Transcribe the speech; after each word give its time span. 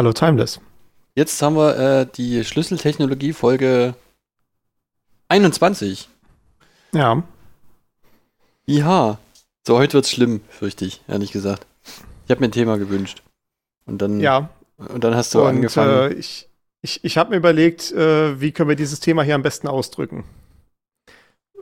Hallo, 0.00 0.14
Timeless. 0.14 0.62
Jetzt 1.14 1.42
haben 1.42 1.56
wir 1.56 1.76
äh, 1.76 2.06
die 2.06 2.42
Schlüsseltechnologie 2.42 3.34
Folge 3.34 3.94
21. 5.28 6.08
Ja. 6.94 7.22
Ja. 8.64 9.18
So, 9.66 9.76
heute 9.76 9.92
wird's 9.92 10.10
schlimm, 10.10 10.40
fürchte 10.48 10.86
ich, 10.86 11.02
ehrlich 11.06 11.32
gesagt. 11.32 11.66
Ich 12.24 12.30
habe 12.30 12.40
mir 12.40 12.48
ein 12.48 12.52
Thema 12.52 12.78
gewünscht. 12.78 13.22
Und 13.84 14.00
dann, 14.00 14.20
Ja. 14.20 14.48
und 14.78 15.04
dann 15.04 15.14
hast 15.14 15.34
du 15.34 15.42
Und 15.42 15.48
angefangen. 15.48 16.12
äh, 16.12 16.14
ich, 16.14 16.48
ich, 16.80 17.04
ich 17.04 17.18
habe 17.18 17.28
mir 17.32 17.36
überlegt, 17.36 17.92
äh, 17.92 18.40
wie 18.40 18.52
können 18.52 18.70
wir 18.70 18.76
dieses 18.76 19.00
Thema 19.00 19.22
hier 19.22 19.34
am 19.34 19.42
besten 19.42 19.68
ausdrücken. 19.68 20.24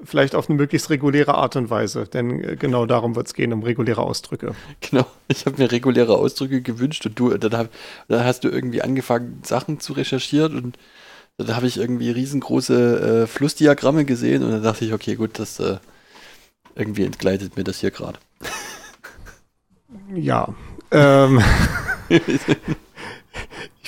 Vielleicht 0.05 0.34
auf 0.34 0.48
eine 0.48 0.57
möglichst 0.57 0.91
reguläre 0.91 1.34
Art 1.34 1.57
und 1.57 1.70
Weise, 1.70 2.05
denn 2.07 2.43
äh, 2.43 2.57
genau 2.57 2.87
darum 2.87 3.16
wird 3.16 3.27
es 3.27 3.34
gehen, 3.34 3.52
um 3.52 3.62
reguläre 3.62 4.02
Ausdrücke. 4.02 4.55
Genau, 4.80 5.07
ich 5.29 5.47
habe 5.47 5.61
mir 5.61 5.71
reguläre 5.71 6.16
Ausdrücke 6.16 6.63
gewünscht 6.63 7.04
und 7.07 7.18
du, 7.18 7.37
dann, 7.37 7.52
hab, 7.52 7.68
dann 8.09 8.24
hast 8.24 8.45
du 8.45 8.49
irgendwie 8.49 8.82
angefangen, 8.82 9.43
Sachen 9.45 9.80
zu 9.80 9.93
recherchieren 9.93 10.57
und 10.57 10.79
dann 11.37 11.54
habe 11.54 11.66
ich 11.66 11.79
irgendwie 11.79 12.10
riesengroße 12.10 13.23
äh, 13.23 13.26
Flussdiagramme 13.26 14.04
gesehen 14.04 14.43
und 14.43 14.51
dann 14.51 14.63
dachte 14.63 14.85
ich, 14.85 14.93
okay, 14.93 15.15
gut, 15.15 15.38
das 15.38 15.60
äh, 15.60 15.79
irgendwie 16.74 17.04
entgleitet 17.04 17.57
mir 17.57 17.65
das 17.65 17.80
hier 17.80 17.91
gerade. 17.91 18.19
Ja. 20.15 20.54
Ähm, 20.91 21.43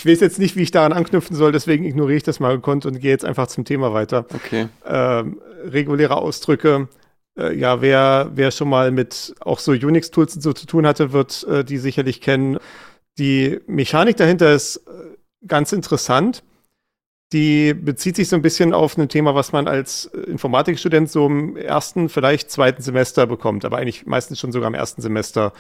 ich 0.01 0.07
weiß 0.07 0.21
jetzt 0.21 0.39
nicht, 0.39 0.57
wie 0.57 0.63
ich 0.63 0.71
daran 0.71 0.95
anknüpfen 0.95 1.37
soll, 1.37 1.53
deswegen 1.53 1.85
ignoriere 1.85 2.17
ich 2.17 2.23
das 2.23 2.41
mal 2.41 2.57
gekonnt 2.57 2.87
und 2.87 3.01
gehe 3.01 3.11
jetzt 3.11 3.25
einfach 3.27 3.49
zum 3.49 3.67
Thema 3.67 3.93
weiter. 3.93 4.25
Okay. 4.35 4.69
ähm, 4.89 5.43
reguläre 5.65 6.17
Ausdrücke. 6.17 6.89
Äh, 7.39 7.55
ja, 7.55 7.83
wer, 7.83 8.31
wer 8.35 8.51
schon 8.51 8.71
mal 8.71 8.93
mit 8.93 9.35
auch 9.41 9.59
so 9.59 9.73
Unix-Tools 9.73 10.35
so 10.35 10.55
zu 10.55 10.67
tun 10.67 10.87
hatte, 10.87 11.13
wird 11.13 11.45
äh, 11.45 11.65
die 11.65 11.77
sicherlich 11.77 12.23
kennen. 12.23 12.57
Die 13.19 13.61
Mechanik 13.67 14.17
dahinter 14.17 14.55
ist 14.55 14.77
äh, 14.77 15.17
ganz 15.47 15.73
interessant. 15.73 16.43
Die 17.35 17.75
bezieht 17.75 18.17
sich 18.17 18.29
so 18.31 18.37
ein 18.37 18.43
bisschen 18.43 18.73
auf 18.73 18.97
ein 18.97 19.09
Thema, 19.11 19.35
was 19.35 19.53
man 19.53 19.69
als 19.69 20.07
äh, 20.07 20.21
Informatikstudent 20.31 21.11
so 21.11 21.27
im 21.27 21.59
ersten, 21.59 22.09
vielleicht 22.09 22.51
zweiten 22.51 22.81
Semester 22.81 23.27
bekommt, 23.27 23.67
aber 23.67 23.77
eigentlich 23.77 24.07
meistens 24.07 24.41
schon 24.41 24.51
sogar 24.51 24.69
im 24.69 24.75
ersten 24.75 25.03
Semester, 25.03 25.53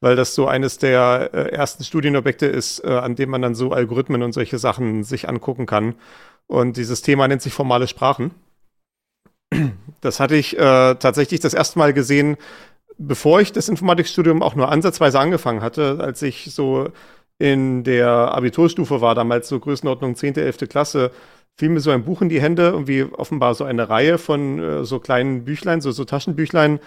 weil 0.00 0.16
das 0.16 0.34
so 0.34 0.46
eines 0.46 0.78
der 0.78 1.30
äh, 1.32 1.52
ersten 1.52 1.84
Studienobjekte 1.84 2.46
ist, 2.46 2.84
äh, 2.84 2.88
an 2.88 3.16
dem 3.16 3.30
man 3.30 3.42
dann 3.42 3.54
so 3.54 3.72
Algorithmen 3.72 4.22
und 4.22 4.32
solche 4.32 4.58
Sachen 4.58 5.04
sich 5.04 5.28
angucken 5.28 5.66
kann. 5.66 5.94
Und 6.46 6.76
dieses 6.76 7.02
Thema 7.02 7.26
nennt 7.28 7.42
sich 7.42 7.52
formale 7.52 7.88
Sprachen. 7.88 8.32
Das 10.00 10.20
hatte 10.20 10.36
ich 10.36 10.56
äh, 10.56 10.94
tatsächlich 10.96 11.40
das 11.40 11.54
erste 11.54 11.78
Mal 11.78 11.92
gesehen, 11.92 12.36
bevor 12.98 13.40
ich 13.40 13.52
das 13.52 13.68
Informatikstudium 13.68 14.42
auch 14.42 14.54
nur 14.54 14.70
ansatzweise 14.70 15.18
angefangen 15.18 15.62
hatte, 15.62 15.98
als 16.00 16.22
ich 16.22 16.54
so 16.54 16.88
in 17.38 17.84
der 17.84 18.08
Abiturstufe 18.08 19.00
war, 19.00 19.14
damals 19.14 19.48
so 19.48 19.58
Größenordnung 19.60 20.16
10., 20.16 20.36
11. 20.36 20.68
Klasse, 20.68 21.10
fiel 21.58 21.68
mir 21.68 21.80
so 21.80 21.90
ein 21.90 22.04
Buch 22.04 22.22
in 22.22 22.28
die 22.28 22.40
Hände, 22.40 22.68
irgendwie 22.68 23.02
offenbar 23.02 23.54
so 23.54 23.64
eine 23.64 23.88
Reihe 23.88 24.18
von 24.18 24.58
äh, 24.58 24.84
so 24.84 25.00
kleinen 25.00 25.44
Büchlein, 25.44 25.80
so, 25.80 25.90
so 25.90 26.04
Taschenbüchlein. 26.04 26.80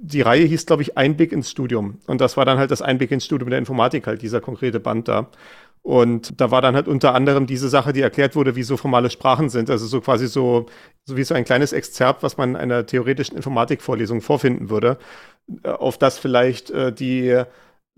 Die 0.00 0.20
Reihe 0.20 0.44
hieß, 0.44 0.66
glaube 0.66 0.82
ich, 0.82 0.96
Einblick 0.96 1.32
ins 1.32 1.50
Studium. 1.50 1.98
Und 2.06 2.20
das 2.20 2.36
war 2.36 2.44
dann 2.44 2.58
halt 2.58 2.70
das 2.70 2.82
Einblick 2.82 3.10
ins 3.10 3.24
Studium 3.24 3.50
der 3.50 3.58
Informatik, 3.58 4.06
halt 4.06 4.22
dieser 4.22 4.40
konkrete 4.40 4.80
Band 4.80 5.08
da. 5.08 5.28
Und 5.82 6.40
da 6.40 6.50
war 6.50 6.60
dann 6.60 6.74
halt 6.74 6.86
unter 6.86 7.14
anderem 7.14 7.46
diese 7.46 7.68
Sache, 7.68 7.92
die 7.92 8.02
erklärt 8.02 8.36
wurde, 8.36 8.56
wie 8.56 8.62
so 8.62 8.76
formale 8.76 9.10
Sprachen 9.10 9.48
sind. 9.48 9.70
Also 9.70 9.86
so 9.86 10.00
quasi 10.00 10.26
so, 10.28 10.66
so 11.04 11.16
wie 11.16 11.24
so 11.24 11.34
ein 11.34 11.44
kleines 11.44 11.72
Exzerpt, 11.72 12.22
was 12.22 12.36
man 12.36 12.50
in 12.50 12.56
einer 12.56 12.86
theoretischen 12.86 13.36
Informatikvorlesung 13.36 14.20
vorfinden 14.20 14.70
würde, 14.70 14.98
äh, 15.64 15.70
auf 15.70 15.98
das 15.98 16.18
vielleicht 16.18 16.70
äh, 16.70 16.92
die 16.92 17.42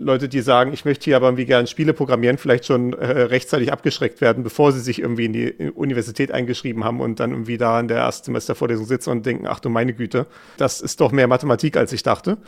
Leute, 0.01 0.29
die 0.29 0.41
sagen, 0.41 0.73
ich 0.73 0.85
möchte 0.85 1.05
hier 1.05 1.17
aber 1.17 1.27
irgendwie 1.27 1.45
gerne 1.45 1.67
Spiele 1.67 1.93
programmieren, 1.93 2.39
vielleicht 2.39 2.65
schon 2.65 2.95
äh, 2.95 3.05
rechtzeitig 3.05 3.71
abgeschreckt 3.73 4.21
werden, 4.21 4.43
bevor 4.43 4.73
sie 4.73 4.81
sich 4.81 5.01
irgendwie 5.01 5.27
in 5.27 5.33
die 5.33 5.71
Universität 5.75 6.33
eingeschrieben 6.33 6.85
haben 6.85 7.01
und 7.01 7.21
dann 7.21 7.33
irgendwie 7.33 7.59
da 7.59 7.79
in 7.79 7.89
der 7.89 7.99
Erstsemestervorlesung 7.99 8.87
sitzen 8.87 9.11
und 9.11 9.27
denken, 9.27 9.47
ach 9.47 9.61
du 9.61 9.69
meine 9.69 9.93
Güte, 9.93 10.27
das 10.57 10.81
ist 10.81 11.01
doch 11.01 11.13
mehr 11.13 11.29
Mathematik, 11.29 11.77
als 11.77 11.93
ich 11.93 12.03
dachte. 12.03 12.39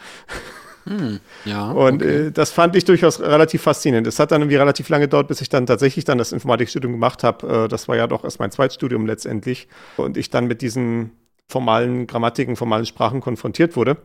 Hm, 0.85 1.21
ja. 1.45 1.71
Und 1.71 2.03
okay. 2.03 2.27
äh, 2.27 2.31
das 2.33 2.51
fand 2.51 2.75
ich 2.75 2.85
durchaus 2.85 3.21
relativ 3.21 3.63
faszinierend. 3.63 4.07
Es 4.07 4.19
hat 4.19 4.33
dann 4.33 4.41
irgendwie 4.41 4.57
relativ 4.57 4.89
lange 4.89 5.05
gedauert, 5.05 5.29
bis 5.29 5.41
ich 5.41 5.49
dann 5.49 5.67
tatsächlich 5.67 6.05
dann 6.05 6.19
das 6.19 6.33
Informatikstudium 6.33 6.93
gemacht 6.93 7.23
habe. 7.23 7.65
Äh, 7.65 7.69
das 7.69 7.87
war 7.87 7.97
ja 7.97 8.07
doch 8.07 8.25
erst 8.25 8.41
mein 8.41 8.51
Zweitstudium 8.51 9.07
letztendlich. 9.07 9.69
Und 9.97 10.17
ich 10.17 10.31
dann 10.31 10.47
mit 10.47 10.61
diesen 10.63 11.13
formalen 11.49 12.07
Grammatiken, 12.07 12.57
formalen 12.57 12.87
Sprachen 12.87 13.21
konfrontiert 13.21 13.77
wurde. 13.77 13.99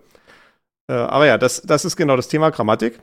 Äh, 0.88 0.94
aber 0.94 1.26
ja, 1.26 1.38
das, 1.38 1.62
das 1.64 1.86
ist 1.86 1.96
genau 1.96 2.16
das 2.16 2.28
Thema 2.28 2.52
Grammatik. 2.52 3.00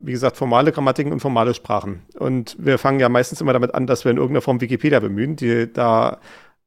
Wie 0.00 0.12
gesagt, 0.12 0.36
formale 0.36 0.72
Grammatiken 0.72 1.12
und 1.12 1.20
formale 1.20 1.52
Sprachen. 1.52 2.02
Und 2.18 2.56
wir 2.58 2.78
fangen 2.78 3.00
ja 3.00 3.08
meistens 3.08 3.40
immer 3.40 3.52
damit 3.52 3.74
an, 3.74 3.86
dass 3.86 4.04
wir 4.04 4.10
in 4.10 4.16
irgendeiner 4.16 4.40
Form 4.40 4.60
Wikipedia 4.60 4.98
bemühen. 4.98 5.36
Die, 5.36 5.70
da 5.70 6.20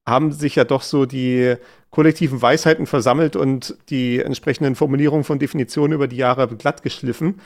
haben 0.06 0.32
sich 0.32 0.56
ja 0.56 0.66
doch 0.66 0.82
so 0.82 1.06
die 1.06 1.56
kollektiven 1.90 2.42
Weisheiten 2.42 2.86
versammelt 2.86 3.36
und 3.36 3.76
die 3.90 4.20
entsprechenden 4.20 4.76
Formulierungen 4.76 5.24
von 5.24 5.40
Definitionen 5.40 5.94
über 5.94 6.08
die 6.08 6.18
Jahre 6.18 6.48
glatt 6.48 6.84
geschliffen, 6.84 7.40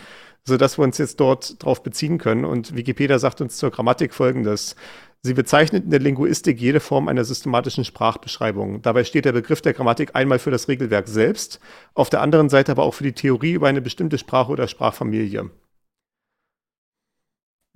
sodass 0.44 0.78
wir 0.78 0.84
uns 0.84 0.98
jetzt 0.98 1.20
dort 1.20 1.64
drauf 1.64 1.84
beziehen 1.84 2.18
können. 2.18 2.46
Und 2.46 2.76
Wikipedia 2.76 3.20
sagt 3.20 3.42
uns 3.42 3.58
zur 3.58 3.72
Grammatik 3.72 4.14
folgendes. 4.14 4.76
Sie 5.22 5.34
bezeichnet 5.34 5.86
in 5.86 5.90
der 5.90 6.00
Linguistik 6.00 6.60
jede 6.60 6.80
Form 6.80 7.08
einer 7.08 7.26
systematischen 7.26 7.84
Sprachbeschreibung. 7.84 8.82
Dabei 8.82 9.04
steht 9.04 9.26
der 9.26 9.34
Begriff 9.34 9.62
der 9.62 9.74
Grammatik 9.74 10.16
einmal 10.16 10.40
für 10.40 10.52
das 10.52 10.68
Regelwerk 10.68 11.08
selbst, 11.08 11.60
auf 11.94 12.10
der 12.10 12.22
anderen 12.22 12.50
Seite 12.50 12.72
aber 12.72 12.84
auch 12.84 12.94
für 12.94 13.04
die 13.04 13.14
Theorie 13.14 13.54
über 13.54 13.68
eine 13.68 13.82
bestimmte 13.82 14.18
Sprache 14.18 14.52
oder 14.52 14.68
Sprachfamilie. 14.68 15.50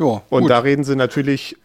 Ja, 0.02 0.24
Und 0.30 0.42
gut. 0.42 0.50
da 0.50 0.60
reden 0.60 0.84
sie 0.84 0.96
natürlich, 0.96 1.58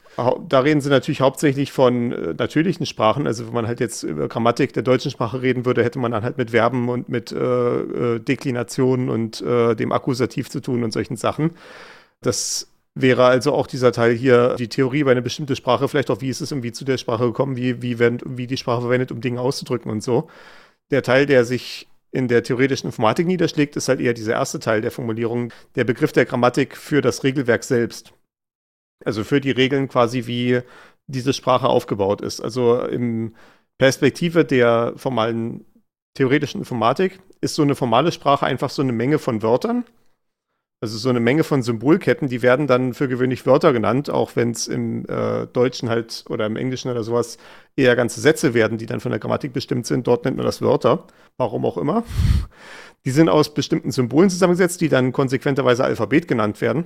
da 0.49 0.61
reden 0.61 0.81
sie 0.81 0.91
natürlich 0.91 1.21
hauptsächlich 1.21 1.73
von 1.73 2.13
äh, 2.13 2.35
natürlichen 2.35 2.87
Sprachen. 2.87 3.27
Also 3.27 3.47
wenn 3.47 3.55
man 3.55 3.67
halt 3.67 3.81
jetzt 3.81 4.03
über 4.03 4.29
Grammatik 4.29 4.73
der 4.73 4.83
deutschen 4.83 5.11
Sprache 5.11 5.43
reden 5.43 5.65
würde, 5.65 5.83
hätte 5.83 5.99
man 5.99 6.13
dann 6.13 6.23
halt 6.23 6.39
mit 6.39 6.51
Verben 6.51 6.89
und 6.89 7.09
mit 7.09 7.33
äh, 7.33 7.37
äh, 7.37 8.19
Deklinationen 8.21 9.09
und 9.09 9.41
äh, 9.41 9.75
dem 9.75 9.93
Akkusativ 9.93 10.51
zu 10.51 10.61
tun 10.61 10.85
und 10.85 10.93
solchen 10.93 11.17
Sachen. 11.17 11.51
Das 12.21 12.69
wäre 12.95 13.25
also 13.25 13.53
auch 13.53 13.67
dieser 13.67 13.93
Teil 13.93 14.15
hier, 14.15 14.57
die 14.59 14.69
Theorie 14.69 15.01
über 15.01 15.11
eine 15.11 15.23
bestimmte 15.23 15.55
Sprache, 15.55 15.87
vielleicht 15.87 16.11
auch, 16.11 16.23
wie 16.23 16.31
ist 16.31 16.41
es 16.41 16.51
irgendwie 16.51 16.73
zu 16.73 16.85
der 16.85 16.97
Sprache 16.97 17.27
gekommen, 17.27 17.57
wie, 17.57 17.83
wie, 17.83 17.99
werden, 17.99 18.21
wie 18.25 18.47
die 18.47 18.57
Sprache 18.57 18.81
verwendet, 18.81 19.13
um 19.13 19.21
Dinge 19.21 19.41
auszudrücken 19.41 19.91
und 19.91 20.03
so. 20.03 20.29
Der 20.91 21.03
Teil, 21.03 21.27
der 21.27 21.45
sich 21.45 21.89
in 22.11 22.29
der 22.29 22.43
theoretischen 22.43 22.89
Informatik 22.89 23.27
niederschlägt, 23.27 23.77
ist 23.77 23.89
halt 23.89 24.01
eher 24.01 24.15
dieser 24.15 24.33
erste 24.33 24.59
Teil 24.59 24.81
der 24.81 24.91
Formulierung, 24.91 25.53
der 25.75 25.85
Begriff 25.85 26.13
der 26.13 26.25
Grammatik 26.25 26.75
für 26.75 27.03
das 27.03 27.23
Regelwerk 27.23 27.63
selbst. 27.63 28.15
Also 29.05 29.25
für 29.25 29.41
die 29.41 29.51
Regeln 29.51 29.89
quasi, 29.89 30.27
wie 30.27 30.61
diese 31.07 31.33
Sprache 31.33 31.69
aufgebaut 31.69 32.21
ist. 32.21 32.41
Also 32.41 32.81
im 32.83 33.34
Perspektive 33.79 34.45
der 34.45 34.95
formalen 34.97 35.65
theoretischen 36.15 36.61
Informatik 36.61 37.21
ist 37.41 37.55
so 37.55 37.62
eine 37.62 37.75
formale 37.75 38.11
Sprache 38.11 38.47
einfach 38.47 38.71
so 38.71 38.83
eine 38.83 38.93
Menge 38.93 39.19
von 39.19 39.43
Wörtern. 39.43 39.84
Also 40.83 40.98
so 40.98 41.09
eine 41.09 41.21
Menge 41.21 41.43
von 41.43 41.63
Symbolketten, 41.63 42.28
die 42.28 42.43
werden 42.43 42.66
dann 42.66 42.93
für 42.93 43.09
gewöhnlich 43.09 43.47
Wörter 43.47 43.72
genannt, 43.72 44.10
auch 44.10 44.37
wenn 44.37 44.51
es 44.51 44.69
im 44.69 45.07
äh, 45.07 45.47
Deutschen 45.47 45.89
halt 45.89 46.25
oder 46.28 46.45
im 46.45 46.57
Englischen 46.57 46.91
oder 46.91 47.03
sowas 47.03 47.39
eher 47.77 47.97
ganze 47.97 48.21
Sätze 48.21 48.53
werden, 48.53 48.77
die 48.77 48.84
dann 48.84 49.01
von 49.01 49.10
der 49.10 49.19
Grammatik 49.19 49.54
bestimmt 49.54 49.87
sind. 49.87 50.07
Dort 50.07 50.27
nennt 50.27 50.37
man 50.37 50.45
das 50.45 50.60
Wörter, 50.60 51.07
warum 51.39 51.65
auch 51.65 51.78
immer. 51.78 52.04
Die 53.07 53.10
sind 53.10 53.31
aus 53.31 53.54
bestimmten 53.54 53.91
Symbolen 53.91 54.28
zusammengesetzt, 54.28 54.81
die 54.83 54.91
dann 54.91 55.13
konsequenterweise 55.13 55.83
Alphabet 55.84 56.28
genannt 56.28 56.60
werden. 56.60 56.84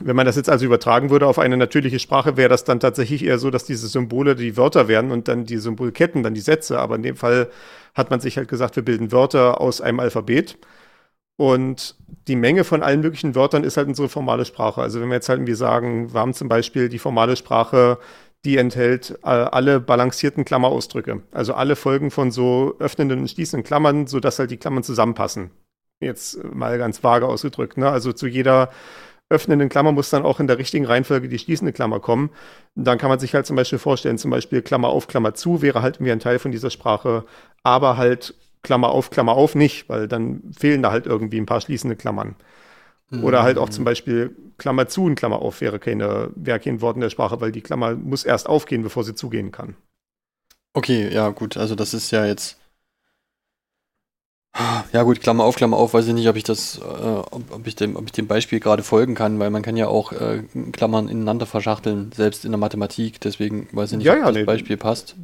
Wenn 0.00 0.16
man 0.16 0.26
das 0.26 0.36
jetzt 0.36 0.48
also 0.48 0.64
übertragen 0.64 1.10
würde 1.10 1.26
auf 1.26 1.38
eine 1.38 1.56
natürliche 1.56 1.98
Sprache, 1.98 2.36
wäre 2.36 2.48
das 2.48 2.64
dann 2.64 2.80
tatsächlich 2.80 3.24
eher 3.24 3.38
so, 3.38 3.50
dass 3.50 3.64
diese 3.64 3.88
Symbole 3.88 4.34
die 4.34 4.56
Wörter 4.56 4.88
werden 4.88 5.10
und 5.10 5.28
dann 5.28 5.44
die 5.44 5.58
Symbolketten 5.58 6.22
dann 6.22 6.34
die 6.34 6.40
Sätze. 6.40 6.78
Aber 6.80 6.96
in 6.96 7.02
dem 7.02 7.16
Fall 7.16 7.50
hat 7.94 8.10
man 8.10 8.20
sich 8.20 8.36
halt 8.38 8.48
gesagt, 8.48 8.76
wir 8.76 8.84
bilden 8.84 9.12
Wörter 9.12 9.60
aus 9.60 9.80
einem 9.80 10.00
Alphabet. 10.00 10.58
Und 11.36 11.96
die 12.28 12.36
Menge 12.36 12.64
von 12.64 12.82
allen 12.82 13.00
möglichen 13.00 13.34
Wörtern 13.34 13.64
ist 13.64 13.76
halt 13.76 13.88
unsere 13.88 14.08
formale 14.08 14.44
Sprache. 14.44 14.80
Also 14.80 15.00
wenn 15.00 15.08
wir 15.08 15.16
jetzt 15.16 15.28
halt 15.28 15.38
irgendwie 15.38 15.54
sagen, 15.54 16.12
wir 16.12 16.20
haben 16.20 16.34
zum 16.34 16.48
Beispiel 16.48 16.88
die 16.88 16.98
formale 16.98 17.36
Sprache, 17.36 17.98
die 18.44 18.56
enthält 18.56 19.18
äh, 19.22 19.28
alle 19.28 19.80
balancierten 19.80 20.44
Klammerausdrücke. 20.44 21.22
Also 21.32 21.54
alle 21.54 21.76
Folgen 21.76 22.10
von 22.10 22.30
so 22.30 22.74
öffnenden 22.78 23.20
und 23.20 23.30
schließenden 23.30 23.64
Klammern, 23.64 24.06
sodass 24.06 24.38
halt 24.38 24.50
die 24.50 24.56
Klammern 24.56 24.82
zusammenpassen. 24.82 25.50
Jetzt 26.00 26.42
mal 26.42 26.78
ganz 26.78 27.04
vage 27.04 27.26
ausgedrückt. 27.26 27.76
Ne? 27.76 27.88
Also 27.88 28.12
zu 28.12 28.26
jeder 28.26 28.70
öffnenden 29.32 29.68
Klammer 29.68 29.92
muss 29.92 30.10
dann 30.10 30.24
auch 30.24 30.38
in 30.38 30.46
der 30.46 30.58
richtigen 30.58 30.86
Reihenfolge 30.86 31.28
die 31.28 31.38
schließende 31.38 31.72
Klammer 31.72 32.00
kommen. 32.00 32.30
Dann 32.74 32.98
kann 32.98 33.08
man 33.08 33.18
sich 33.18 33.34
halt 33.34 33.46
zum 33.46 33.56
Beispiel 33.56 33.78
vorstellen, 33.78 34.18
zum 34.18 34.30
Beispiel 34.30 34.62
Klammer 34.62 34.88
auf, 34.88 35.08
Klammer 35.08 35.34
zu 35.34 35.62
wäre 35.62 35.82
halt 35.82 35.96
irgendwie 35.96 36.12
ein 36.12 36.20
Teil 36.20 36.38
von 36.38 36.52
dieser 36.52 36.70
Sprache, 36.70 37.24
aber 37.62 37.96
halt 37.96 38.34
Klammer 38.62 38.90
auf, 38.90 39.10
Klammer 39.10 39.32
auf 39.32 39.54
nicht, 39.54 39.88
weil 39.88 40.06
dann 40.06 40.42
fehlen 40.56 40.82
da 40.82 40.92
halt 40.92 41.06
irgendwie 41.06 41.40
ein 41.40 41.46
paar 41.46 41.60
schließende 41.60 41.96
Klammern. 41.96 42.36
Oder 43.20 43.42
halt 43.42 43.58
auch 43.58 43.68
zum 43.68 43.84
Beispiel 43.84 44.34
Klammer 44.56 44.88
zu 44.88 45.04
und 45.04 45.16
Klammer 45.16 45.42
auf 45.42 45.60
wäre, 45.60 45.78
keine, 45.78 46.30
wäre 46.34 46.60
kein 46.60 46.80
Wort 46.80 46.96
in 46.96 47.02
der 47.02 47.10
Sprache, 47.10 47.42
weil 47.42 47.52
die 47.52 47.60
Klammer 47.60 47.94
muss 47.94 48.24
erst 48.24 48.48
aufgehen, 48.48 48.82
bevor 48.82 49.04
sie 49.04 49.14
zugehen 49.14 49.52
kann. 49.52 49.76
Okay, 50.72 51.12
ja, 51.12 51.28
gut. 51.28 51.58
Also, 51.58 51.74
das 51.74 51.92
ist 51.92 52.10
ja 52.10 52.24
jetzt. 52.24 52.58
Ja, 54.92 55.02
gut, 55.02 55.20
Klammer 55.20 55.44
auf, 55.44 55.56
Klammer 55.56 55.78
auf, 55.78 55.94
weiß 55.94 56.06
ich 56.08 56.12
nicht, 56.14 56.28
ob 56.28 56.36
ich 56.36 56.44
das, 56.44 56.78
äh, 56.78 56.82
ob, 56.82 57.42
ob, 57.50 57.66
ich 57.66 57.74
dem, 57.74 57.96
ob 57.96 58.04
ich 58.06 58.12
dem 58.12 58.26
Beispiel 58.26 58.60
gerade 58.60 58.82
folgen 58.82 59.14
kann, 59.14 59.38
weil 59.38 59.48
man 59.50 59.62
kann 59.62 59.76
ja 59.76 59.88
auch 59.88 60.12
äh, 60.12 60.42
Klammern 60.72 61.08
ineinander 61.08 61.46
verschachteln, 61.46 62.12
selbst 62.14 62.44
in 62.44 62.50
der 62.52 62.58
Mathematik, 62.58 63.18
deswegen 63.20 63.68
weiß 63.72 63.92
ich 63.92 63.98
nicht, 63.98 64.06
Ja, 64.06 64.12
ob 64.12 64.18
ja, 64.18 64.24
das 64.26 64.34
nee. 64.34 64.44
Beispiel 64.44 64.76
passt. 64.76 65.16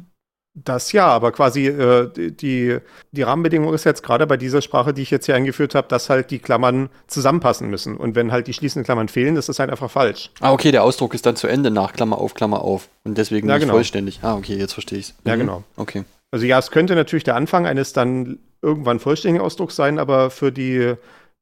Das 0.55 0.91
ja, 0.91 1.07
aber 1.07 1.31
quasi 1.31 1.67
äh, 1.67 2.09
die, 2.31 2.79
die 3.11 3.21
Rahmenbedingung 3.21 3.71
ist 3.73 3.83
jetzt 3.83 4.01
gerade 4.01 4.25
bei 4.25 4.35
dieser 4.35 4.63
Sprache, 4.63 4.93
die 4.95 5.03
ich 5.03 5.11
jetzt 5.11 5.27
hier 5.27 5.35
eingeführt 5.35 5.75
habe, 5.75 5.87
dass 5.87 6.09
halt 6.09 6.31
die 6.31 6.39
Klammern 6.39 6.89
zusammenpassen 7.07 7.69
müssen. 7.69 7.95
Und 7.95 8.15
wenn 8.15 8.31
halt 8.31 8.47
die 8.47 8.53
schließenden 8.53 8.83
Klammern 8.83 9.09
fehlen, 9.09 9.37
ist 9.37 9.47
das 9.47 9.59
halt 9.59 9.69
einfach 9.69 9.91
falsch. 9.91 10.31
Ah, 10.41 10.51
okay, 10.51 10.71
der 10.71 10.83
Ausdruck 10.83 11.13
ist 11.13 11.25
dann 11.27 11.35
zu 11.35 11.47
Ende 11.47 11.69
nach 11.69 11.93
Klammer 11.93 12.17
auf, 12.17 12.33
Klammer 12.33 12.61
auf. 12.61 12.89
Und 13.03 13.17
deswegen 13.17 13.47
Ja, 13.47 13.55
nicht 13.55 13.61
genau. 13.61 13.75
vollständig. 13.75 14.19
Ah, 14.23 14.35
okay, 14.35 14.55
jetzt 14.55 14.73
verstehe 14.73 14.97
ich 14.99 15.09
es. 15.09 15.15
Ja, 15.23 15.35
genau. 15.35 15.63
Okay. 15.77 16.03
Also 16.31 16.45
ja, 16.47 16.57
es 16.57 16.71
könnte 16.71 16.95
natürlich 16.95 17.23
der 17.23 17.35
Anfang 17.35 17.67
eines 17.67 17.93
dann 17.93 18.39
irgendwann 18.61 18.99
vollständigen 18.99 19.43
Ausdrucks 19.43 19.75
sein, 19.75 19.99
aber 19.99 20.29
für 20.29 20.51
die 20.51 20.95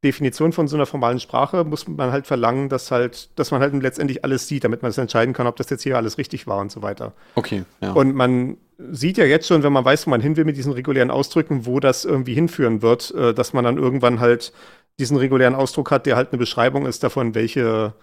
Definition 0.03 0.53
von 0.53 0.67
so 0.67 0.75
einer 0.75 0.85
formalen 0.85 1.19
Sprache 1.19 1.63
muss 1.63 1.87
man 1.87 2.11
halt 2.11 2.27
verlangen, 2.27 2.69
dass 2.69 2.91
halt, 2.91 3.37
dass 3.39 3.49
man 3.49 3.61
halt 3.61 3.73
letztendlich 3.73 4.23
alles 4.23 4.47
sieht, 4.47 4.63
damit 4.63 4.83
man 4.83 4.91
es 4.91 4.97
entscheiden 4.97 5.33
kann, 5.33 5.47
ob 5.47 5.55
das 5.55 5.69
jetzt 5.71 5.81
hier 5.81 5.97
alles 5.97 6.19
richtig 6.19 6.45
war 6.45 6.59
und 6.59 6.71
so 6.71 6.83
weiter. 6.83 7.13
Okay, 7.33 7.63
ja. 7.81 7.93
Und 7.93 8.15
man 8.15 8.57
sieht 8.77 9.17
ja 9.17 9.25
jetzt 9.25 9.47
schon, 9.47 9.63
wenn 9.63 9.73
man 9.73 9.83
weiß, 9.83 10.05
wo 10.05 10.11
man 10.11 10.21
hin 10.21 10.37
will 10.37 10.45
mit 10.45 10.55
diesen 10.55 10.71
regulären 10.71 11.09
Ausdrücken, 11.09 11.65
wo 11.65 11.79
das 11.79 12.05
irgendwie 12.05 12.35
hinführen 12.35 12.83
wird, 12.83 13.11
äh, 13.15 13.33
dass 13.33 13.53
man 13.53 13.63
dann 13.63 13.77
irgendwann 13.77 14.19
halt 14.19 14.53
diesen 14.99 15.17
regulären 15.17 15.55
Ausdruck 15.55 15.89
hat, 15.89 16.05
der 16.05 16.15
halt 16.15 16.31
eine 16.31 16.37
Beschreibung 16.37 16.85
ist 16.85 17.03
davon, 17.03 17.33
welche 17.33 17.93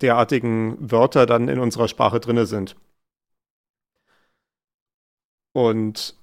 derartigen 0.00 0.76
Wörter 0.78 1.26
dann 1.26 1.48
in 1.48 1.58
unserer 1.58 1.88
Sprache 1.88 2.20
drinne 2.20 2.46
sind. 2.46 2.76
Und 5.52 6.14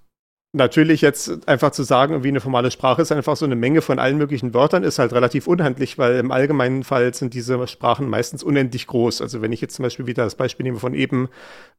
natürlich 0.58 1.02
jetzt 1.02 1.48
einfach 1.48 1.72
zu 1.72 1.84
sagen, 1.84 2.24
wie 2.24 2.28
eine 2.28 2.42
formale 2.42 2.70
Sprache 2.72 3.02
ist 3.02 3.12
einfach 3.12 3.38
so 3.38 3.46
eine 3.46 3.56
Menge 3.56 3.82
von 3.82 4.00
allen 4.00 4.18
möglichen 4.18 4.54
Wörtern, 4.54 4.84
ist 4.84 5.00
halt 5.00 5.14
relativ 5.14 5.48
unhandlich, 5.48 5.98
weil 5.98 6.18
im 6.18 6.32
allgemeinen 6.32 6.84
Fall 6.84 7.14
sind 7.14 7.34
diese 7.34 7.66
Sprachen 7.68 8.10
meistens 8.10 8.44
unendlich 8.44 8.88
groß. 8.88 9.22
Also 9.22 9.42
wenn 9.42 9.54
ich 9.54 9.62
jetzt 9.62 9.76
zum 9.76 9.84
Beispiel 9.84 10.08
wieder 10.08 10.26
das 10.26 10.36
Beispiel 10.36 10.66
nehme 10.66 10.80
von 10.80 10.94
eben, 10.94 11.30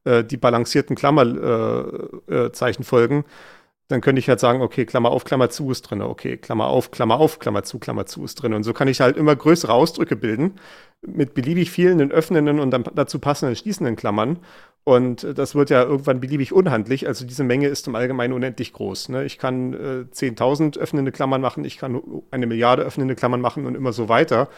äh, 0.05 0.23
die 0.23 0.37
balancierten 0.37 0.95
Klammerzeichen 0.95 2.83
äh, 2.83 3.17
äh, 3.19 3.23
dann 3.89 4.01
könnte 4.01 4.19
ich 4.19 4.29
halt 4.29 4.39
sagen, 4.39 4.61
okay, 4.61 4.85
Klammer 4.85 5.09
auf, 5.09 5.23
Klammer 5.23 5.49
zu 5.49 5.71
ist 5.71 5.81
drin, 5.81 6.03
okay, 6.03 6.37
Klammer 6.37 6.67
auf, 6.67 6.91
Klammer 6.91 7.19
auf, 7.19 7.39
Klammer 7.39 7.63
zu, 7.63 7.79
Klammer 7.79 8.05
zu 8.05 8.23
ist 8.23 8.35
drin. 8.35 8.53
Und 8.53 8.63
so 8.63 8.71
kann 8.71 8.87
ich 8.87 9.01
halt 9.01 9.17
immer 9.17 9.35
größere 9.35 9.73
Ausdrücke 9.73 10.15
bilden 10.15 10.59
mit 11.01 11.33
beliebig 11.33 11.71
vielen 11.71 12.11
öffnenden 12.11 12.59
und 12.59 12.69
dann 12.69 12.83
dazu 12.93 13.17
passenden 13.17 13.55
schließenden 13.55 13.95
Klammern. 13.95 14.37
Und 14.83 15.23
äh, 15.23 15.33
das 15.33 15.55
wird 15.55 15.69
ja 15.69 15.83
irgendwann 15.83 16.19
beliebig 16.19 16.53
unhandlich. 16.53 17.07
Also 17.07 17.25
diese 17.25 17.43
Menge 17.43 17.67
ist 17.67 17.87
im 17.87 17.95
Allgemeinen 17.95 18.33
unendlich 18.33 18.73
groß. 18.73 19.09
Ne? 19.09 19.25
Ich 19.25 19.37
kann 19.37 19.73
äh, 19.73 20.05
10.000 20.11 20.77
öffnende 20.77 21.11
Klammern 21.11 21.41
machen, 21.41 21.65
ich 21.65 21.77
kann 21.77 22.01
eine 22.31 22.47
Milliarde 22.47 22.83
öffnende 22.83 23.15
Klammern 23.15 23.41
machen 23.41 23.65
und 23.65 23.75
immer 23.75 23.93
so 23.93 24.09
weiter. 24.09 24.49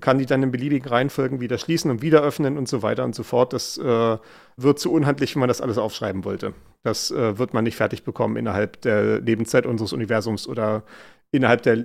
Kann 0.00 0.18
die 0.18 0.26
dann 0.26 0.42
in 0.42 0.52
beliebigen 0.52 0.88
Reihenfolgen 0.88 1.40
wieder 1.40 1.58
schließen 1.58 1.90
und 1.90 2.00
wieder 2.00 2.22
öffnen 2.22 2.56
und 2.58 2.68
so 2.68 2.82
weiter 2.82 3.04
und 3.04 3.14
so 3.14 3.24
fort. 3.24 3.52
Das 3.52 3.76
äh, 3.78 4.18
wird 4.56 4.78
zu 4.78 4.92
unhandlich, 4.92 5.34
wenn 5.34 5.40
man 5.40 5.48
das 5.48 5.60
alles 5.60 5.78
aufschreiben 5.78 6.24
wollte. 6.24 6.54
Das 6.82 7.10
äh, 7.10 7.38
wird 7.38 7.54
man 7.54 7.64
nicht 7.64 7.76
fertig 7.76 8.04
bekommen 8.04 8.36
innerhalb 8.36 8.80
der 8.82 9.20
Lebenszeit 9.20 9.66
unseres 9.66 9.92
Universums 9.92 10.46
oder 10.46 10.84
innerhalb 11.32 11.62
der 11.62 11.84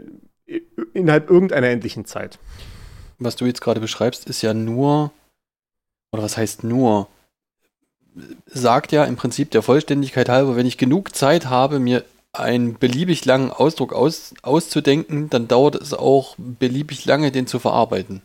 innerhalb 0.94 1.30
irgendeiner 1.30 1.68
endlichen 1.68 2.06
Zeit. 2.06 2.40
Was 3.18 3.36
du 3.36 3.46
jetzt 3.46 3.62
gerade 3.62 3.80
beschreibst, 3.80 4.30
ist 4.30 4.42
ja 4.42 4.54
nur, 4.54 5.12
oder 6.12 6.24
was 6.24 6.38
heißt 6.38 6.64
nur, 6.64 7.08
sagt 8.46 8.92
ja 8.92 9.04
im 9.06 9.16
Prinzip 9.16 9.52
der 9.52 9.62
Vollständigkeit 9.62 10.30
halber, 10.30 10.56
wenn 10.56 10.66
ich 10.66 10.78
genug 10.78 11.16
Zeit 11.16 11.48
habe, 11.48 11.80
mir 11.80 12.04
einen 12.34 12.78
beliebig 12.78 13.26
langen 13.26 13.52
Ausdruck 13.52 13.94
aus, 13.94 14.34
auszudenken, 14.42 15.30
dann 15.30 15.48
dauert 15.48 15.76
es 15.76 15.94
auch 15.94 16.36
beliebig 16.38 17.06
lange, 17.06 17.32
den 17.32 17.48
zu 17.48 17.60
verarbeiten. 17.60 18.22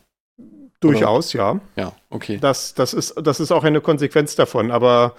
Durchaus, 0.81 1.33
ja. 1.33 1.61
Ja, 1.77 1.93
okay. 2.09 2.39
Das, 2.41 2.75
das, 2.75 2.95
ist, 2.95 3.15
das 3.23 3.39
ist 3.39 3.53
auch 3.53 3.65
eine 3.65 3.81
Konsequenz 3.81 4.35
davon, 4.35 4.71
aber 4.71 5.15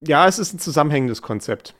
ja, 0.00 0.26
es 0.26 0.38
ist 0.38 0.52
ein 0.52 0.58
zusammenhängendes 0.58 1.22
Konzept. 1.22 1.74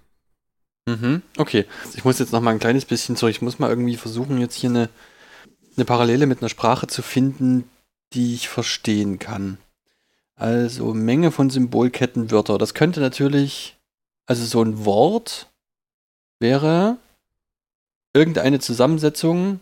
Mhm, 0.87 1.23
okay. 1.37 1.67
Ich 1.95 2.05
muss 2.05 2.19
jetzt 2.19 2.33
noch 2.33 2.41
mal 2.41 2.53
ein 2.53 2.59
kleines 2.59 2.85
bisschen 2.85 3.17
zurück. 3.17 3.33
Ich 3.33 3.43
muss 3.43 3.59
mal 3.59 3.71
irgendwie 3.71 3.97
versuchen, 3.97 4.39
jetzt 4.39 4.55
hier 4.55 4.71
eine, 4.71 4.89
eine 5.77 5.85
Parallele 5.85 6.27
mit 6.27 6.41
einer 6.41 6.49
Sprache 6.49 6.87
zu 6.87 7.03
finden, 7.03 7.69
die 8.13 8.35
ich 8.35 8.49
verstehen 8.49 9.19
kann. 9.19 9.59
Also 10.41 10.95
Menge 10.95 11.33
von 11.33 11.51
Symbolkettenwörter. 11.51 12.57
Das 12.57 12.73
könnte 12.73 13.01
natürlich, 13.01 13.77
also 14.27 14.43
so 14.47 14.63
ein 14.63 14.87
Wort 14.87 15.51
wäre 16.41 16.97
irgendeine 18.15 18.59
Zusammensetzung 18.59 19.61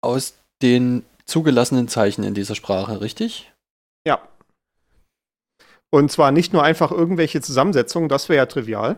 aus 0.00 0.34
den 0.62 1.04
zugelassenen 1.26 1.88
Zeichen 1.88 2.24
in 2.24 2.32
dieser 2.32 2.54
Sprache, 2.54 3.02
richtig? 3.02 3.52
Ja. 4.06 4.26
Und 5.90 6.10
zwar 6.10 6.32
nicht 6.32 6.54
nur 6.54 6.62
einfach 6.62 6.90
irgendwelche 6.90 7.42
Zusammensetzungen, 7.42 8.08
das 8.08 8.30
wäre 8.30 8.38
ja 8.38 8.46
trivial. 8.46 8.96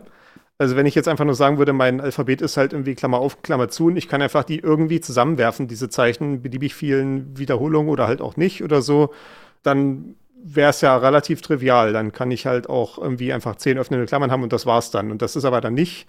Also 0.57 0.77
wenn 0.77 0.85
ich 0.85 0.95
jetzt 0.95 1.09
einfach 1.09 1.25
nur 1.25 1.35
sagen 1.35 1.57
würde, 1.57 1.73
mein 1.73 1.99
Alphabet 1.99 2.41
ist 2.41 2.55
halt 2.55 2.71
irgendwie 2.71 2.95
Klammer 2.95 3.19
auf, 3.19 3.41
Klammer 3.41 3.67
zu 3.67 3.87
und 3.87 3.97
ich 3.97 4.07
kann 4.07 4.21
einfach 4.21 4.45
die 4.45 4.59
irgendwie 4.59 5.01
zusammenwerfen, 5.01 5.67
diese 5.67 5.89
Zeichen, 5.89 6.41
beliebig 6.41 6.73
vielen 6.73 7.37
Wiederholungen 7.37 7.89
oder 7.89 8.07
halt 8.07 8.21
auch 8.21 8.37
nicht 8.37 8.63
oder 8.63 8.81
so, 8.81 9.13
dann 9.61 10.15
wäre 10.43 10.69
es 10.69 10.81
ja 10.81 10.97
relativ 10.97 11.41
trivial. 11.41 11.93
Dann 11.93 12.11
kann 12.11 12.31
ich 12.31 12.45
halt 12.45 12.69
auch 12.69 12.97
irgendwie 12.97 13.33
einfach 13.33 13.55
zehn 13.55 13.77
öffnende 13.77 14.05
Klammern 14.05 14.31
haben 14.31 14.43
und 14.43 14.53
das 14.53 14.65
war's 14.65 14.91
dann. 14.91 15.11
Und 15.11 15.21
das 15.21 15.35
ist 15.35 15.45
aber 15.45 15.61
dann 15.61 15.73
nicht 15.73 16.07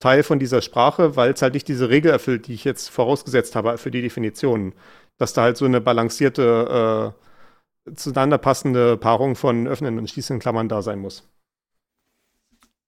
Teil 0.00 0.22
von 0.22 0.38
dieser 0.38 0.62
Sprache, 0.62 1.16
weil 1.16 1.32
es 1.32 1.42
halt 1.42 1.54
nicht 1.54 1.68
diese 1.68 1.90
Regel 1.90 2.10
erfüllt, 2.10 2.46
die 2.46 2.54
ich 2.54 2.64
jetzt 2.64 2.88
vorausgesetzt 2.88 3.54
habe 3.56 3.76
für 3.78 3.90
die 3.90 4.02
Definitionen. 4.02 4.74
Dass 5.18 5.32
da 5.34 5.42
halt 5.42 5.56
so 5.56 5.66
eine 5.66 5.80
balancierte, 5.80 7.14
äh, 7.86 7.94
zueinander 7.94 8.38
passende 8.38 8.96
Paarung 8.96 9.36
von 9.36 9.66
öffnenden 9.66 10.00
und 10.00 10.08
schließenden 10.10 10.40
Klammern 10.40 10.68
da 10.68 10.82
sein 10.82 10.98
muss. 11.00 11.28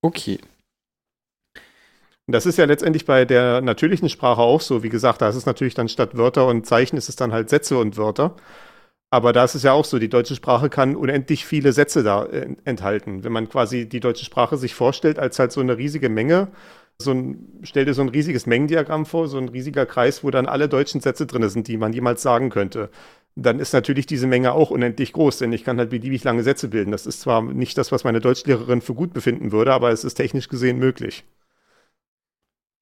Okay. 0.02 0.38
Und 2.26 2.32
das 2.34 2.46
ist 2.46 2.56
ja 2.56 2.64
letztendlich 2.64 3.04
bei 3.04 3.24
der 3.24 3.60
natürlichen 3.60 4.08
Sprache 4.08 4.40
auch 4.40 4.60
so. 4.60 4.82
Wie 4.82 4.88
gesagt, 4.88 5.20
da 5.20 5.28
ist 5.28 5.36
es 5.36 5.46
natürlich 5.46 5.74
dann 5.74 5.88
statt 5.88 6.16
Wörter 6.16 6.46
und 6.46 6.66
Zeichen 6.66 6.96
ist 6.96 7.08
es 7.08 7.16
dann 7.16 7.32
halt 7.32 7.50
Sätze 7.50 7.78
und 7.78 7.96
Wörter. 7.96 8.36
Aber 9.12 9.34
da 9.34 9.44
ist 9.44 9.54
es 9.54 9.62
ja 9.62 9.72
auch 9.72 9.84
so, 9.84 9.98
die 9.98 10.08
deutsche 10.08 10.34
Sprache 10.34 10.70
kann 10.70 10.96
unendlich 10.96 11.44
viele 11.44 11.74
Sätze 11.74 12.02
da 12.02 12.24
äh, 12.24 12.56
enthalten. 12.64 13.24
Wenn 13.24 13.32
man 13.32 13.46
quasi 13.46 13.86
die 13.86 14.00
deutsche 14.00 14.24
Sprache 14.24 14.56
sich 14.56 14.74
vorstellt 14.74 15.18
als 15.18 15.38
halt 15.38 15.52
so 15.52 15.60
eine 15.60 15.76
riesige 15.76 16.08
Menge, 16.08 16.48
so 16.96 17.10
ein, 17.12 17.60
stell 17.62 17.84
dir 17.84 17.92
so 17.92 18.00
ein 18.00 18.08
riesiges 18.08 18.46
Mengendiagramm 18.46 19.04
vor, 19.04 19.28
so 19.28 19.36
ein 19.36 19.50
riesiger 19.50 19.84
Kreis, 19.84 20.24
wo 20.24 20.30
dann 20.30 20.46
alle 20.46 20.66
deutschen 20.66 21.02
Sätze 21.02 21.26
drin 21.26 21.46
sind, 21.50 21.68
die 21.68 21.76
man 21.76 21.92
jemals 21.92 22.22
sagen 22.22 22.48
könnte. 22.48 22.88
Dann 23.36 23.58
ist 23.58 23.74
natürlich 23.74 24.06
diese 24.06 24.26
Menge 24.26 24.52
auch 24.52 24.70
unendlich 24.70 25.12
groß, 25.12 25.36
denn 25.36 25.52
ich 25.52 25.62
kann 25.62 25.76
halt 25.76 25.90
beliebig 25.90 26.24
lange 26.24 26.42
Sätze 26.42 26.68
bilden. 26.68 26.90
Das 26.90 27.04
ist 27.04 27.20
zwar 27.20 27.42
nicht 27.42 27.76
das, 27.76 27.92
was 27.92 28.04
meine 28.04 28.20
Deutschlehrerin 28.20 28.80
für 28.80 28.94
gut 28.94 29.12
befinden 29.12 29.52
würde, 29.52 29.74
aber 29.74 29.90
es 29.90 30.04
ist 30.04 30.14
technisch 30.14 30.48
gesehen 30.48 30.78
möglich. 30.78 31.22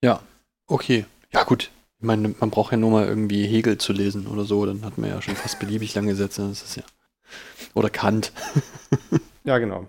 Ja, 0.00 0.20
okay. 0.68 1.06
Ja, 1.32 1.42
gut. 1.42 1.72
Ich 2.00 2.06
meine, 2.06 2.34
man 2.40 2.48
braucht 2.48 2.72
ja 2.72 2.78
nur 2.78 2.90
mal 2.90 3.06
irgendwie 3.06 3.46
Hegel 3.46 3.76
zu 3.76 3.92
lesen 3.92 4.26
oder 4.26 4.44
so, 4.44 4.64
dann 4.64 4.86
hat 4.86 4.96
man 4.96 5.10
ja 5.10 5.20
schon 5.20 5.36
fast 5.36 5.58
beliebig 5.58 5.94
lange 5.94 6.14
Sätze. 6.14 6.48
Das 6.48 6.62
ist 6.62 6.76
ja. 6.76 6.82
Oder 7.74 7.90
Kant. 7.90 8.32
Ja, 9.42 9.56
genau. 9.56 9.88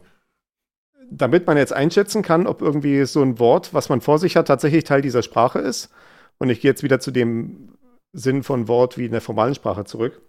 Damit 1.10 1.46
man 1.46 1.58
jetzt 1.58 1.74
einschätzen 1.74 2.22
kann, 2.22 2.48
ob 2.48 2.62
irgendwie 2.62 3.04
so 3.04 3.22
ein 3.22 3.38
Wort, 3.38 3.74
was 3.74 3.90
man 3.90 4.00
vor 4.00 4.18
sich 4.18 4.38
hat, 4.38 4.48
tatsächlich 4.48 4.86
Teil 4.86 5.02
dieser 5.02 5.24
Sprache 5.24 5.60
ist. 5.60 5.90
Und 6.38 6.50
ich 6.50 6.62
gehe 6.62 6.72
jetzt 6.72 6.84
wieder 6.84 7.02
zu 7.02 7.12
dem 7.12 7.78
Sinn 8.14 8.44
von 8.44 8.70
Wort 8.70 8.98
wie 8.98 9.08
in 9.08 9.12
der 9.12 9.20
formalen 9.20 9.54
Sprache 9.54 9.84
zurück. 9.84 10.22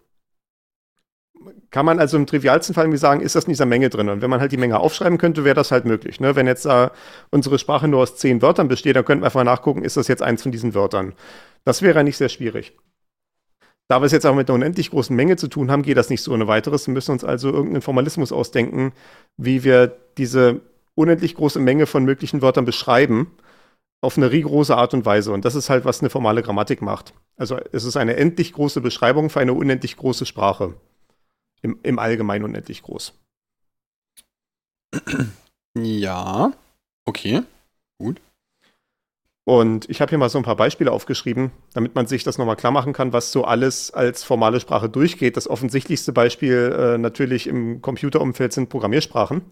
Kann 1.70 1.86
man 1.86 1.98
also 1.98 2.16
im 2.16 2.26
trivialsten 2.26 2.74
Fall 2.74 2.84
irgendwie 2.84 2.98
sagen, 2.98 3.20
ist 3.20 3.36
das 3.36 3.44
in 3.44 3.50
dieser 3.50 3.64
Menge 3.64 3.90
drin? 3.90 4.08
Und 4.08 4.22
wenn 4.22 4.30
man 4.30 4.40
halt 4.40 4.52
die 4.52 4.56
Menge 4.56 4.78
aufschreiben 4.78 5.18
könnte, 5.18 5.44
wäre 5.44 5.54
das 5.54 5.70
halt 5.70 5.84
möglich. 5.84 6.20
Ne? 6.20 6.36
Wenn 6.36 6.46
jetzt 6.46 6.66
äh, 6.66 6.90
unsere 7.30 7.58
Sprache 7.58 7.88
nur 7.88 8.02
aus 8.02 8.16
zehn 8.16 8.42
Wörtern 8.42 8.68
besteht, 8.68 8.96
dann 8.96 9.04
könnten 9.04 9.22
wir 9.22 9.26
einfach 9.26 9.44
nachgucken, 9.44 9.84
ist 9.84 9.96
das 9.96 10.08
jetzt 10.08 10.22
eins 10.22 10.42
von 10.42 10.52
diesen 10.52 10.74
Wörtern? 10.74 11.14
Das 11.64 11.82
wäre 11.82 12.04
nicht 12.04 12.16
sehr 12.16 12.28
schwierig. 12.28 12.76
Da 13.88 14.00
wir 14.00 14.06
es 14.06 14.12
jetzt 14.12 14.24
aber 14.24 14.36
mit 14.36 14.48
einer 14.48 14.54
unendlich 14.56 14.90
großen 14.90 15.14
Menge 15.14 15.36
zu 15.36 15.48
tun 15.48 15.70
haben, 15.70 15.82
geht 15.82 15.96
das 15.96 16.08
nicht 16.10 16.22
so 16.22 16.32
ohne 16.32 16.48
weiteres. 16.48 16.86
Wir 16.86 16.94
müssen 16.94 17.12
uns 17.12 17.24
also 17.24 17.50
irgendeinen 17.50 17.82
Formalismus 17.82 18.32
ausdenken, 18.32 18.92
wie 19.36 19.64
wir 19.64 19.88
diese 20.16 20.60
unendlich 20.94 21.34
große 21.34 21.58
Menge 21.58 21.86
von 21.86 22.04
möglichen 22.04 22.42
Wörtern 22.42 22.64
beschreiben, 22.64 23.30
auf 24.00 24.16
eine 24.16 24.32
rigorose 24.32 24.76
Art 24.76 24.94
und 24.94 25.04
Weise. 25.04 25.32
Und 25.32 25.44
das 25.44 25.54
ist 25.54 25.70
halt, 25.70 25.84
was 25.84 26.00
eine 26.00 26.10
formale 26.10 26.42
Grammatik 26.42 26.82
macht. 26.82 27.14
Also 27.36 27.58
es 27.72 27.84
ist 27.84 27.96
eine 27.96 28.16
endlich 28.16 28.52
große 28.52 28.80
Beschreibung 28.80 29.30
für 29.30 29.40
eine 29.40 29.52
unendlich 29.52 29.96
große 29.96 30.26
Sprache. 30.26 30.74
im, 31.62 31.78
im 31.82 31.98
Allgemeinen 31.98 32.44
unendlich 32.44 32.82
groß. 32.82 33.14
Ja, 35.74 36.52
okay. 37.06 37.44
Und 39.44 39.90
ich 39.90 40.00
habe 40.00 40.10
hier 40.10 40.18
mal 40.18 40.28
so 40.28 40.38
ein 40.38 40.44
paar 40.44 40.56
Beispiele 40.56 40.92
aufgeschrieben, 40.92 41.50
damit 41.74 41.96
man 41.96 42.06
sich 42.06 42.22
das 42.22 42.38
nochmal 42.38 42.56
klar 42.56 42.70
machen 42.70 42.92
kann, 42.92 43.12
was 43.12 43.32
so 43.32 43.44
alles 43.44 43.90
als 43.90 44.22
formale 44.22 44.60
Sprache 44.60 44.88
durchgeht. 44.88 45.36
Das 45.36 45.48
offensichtlichste 45.48 46.12
Beispiel 46.12 46.74
äh, 46.78 46.98
natürlich 46.98 47.48
im 47.48 47.82
Computerumfeld 47.82 48.52
sind 48.52 48.68
Programmiersprachen. 48.68 49.42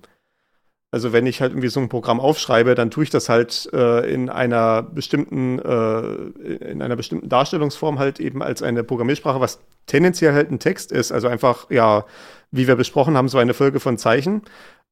Also 0.92 1.12
wenn 1.12 1.26
ich 1.26 1.40
halt 1.40 1.52
irgendwie 1.52 1.68
so 1.68 1.80
ein 1.80 1.88
Programm 1.88 2.18
aufschreibe, 2.20 2.74
dann 2.74 2.90
tue 2.90 3.04
ich 3.04 3.10
das 3.10 3.28
halt 3.28 3.68
äh, 3.72 4.12
in 4.12 4.28
einer 4.28 4.82
bestimmten 4.82 5.58
äh, 5.60 6.70
in 6.70 6.82
einer 6.82 6.96
bestimmten 6.96 7.28
Darstellungsform 7.28 7.98
halt 8.00 8.18
eben 8.18 8.42
als 8.42 8.62
eine 8.62 8.82
Programmiersprache, 8.82 9.40
was 9.40 9.60
tendenziell 9.86 10.32
halt 10.32 10.50
ein 10.50 10.58
Text 10.58 10.90
ist. 10.90 11.12
Also 11.12 11.28
einfach 11.28 11.70
ja, 11.70 12.06
wie 12.50 12.66
wir 12.66 12.74
besprochen 12.74 13.16
haben, 13.16 13.28
so 13.28 13.38
eine 13.38 13.54
Folge 13.54 13.78
von 13.78 13.98
Zeichen. 13.98 14.42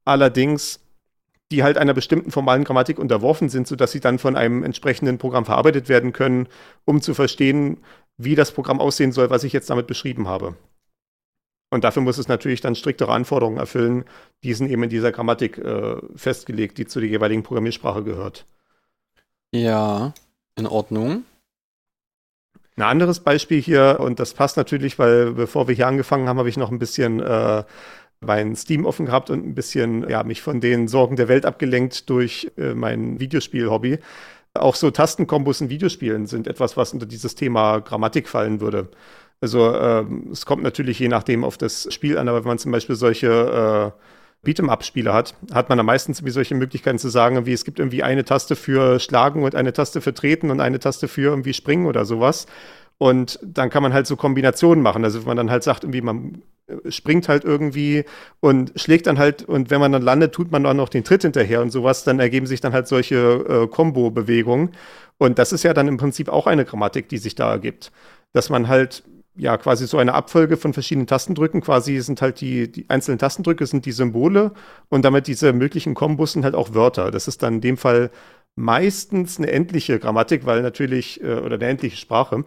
Allerdings 0.04 0.80
die 1.50 1.62
halt 1.62 1.78
einer 1.78 1.94
bestimmten 1.94 2.30
formalen 2.30 2.64
Grammatik 2.64 2.98
unterworfen 2.98 3.48
sind, 3.48 3.66
sodass 3.66 3.92
sie 3.92 4.00
dann 4.00 4.18
von 4.18 4.36
einem 4.36 4.62
entsprechenden 4.62 5.18
Programm 5.18 5.44
verarbeitet 5.44 5.88
werden 5.88 6.12
können, 6.12 6.48
um 6.84 7.00
zu 7.00 7.14
verstehen, 7.14 7.78
wie 8.16 8.34
das 8.34 8.52
Programm 8.52 8.80
aussehen 8.80 9.12
soll, 9.12 9.30
was 9.30 9.44
ich 9.44 9.52
jetzt 9.52 9.70
damit 9.70 9.86
beschrieben 9.86 10.28
habe. 10.28 10.56
Und 11.70 11.84
dafür 11.84 12.02
muss 12.02 12.18
es 12.18 12.28
natürlich 12.28 12.60
dann 12.60 12.74
striktere 12.74 13.12
Anforderungen 13.12 13.58
erfüllen, 13.58 14.04
die 14.42 14.54
sind 14.54 14.70
eben 14.70 14.82
in 14.82 14.90
dieser 14.90 15.12
Grammatik 15.12 15.58
äh, 15.58 15.96
festgelegt, 16.16 16.78
die 16.78 16.86
zu 16.86 17.00
der 17.00 17.08
jeweiligen 17.08 17.42
Programmiersprache 17.42 18.02
gehört. 18.02 18.46
Ja, 19.52 20.14
in 20.56 20.66
Ordnung. 20.66 21.24
Ein 22.76 22.82
anderes 22.82 23.20
Beispiel 23.20 23.60
hier, 23.60 23.98
und 24.00 24.20
das 24.20 24.34
passt 24.34 24.56
natürlich, 24.56 24.98
weil 24.98 25.32
bevor 25.32 25.68
wir 25.68 25.74
hier 25.74 25.88
angefangen 25.88 26.28
haben, 26.28 26.38
habe 26.38 26.48
ich 26.48 26.56
noch 26.56 26.70
ein 26.70 26.78
bisschen 26.78 27.20
äh, 27.20 27.64
mein 28.20 28.56
Steam 28.56 28.84
offen 28.84 29.06
gehabt 29.06 29.30
und 29.30 29.46
ein 29.46 29.54
bisschen 29.54 30.08
ja, 30.08 30.24
mich 30.24 30.42
von 30.42 30.60
den 30.60 30.88
Sorgen 30.88 31.16
der 31.16 31.28
Welt 31.28 31.46
abgelenkt 31.46 32.10
durch 32.10 32.50
äh, 32.56 32.74
mein 32.74 33.20
Videospiel-Hobby. 33.20 33.98
Auch 34.54 34.74
so 34.74 34.90
Tastenkombos 34.90 35.60
in 35.60 35.70
Videospielen 35.70 36.26
sind 36.26 36.46
etwas, 36.46 36.76
was 36.76 36.92
unter 36.92 37.06
dieses 37.06 37.34
Thema 37.34 37.78
Grammatik 37.78 38.28
fallen 38.28 38.60
würde. 38.60 38.88
Also 39.40 39.72
ähm, 39.74 40.30
es 40.32 40.46
kommt 40.46 40.62
natürlich 40.62 40.98
je 40.98 41.08
nachdem 41.08 41.44
auf 41.44 41.56
das 41.56 41.92
Spiel 41.92 42.18
an, 42.18 42.28
aber 42.28 42.40
wenn 42.40 42.48
man 42.48 42.58
zum 42.58 42.72
Beispiel 42.72 42.96
solche 42.96 43.94
äh, 43.94 44.46
Beat'em-up-Spiele 44.46 45.12
hat, 45.12 45.34
hat 45.52 45.68
man 45.68 45.84
meistens 45.84 46.18
irgendwie 46.18 46.32
solche 46.32 46.54
Möglichkeiten 46.54 46.98
zu 46.98 47.08
sagen, 47.08 47.46
wie 47.46 47.52
es 47.52 47.64
gibt 47.64 47.78
irgendwie 47.78 48.02
eine 48.02 48.24
Taste 48.24 48.56
für 48.56 48.98
Schlagen 49.00 49.42
und 49.42 49.54
eine 49.54 49.72
Taste 49.72 50.00
für 50.00 50.14
Treten 50.14 50.50
und 50.50 50.60
eine 50.60 50.78
Taste 50.78 51.08
für 51.08 51.30
irgendwie 51.30 51.54
Springen 51.54 51.86
oder 51.86 52.04
sowas. 52.04 52.46
Und 52.98 53.38
dann 53.42 53.70
kann 53.70 53.82
man 53.82 53.92
halt 53.92 54.06
so 54.06 54.16
Kombinationen 54.16 54.82
machen. 54.82 55.04
Also 55.04 55.20
wenn 55.20 55.28
man 55.28 55.36
dann 55.36 55.50
halt 55.50 55.62
sagt, 55.62 55.84
irgendwie 55.84 56.00
man 56.00 56.42
äh, 56.66 56.90
springt 56.90 57.28
halt 57.28 57.44
irgendwie 57.44 58.04
und 58.40 58.72
schlägt 58.76 59.06
dann 59.06 59.18
halt 59.18 59.44
und 59.44 59.70
wenn 59.70 59.80
man 59.80 59.92
dann 59.92 60.02
landet, 60.02 60.32
tut 60.32 60.50
man 60.50 60.66
auch 60.66 60.74
noch 60.74 60.88
den 60.88 61.04
Tritt 61.04 61.22
hinterher 61.22 61.62
und 61.62 61.70
sowas, 61.70 62.04
dann 62.04 62.18
ergeben 62.18 62.46
sich 62.46 62.60
dann 62.60 62.72
halt 62.72 62.88
solche 62.88 63.16
äh, 63.16 63.66
Combo-Bewegungen. 63.68 64.70
Und 65.16 65.38
das 65.38 65.52
ist 65.52 65.62
ja 65.62 65.74
dann 65.74 65.88
im 65.88 65.96
Prinzip 65.96 66.28
auch 66.28 66.46
eine 66.46 66.64
Grammatik, 66.64 67.08
die 67.08 67.18
sich 67.18 67.34
da 67.36 67.50
ergibt. 67.50 67.92
Dass 68.32 68.50
man 68.50 68.68
halt 68.68 69.04
ja 69.36 69.56
quasi 69.56 69.86
so 69.86 69.98
eine 69.98 70.14
Abfolge 70.14 70.56
von 70.56 70.72
verschiedenen 70.72 71.06
Tastendrücken, 71.06 71.60
quasi 71.60 72.00
sind 72.00 72.20
halt 72.20 72.40
die, 72.40 72.70
die 72.70 72.90
einzelnen 72.90 73.18
Tastendrücke 73.18 73.66
sind 73.66 73.86
die 73.86 73.92
Symbole 73.92 74.52
und 74.88 75.04
damit 75.04 75.28
diese 75.28 75.52
möglichen 75.52 75.94
Kombos 75.94 76.32
sind 76.32 76.44
halt 76.44 76.56
auch 76.56 76.74
Wörter. 76.74 77.12
Das 77.12 77.28
ist 77.28 77.42
dann 77.44 77.54
in 77.54 77.60
dem 77.60 77.76
Fall 77.76 78.10
meistens 78.56 79.38
eine 79.38 79.52
endliche 79.52 80.00
Grammatik, 80.00 80.44
weil 80.44 80.62
natürlich, 80.62 81.22
äh, 81.22 81.36
oder 81.36 81.54
eine 81.54 81.66
endliche 81.66 81.96
Sprache 81.96 82.44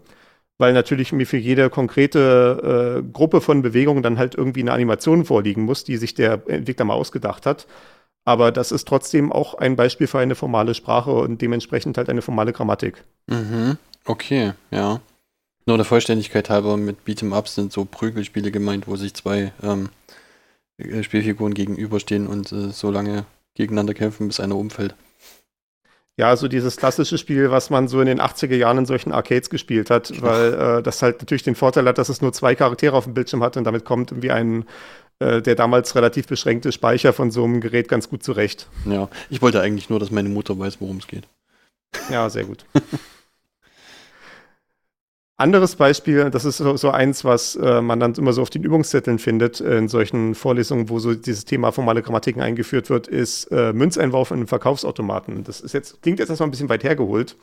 weil 0.62 0.74
natürlich 0.74 1.12
mir 1.12 1.26
für 1.26 1.38
jede 1.38 1.70
konkrete 1.70 3.02
äh, 3.02 3.12
Gruppe 3.12 3.42
von 3.42 3.64
Bewegungen 3.64 4.04
dann 4.04 4.18
halt 4.20 4.36
irgendwie 4.36 4.62
eine 4.62 4.72
Animation 4.72 5.26
vorliegen 5.26 5.64
muss, 5.64 5.84
die 5.84 5.98
sich 5.98 6.14
der 6.14 6.44
Entwickler 6.48 6.86
mal 6.86 6.94
ausgedacht 6.94 7.46
hat. 7.46 7.68
Aber 8.24 8.52
das 8.52 8.72
ist 8.72 8.88
trotzdem 8.88 9.32
auch 9.32 9.56
ein 9.56 9.76
Beispiel 9.76 10.06
für 10.06 10.20
eine 10.20 10.36
formale 10.36 10.76
Sprache 10.76 11.12
und 11.12 11.42
dementsprechend 11.42 11.98
halt 11.98 12.10
eine 12.10 12.22
formale 12.22 12.54
Grammatik. 12.54 13.04
Mhm. 13.26 13.78
Okay, 14.06 14.54
ja. 14.70 15.02
Nur 15.66 15.78
der 15.78 15.86
Vollständigkeit 15.86 16.50
halber, 16.50 16.78
mit 16.78 16.98
Beat'em 17.08 17.36
Ups 17.38 17.56
sind 17.56 17.74
so 17.74 17.84
Prügelspiele 17.84 18.52
gemeint, 18.52 18.88
wo 18.88 18.96
sich 18.96 19.16
zwei 19.16 19.52
ähm, 19.64 19.90
äh, 20.78 21.02
Spielfiguren 21.02 21.56
gegenüberstehen 21.56 22.28
und 22.28 22.52
äh, 22.52 22.70
so 22.70 22.92
lange 22.92 23.26
gegeneinander 23.56 23.96
kämpfen, 23.96 24.28
bis 24.28 24.40
einer 24.40 24.56
umfällt. 24.56 24.96
Ja, 26.22 26.38
so 26.38 26.48
dieses 26.48 26.78
klassische 26.78 27.18
Spiel, 27.18 27.50
was 27.50 27.72
man 27.72 27.88
so 27.88 28.00
in 28.00 28.06
den 28.06 28.22
80er 28.22 28.56
Jahren 28.56 28.78
in 28.78 28.86
solchen 28.86 29.12
Arcades 29.12 29.50
gespielt 29.50 29.90
hat, 29.90 30.22
weil 30.22 30.54
äh, 30.54 30.84
das 30.84 31.02
halt 31.02 31.20
natürlich 31.20 31.42
den 31.42 31.56
Vorteil 31.56 31.88
hat, 31.88 31.98
dass 31.98 32.10
es 32.10 32.22
nur 32.22 32.32
zwei 32.32 32.54
Charaktere 32.54 32.96
auf 32.96 33.06
dem 33.06 33.16
Bildschirm 33.16 33.42
hat 33.42 33.58
und 33.58 33.64
damit 33.64 33.86
kommt 33.86 34.12
irgendwie 34.12 34.30
ein 34.30 34.66
äh, 35.18 35.42
der 35.42 35.56
damals 35.56 35.96
relativ 35.96 36.28
beschränkte 36.28 36.72
Speicher 36.72 37.12
von 37.12 37.32
so 37.32 37.44
einem 37.44 37.60
Gerät 37.60 37.88
ganz 37.88 38.08
gut 38.08 38.22
zurecht. 38.22 38.68
Ja, 38.86 39.10
ich 39.32 39.42
wollte 39.42 39.62
eigentlich 39.62 39.90
nur, 39.90 40.00
dass 40.00 40.12
meine 40.12 40.30
Mutter 40.30 40.60
weiß, 40.60 40.80
worum 40.80 40.98
es 40.98 41.08
geht. 41.08 41.28
Ja, 42.12 42.30
sehr 42.30 42.44
gut. 42.44 42.66
Anderes 45.42 45.76
Beispiel, 45.76 46.30
das 46.30 46.46
ist 46.46 46.58
so, 46.58 46.78
so 46.78 46.92
eins, 46.92 47.26
was 47.26 47.56
äh, 47.56 47.82
man 47.82 48.00
dann 48.00 48.14
immer 48.14 48.32
so 48.32 48.44
auf 48.44 48.52
den 48.52 48.64
Übungszetteln 48.64 49.18
findet, 49.18 49.60
in 49.60 49.88
solchen 49.88 50.36
Vorlesungen, 50.36 50.88
wo 50.88 51.00
so 51.00 51.16
dieses 51.16 51.46
Thema 51.46 51.72
formale 51.72 52.04
Grammatiken 52.04 52.42
eingeführt 52.42 52.92
wird, 52.92 53.08
ist 53.08 53.46
äh, 53.46 53.74
Münzeinwurf 53.74 54.30
in 54.30 54.38
einem 54.38 54.48
Verkaufsautomaten. 54.48 55.44
Das 55.44 55.60
ist 55.60 55.74
jetzt, 55.74 56.04
klingt 56.04 56.20
jetzt 56.20 56.30
erstmal 56.30 56.48
ein 56.48 56.52
bisschen 56.52 56.70
weit 56.70 56.84
hergeholt, 56.84 57.38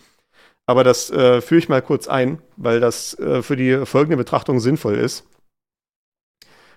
aber 0.67 0.85
das 0.85 1.11
äh, 1.11 1.41
führe 1.41 1.59
ich 1.59 1.69
mal 1.69 1.83
kurz 1.83 2.07
ein, 2.07 2.39
weil 2.57 2.79
das 2.79 3.19
äh, 3.19 3.43
für 3.43 3.57
die 3.57 3.85
folgende 3.85 4.17
Betrachtung 4.17 4.61
sinnvoll 4.61 4.95
ist. 4.95 5.25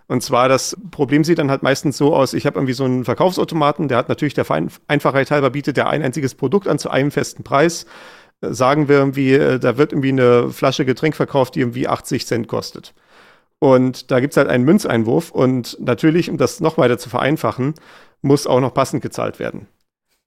Und 0.08 0.24
zwar, 0.24 0.50
das 0.50 0.76
Problem 0.90 1.24
sieht 1.24 1.38
dann 1.38 1.52
halt 1.52 1.62
meistens 1.62 1.98
so 1.98 2.16
aus, 2.16 2.34
ich 2.34 2.48
habe 2.48 2.58
irgendwie 2.58 2.74
so 2.74 2.84
einen 2.84 3.06
Verkaufsautomaten, 3.06 3.88
der 3.88 3.98
hat 3.98 4.10
natürlich 4.10 4.34
der 4.34 4.46
Einfachheit 4.88 5.30
halber 5.30 5.52
bietet 5.52 5.78
der 5.78 5.88
ein 5.88 6.02
einziges 6.02 6.34
Produkt 6.34 6.68
an 6.68 6.80
zu 6.80 6.90
einem 6.90 7.12
festen 7.12 7.44
Preis 7.44 7.86
sagen 8.42 8.88
wir 8.88 8.98
irgendwie, 8.98 9.34
äh, 9.34 9.60
da 9.60 9.78
wird 9.78 9.94
irgendwie 9.94 10.10
eine 10.10 10.50
Flasche 10.50 10.86
Getränk 10.86 11.16
verkauft, 11.16 11.56
die 11.56 11.62
irgendwie 11.62 11.88
80 11.88 12.26
Cent 12.26 12.48
kostet. 12.48 12.94
Und 13.60 14.10
da 14.10 14.20
gibt 14.20 14.34
es 14.34 14.38
halt 14.38 14.48
einen 14.48 14.66
Münzeinwurf 14.66 15.30
und 15.32 15.78
natürlich, 15.80 16.30
um 16.30 16.38
das 16.38 16.60
noch 16.60 16.78
weiter 16.78 16.98
zu 16.98 17.10
vereinfachen, 17.10 17.76
muss 18.24 18.48
auch 18.48 18.60
noch 18.60 18.74
passend 18.74 19.04
gezahlt 19.04 19.40
werden. 19.40 19.68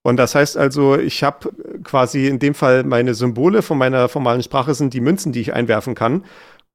Und 0.02 0.18
das 0.18 0.34
heißt 0.34 0.56
also, 0.56 0.98
ich 0.98 1.24
habe 1.24 1.50
quasi 1.82 2.28
in 2.28 2.38
dem 2.38 2.54
Fall 2.54 2.84
meine 2.84 3.14
Symbole 3.14 3.62
von 3.62 3.78
meiner 3.78 4.08
formalen 4.08 4.42
Sprache 4.42 4.74
sind 4.74 4.92
die 4.94 5.00
Münzen, 5.00 5.32
die 5.32 5.40
ich 5.40 5.54
einwerfen 5.54 5.94
kann. 5.94 6.24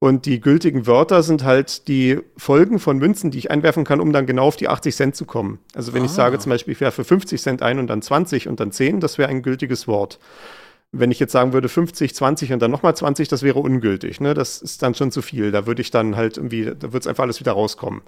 Und 0.00 0.26
die 0.26 0.40
gültigen 0.40 0.86
Wörter 0.86 1.22
sind 1.22 1.44
halt 1.44 1.86
die 1.86 2.18
Folgen 2.36 2.78
von 2.78 2.98
Münzen, 2.98 3.30
die 3.30 3.38
ich 3.38 3.50
einwerfen 3.50 3.84
kann, 3.84 4.00
um 4.00 4.12
dann 4.12 4.26
genau 4.26 4.46
auf 4.46 4.56
die 4.56 4.68
80 4.68 4.96
Cent 4.96 5.16
zu 5.16 5.26
kommen. 5.26 5.60
Also 5.74 5.92
wenn 5.92 6.02
ah. 6.02 6.06
ich 6.06 6.10
sage 6.10 6.38
zum 6.38 6.50
Beispiel, 6.50 6.72
ich 6.72 6.80
werfe 6.80 7.04
50 7.04 7.40
Cent 7.40 7.62
ein 7.62 7.78
und 7.78 7.86
dann 7.86 8.02
20 8.02 8.48
und 8.48 8.60
dann 8.60 8.72
10, 8.72 9.00
das 9.00 9.16
wäre 9.16 9.28
ein 9.28 9.42
gültiges 9.42 9.86
Wort. 9.86 10.18
Wenn 10.92 11.10
ich 11.10 11.20
jetzt 11.20 11.32
sagen 11.32 11.52
würde 11.52 11.68
50, 11.68 12.14
20 12.14 12.52
und 12.52 12.60
dann 12.60 12.70
nochmal 12.70 12.96
20, 12.96 13.28
das 13.28 13.42
wäre 13.42 13.60
ungültig. 13.60 14.20
Ne? 14.20 14.34
Das 14.34 14.60
ist 14.60 14.82
dann 14.82 14.94
schon 14.94 15.12
zu 15.12 15.22
viel. 15.22 15.52
Da 15.52 15.66
würde 15.66 15.82
ich 15.82 15.90
dann 15.90 16.16
halt 16.16 16.36
irgendwie, 16.36 16.64
da 16.64 16.92
wird 16.92 17.04
es 17.04 17.06
einfach 17.06 17.22
alles 17.22 17.40
wieder 17.40 17.52
rauskommen. 17.52 18.02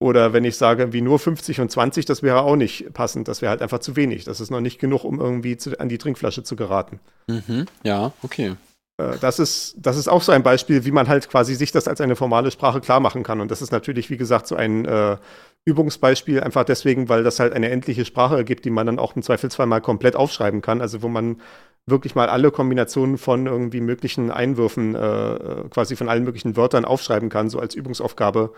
Oder 0.00 0.32
wenn 0.32 0.44
ich 0.44 0.56
sage, 0.56 0.92
wie 0.92 1.00
nur 1.00 1.20
50 1.20 1.60
und 1.60 1.70
20, 1.70 2.04
das 2.06 2.24
wäre 2.24 2.42
auch 2.42 2.56
nicht 2.56 2.92
passend. 2.92 3.28
Das 3.28 3.40
wäre 3.40 3.50
halt 3.50 3.62
einfach 3.62 3.78
zu 3.78 3.94
wenig. 3.94 4.24
Das 4.24 4.40
ist 4.40 4.50
noch 4.50 4.60
nicht 4.60 4.80
genug, 4.80 5.04
um 5.04 5.20
irgendwie 5.20 5.56
zu, 5.56 5.78
an 5.78 5.88
die 5.88 5.98
Trinkflasche 5.98 6.42
zu 6.42 6.56
geraten. 6.56 6.98
Mhm, 7.28 7.66
ja, 7.84 8.12
okay. 8.22 8.56
Äh, 8.96 9.18
das 9.20 9.38
ist, 9.38 9.76
das 9.78 9.96
ist 9.96 10.08
auch 10.08 10.22
so 10.22 10.32
ein 10.32 10.42
Beispiel, 10.42 10.84
wie 10.84 10.90
man 10.90 11.06
halt 11.06 11.28
quasi 11.28 11.54
sich 11.54 11.70
das 11.70 11.86
als 11.86 12.00
eine 12.00 12.16
formale 12.16 12.50
Sprache 12.50 12.80
klar 12.80 12.98
machen 12.98 13.22
kann. 13.22 13.40
Und 13.40 13.52
das 13.52 13.62
ist 13.62 13.70
natürlich, 13.70 14.10
wie 14.10 14.16
gesagt, 14.16 14.48
so 14.48 14.56
ein 14.56 14.84
äh, 14.86 15.18
Übungsbeispiel, 15.64 16.40
einfach 16.40 16.64
deswegen, 16.64 17.08
weil 17.08 17.22
das 17.22 17.38
halt 17.38 17.52
eine 17.52 17.70
endliche 17.70 18.04
Sprache 18.04 18.36
ergibt, 18.36 18.64
die 18.64 18.70
man 18.70 18.86
dann 18.86 18.98
auch 18.98 19.14
im 19.14 19.22
Zweifelsfall 19.22 19.66
mal 19.66 19.80
komplett 19.80 20.16
aufschreiben 20.16 20.62
kann. 20.62 20.80
Also 20.80 21.02
wo 21.02 21.08
man 21.08 21.40
wirklich 21.86 22.14
mal 22.14 22.28
alle 22.28 22.50
Kombinationen 22.50 23.18
von 23.18 23.46
irgendwie 23.46 23.80
möglichen 23.80 24.30
Einwürfen, 24.30 24.94
äh, 24.94 25.64
quasi 25.70 25.96
von 25.96 26.08
allen 26.08 26.24
möglichen 26.24 26.56
Wörtern 26.56 26.84
aufschreiben 26.84 27.28
kann, 27.28 27.50
so 27.50 27.58
als 27.58 27.74
Übungsaufgabe, 27.74 28.52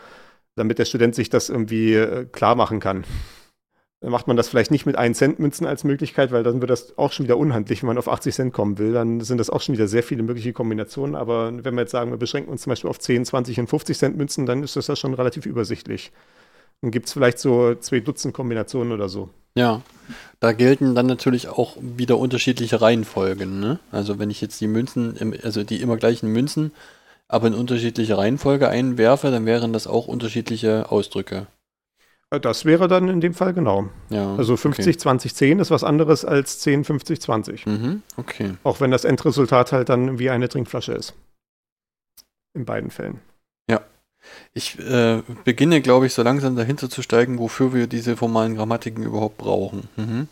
damit 0.56 0.78
der 0.78 0.84
Student 0.84 1.14
sich 1.14 1.30
das 1.30 1.48
irgendwie 1.48 1.94
äh, 1.94 2.26
klar 2.26 2.54
machen 2.54 2.80
kann. 2.80 3.04
Dann 4.04 4.12
macht 4.12 4.26
man 4.26 4.36
das 4.36 4.48
vielleicht 4.50 4.70
nicht 4.70 4.84
mit 4.84 4.96
1 4.96 5.16
Cent 5.16 5.38
Münzen 5.38 5.66
als 5.66 5.82
Möglichkeit, 5.82 6.30
weil 6.30 6.42
dann 6.42 6.60
wird 6.60 6.70
das 6.70 6.98
auch 6.98 7.10
schon 7.10 7.24
wieder 7.24 7.38
unhandlich, 7.38 7.82
wenn 7.82 7.86
man 7.86 7.96
auf 7.96 8.08
80 8.08 8.34
Cent 8.34 8.52
kommen 8.52 8.76
will. 8.76 8.92
Dann 8.92 9.20
sind 9.20 9.38
das 9.38 9.48
auch 9.48 9.62
schon 9.62 9.74
wieder 9.74 9.88
sehr 9.88 10.02
viele 10.02 10.22
mögliche 10.22 10.52
Kombinationen. 10.52 11.14
Aber 11.14 11.50
wenn 11.64 11.74
wir 11.74 11.80
jetzt 11.80 11.92
sagen, 11.92 12.10
wir 12.10 12.18
beschränken 12.18 12.52
uns 12.52 12.60
zum 12.60 12.70
Beispiel 12.70 12.90
auf 12.90 12.98
10, 12.98 13.24
20 13.24 13.60
und 13.60 13.70
50 13.70 13.96
Cent 13.98 14.16
Münzen, 14.18 14.44
dann 14.44 14.62
ist 14.62 14.76
das 14.76 14.88
ja 14.88 14.96
schon 14.96 15.14
relativ 15.14 15.46
übersichtlich. 15.46 16.12
Dann 16.82 16.90
gibt 16.90 17.06
es 17.06 17.12
vielleicht 17.12 17.38
so 17.38 17.74
zwei 17.76 18.00
Dutzend 18.00 18.34
Kombinationen 18.34 18.92
oder 18.92 19.08
so. 19.08 19.30
Ja, 19.56 19.82
da 20.40 20.52
gelten 20.52 20.94
dann 20.94 21.06
natürlich 21.06 21.48
auch 21.48 21.76
wieder 21.80 22.18
unterschiedliche 22.18 22.80
Reihenfolgen. 22.80 23.60
Ne? 23.60 23.78
Also 23.92 24.18
wenn 24.18 24.30
ich 24.30 24.40
jetzt 24.40 24.60
die 24.60 24.66
Münzen, 24.66 25.16
im, 25.16 25.34
also 25.42 25.62
die 25.62 25.80
immer 25.80 25.96
gleichen 25.96 26.30
Münzen, 26.30 26.72
aber 27.28 27.46
in 27.46 27.54
unterschiedliche 27.54 28.18
Reihenfolge 28.18 28.68
einwerfe, 28.68 29.30
dann 29.30 29.46
wären 29.46 29.72
das 29.72 29.86
auch 29.86 30.08
unterschiedliche 30.08 30.90
Ausdrücke. 30.90 31.46
Äh, 32.30 32.40
das 32.40 32.64
wäre 32.64 32.88
dann 32.88 33.08
in 33.08 33.20
dem 33.20 33.34
Fall 33.34 33.54
genau. 33.54 33.88
Ja, 34.10 34.34
also 34.36 34.56
50, 34.56 34.86
okay. 34.86 34.98
20, 34.98 35.34
10 35.34 35.58
ist 35.60 35.70
was 35.70 35.84
anderes 35.84 36.24
als 36.24 36.58
10, 36.60 36.84
50, 36.84 37.20
20. 37.20 37.66
Mhm, 37.66 38.02
okay. 38.16 38.54
Auch 38.64 38.80
wenn 38.80 38.90
das 38.90 39.04
Endresultat 39.04 39.72
halt 39.72 39.88
dann 39.88 40.18
wie 40.18 40.30
eine 40.30 40.48
Trinkflasche 40.48 40.92
ist. 40.92 41.14
In 42.54 42.64
beiden 42.64 42.90
Fällen. 42.90 43.20
Ich 44.52 44.78
äh, 44.78 45.22
beginne, 45.44 45.80
glaube 45.80 46.06
ich, 46.06 46.14
so 46.14 46.22
langsam 46.22 46.56
dahinter 46.56 46.88
zu 46.88 47.02
steigen, 47.02 47.38
wofür 47.38 47.74
wir 47.74 47.86
diese 47.86 48.16
formalen 48.16 48.54
Grammatiken 48.54 49.02
überhaupt 49.02 49.38
brauchen. 49.38 49.88
Mhm. 49.96 50.28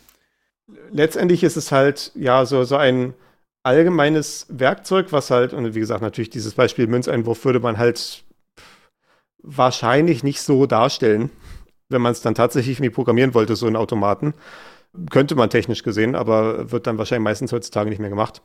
Letztendlich 0.91 1.43
ist 1.43 1.57
es 1.57 1.71
halt, 1.71 2.11
ja, 2.15 2.45
so, 2.45 2.63
so 2.63 2.77
ein 2.77 3.13
allgemeines 3.63 4.45
Werkzeug, 4.49 5.11
was 5.11 5.29
halt, 5.29 5.53
und 5.53 5.75
wie 5.75 5.79
gesagt, 5.79 6.01
natürlich 6.01 6.29
dieses 6.29 6.53
Beispiel 6.53 6.87
Münzeinwurf 6.87 7.43
würde 7.45 7.59
man 7.59 7.77
halt 7.77 8.23
wahrscheinlich 9.41 10.23
nicht 10.23 10.41
so 10.41 10.65
darstellen, 10.65 11.29
wenn 11.89 12.01
man 12.01 12.13
es 12.13 12.21
dann 12.21 12.35
tatsächlich 12.35 12.77
irgendwie 12.77 12.93
programmieren 12.93 13.33
wollte, 13.33 13.55
so 13.55 13.67
in 13.67 13.75
Automaten. 13.75 14.33
Könnte 15.09 15.35
man 15.35 15.49
technisch 15.49 15.83
gesehen, 15.83 16.15
aber 16.15 16.71
wird 16.71 16.87
dann 16.87 16.97
wahrscheinlich 16.97 17.23
meistens 17.23 17.51
heutzutage 17.51 17.89
nicht 17.89 17.99
mehr 17.99 18.09
gemacht 18.09 18.41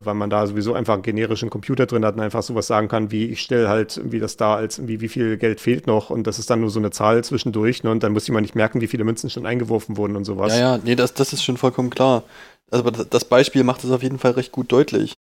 weil 0.00 0.14
man 0.14 0.30
da 0.30 0.46
sowieso 0.46 0.74
einfach 0.74 0.94
einen 0.94 1.02
generischen 1.02 1.50
Computer 1.50 1.86
drin 1.86 2.04
hat 2.04 2.16
und 2.16 2.20
einfach 2.20 2.42
sowas 2.42 2.66
sagen 2.66 2.88
kann, 2.88 3.10
wie 3.10 3.26
ich 3.26 3.40
stelle 3.40 3.68
halt 3.68 4.00
wie 4.04 4.20
das 4.20 4.36
da 4.36 4.54
als 4.54 4.86
wie, 4.86 5.00
wie 5.00 5.08
viel 5.08 5.38
Geld 5.38 5.60
fehlt 5.60 5.86
noch 5.86 6.10
und 6.10 6.26
das 6.26 6.38
ist 6.38 6.50
dann 6.50 6.60
nur 6.60 6.70
so 6.70 6.78
eine 6.78 6.90
Zahl 6.90 7.24
zwischendurch 7.24 7.82
ne, 7.82 7.90
und 7.90 8.02
dann 8.02 8.12
muss 8.12 8.26
jemand 8.26 8.42
nicht 8.42 8.54
merken, 8.54 8.80
wie 8.80 8.86
viele 8.88 9.04
Münzen 9.04 9.30
schon 9.30 9.46
eingeworfen 9.46 9.96
wurden 9.96 10.16
und 10.16 10.24
sowas. 10.24 10.52
Ja, 10.52 10.76
ja, 10.76 10.80
nee, 10.82 10.96
das, 10.96 11.14
das 11.14 11.32
ist 11.32 11.42
schon 11.42 11.56
vollkommen 11.56 11.90
klar. 11.90 12.24
Also 12.70 12.90
das 12.90 13.24
Beispiel 13.24 13.64
macht 13.64 13.84
es 13.84 13.90
auf 13.90 14.02
jeden 14.02 14.18
Fall 14.18 14.32
recht 14.32 14.52
gut 14.52 14.70
deutlich. 14.72 15.14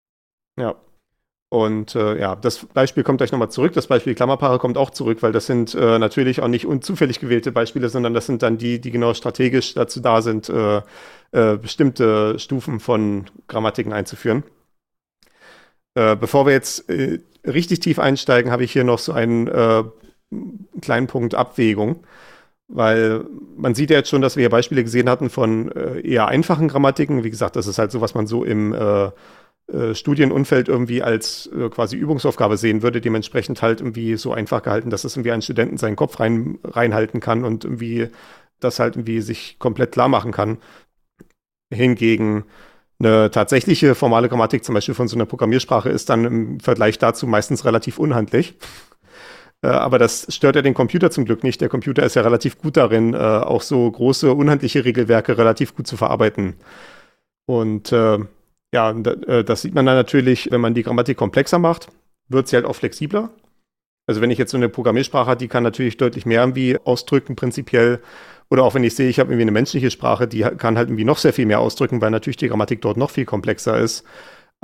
Ja. 0.59 0.75
Und 1.51 1.95
äh, 1.95 2.19
ja, 2.19 2.35
das 2.35 2.67
Beispiel 2.67 3.05
kommt 3.05 3.19
gleich 3.19 3.31
nochmal 3.31 3.51
zurück. 3.51 3.75
Das 3.75 3.87
Beispiel 3.87 4.17
Klammerpaare 4.17 4.59
kommt 4.59 4.77
auch 4.77 4.91
zurück, 4.91 5.23
weil 5.23 5.31
das 5.31 5.47
sind 5.47 5.73
äh, 5.75 6.01
natürlich 6.01 6.41
auch 6.41 6.49
nicht 6.49 6.67
unzufällig 6.67 7.21
gewählte 7.21 7.53
Beispiele, 7.53 7.89
sondern 7.89 8.13
das 8.13 8.27
sind 8.27 8.43
dann 8.43 8.59
die, 8.59 8.81
die 8.81 8.91
genau 8.91 9.15
strategisch 9.15 9.75
dazu 9.75 10.01
da 10.01 10.21
sind, 10.21 10.49
äh, 10.49 10.79
äh 11.31 11.57
bestimmte 11.57 12.41
Stufen 12.41 12.81
von 12.81 13.27
Grammatiken 13.47 13.93
einzuführen. 13.93 14.43
Äh, 15.95 16.17
bevor 16.17 16.47
wir 16.47 16.53
jetzt 16.53 16.89
äh, 16.91 17.21
richtig 17.47 17.81
tief 17.81 17.99
einsteigen, 17.99 18.51
habe 18.51 18.65
ich 18.65 18.73
hier 18.73 18.85
noch 18.85 18.99
so 18.99 19.13
einen 19.13 19.49
äh, 19.49 19.85
kleinen 20.81 21.07
Punkt 21.07 21.35
Abwägung. 21.35 22.05
Weil 22.67 23.25
man 23.57 23.75
sieht 23.75 23.91
ja 23.91 23.99
jetzt 23.99 24.09
schon, 24.09 24.23
dass 24.23 24.37
wir 24.37 24.43
hier 24.43 24.51
Beispiele 24.51 24.83
gesehen 24.83 25.09
hatten 25.09 25.31
von 25.31 25.71
äh, 25.73 26.01
eher 26.01 26.29
einfachen 26.29 26.69
Grammatiken. 26.69 27.23
Wie 27.23 27.31
gesagt, 27.31 27.57
das 27.57 27.67
ist 27.67 27.79
halt 27.79 27.93
so, 27.93 28.01
was 28.01 28.15
man 28.15 28.27
so 28.27 28.43
im 28.43 28.73
äh, 28.73 29.11
Studienumfeld 29.95 30.69
irgendwie 30.69 31.03
als 31.03 31.49
quasi 31.71 31.97
Übungsaufgabe 31.97 32.59
sehen 32.59 32.83
würde. 32.83 33.01
Dementsprechend 33.01 33.63
halt 33.63 33.81
irgendwie 33.81 34.17
so 34.17 34.33
einfach 34.33 34.63
gehalten, 34.63 34.91
dass 34.91 35.05
es 35.05 35.17
irgendwie 35.17 35.33
ein 35.33 35.41
Studenten 35.41 35.79
seinen 35.79 35.97
Kopf 35.97 36.21
rein, 36.21 36.59
reinhalten 36.65 37.21
kann 37.21 37.45
und 37.45 37.65
irgendwie 37.65 38.09
das 38.61 38.79
halt 38.79 38.97
irgendwie 38.97 39.23
sich 39.23 39.59
komplett 39.59 39.93
klar 39.93 40.09
machen 40.09 40.33
kann. 40.33 40.59
Hingegen 41.73 42.45
eine 42.99 43.31
tatsächliche 43.31 43.95
formale 43.95 44.29
Grammatik 44.29 44.65
zum 44.65 44.75
Beispiel 44.75 44.95
von 44.95 45.09
so 45.09 45.17
einer 45.17 45.27
Programmiersprache 45.27 45.89
ist 45.91 46.11
dann 46.11 46.25
im 46.25 46.61
Vergleich 46.61 46.99
dazu 46.99 47.27
meistens 47.27 47.65
relativ 47.65 47.99
unhandlich. 47.99 48.55
Äh, 49.63 49.69
aber 49.69 49.99
das 49.99 50.27
stört 50.29 50.57
ja 50.57 50.63
den 50.63 50.75
Computer 50.75 51.11
zum 51.11 51.25
Glück 51.25 51.43
nicht. 51.43 51.61
Der 51.61 51.69
Computer 51.69 52.05
ist 52.05 52.15
ja 52.15 52.23
relativ 52.23 52.59
gut 52.59 52.77
darin, 52.77 53.15
äh, 53.15 53.17
auch 53.17 53.63
so 53.63 53.91
große, 53.91 54.33
unhandliche 54.33 54.85
Regelwerke 54.85 55.39
relativ 55.39 55.75
gut 55.75 55.87
zu 55.87 55.97
verarbeiten. 55.97 56.55
Und 57.47 57.93
äh, 57.93 58.19
ja, 58.75 58.93
das 58.93 59.63
sieht 59.63 59.75
man 59.75 59.87
dann 59.87 59.95
natürlich, 59.95 60.51
wenn 60.51 60.61
man 60.61 60.75
die 60.75 60.83
Grammatik 60.83 61.17
komplexer 61.17 61.61
macht, 61.61 61.89
wird 62.29 62.49
sie 62.49 62.57
halt 62.57 62.65
auch 62.67 62.75
flexibler. 62.75 63.31
Also 64.07 64.21
wenn 64.21 64.31
ich 64.31 64.39
jetzt 64.39 64.51
so 64.51 64.57
eine 64.57 64.69
Programmiersprache 64.69 65.31
habe, 65.31 65.39
die 65.39 65.49
kann 65.49 65.63
natürlich 65.63 65.97
deutlich 65.97 66.27
mehr 66.27 66.41
irgendwie 66.41 66.79
ausdrücken, 66.85 67.37
prinzipiell 67.37 68.01
oder 68.51 68.63
auch 68.63 68.75
wenn 68.75 68.85
ich 68.85 68.95
sehe, 68.95 69.09
ich 69.09 69.19
habe 69.19 69.31
irgendwie 69.31 69.43
eine 69.43 69.51
menschliche 69.53 69.91
Sprache, 69.91 70.29
die 70.29 70.43
kann 70.43 70.77
halt 70.77 70.89
irgendwie 70.89 71.05
noch 71.05 71.19
sehr 71.19 71.33
viel 71.33 71.47
mehr 71.47 71.61
ausdrücken, 71.61 72.01
weil 72.01 72.11
natürlich 72.11 72.37
die 72.37 72.49
Grammatik 72.49 72.83
dort 72.83 72.97
noch 72.97 73.11
viel 73.11 73.25
komplexer 73.25 73.79
ist. 73.79 74.05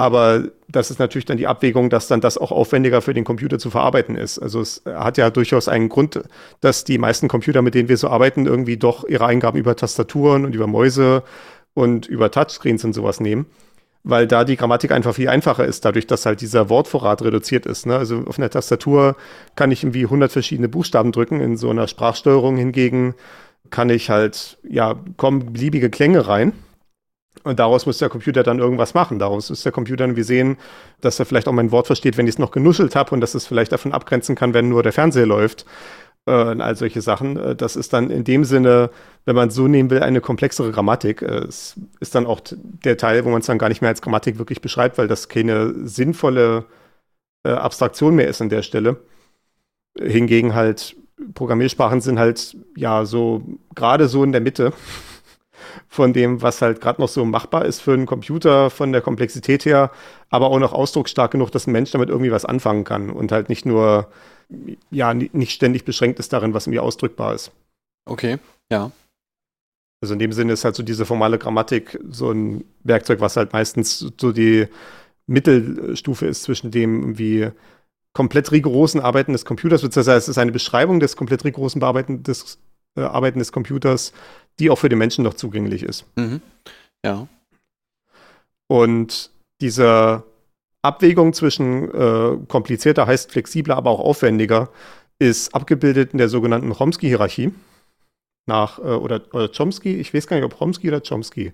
Aber 0.01 0.45
das 0.67 0.91
ist 0.91 0.99
natürlich 0.99 1.27
dann 1.27 1.37
die 1.37 1.47
Abwägung, 1.47 1.91
dass 1.91 2.09
dann 2.09 2.23
das 2.23 2.39
auch 2.39 2.53
aufwendiger 2.53 3.03
für 3.03 3.13
den 3.13 3.25
Computer 3.25 3.59
zu 3.59 3.69
verarbeiten 3.69 4.17
ist. 4.17 4.39
Also 4.39 4.63
es 4.63 4.83
hat 4.87 5.19
ja 5.19 5.29
durchaus 5.29 5.69
einen 5.69 5.91
Grund, 5.91 6.23
dass 6.63 6.85
die 6.85 6.97
meisten 6.97 7.29
Computer, 7.29 7.61
mit 7.61 7.75
denen 7.75 7.91
wir 7.91 7.99
so 7.99 8.09
arbeiten, 8.09 8.47
irgendwie 8.47 8.79
doch 8.79 9.07
ihre 9.07 9.27
Eingaben 9.27 9.59
über 9.59 9.77
Tastaturen 9.77 10.47
und 10.47 10.55
über 10.55 10.67
Mäuse 10.67 11.23
und 11.75 12.07
über 12.07 12.31
Touchscreens 12.31 12.83
und 12.83 12.95
sowas 12.95 13.21
nehmen. 13.21 13.45
Weil 14.03 14.27
da 14.27 14.45
die 14.45 14.57
Grammatik 14.57 14.93
einfach 14.93 15.15
viel 15.15 15.29
einfacher 15.29 15.67
ist, 15.67 15.85
dadurch, 15.85 16.07
dass 16.07 16.25
halt 16.25 16.41
dieser 16.41 16.71
Wortvorrat 16.71 17.21
reduziert 17.21 17.67
ist. 17.67 17.85
Ne? 17.85 17.97
Also 17.97 18.25
auf 18.27 18.39
einer 18.39 18.49
Tastatur 18.49 19.17
kann 19.55 19.71
ich 19.71 19.83
irgendwie 19.85 20.05
100 20.05 20.33
verschiedene 20.33 20.71
Buchstaben 20.71 21.13
drücken, 21.13 21.43
in 21.43 21.59
so 21.59 21.69
einer 21.69 21.87
Sprachsteuerung 21.87 22.57
hingegen 22.57 23.15
kann 23.69 23.91
ich 23.91 24.11
halt, 24.11 24.59
ja, 24.63 24.97
kommen 25.17 25.53
beliebige 25.53 25.91
Klänge 25.91 26.27
rein. 26.27 26.53
Und 27.45 27.59
daraus 27.59 27.87
muss 27.87 27.99
der 27.99 28.09
Computer 28.09 28.43
dann 28.43 28.59
irgendwas 28.59 28.93
machen. 28.95 29.19
Daraus 29.19 29.51
ist 29.51 29.65
der 29.65 29.73
Computer 29.73 30.07
dann 30.07 30.17
wie 30.17 30.23
sehen, 30.23 30.59
dass 31.01 31.19
er 31.19 31.27
vielleicht 31.27 31.49
auch 31.49 31.53
mein 31.53 31.71
Wort 31.71 31.87
versteht, 31.87 32.17
wenn 32.17 32.27
ich 32.27 32.35
es 32.35 32.39
noch 32.39 32.51
genuschelt 32.51 32.97
habe 32.97 33.13
und 33.13 33.21
dass 33.21 33.35
es 33.35 33.47
vielleicht 33.47 33.73
davon 33.73 33.93
abgrenzen 33.93 34.35
kann, 34.35 34.53
wenn 34.53 34.69
nur 34.69 34.83
der 34.83 34.93
Fernseher 34.93 35.27
läuft. 35.27 35.65
Äh, 36.27 36.51
und 36.51 36.61
all 36.61 36.77
solche 36.77 37.01
Sachen. 37.01 37.37
Äh, 37.37 37.57
das 37.57 37.77
ist 37.77 37.93
dann 37.93 38.11
in 38.11 38.25
dem 38.25 38.45
Sinne, 38.45 38.91
wenn 39.25 39.37
man 39.37 39.51
so 39.51 39.69
nehmen 39.69 39.91
will, 39.91 40.03
eine 40.03 40.21
komplexere 40.21 40.71
Grammatik. 40.71 41.23
Äh, 41.23 41.45
es 41.49 41.79
ist 42.01 42.15
dann 42.15 42.27
auch 42.27 42.41
der 42.45 42.97
Teil, 42.97 43.25
wo 43.25 43.31
man 43.31 43.41
es 43.41 43.47
dann 43.47 43.59
gar 43.59 43.69
nicht 43.69 43.81
mehr 43.81 43.91
als 43.91 44.03
Grammatik 44.03 44.39
wirklich 44.39 44.61
beschreibt, 44.61 44.99
weil 44.99 45.09
das 45.09 45.29
keine 45.29 45.75
sinnvolle 45.87 46.67
äh, 47.45 47.51
Abstraktion 47.51 48.17
mehr 48.17 48.29
ist 48.29 48.43
an 48.43 48.51
der 48.51 48.63
Stelle. 48.63 48.97
Hingegen 49.99 50.55
halt 50.55 50.97
Programmiersprachen 51.35 52.01
sind 52.01 52.19
halt 52.19 52.57
ja 52.77 53.05
so 53.05 53.43
gerade 53.75 54.09
so 54.09 54.25
in 54.25 54.33
der 54.33 54.41
Mitte 54.41 54.73
von 55.89 56.13
dem, 56.13 56.43
was 56.43 56.63
halt 56.63 56.81
gerade 56.81 57.01
noch 57.01 57.09
so 57.09 57.25
machbar 57.25 57.65
ist 57.65 57.81
für 57.81 57.93
einen 57.93 58.07
Computer 58.07 58.71
von 58.71 58.93
der 58.93 59.01
Komplexität 59.01 59.65
her, 59.65 59.91
aber 60.29 60.51
auch 60.51 60.59
noch 60.59 60.73
ausdrucksstark 60.73 61.31
genug, 61.31 61.51
dass 61.51 61.67
ein 61.67 61.73
Mensch 61.73 61.91
damit 61.91 62.09
irgendwie 62.09 62.33
was 62.33 62.45
anfangen 62.45 62.85
kann 62.85 63.11
und 63.11 63.33
halt 63.33 63.49
nicht 63.49 63.67
nur 63.67 64.09
ja 64.91 65.15
nicht 65.15 65.53
ständig 65.53 65.85
beschränkt 65.85 66.19
ist 66.19 66.33
darin, 66.33 66.55
was 66.55 66.67
irgendwie 66.67 66.81
ausdrückbar 66.81 67.35
ist. 67.35 67.53
Okay, 68.09 68.39
ja. 68.71 68.91
Also 70.03 70.15
in 70.15 70.19
dem 70.19 70.33
Sinne 70.33 70.55
ist 70.55 70.65
halt 70.65 70.75
so 70.75 70.83
diese 70.83 71.05
formale 71.05 71.39
Grammatik 71.39 71.99
so 72.09 72.31
ein 72.31 72.65
Werkzeug, 72.85 73.21
was 73.21 73.37
halt 73.37 73.53
meistens 73.53 73.99
so 73.99 74.33
die 74.33 74.67
Mittelstufe 75.27 76.27
ist 76.27 76.43
zwischen 76.43 76.71
dem, 76.71 77.19
wie 77.19 77.51
komplett 78.21 78.53
rigorosen 78.53 79.01
Arbeiten 79.01 79.33
des 79.33 79.47
Computers, 79.47 79.81
beziehungsweise 79.81 80.19
es 80.19 80.29
ist 80.29 80.37
eine 80.37 80.53
Beschreibung 80.53 81.01
des 81.01 81.17
komplett 81.17 81.43
rigorosen 81.43 81.81
Bearbeiten 81.81 82.23
des, 82.23 82.59
äh, 82.95 83.01
Arbeiten 83.01 83.39
des 83.39 83.51
Computers, 83.51 84.13
die 84.59 84.69
auch 84.69 84.77
für 84.77 84.91
den 84.91 84.99
Menschen 84.99 85.25
noch 85.25 85.33
zugänglich 85.33 85.83
ist. 85.83 86.05
Mhm. 86.17 86.43
Ja. 87.03 87.29
Und 88.67 89.31
diese 89.63 90.23
Abwägung 90.83 91.33
zwischen 91.33 91.91
äh, 91.95 92.37
komplizierter 92.47 93.07
heißt 93.07 93.33
flexibler, 93.33 93.79
aber 93.79 93.89
auch 93.89 94.01
aufwendiger, 94.01 94.69
ist 95.19 95.55
abgebildet 95.55 96.13
in 96.13 96.19
der 96.19 96.29
sogenannten 96.29 96.75
Chomsky-Hierarchie. 96.75 97.55
Nach, 98.45 98.79
äh, 98.81 98.83
oder, 98.83 99.23
oder 99.33 99.49
Chomsky, 99.49 99.97
ich 99.97 100.13
weiß 100.13 100.27
gar 100.27 100.37
nicht, 100.37 100.45
ob 100.45 100.59
Chomsky 100.59 100.89
oder 100.89 101.01
Chomsky. 101.01 101.53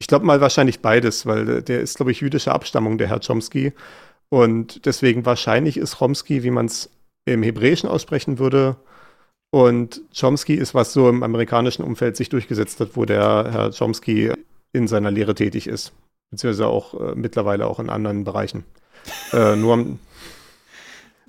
Ich 0.00 0.08
glaube 0.08 0.26
mal 0.26 0.40
wahrscheinlich 0.40 0.80
beides, 0.80 1.24
weil 1.24 1.62
der 1.62 1.82
ist, 1.82 1.98
glaube 1.98 2.10
ich, 2.10 2.20
jüdischer 2.20 2.52
Abstammung, 2.52 2.98
der 2.98 3.06
Herr 3.06 3.20
Chomsky. 3.20 3.72
Und 4.28 4.86
deswegen 4.86 5.24
wahrscheinlich 5.26 5.76
ist 5.76 5.98
Chomsky, 5.98 6.42
wie 6.42 6.50
man 6.50 6.66
es 6.66 6.90
im 7.24 7.42
Hebräischen 7.42 7.88
aussprechen 7.88 8.38
würde. 8.38 8.76
Und 9.50 10.02
Chomsky 10.18 10.54
ist, 10.54 10.74
was 10.74 10.92
so 10.92 11.08
im 11.08 11.22
amerikanischen 11.22 11.84
Umfeld 11.84 12.16
sich 12.16 12.28
durchgesetzt 12.28 12.80
hat, 12.80 12.90
wo 12.94 13.04
der 13.04 13.48
Herr 13.52 13.70
Chomsky 13.70 14.32
in 14.72 14.88
seiner 14.88 15.10
Lehre 15.10 15.34
tätig 15.34 15.68
ist. 15.68 15.92
Beziehungsweise 16.30 16.66
auch 16.66 16.94
äh, 17.00 17.14
mittlerweile 17.14 17.66
auch 17.66 17.78
in 17.78 17.90
anderen 17.90 18.24
Bereichen. 18.24 18.64
äh, 19.32 19.54
nur 19.54 19.98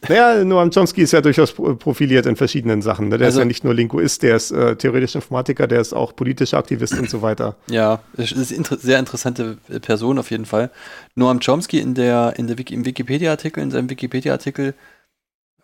naja, 0.10 0.44
Noam 0.44 0.72
Chomsky 0.72 1.02
ist 1.02 1.12
ja 1.12 1.22
durchaus 1.22 1.54
profiliert 1.54 2.26
in 2.26 2.36
verschiedenen 2.36 2.82
Sachen. 2.82 3.10
Ne? 3.10 3.18
Der 3.18 3.28
also, 3.28 3.40
ist 3.40 3.44
ja 3.44 3.46
nicht 3.46 3.64
nur 3.64 3.74
Linguist, 3.74 4.24
der 4.24 4.36
ist 4.36 4.52
äh, 4.52 4.76
theoretischer 4.76 5.18
Informatiker, 5.18 5.68
der 5.68 5.82
ist 5.82 5.94
auch 5.94 6.16
politischer 6.16 6.58
Aktivist 6.58 6.98
und 6.98 7.10
so 7.10 7.22
weiter. 7.22 7.56
Ja, 7.70 8.02
ist 8.18 8.52
inter 8.52 8.78
sehr 8.78 9.00
interessante 9.00 9.58
Person 9.82 10.20
auf 10.20 10.32
jeden 10.32 10.46
Fall. 10.46 10.72
Noam 11.16 11.40
Chomsky 11.40 11.80
in 11.80 11.94
der, 11.94 12.34
in 12.38 12.48
der 12.48 12.58
Wiki, 12.58 12.74
im 12.74 12.86
Wikipedia-Artikel, 12.86 13.62
in 13.62 13.72
seinem 13.72 13.90
Wikipedia-Artikel, 13.90 14.74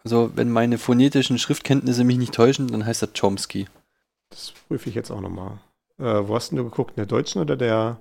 also 0.04 0.32
wenn 0.36 0.50
meine 0.50 0.78
phonetischen 0.78 1.38
Schriftkenntnisse 1.38 2.04
mich 2.04 2.18
nicht 2.18 2.34
täuschen, 2.34 2.68
dann 2.68 2.86
heißt 2.86 3.04
er 3.04 3.10
Chomsky. 3.14 3.68
Das 4.30 4.54
prüfe 4.68 4.90
ich 4.90 4.96
jetzt 4.96 5.12
auch 5.12 5.22
nochmal. 5.22 5.60
Äh, 6.00 6.28
wo 6.28 6.36
hast 6.36 6.52
du 6.52 6.64
geguckt? 6.64 6.92
In 6.92 6.96
der 6.98 7.06
deutschen 7.06 7.42
oder 7.42 7.56
der? 7.56 8.00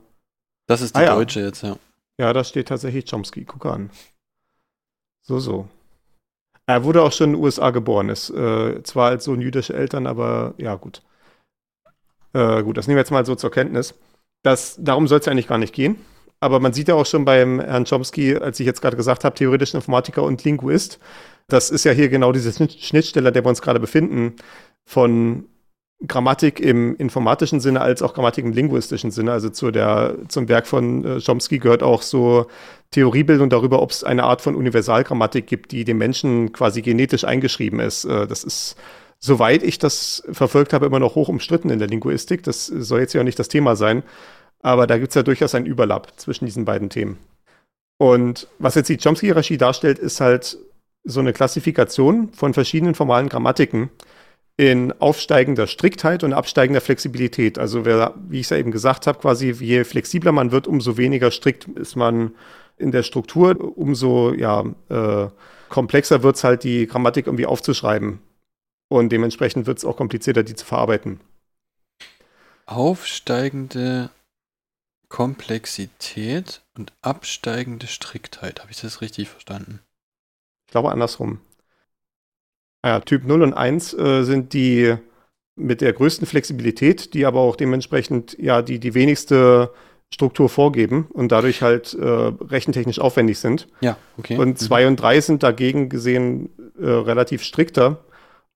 Das 0.67 0.81
ist 0.81 0.97
die 0.97 1.01
ah, 1.01 1.15
deutsche 1.15 1.41
ja. 1.41 1.47
jetzt, 1.47 1.63
ja. 1.63 1.77
Ja, 2.19 2.33
da 2.33 2.45
steht 2.45 2.69
tatsächlich 2.69 3.11
Chomsky. 3.11 3.45
Guck 3.45 3.67
an. 3.67 3.91
So, 5.23 5.39
so. 5.39 5.69
Er 6.75 6.85
wurde 6.85 7.03
auch 7.03 7.13
schon 7.13 7.31
in 7.31 7.37
den 7.37 7.43
USA 7.43 7.71
geboren, 7.71 8.09
ist 8.09 8.31
äh, 8.31 8.83
zwar 8.85 9.11
als 9.11 9.25
Sohn 9.25 9.41
jüdischer 9.41 9.75
Eltern, 9.75 10.07
aber 10.07 10.55
ja, 10.57 10.77
gut. 10.77 11.03
Äh, 12.33 12.63
gut, 12.63 12.77
das 12.77 12.87
nehmen 12.87 12.97
wir 12.97 13.01
jetzt 13.01 13.11
mal 13.11 13.27
so 13.27 13.35
zur 13.35 13.51
Kenntnis. 13.51 13.95
Das, 14.43 14.77
darum 14.79 15.09
soll 15.09 15.19
es 15.19 15.27
ja 15.27 15.33
eigentlich 15.33 15.49
gar 15.49 15.59
nicht 15.59 15.75
gehen. 15.75 15.97
Aber 16.39 16.61
man 16.61 16.73
sieht 16.73 16.89
ja 16.89 16.95
auch 16.95 17.05
schon 17.05 17.25
beim 17.27 17.61
Herrn 17.61 17.85
Chomsky, 17.85 18.37
als 18.37 18.59
ich 18.61 18.67
jetzt 18.67 18.81
gerade 18.81 18.97
gesagt 18.97 19.25
habe, 19.25 19.35
theoretischen 19.35 19.79
Informatiker 19.79 20.23
und 20.23 20.43
Linguist. 20.45 20.99
Das 21.49 21.71
ist 21.71 21.85
ja 21.85 21.93
hier 21.93 22.09
genau 22.09 22.33
diese 22.33 22.53
Schnittstelle, 22.53 23.33
der 23.33 23.45
wir 23.45 23.49
uns 23.49 23.61
gerade 23.61 23.81
befinden, 23.81 24.37
von 24.87 25.50
Grammatik 26.07 26.61
im 26.61 26.97
informatischen 26.97 27.61
Sinne 27.61 27.83
als 27.83 28.01
auch 28.01 28.15
Grammatik 28.15 28.45
im 28.45 28.53
linguistischen 28.53 29.11
Sinne. 29.11 29.33
Also 29.33 29.51
zu 29.51 29.71
der, 29.71 30.17
zum 30.29 30.49
Werk 30.49 30.67
von 30.67 31.05
äh, 31.05 31.21
Chomsky 31.21 31.59
gehört 31.59 31.83
auch 31.83 32.03
so 32.03 32.47
Theoriebildung 32.91 33.51
darüber, 33.51 33.83
ob 33.83 33.91
es 33.91 34.03
eine 34.03 34.25
Art 34.25 34.41
von 34.41 34.55
Universalgrammatik 34.55 35.47
gibt, 35.47 35.73
die 35.73 35.85
dem 35.85 35.99
Menschen 35.99 36.53
quasi 36.53 36.81
genetisch 36.81 37.25
eingeschrieben 37.25 37.81
ist. 37.81 38.07
Äh, 38.07 38.27
das 38.27 38.45
ist, 38.45 38.77
soweit 39.19 39.63
ich 39.63 39.79
das 39.79 40.23
verfolgt 40.31 40.73
habe, 40.73 40.87
immer 40.87 41.01
noch 41.01 41.17
hoch 41.17 41.29
umstritten 41.29 41.69
in 41.69 41.79
der 41.79 41.89
Linguistik. 41.89 42.43
Das 42.45 42.67
soll 42.67 43.01
jetzt 43.01 43.13
ja 43.13 43.21
auch 43.21 43.25
nicht 43.27 43.39
das 43.39 43.49
Thema 43.49 43.77
sein. 43.77 44.03
Aber 44.63 44.87
da 44.87 44.97
gibt 44.97 45.11
es 45.11 45.15
ja 45.15 45.23
durchaus 45.23 45.55
einen 45.55 45.67
Überlapp 45.67 46.13
zwischen 46.17 46.47
diesen 46.47 46.65
beiden 46.65 46.89
Themen. 46.89 47.19
Und 47.99 48.49
was 48.59 48.75
jetzt 48.75 48.89
die 48.89 48.97
Chomsky-Hierarchie 48.97 49.59
darstellt, 49.59 49.99
ist 49.99 50.23
halt 50.23 50.57
so 51.05 51.21
eine 51.21 51.35
Klassifikation 51.35 52.33
von 52.33 52.55
verschiedenen 52.55 52.95
formalen 52.95 53.29
Grammatiken 53.29 53.91
in 54.61 54.93
aufsteigender 55.01 55.67
Striktheit 55.67 56.23
und 56.23 56.35
absteigender 56.35 56.83
Flexibilität. 56.83 57.59
Also 57.59 57.87
wer, 57.87 58.13
wie 58.29 58.41
ich 58.41 58.45
es 58.45 58.51
ja 58.51 58.59
eben 58.59 58.73
gesagt 58.73 59.07
habe, 59.07 59.19
quasi 59.19 59.53
je 59.53 59.85
flexibler 59.85 60.33
man 60.33 60.53
wird, 60.53 60.67
umso 60.67 60.99
weniger 60.99 61.31
strikt 61.31 61.65
ist 61.65 61.97
man 61.97 62.35
in 62.77 62.91
der 62.91 63.03
Struktur, 63.03 63.57
umso 63.79 64.35
ja, 64.35 64.67
äh, 64.91 65.31
komplexer 65.71 66.23
wird 66.23 66.37
es 66.37 66.45
halt, 66.45 66.63
die 66.65 66.87
Grammatik 66.87 67.27
irgendwie 67.27 67.47
aufzuschreiben. 67.47 68.19
Und 68.91 69.13
dementsprechend 69.13 69.67
wird 69.67 69.79
es 69.79 69.87
auch 69.87 69.97
komplizierter, 69.97 70.43
die 70.43 70.55
zu 70.55 70.67
verarbeiten. 70.67 71.21
Aufsteigende 72.67 74.11
Komplexität 75.09 76.61
und 76.77 76.93
absteigende 77.01 77.87
Striktheit. 77.87 78.61
Habe 78.61 78.73
ich 78.73 78.81
das 78.83 79.01
richtig 79.01 79.31
verstanden? 79.31 79.81
Ich 80.67 80.73
glaube 80.73 80.93
andersrum. 80.93 81.41
Ja, 82.85 83.01
Typ 83.01 83.25
0 83.25 83.43
und 83.43 83.55
1 83.55 83.95
äh, 83.95 84.23
sind 84.25 84.53
die 84.53 84.95
mit 85.57 85.81
der 85.81 85.93
größten 85.93 86.27
Flexibilität, 86.27 87.13
die 87.15 87.27
aber 87.27 87.41
auch 87.41 87.57
dementsprechend 87.57 88.37
ja 88.39 88.63
die, 88.63 88.79
die 88.79 88.95
wenigste 88.95 89.71
Struktur 90.13 90.49
vorgeben 90.49 91.07
und 91.13 91.31
dadurch 91.31 91.63
halt 91.63 91.95
äh, 91.95 92.05
rechentechnisch 92.05 92.99
aufwendig 92.99 93.39
sind. 93.39 93.69
Ja, 93.81 93.97
okay. 94.19 94.37
Und 94.39 94.59
2 94.59 94.83
mhm. 94.83 94.89
und 94.89 94.97
3 94.97 95.21
sind 95.21 95.43
dagegen 95.43 95.89
gesehen 95.89 96.51
äh, 96.81 96.89
relativ 96.89 97.43
strikter 97.43 98.05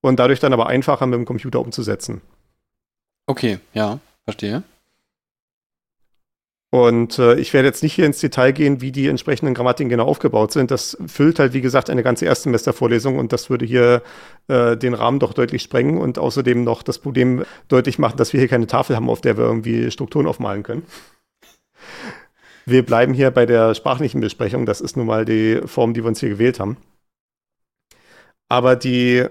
und 0.01 0.19
dadurch 0.19 0.39
dann 0.39 0.53
aber 0.53 0.67
einfacher 0.67 1.05
mit 1.05 1.17
dem 1.17 1.25
Computer 1.25 1.59
umzusetzen. 1.59 2.21
Okay, 3.27 3.59
ja, 3.73 3.99
verstehe. 4.25 4.63
Und 6.75 7.19
äh, 7.19 7.35
ich 7.35 7.53
werde 7.53 7.69
jetzt 7.69 7.83
nicht 7.83 7.93
hier 7.93 8.05
ins 8.05 8.19
Detail 8.19 8.51
gehen, 8.51 8.81
wie 8.81 8.91
die 8.91 9.07
entsprechenden 9.07 9.53
Grammatiken 9.53 9.87
genau 9.87 10.07
aufgebaut 10.07 10.51
sind. 10.51 10.71
Das 10.71 10.97
füllt 11.07 11.39
halt, 11.39 11.53
wie 11.53 11.61
gesagt, 11.61 11.89
eine 11.89 12.03
ganze 12.03 12.25
Erstsemestervorlesung 12.25 13.17
und 13.17 13.31
das 13.31 13.49
würde 13.49 13.65
hier 13.65 14.03
äh, 14.49 14.75
den 14.75 14.93
Rahmen 14.93 15.19
doch 15.19 15.31
deutlich 15.31 15.61
sprengen 15.61 15.97
und 15.97 16.19
außerdem 16.19 16.65
noch 16.65 16.83
das 16.83 16.99
Problem 16.99 17.45
deutlich 17.69 17.97
machen, 17.97 18.17
dass 18.17 18.33
wir 18.33 18.41
hier 18.41 18.49
keine 18.49 18.67
Tafel 18.67 18.97
haben, 18.97 19.09
auf 19.09 19.21
der 19.21 19.37
wir 19.37 19.45
irgendwie 19.45 19.89
Strukturen 19.89 20.27
aufmalen 20.27 20.63
können. 20.63 20.83
Wir 22.65 22.85
bleiben 22.85 23.13
hier 23.13 23.31
bei 23.31 23.45
der 23.45 23.73
sprachlichen 23.73 24.19
Besprechung. 24.19 24.65
Das 24.65 24.81
ist 24.81 24.97
nun 24.97 25.07
mal 25.07 25.23
die 25.23 25.61
Form, 25.65 25.93
die 25.93 26.03
wir 26.03 26.09
uns 26.09 26.19
hier 26.19 26.27
gewählt 26.27 26.59
haben. 26.59 26.75
Aber 28.49 28.75
die 28.75 29.23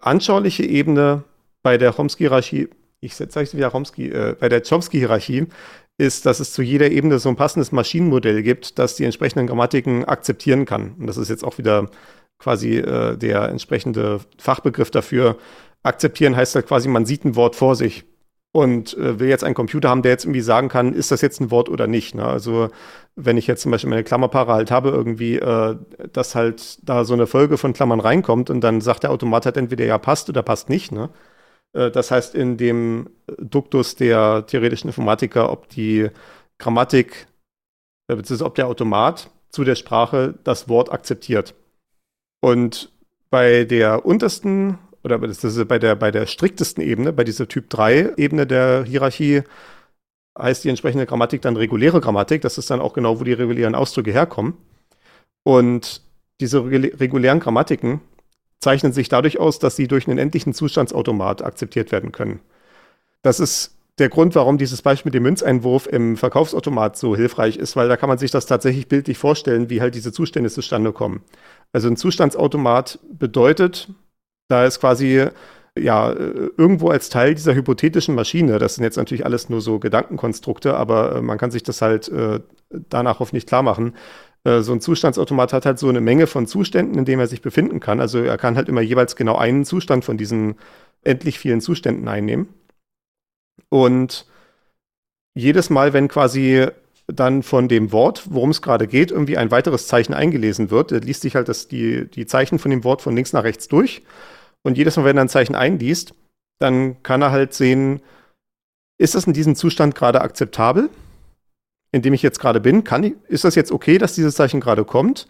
anschauliche 0.00 0.64
Ebene 0.64 1.24
bei 1.62 1.78
der 1.78 1.94
Chomsky-Hierarchie, 1.94 2.68
ich 3.00 3.16
sage 3.16 3.40
es 3.40 3.56
wieder 3.56 3.70
Chomsky, 3.70 4.10
äh, 4.10 4.36
bei 4.38 4.50
der 4.50 4.62
Chomsky-Hierarchie 4.62 5.46
ist, 5.98 6.26
dass 6.26 6.40
es 6.40 6.52
zu 6.52 6.62
jeder 6.62 6.90
Ebene 6.90 7.18
so 7.18 7.28
ein 7.28 7.36
passendes 7.36 7.72
Maschinenmodell 7.72 8.42
gibt, 8.42 8.78
das 8.78 8.96
die 8.96 9.04
entsprechenden 9.04 9.46
Grammatiken 9.46 10.04
akzeptieren 10.04 10.64
kann. 10.64 10.94
Und 10.98 11.06
das 11.06 11.16
ist 11.16 11.28
jetzt 11.28 11.44
auch 11.44 11.58
wieder 11.58 11.90
quasi 12.38 12.78
äh, 12.78 13.16
der 13.16 13.48
entsprechende 13.48 14.20
Fachbegriff 14.38 14.90
dafür. 14.90 15.36
Akzeptieren 15.82 16.36
heißt 16.36 16.54
halt 16.54 16.66
quasi, 16.66 16.88
man 16.88 17.06
sieht 17.06 17.24
ein 17.24 17.36
Wort 17.36 17.54
vor 17.54 17.76
sich 17.76 18.04
und 18.52 18.96
äh, 18.96 19.20
will 19.20 19.28
jetzt 19.28 19.44
einen 19.44 19.54
Computer 19.54 19.88
haben, 19.88 20.02
der 20.02 20.12
jetzt 20.12 20.24
irgendwie 20.24 20.40
sagen 20.40 20.68
kann, 20.68 20.92
ist 20.92 21.10
das 21.10 21.20
jetzt 21.20 21.40
ein 21.40 21.50
Wort 21.50 21.68
oder 21.68 21.86
nicht. 21.86 22.14
Ne? 22.14 22.24
Also 22.24 22.68
wenn 23.14 23.36
ich 23.36 23.46
jetzt 23.46 23.62
zum 23.62 23.70
Beispiel 23.70 23.90
meine 23.90 24.04
Klammerpaare 24.04 24.52
halt 24.52 24.70
habe, 24.70 24.90
irgendwie, 24.90 25.36
äh, 25.36 25.76
dass 26.12 26.34
halt 26.34 26.78
da 26.88 27.04
so 27.04 27.14
eine 27.14 27.26
Folge 27.26 27.58
von 27.58 27.72
Klammern 27.72 28.00
reinkommt 28.00 28.50
und 28.50 28.60
dann 28.62 28.80
sagt 28.80 29.04
der 29.04 29.10
Automat 29.10 29.46
halt 29.46 29.56
entweder 29.56 29.84
ja 29.84 29.98
passt 29.98 30.28
oder 30.28 30.42
passt 30.42 30.68
nicht. 30.68 30.90
Ne? 30.92 31.10
Äh, 31.72 31.90
das 31.90 32.10
heißt, 32.10 32.34
in 32.34 32.56
dem 32.56 33.10
Duktus 33.38 33.96
der 33.96 34.46
theoretischen 34.46 34.88
Informatiker, 34.88 35.50
ob 35.50 35.68
die 35.68 36.08
Grammatik, 36.58 37.26
äh, 38.08 38.16
beziehungsweise 38.16 38.46
ob 38.46 38.54
der 38.54 38.66
Automat 38.66 39.30
zu 39.50 39.64
der 39.64 39.74
Sprache 39.74 40.34
das 40.44 40.68
Wort 40.68 40.92
akzeptiert. 40.92 41.54
Und 42.40 42.92
bei 43.30 43.64
der 43.64 44.04
untersten, 44.06 44.78
oder 45.04 45.18
das 45.18 45.44
ist 45.44 45.68
bei 45.68 45.78
der, 45.78 45.96
bei 45.96 46.10
der 46.10 46.26
striktesten 46.26 46.82
Ebene, 46.82 47.12
bei 47.12 47.24
dieser 47.24 47.48
Typ 47.48 47.70
3 47.70 48.14
Ebene 48.16 48.46
der 48.46 48.84
Hierarchie, 48.84 49.42
heißt 50.38 50.64
die 50.64 50.68
entsprechende 50.68 51.06
Grammatik 51.06 51.42
dann 51.42 51.56
reguläre 51.56 52.00
Grammatik. 52.00 52.42
Das 52.42 52.58
ist 52.58 52.70
dann 52.70 52.80
auch 52.80 52.92
genau, 52.92 53.20
wo 53.20 53.24
die 53.24 53.32
regulären 53.32 53.74
Ausdrücke 53.74 54.12
herkommen. 54.12 54.56
Und 55.42 56.02
diese 56.40 56.64
regulären 56.64 57.40
Grammatiken 57.40 58.00
zeichnen 58.60 58.92
sich 58.92 59.08
dadurch 59.08 59.38
aus, 59.40 59.58
dass 59.58 59.76
sie 59.76 59.88
durch 59.88 60.06
einen 60.06 60.18
endlichen 60.18 60.52
Zustandsautomat 60.54 61.42
akzeptiert 61.42 61.92
werden 61.92 62.12
können. 62.12 62.40
Das 63.22 63.40
ist 63.40 63.76
der 63.98 64.08
Grund, 64.08 64.34
warum 64.34 64.56
dieses 64.56 64.82
Beispiel 64.82 65.10
mit 65.10 65.14
dem 65.14 65.24
Münzeinwurf 65.24 65.86
im 65.86 66.16
Verkaufsautomat 66.16 66.96
so 66.96 67.14
hilfreich 67.14 67.56
ist, 67.56 67.76
weil 67.76 67.88
da 67.88 67.96
kann 67.96 68.08
man 68.08 68.18
sich 68.18 68.30
das 68.30 68.46
tatsächlich 68.46 68.88
bildlich 68.88 69.18
vorstellen, 69.18 69.68
wie 69.68 69.80
halt 69.80 69.94
diese 69.94 70.12
Zustände 70.12 70.50
zustande 70.50 70.92
kommen. 70.92 71.22
Also 71.72 71.88
ein 71.88 71.96
Zustandsautomat 71.96 72.98
bedeutet, 73.12 73.88
da 74.48 74.64
ist 74.64 74.80
quasi 74.80 75.28
ja 75.78 76.12
irgendwo 76.12 76.88
als 76.88 77.10
Teil 77.10 77.34
dieser 77.34 77.54
hypothetischen 77.54 78.14
Maschine, 78.14 78.58
das 78.58 78.74
sind 78.74 78.84
jetzt 78.84 78.96
natürlich 78.96 79.24
alles 79.24 79.48
nur 79.48 79.60
so 79.60 79.78
Gedankenkonstrukte, 79.78 80.74
aber 80.74 81.16
äh, 81.16 81.22
man 81.22 81.38
kann 81.38 81.50
sich 81.50 81.62
das 81.62 81.80
halt 81.80 82.08
äh, 82.08 82.40
danach 82.70 83.20
hoffentlich 83.20 83.46
klar 83.46 83.62
machen, 83.62 83.94
äh, 84.44 84.60
so 84.60 84.72
ein 84.72 84.80
Zustandsautomat 84.80 85.52
hat 85.52 85.66
halt 85.66 85.78
so 85.78 85.88
eine 85.88 86.00
Menge 86.00 86.26
von 86.26 86.46
Zuständen, 86.46 86.98
in 86.98 87.04
denen 87.04 87.20
er 87.20 87.26
sich 87.26 87.42
befinden 87.42 87.80
kann. 87.80 88.00
Also 88.00 88.18
er 88.20 88.38
kann 88.38 88.56
halt 88.56 88.68
immer 88.68 88.80
jeweils 88.80 89.16
genau 89.16 89.36
einen 89.36 89.64
Zustand 89.64 90.04
von 90.04 90.16
diesen 90.16 90.56
endlich 91.02 91.38
vielen 91.38 91.60
Zuständen 91.60 92.08
einnehmen. 92.08 92.48
Und 93.68 94.26
jedes 95.34 95.70
Mal, 95.70 95.92
wenn 95.92 96.08
quasi 96.08 96.66
dann 97.06 97.42
von 97.42 97.68
dem 97.68 97.92
Wort, 97.92 98.24
worum 98.30 98.50
es 98.50 98.62
gerade 98.62 98.86
geht, 98.86 99.10
irgendwie 99.10 99.36
ein 99.36 99.50
weiteres 99.50 99.86
Zeichen 99.86 100.14
eingelesen 100.14 100.70
wird, 100.70 100.90
liest 101.04 101.22
sich 101.22 101.34
halt 101.34 101.48
das, 101.48 101.68
die, 101.68 102.08
die 102.08 102.26
Zeichen 102.26 102.58
von 102.58 102.70
dem 102.70 102.84
Wort 102.84 103.02
von 103.02 103.14
links 103.14 103.32
nach 103.32 103.44
rechts 103.44 103.68
durch. 103.68 104.02
Und 104.62 104.76
jedes 104.76 104.96
Mal, 104.96 105.04
wenn 105.04 105.16
er 105.16 105.24
ein 105.24 105.28
Zeichen 105.28 105.54
einliest, 105.54 106.14
dann 106.60 107.02
kann 107.02 107.22
er 107.22 107.30
halt 107.30 107.54
sehen, 107.54 108.00
ist 108.98 109.14
das 109.14 109.26
in 109.26 109.32
diesem 109.32 109.56
Zustand 109.56 109.94
gerade 109.94 110.20
akzeptabel? 110.20 110.90
In 111.92 112.02
dem 112.02 112.14
ich 112.14 112.22
jetzt 112.22 112.40
gerade 112.40 112.60
bin, 112.60 112.84
kann 112.84 113.04
ich, 113.04 113.14
ist 113.28 113.44
das 113.44 113.54
jetzt 113.54 113.72
okay, 113.72 113.98
dass 113.98 114.14
dieses 114.14 114.34
Zeichen 114.34 114.60
gerade 114.60 114.84
kommt? 114.84 115.26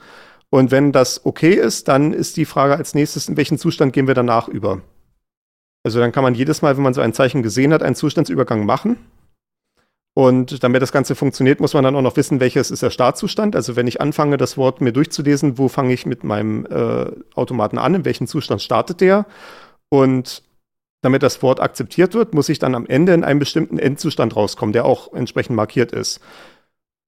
Und 0.51 0.71
wenn 0.71 0.93
das 0.93 1.25
okay 1.25 1.55
ist, 1.55 1.89
dann 1.89 2.13
ist 2.13 2.37
die 2.37 2.45
Frage 2.45 2.77
als 2.77 2.95
nächstes, 2.95 3.29
in 3.29 3.37
welchen 3.37 3.59
Zustand 3.59 3.93
gehen 3.93 4.09
wir 4.09 4.15
danach 4.15 4.49
über? 4.49 4.83
Also 5.85 6.01
dann 6.01 6.13
kann 6.13 6.25
man 6.25 6.35
jedes 6.35 6.61
Mal, 6.61 6.77
wenn 6.77 6.83
man 6.83 6.95
so 6.95 7.01
ein 7.01 7.15
Zeichen 7.15 7.43
gesehen 7.43 7.73
hat, 7.73 7.83
einen 7.83 7.95
Zustandsübergang 7.95 8.67
machen. 8.67 8.99
Und 10.13 10.63
damit 10.65 10.83
das 10.83 10.93
Ganze 10.93 11.15
funktioniert, 11.15 11.61
muss 11.61 11.73
man 11.73 11.85
dann 11.85 11.95
auch 11.95 12.03
noch 12.03 12.17
wissen, 12.17 12.41
welches 12.41 12.71
ist 12.71 12.83
der 12.83 12.91
Startzustand. 12.91 13.55
Also 13.55 13.77
wenn 13.77 13.87
ich 13.87 14.01
anfange, 14.01 14.37
das 14.37 14.57
Wort 14.57 14.81
mir 14.81 14.93
durchzulesen, 14.93 15.57
wo 15.57 15.69
fange 15.69 15.95
ich 15.95 16.05
mit 16.05 16.25
meinem 16.25 16.67
äh, 16.67 17.11
Automaten 17.35 17.79
an, 17.79 17.95
in 17.95 18.05
welchem 18.05 18.27
Zustand 18.27 18.61
startet 18.61 19.01
der? 19.01 19.25
Und 19.89 20.43
damit 21.03 21.23
das 21.23 21.43
Wort 21.43 21.61
akzeptiert 21.61 22.15
wird, 22.15 22.35
muss 22.35 22.49
ich 22.49 22.59
dann 22.59 22.75
am 22.75 22.87
Ende 22.87 23.15
in 23.15 23.25
einen 23.25 23.39
bestimmten 23.39 23.79
Endzustand 23.79 24.37
rauskommen, 24.37 24.73
der 24.73 24.85
auch 24.85 25.13
entsprechend 25.13 25.57
markiert 25.57 25.93
ist. 25.93 26.21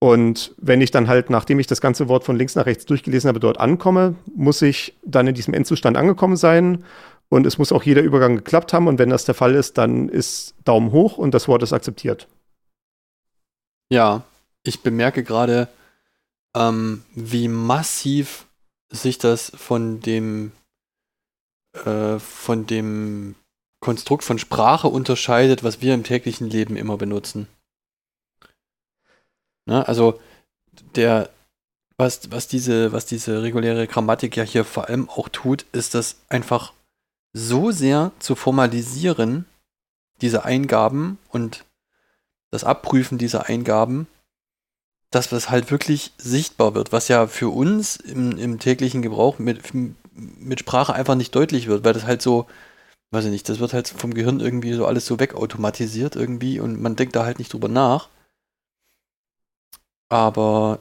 Und 0.00 0.54
wenn 0.56 0.80
ich 0.80 0.90
dann 0.90 1.06
halt, 1.06 1.30
nachdem 1.30 1.60
ich 1.60 1.68
das 1.68 1.80
ganze 1.80 2.08
Wort 2.08 2.24
von 2.24 2.36
links 2.36 2.56
nach 2.56 2.66
rechts 2.66 2.86
durchgelesen 2.86 3.28
habe, 3.28 3.38
dort 3.38 3.60
ankomme, 3.60 4.16
muss 4.34 4.60
ich 4.60 4.98
dann 5.04 5.28
in 5.28 5.34
diesem 5.34 5.54
Endzustand 5.54 5.96
angekommen 5.96 6.36
sein. 6.36 6.84
Und 7.28 7.46
es 7.46 7.56
muss 7.56 7.70
auch 7.70 7.84
jeder 7.84 8.02
Übergang 8.02 8.36
geklappt 8.36 8.72
haben. 8.72 8.88
Und 8.88 8.98
wenn 8.98 9.10
das 9.10 9.24
der 9.26 9.34
Fall 9.34 9.54
ist, 9.54 9.78
dann 9.78 10.08
ist 10.08 10.54
Daumen 10.64 10.90
hoch 10.90 11.18
und 11.18 11.34
das 11.34 11.46
Wort 11.46 11.62
ist 11.62 11.72
akzeptiert. 11.72 12.26
Ja, 13.90 14.24
ich 14.64 14.82
bemerke 14.82 15.22
gerade, 15.22 15.68
ähm, 16.56 17.04
wie 17.14 17.46
massiv 17.46 18.46
sich 18.90 19.18
das 19.18 19.52
von 19.54 20.00
dem 20.00 20.52
äh, 21.84 22.18
von 22.18 22.66
dem 22.66 23.34
Konstrukt 23.82 24.24
von 24.24 24.38
Sprache 24.38 24.88
unterscheidet, 24.88 25.62
was 25.64 25.82
wir 25.82 25.92
im 25.92 26.04
täglichen 26.04 26.48
Leben 26.48 26.76
immer 26.76 26.96
benutzen. 26.96 27.48
Ne? 29.66 29.86
Also 29.86 30.20
der, 30.94 31.28
was, 31.98 32.30
was, 32.30 32.46
diese, 32.46 32.92
was 32.92 33.06
diese 33.06 33.42
reguläre 33.42 33.86
Grammatik 33.88 34.36
ja 34.36 34.44
hier 34.44 34.64
vor 34.64 34.88
allem 34.88 35.10
auch 35.10 35.28
tut, 35.28 35.66
ist 35.72 35.94
das 35.94 36.16
einfach 36.28 36.72
so 37.32 37.72
sehr 37.72 38.12
zu 38.20 38.36
formalisieren, 38.36 39.46
diese 40.20 40.44
Eingaben 40.44 41.18
und 41.28 41.64
das 42.50 42.62
Abprüfen 42.62 43.18
dieser 43.18 43.46
Eingaben, 43.46 44.06
dass 45.10 45.28
das 45.28 45.50
halt 45.50 45.72
wirklich 45.72 46.12
sichtbar 46.18 46.74
wird, 46.74 46.92
was 46.92 47.08
ja 47.08 47.26
für 47.26 47.48
uns 47.48 47.96
im, 47.96 48.38
im 48.38 48.60
täglichen 48.60 49.02
Gebrauch 49.02 49.40
mit, 49.40 49.72
mit 50.14 50.60
Sprache 50.60 50.94
einfach 50.94 51.16
nicht 51.16 51.34
deutlich 51.34 51.66
wird, 51.66 51.84
weil 51.84 51.94
das 51.94 52.04
halt 52.04 52.22
so, 52.22 52.46
weiß 53.12 53.26
ich 53.26 53.30
nicht, 53.30 53.48
das 53.48 53.60
wird 53.60 53.72
halt 53.72 53.88
vom 53.88 54.14
Gehirn 54.14 54.40
irgendwie 54.40 54.72
so 54.72 54.86
alles 54.86 55.06
so 55.06 55.20
wegautomatisiert 55.20 56.16
irgendwie 56.16 56.60
und 56.60 56.80
man 56.80 56.96
denkt 56.96 57.14
da 57.14 57.24
halt 57.24 57.38
nicht 57.38 57.52
drüber 57.52 57.68
nach. 57.68 58.08
Aber 60.08 60.80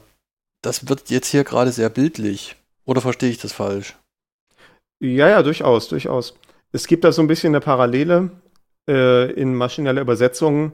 das 0.62 0.88
wird 0.88 1.10
jetzt 1.10 1.28
hier 1.28 1.44
gerade 1.44 1.72
sehr 1.72 1.88
bildlich. 1.88 2.56
Oder 2.84 3.00
verstehe 3.00 3.30
ich 3.30 3.38
das 3.38 3.52
falsch? 3.52 3.96
Ja, 5.00 5.28
ja, 5.28 5.42
durchaus, 5.42 5.88
durchaus. 5.88 6.34
Es 6.72 6.86
gibt 6.86 7.04
da 7.04 7.12
so 7.12 7.22
ein 7.22 7.28
bisschen 7.28 7.50
eine 7.54 7.60
Parallele. 7.60 8.30
Äh, 8.88 9.30
in 9.32 9.54
maschineller 9.54 10.00
Übersetzung 10.00 10.72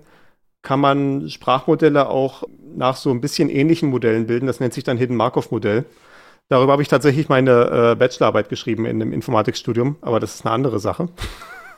kann 0.63 0.81
man 0.81 1.29
Sprachmodelle 1.29 2.09
auch 2.09 2.45
nach 2.77 2.97
so 2.97 3.11
ein 3.11 3.21
bisschen 3.21 3.49
ähnlichen 3.51 3.91
Modellen 3.91 4.27
bilden. 4.27 4.47
Das 4.47 4.61
nennt 4.61 4.75
sich 4.75 4.85
dann 4.85 4.99
Hidden 4.99 5.17
Markov-Modell. 5.17 5.85
Darüber 6.49 6.73
habe 6.73 6.83
ich 6.83 6.89
tatsächlich 6.89 7.29
meine 7.29 7.93
äh, 7.93 7.95
Bachelorarbeit 7.95 8.49
geschrieben 8.49 8.87
in 8.87 9.03
einem 9.03 9.13
Informatikstudium, 9.13 9.97
aber 10.01 10.19
das 10.19 10.37
ist 10.37 10.47
eine 10.47 10.55
andere 10.55 10.81
Sache. 10.81 11.09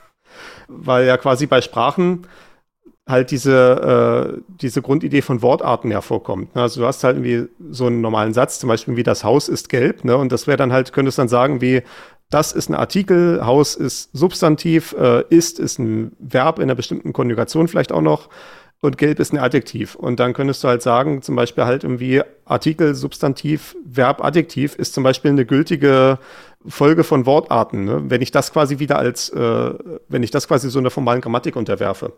Weil 0.68 1.06
ja 1.06 1.16
quasi 1.16 1.46
bei 1.46 1.61
Sprachen 1.61 2.26
halt 3.09 3.30
diese, 3.33 4.37
äh, 4.38 4.42
diese 4.61 4.83
Grundidee 4.83 5.22
von 5.22 5.42
Wortarten 5.42 5.90
hervorkommt. 5.90 6.54
Ne? 6.54 6.62
Also 6.62 6.80
du 6.80 6.87
hast 6.87 7.02
halt 7.02 7.16
irgendwie 7.16 7.50
so 7.70 7.87
einen 7.87 8.00
normalen 8.00 8.33
Satz, 8.33 8.61
zum 8.61 8.68
Beispiel 8.68 8.96
wie 8.96 9.02
das 9.02 9.24
Haus 9.24 9.48
ist 9.48 9.68
gelb, 9.68 10.04
ne? 10.04 10.16
Und 10.16 10.30
das 10.30 10.46
wäre 10.46 10.56
dann 10.56 10.72
halt, 10.72 10.92
könntest 10.92 11.18
dann 11.18 11.28
sagen 11.28 11.61
wie, 11.61 11.83
das 12.30 12.52
ist 12.52 12.70
ein 12.70 12.74
Artikel, 12.74 13.44
Haus 13.44 13.74
ist 13.74 14.11
Substantiv, 14.12 14.94
äh, 14.96 15.24
ist 15.28 15.59
ist 15.59 15.80
ein 15.80 16.12
Verb 16.20 16.59
in 16.59 16.64
einer 16.64 16.76
bestimmten 16.76 17.12
Konjugation 17.12 17.66
vielleicht 17.66 17.90
auch 17.90 18.02
noch 18.02 18.28
und 18.81 18.97
gelb 18.97 19.21
ist 19.21 19.33
ein 19.33 19.38
Adjektiv. 19.38 19.95
Und 19.95 20.21
dann 20.21 20.33
könntest 20.33 20.64
du 20.64 20.69
halt 20.69 20.83
sagen, 20.83 21.23
zum 21.23 21.37
Beispiel 21.37 21.64
halt 21.64 21.85
irgendwie 21.85 22.23
Artikel, 22.47 22.95
Substantiv, 22.95 23.77
Verb, 23.85 24.25
Adjektiv 24.25 24.75
ist 24.77 24.95
zum 24.95 25.05
Beispiel 25.05 25.31
eine 25.31 25.45
gültige 25.45 26.19
Folge 26.66 27.05
von 27.05 27.27
Wortarten. 27.27 27.85
Ne? 27.85 28.03
Wenn 28.09 28.23
ich 28.23 28.31
das 28.31 28.53
quasi 28.53 28.79
wieder 28.79 28.99
als, 28.99 29.29
äh, 29.31 29.75
wenn 30.09 30.23
ich 30.23 30.31
das 30.31 30.49
quasi 30.49 30.71
so 30.71 30.79
einer 30.79 30.90
formalen 30.90 31.21
Grammatik 31.21 31.57
unterwerfe. 31.57 32.14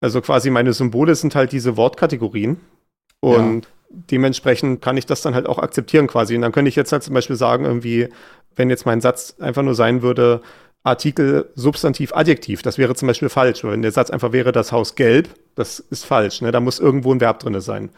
Also 0.00 0.20
quasi 0.20 0.50
meine 0.50 0.72
Symbole 0.72 1.14
sind 1.14 1.36
halt 1.36 1.52
diese 1.52 1.76
Wortkategorien. 1.76 2.58
Und 3.20 3.64
ja. 3.64 3.70
dementsprechend 4.10 4.82
kann 4.82 4.96
ich 4.96 5.06
das 5.06 5.22
dann 5.22 5.36
halt 5.36 5.46
auch 5.46 5.58
akzeptieren 5.58 6.08
quasi. 6.08 6.34
Und 6.34 6.42
dann 6.42 6.50
könnte 6.50 6.68
ich 6.68 6.76
jetzt 6.76 6.90
halt 6.90 7.04
zum 7.04 7.14
Beispiel 7.14 7.36
sagen, 7.36 7.64
irgendwie, 7.64 8.08
wenn 8.56 8.70
jetzt 8.70 8.86
mein 8.86 9.00
Satz 9.00 9.36
einfach 9.38 9.62
nur 9.62 9.76
sein 9.76 10.02
würde, 10.02 10.42
Artikel, 10.84 11.50
Substantiv, 11.54 12.12
Adjektiv. 12.12 12.62
Das 12.62 12.78
wäre 12.78 12.94
zum 12.94 13.06
Beispiel 13.08 13.28
falsch. 13.28 13.62
Wenn 13.64 13.82
der 13.82 13.92
Satz 13.92 14.10
einfach 14.10 14.32
wäre, 14.32 14.52
das 14.52 14.72
Haus 14.72 14.94
gelb, 14.94 15.28
das 15.54 15.78
ist 15.78 16.04
falsch. 16.04 16.42
Ne? 16.42 16.50
Da 16.50 16.60
muss 16.60 16.80
irgendwo 16.80 17.12
ein 17.12 17.20
Verb 17.20 17.38
drin 17.38 17.60
sein. 17.60 17.90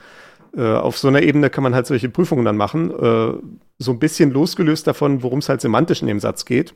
Äh, 0.57 0.62
auf 0.62 0.99
so 0.99 1.09
einer 1.09 1.23
Ebene 1.23 1.51
kann 1.51 1.64
man 1.64 1.75
halt 1.75 1.87
solche 1.87 2.09
Prüfungen 2.09 2.44
dann 2.44 2.57
machen. 2.57 2.90
Äh, 2.90 3.35
so 3.79 3.90
ein 3.90 3.99
bisschen 3.99 4.31
losgelöst 4.31 4.87
davon, 4.87 5.23
worum 5.23 5.38
es 5.38 5.49
halt 5.49 5.61
semantisch 5.61 6.03
in 6.03 6.09
dem 6.09 6.20
Satz 6.20 6.44
geht. 6.44 6.75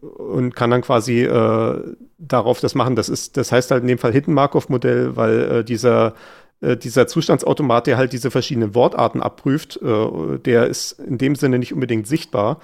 Und 0.00 0.54
kann 0.54 0.70
dann 0.70 0.82
quasi 0.82 1.22
äh, 1.24 1.94
darauf 2.18 2.60
das 2.60 2.74
machen. 2.74 2.94
Das, 2.94 3.08
ist, 3.08 3.36
das 3.36 3.50
heißt 3.50 3.70
halt 3.70 3.82
in 3.82 3.88
dem 3.88 3.98
Fall 3.98 4.12
Hidden 4.12 4.34
Markov-Modell, 4.34 5.16
weil 5.16 5.40
äh, 5.40 5.64
dieser 5.64 6.14
äh, 6.60 6.76
dieser 6.76 7.06
Zustandsautomat, 7.06 7.86
der 7.86 7.96
halt 7.96 8.12
diese 8.12 8.30
verschiedenen 8.30 8.74
Wortarten 8.74 9.22
abprüft, 9.22 9.80
äh, 9.82 10.38
der 10.38 10.66
ist 10.66 10.92
in 10.92 11.18
dem 11.18 11.34
Sinne 11.34 11.58
nicht 11.58 11.72
unbedingt 11.72 12.06
sichtbar, 12.06 12.60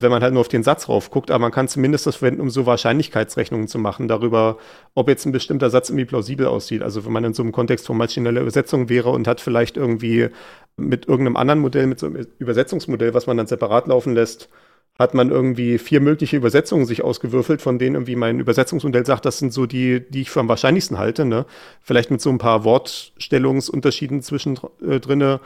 wenn 0.00 0.10
man 0.10 0.22
halt 0.22 0.34
nur 0.34 0.42
auf 0.42 0.48
den 0.48 0.62
Satz 0.62 0.88
rauf 0.88 1.10
guckt, 1.10 1.30
aber 1.30 1.40
man 1.40 1.52
kann 1.52 1.68
zumindest 1.68 2.06
das 2.06 2.16
verwenden, 2.16 2.42
um 2.42 2.50
so 2.50 2.66
Wahrscheinlichkeitsrechnungen 2.66 3.66
zu 3.66 3.78
machen 3.78 4.08
darüber, 4.08 4.58
ob 4.94 5.08
jetzt 5.08 5.24
ein 5.24 5.32
bestimmter 5.32 5.70
Satz 5.70 5.88
irgendwie 5.88 6.04
plausibel 6.04 6.46
aussieht. 6.46 6.82
Also 6.82 7.06
wenn 7.06 7.12
man 7.12 7.24
in 7.24 7.34
so 7.34 7.42
einem 7.42 7.52
Kontext 7.52 7.86
von 7.86 7.96
maschineller 7.96 8.42
Übersetzung 8.42 8.90
wäre 8.90 9.10
und 9.10 9.26
hat 9.26 9.40
vielleicht 9.40 9.78
irgendwie 9.78 10.28
mit 10.76 11.08
irgendeinem 11.08 11.36
anderen 11.36 11.60
Modell, 11.60 11.86
mit 11.86 11.98
so 11.98 12.06
einem 12.06 12.26
Übersetzungsmodell, 12.38 13.14
was 13.14 13.26
man 13.26 13.38
dann 13.38 13.46
separat 13.46 13.86
laufen 13.86 14.14
lässt, 14.14 14.50
hat 14.98 15.14
man 15.14 15.30
irgendwie 15.30 15.78
vier 15.78 16.00
mögliche 16.00 16.36
Übersetzungen 16.36 16.86
sich 16.86 17.02
ausgewürfelt, 17.02 17.62
von 17.62 17.78
denen 17.78 17.96
irgendwie 17.96 18.16
mein 18.16 18.40
Übersetzungsmodell 18.40 19.04
sagt, 19.04 19.24
das 19.24 19.38
sind 19.38 19.52
so 19.52 19.66
die, 19.66 20.00
die 20.10 20.22
ich 20.22 20.30
für 20.30 20.40
am 20.40 20.48
wahrscheinlichsten 20.48 20.98
halte. 20.98 21.24
Ne? 21.24 21.46
Vielleicht 21.80 22.10
mit 22.10 22.20
so 22.20 22.30
ein 22.30 22.38
paar 22.38 22.64
Wortstellungsunterschieden 22.64 24.22
zwischendrin. 24.22 25.20
Äh, 25.20 25.38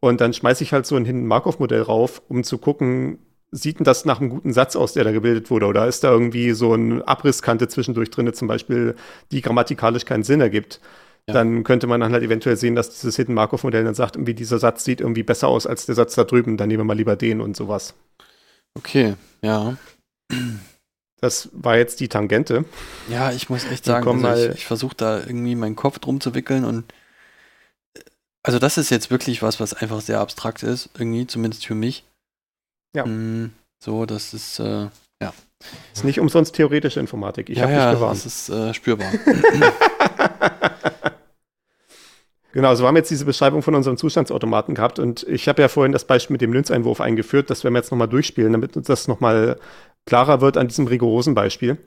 und 0.00 0.20
dann 0.20 0.34
schmeiße 0.34 0.62
ich 0.62 0.72
halt 0.74 0.84
so 0.84 0.96
ein 0.96 1.26
Markov-Modell 1.26 1.82
rauf, 1.82 2.20
um 2.28 2.44
zu 2.44 2.58
gucken, 2.58 3.18
sieht 3.54 3.78
denn 3.78 3.84
das 3.84 4.04
nach 4.04 4.20
einem 4.20 4.30
guten 4.30 4.52
Satz 4.52 4.76
aus, 4.76 4.92
der 4.92 5.04
da 5.04 5.12
gebildet 5.12 5.50
wurde? 5.50 5.66
Oder 5.66 5.86
ist 5.86 6.04
da 6.04 6.10
irgendwie 6.10 6.52
so 6.52 6.72
eine 6.72 7.06
Abrisskante 7.06 7.68
zwischendurch 7.68 8.10
drin, 8.10 8.32
zum 8.34 8.48
Beispiel, 8.48 8.96
die 9.30 9.40
grammatikalisch 9.40 10.04
keinen 10.04 10.24
Sinn 10.24 10.40
ergibt? 10.40 10.80
Ja. 11.26 11.34
Dann 11.34 11.64
könnte 11.64 11.86
man 11.86 12.00
dann 12.00 12.12
halt 12.12 12.22
eventuell 12.22 12.56
sehen, 12.56 12.74
dass 12.74 12.90
dieses 12.90 13.16
Hidden 13.16 13.34
Markov-Modell 13.34 13.84
dann 13.84 13.94
sagt, 13.94 14.16
irgendwie 14.16 14.34
dieser 14.34 14.58
Satz 14.58 14.84
sieht 14.84 15.00
irgendwie 15.00 15.22
besser 15.22 15.48
aus 15.48 15.66
als 15.66 15.86
der 15.86 15.94
Satz 15.94 16.14
da 16.14 16.24
drüben, 16.24 16.56
dann 16.56 16.68
nehmen 16.68 16.80
wir 16.80 16.84
mal 16.84 16.96
lieber 16.96 17.16
den 17.16 17.40
und 17.40 17.56
sowas. 17.56 17.94
Okay, 18.76 19.14
ja. 19.40 19.76
Das 21.20 21.48
war 21.52 21.78
jetzt 21.78 22.00
die 22.00 22.08
Tangente. 22.08 22.66
Ja, 23.08 23.32
ich 23.32 23.48
muss 23.48 23.64
echt 23.64 23.86
sagen, 23.86 24.24
also 24.26 24.50
ich, 24.50 24.56
ich 24.56 24.66
versuche 24.66 24.96
da 24.96 25.20
irgendwie 25.20 25.54
meinen 25.54 25.76
Kopf 25.76 25.98
drum 25.98 26.20
zu 26.20 26.34
wickeln 26.34 26.64
und 26.64 26.84
also 28.42 28.58
das 28.58 28.76
ist 28.76 28.90
jetzt 28.90 29.10
wirklich 29.10 29.42
was, 29.42 29.58
was 29.58 29.72
einfach 29.72 30.02
sehr 30.02 30.20
abstrakt 30.20 30.62
ist, 30.62 30.90
irgendwie, 30.98 31.26
zumindest 31.26 31.64
für 31.64 31.74
mich. 31.74 32.04
Ja. 32.94 33.04
Mm, 33.04 33.52
so, 33.82 34.06
das 34.06 34.32
ist, 34.34 34.60
äh, 34.60 34.88
ja. 35.20 35.32
Ist 35.92 36.04
nicht 36.04 36.20
umsonst 36.20 36.54
theoretische 36.54 37.00
Informatik. 37.00 37.50
Ich 37.50 37.58
ja, 37.58 37.64
habe 37.64 37.72
ja, 37.72 37.90
dich 37.90 37.98
gewarnt. 37.98 38.16
Das 38.16 38.26
ist 38.26 38.48
äh, 38.48 38.72
spürbar. 38.74 39.10
genau, 42.52 42.74
so 42.74 42.86
haben 42.86 42.94
wir 42.94 43.00
jetzt 43.00 43.10
diese 43.10 43.24
Beschreibung 43.24 43.62
von 43.62 43.74
unserem 43.74 43.96
Zustandsautomaten 43.96 44.74
gehabt 44.74 44.98
und 44.98 45.24
ich 45.24 45.48
habe 45.48 45.62
ja 45.62 45.68
vorhin 45.68 45.92
das 45.92 46.06
Beispiel 46.06 46.34
mit 46.34 46.42
dem 46.42 46.52
Linz-Einwurf 46.52 47.00
eingeführt, 47.00 47.50
das 47.50 47.64
werden 47.64 47.74
wir 47.74 47.80
jetzt 47.80 47.90
nochmal 47.90 48.08
durchspielen, 48.08 48.52
damit 48.52 48.76
uns 48.76 48.86
das 48.86 49.08
nochmal 49.08 49.58
klarer 50.06 50.40
wird 50.40 50.56
an 50.56 50.68
diesem 50.68 50.86
rigorosen 50.86 51.34
Beispiel. 51.34 51.78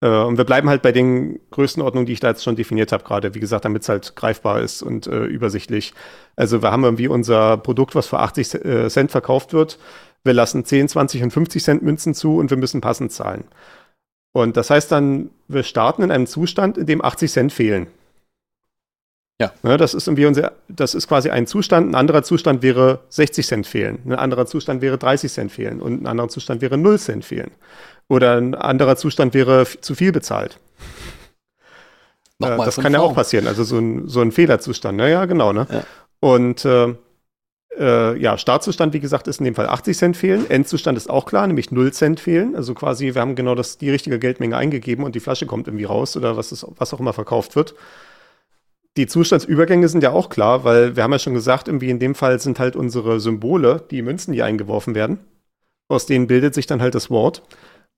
Äh, 0.00 0.08
und 0.08 0.38
wir 0.38 0.44
bleiben 0.44 0.68
halt 0.68 0.82
bei 0.82 0.92
den 0.92 1.40
Größenordnungen, 1.50 2.06
die 2.06 2.12
ich 2.12 2.20
da 2.20 2.28
jetzt 2.28 2.44
schon 2.44 2.56
definiert 2.56 2.92
habe, 2.92 3.04
gerade, 3.04 3.34
wie 3.34 3.40
gesagt, 3.40 3.64
damit 3.64 3.82
es 3.82 3.88
halt 3.88 4.16
greifbar 4.16 4.60
ist 4.60 4.82
und 4.82 5.06
äh, 5.06 5.24
übersichtlich. 5.24 5.94
Also 6.36 6.62
wir 6.62 6.70
haben 6.70 6.84
irgendwie 6.84 7.08
unser 7.08 7.56
Produkt, 7.56 7.94
was 7.94 8.06
für 8.06 8.18
80 8.18 8.54
äh, 8.54 8.88
Cent 8.88 9.10
verkauft 9.10 9.52
wird. 9.52 9.78
Wir 10.24 10.34
lassen 10.34 10.64
10, 10.64 10.88
20 10.88 11.22
und 11.22 11.30
50 11.32 11.62
Cent 11.62 11.82
Münzen 11.82 12.14
zu 12.14 12.36
und 12.36 12.50
wir 12.50 12.56
müssen 12.56 12.80
passend 12.80 13.12
zahlen. 13.12 13.44
Und 14.32 14.56
das 14.56 14.70
heißt 14.70 14.92
dann, 14.92 15.30
wir 15.48 15.62
starten 15.62 16.02
in 16.02 16.10
einem 16.10 16.26
Zustand, 16.26 16.78
in 16.78 16.86
dem 16.86 17.04
80 17.04 17.32
Cent 17.32 17.52
fehlen. 17.52 17.86
Ja. 19.40 19.52
ja. 19.62 19.76
das 19.76 19.94
ist 19.94 20.06
irgendwie 20.06 20.26
unser, 20.26 20.52
das 20.68 20.94
ist 20.94 21.08
quasi 21.08 21.30
ein 21.30 21.46
Zustand. 21.46 21.90
Ein 21.90 21.94
anderer 21.94 22.22
Zustand 22.22 22.62
wäre 22.62 23.00
60 23.08 23.46
Cent 23.46 23.66
fehlen. 23.66 24.00
Ein 24.04 24.14
anderer 24.14 24.46
Zustand 24.46 24.82
wäre 24.82 24.98
30 24.98 25.32
Cent 25.32 25.52
fehlen. 25.52 25.80
Und 25.80 26.02
ein 26.02 26.06
anderer 26.06 26.28
Zustand 26.28 26.60
wäre 26.60 26.76
0 26.76 26.98
Cent 26.98 27.24
fehlen. 27.24 27.52
Oder 28.08 28.36
ein 28.36 28.54
anderer 28.54 28.96
Zustand 28.96 29.34
wäre 29.34 29.66
zu 29.80 29.94
viel 29.94 30.12
bezahlt. 30.12 30.58
Nochmal 32.38 32.66
das 32.66 32.76
kann 32.76 32.92
ja 32.92 33.00
auch 33.00 33.14
passieren. 33.14 33.46
Also 33.46 33.64
so 33.64 33.78
ein, 33.78 34.08
so 34.08 34.20
ein 34.20 34.32
Fehlerzustand. 34.32 34.96
Naja, 34.96 35.26
genau. 35.26 35.52
Ne? 35.52 35.66
Ja. 35.70 35.82
Und 36.20 36.64
äh, 36.64 36.94
äh, 37.78 38.18
ja, 38.18 38.38
Startzustand, 38.38 38.92
wie 38.92 39.00
gesagt, 39.00 39.28
ist 39.28 39.40
in 39.40 39.44
dem 39.44 39.54
Fall 39.54 39.68
80 39.68 39.96
Cent 39.96 40.16
fehlen. 40.16 40.48
Endzustand 40.48 40.96
ist 40.96 41.10
auch 41.10 41.26
klar, 41.26 41.46
nämlich 41.46 41.70
0 41.70 41.92
Cent 41.92 42.20
fehlen. 42.20 42.56
Also 42.56 42.74
quasi, 42.74 43.14
wir 43.14 43.20
haben 43.20 43.34
genau 43.34 43.54
das, 43.54 43.78
die 43.78 43.90
richtige 43.90 44.18
Geldmenge 44.18 44.56
eingegeben 44.56 45.04
und 45.04 45.14
die 45.14 45.20
Flasche 45.20 45.46
kommt 45.46 45.68
irgendwie 45.68 45.84
raus 45.84 46.16
oder 46.16 46.36
was, 46.36 46.52
ist, 46.52 46.66
was 46.76 46.94
auch 46.94 47.00
immer 47.00 47.12
verkauft 47.12 47.56
wird. 47.56 47.74
Die 48.96 49.06
Zustandsübergänge 49.06 49.88
sind 49.88 50.02
ja 50.02 50.10
auch 50.10 50.28
klar, 50.28 50.64
weil 50.64 50.96
wir 50.96 51.04
haben 51.04 51.12
ja 51.12 51.20
schon 51.20 51.34
gesagt, 51.34 51.68
irgendwie 51.68 51.90
in 51.90 52.00
dem 52.00 52.14
Fall 52.14 52.40
sind 52.40 52.58
halt 52.58 52.74
unsere 52.74 53.20
Symbole, 53.20 53.84
die 53.90 54.02
Münzen, 54.02 54.32
die 54.32 54.42
eingeworfen 54.42 54.94
werden. 54.94 55.20
Aus 55.88 56.06
denen 56.06 56.26
bildet 56.26 56.54
sich 56.54 56.66
dann 56.66 56.82
halt 56.82 56.94
das 56.94 57.08
Wort. 57.08 57.42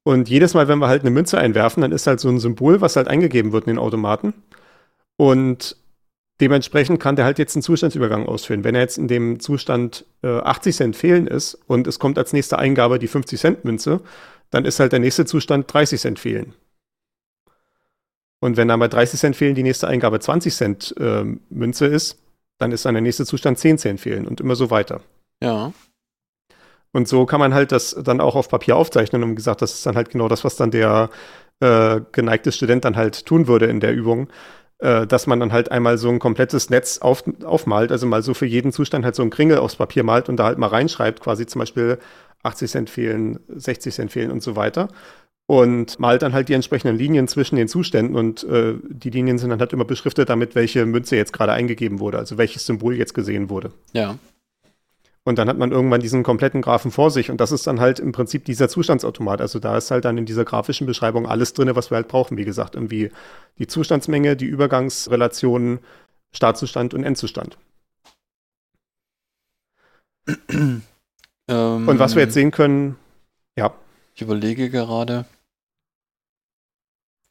Und 0.03 0.29
jedes 0.29 0.55
Mal, 0.55 0.69
wenn 0.69 0.79
wir 0.79 0.89
halt 0.89 1.03
eine 1.03 1.11
Münze 1.11 1.39
einwerfen, 1.39 1.83
dann 1.83 1.93
ist 1.93 2.07
halt 2.07 2.21
so 2.21 2.29
ein 2.29 2.39
Symbol, 2.39 2.81
was 2.81 2.97
halt 2.97 3.09
eingegeben 3.09 3.53
wird 3.53 3.67
in 3.67 3.75
den 3.75 3.79
Automaten. 3.79 4.33
Und 5.17 5.77
dementsprechend 6.41 7.01
kann 7.01 7.17
der 7.17 7.27
halt 7.27 7.39
jetzt 7.39 7.55
einen 7.55 7.63
Zustandsübergang 7.63 8.27
ausführen. 8.27 8.65
Wenn 8.65 8.75
er 8.75 8.81
jetzt 8.81 8.97
in 8.97 9.09
dem 9.09 9.41
Zustand 9.41 10.07
äh, 10.23 10.39
80 10.39 10.77
Cent 10.77 10.97
fehlen 10.97 11.27
ist 11.27 11.55
und 11.67 11.87
es 11.87 11.99
kommt 11.99 12.19
als 12.19 12.33
nächste 12.33 12.59
Eingabe 12.59 12.99
die 12.99 13.09
50 13.09 13.39
Cent 13.39 13.65
Münze, 13.65 14.01
dann 14.51 14.65
ist 14.65 14.81
halt 14.81 14.93
der 14.93 15.01
nächste 15.01 15.27
Zustand 15.27 15.73
30 15.73 16.01
Cent 16.01 16.19
fehlen. 16.19 16.55
Und 18.41 18.57
wenn 18.57 18.69
dann 18.69 18.81
bei 18.81 18.89
30 18.89 19.21
Cent 19.21 19.37
fehlen 19.37 19.55
die 19.55 19.63
nächste 19.63 19.87
Eingabe 19.87 20.19
20 20.19 20.55
Cent 20.55 20.95
äh, 20.99 21.25
Münze 21.51 21.87
ist, 21.87 22.19
dann 22.59 22.73
ist 22.73 22.85
dann 22.85 22.95
der 22.95 23.03
nächste 23.03 23.27
Zustand 23.27 23.59
10 23.59 23.79
Cent 23.79 24.01
fehlen 24.01 24.27
und 24.27 24.41
immer 24.41 24.57
so 24.57 24.71
weiter. 24.71 25.03
Ja. 25.43 25.73
Und 26.93 27.09
so 27.09 27.27
kann 27.27 27.41
man 27.41 27.55
halt 27.55 27.73
das 27.73 27.97
dann 28.03 28.21
auch 28.21 28.35
auf 28.35 28.49
Papier 28.49 28.77
aufzeichnen. 28.77 29.23
Und 29.23 29.37
gesagt, 29.37 29.63
das 29.63 29.75
ist 29.75 29.87
dann 29.87 29.97
halt 29.97 30.11
genau 30.11 30.29
das, 30.29 30.45
was 30.45 30.57
dann 30.57 30.71
der 30.71 31.11
äh, 31.61 32.01
geneigte 32.13 32.53
Student 32.53 32.85
dann 32.85 32.97
halt 32.97 33.27
tun 33.27 33.47
würde 33.47 33.67
in 33.67 33.81
der 33.81 33.95
Übung. 33.95 34.29
Äh, 34.81 35.07
dass 35.07 35.27
man 35.27 35.39
dann 35.41 35.53
halt 35.53 35.71
einmal 35.71 35.99
so 35.99 36.09
ein 36.09 36.19
komplettes 36.19 36.71
Netz 36.71 36.99
auf, 36.99 37.23
aufmalt, 37.45 37.93
also 37.93 38.07
mal 38.07 38.23
so 38.23 38.33
für 38.33 38.47
jeden 38.47 38.73
Zustand 38.73 39.05
halt 39.05 39.15
so 39.15 39.23
ein 39.23 39.29
Kringel 39.29 39.59
aufs 39.59 39.77
Papier 39.77 40.05
malt 40.05 40.31
und 40.31 40.39
da 40.39 40.45
halt 40.45 40.57
mal 40.57 40.69
reinschreibt, 40.69 41.21
quasi 41.21 41.45
zum 41.45 41.59
Beispiel 41.59 41.99
80 42.45 42.71
Cent 42.71 42.91
fehlen, 42.91 43.41
60 43.49 43.95
Cent 43.95 44.11
fehlen 44.11 44.31
und 44.31 44.43
so 44.43 44.57
weiter. 44.57 44.89
Und 45.45 45.99
malt 46.01 46.23
dann 46.23 46.33
halt 46.33 46.49
die 46.49 46.55
entsprechenden 46.55 46.97
Linien 46.97 47.29
zwischen 47.29 47.57
den 47.57 47.69
Zuständen 47.69 48.17
und 48.17 48.43
äh, 48.45 48.77
die 48.89 49.11
Linien 49.11 49.37
sind 49.37 49.51
dann 49.51 49.61
halt 49.61 49.75
immer 49.75 49.85
beschriftet 49.85 50.31
damit, 50.31 50.55
welche 50.55 50.87
Münze 50.87 51.15
jetzt 51.15 51.35
gerade 51.35 51.53
eingegeben 51.53 51.99
wurde, 52.01 52.17
also 52.17 52.39
welches 52.39 52.65
Symbol 52.65 52.97
jetzt 52.97 53.13
gesehen 53.13 53.51
wurde. 53.51 53.73
Ja. 53.93 54.17
Und 55.31 55.37
dann 55.37 55.49
hat 55.49 55.59
man 55.59 55.71
irgendwann 55.71 56.01
diesen 56.01 56.25
kompletten 56.25 56.61
Graphen 56.61 56.91
vor 56.91 57.13
sich. 57.13 57.31
Und 57.31 57.41
das 57.41 57.53
ist 57.53 57.65
dann 57.65 57.79
halt 57.79 58.01
im 58.01 58.11
Prinzip 58.11 58.45
dieser 58.45 58.69
Zustandsautomat. 58.69 59.41
Also 59.41 59.61
da 59.61 59.77
ist 59.77 59.93
halt 59.93 60.05
dann 60.05 60.19
in 60.19 60.27
dieser 60.27 60.45
grafischen 60.45 60.89
Beschreibung 60.89 61.29
alles 61.29 61.53
drin, 61.53 61.71
was 61.77 61.93
wir 61.93 61.95
halt 61.95 62.09
brauchen. 62.09 62.37
Wie 62.37 62.45
gesagt, 62.45 62.75
irgendwie 62.75 63.13
die 63.61 63.69
Zustandsmenge, 63.69 64.35
die 64.35 64.47
Übergangsrelationen, 64.47 65.79
Startzustand 66.33 66.95
und 66.95 67.05
Endzustand. 67.05 67.59
Ähm, 70.27 70.83
Und 71.47 71.99
was 72.01 72.17
wir 72.17 72.23
jetzt 72.25 72.35
sehen 72.35 72.51
können, 72.51 72.97
ja. 73.57 73.73
Ich 74.17 74.23
überlege 74.23 74.69
gerade. 74.69 75.27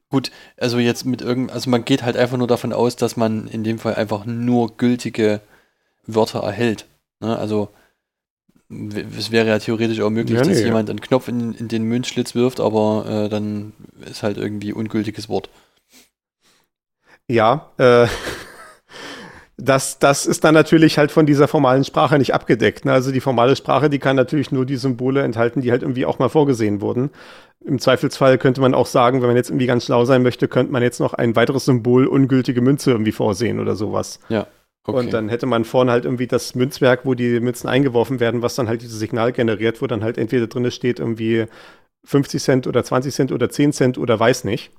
Gut, 0.08 0.32
also 0.56 0.80
jetzt 0.80 1.04
mit 1.06 1.22
irgend, 1.22 1.52
also 1.52 1.70
man 1.70 1.84
geht 1.84 2.04
halt 2.04 2.16
einfach 2.16 2.38
nur 2.38 2.48
davon 2.48 2.72
aus, 2.72 2.96
dass 2.96 3.18
man 3.18 3.50
in 3.50 3.66
dem 3.66 3.78
Fall 3.78 3.96
einfach 3.96 4.24
nur 4.24 4.78
gültige 4.78 5.42
Wörter 6.08 6.40
erhält. 6.40 6.86
Ne? 7.20 7.38
Also 7.38 7.74
es 8.70 9.32
wäre 9.32 9.48
ja 9.48 9.60
theoretisch 9.60 10.00
auch 10.02 10.12
möglich, 10.12 10.38
Ja, 10.38 10.44
dass 10.44 10.58
nee. 10.58 10.66
jemand 10.66 10.90
einen 10.90 11.02
Knopf 11.02 11.28
in, 11.28 11.54
in 11.54 11.68
den 11.68 11.84
Münzschlitz 11.84 12.36
wirft, 12.36 12.60
aber 12.60 13.06
äh, 13.26 13.30
dann 13.30 13.74
ist 14.06 14.22
halt 14.22 14.38
irgendwie 14.38 14.74
ungültiges 14.74 15.28
Wort. 15.28 15.50
Ja, 17.28 17.72
äh, 17.78 18.08
das, 19.58 19.98
das 19.98 20.28
ist 20.28 20.44
dann 20.44 20.54
natürlich 20.54 21.00
halt 21.00 21.12
von 21.12 21.26
dieser 21.26 21.48
formalen 21.48 21.84
Sprache 21.84 22.20
nicht 22.20 22.34
abgedeckt. 22.36 22.86
Ne? 22.86 22.94
Also 22.94 23.12
die 23.12 23.22
formale 23.22 23.56
Sprache, 23.56 23.90
die 23.90 24.00
kann 24.00 24.16
natürlich 24.16 24.52
nur 24.52 24.68
die 24.68 24.78
Symbole 24.78 25.24
enthalten, 25.24 25.62
die 25.62 25.72
halt 25.72 25.82
irgendwie 25.82 26.06
auch 26.06 26.20
mal 26.20 26.30
vorgesehen 26.30 26.80
wurden. 26.80 27.10
Im 27.66 27.80
Zweifelsfall 27.80 28.38
könnte 28.38 28.62
man 28.62 28.76
auch 28.76 28.86
sagen, 28.86 29.22
wenn 29.22 29.28
man 29.28 29.36
jetzt 29.36 29.50
irgendwie 29.50 29.66
ganz 29.66 29.86
schlau 29.86 30.06
sein 30.06 30.22
möchte, 30.22 30.48
könnte 30.48 30.72
man 30.72 30.84
jetzt 30.84 31.00
noch 31.00 31.14
ein 31.14 31.36
weiteres 31.36 31.66
Symbol 31.66 32.06
ungültige 32.06 32.62
Münze 32.62 32.92
irgendwie 32.92 33.12
vorsehen 33.12 33.60
oder 33.60 33.76
sowas. 33.76 34.20
Ja. 34.30 34.48
Okay. 34.90 35.00
Und 35.00 35.14
dann 35.14 35.30
hätte 35.30 35.46
man 35.46 35.66
vorne 35.66 35.92
halt 35.92 36.06
irgendwie 36.06 36.28
das 36.28 36.56
Münzwerk, 36.56 37.02
wo 37.06 37.14
die 37.14 37.40
Münzen 37.40 37.70
eingeworfen 37.70 38.20
werden, 38.20 38.42
was 38.42 38.56
dann 38.56 38.68
halt 38.68 38.82
dieses 38.82 39.00
Signal 39.00 39.32
generiert, 39.32 39.82
wo 39.82 39.88
dann 39.88 40.04
halt 40.04 40.18
entweder 40.18 40.48
drin 40.48 40.70
steht 40.72 41.00
irgendwie 41.00 41.46
50 42.06 42.42
Cent 42.42 42.68
oder 42.68 42.84
20 42.84 43.14
Cent 43.14 43.32
oder 43.32 43.50
10 43.50 43.74
Cent 43.74 43.98
oder 43.98 44.20
weiß 44.20 44.44
nicht. 44.44 44.72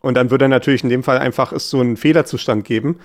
Und 0.00 0.14
dann 0.14 0.30
würde 0.30 0.48
natürlich 0.48 0.84
in 0.84 0.90
dem 0.90 1.02
Fall 1.02 1.18
einfach 1.18 1.52
es 1.52 1.70
so 1.70 1.80
einen 1.80 1.96
Fehlerzustand 1.96 2.64
geben. 2.64 3.00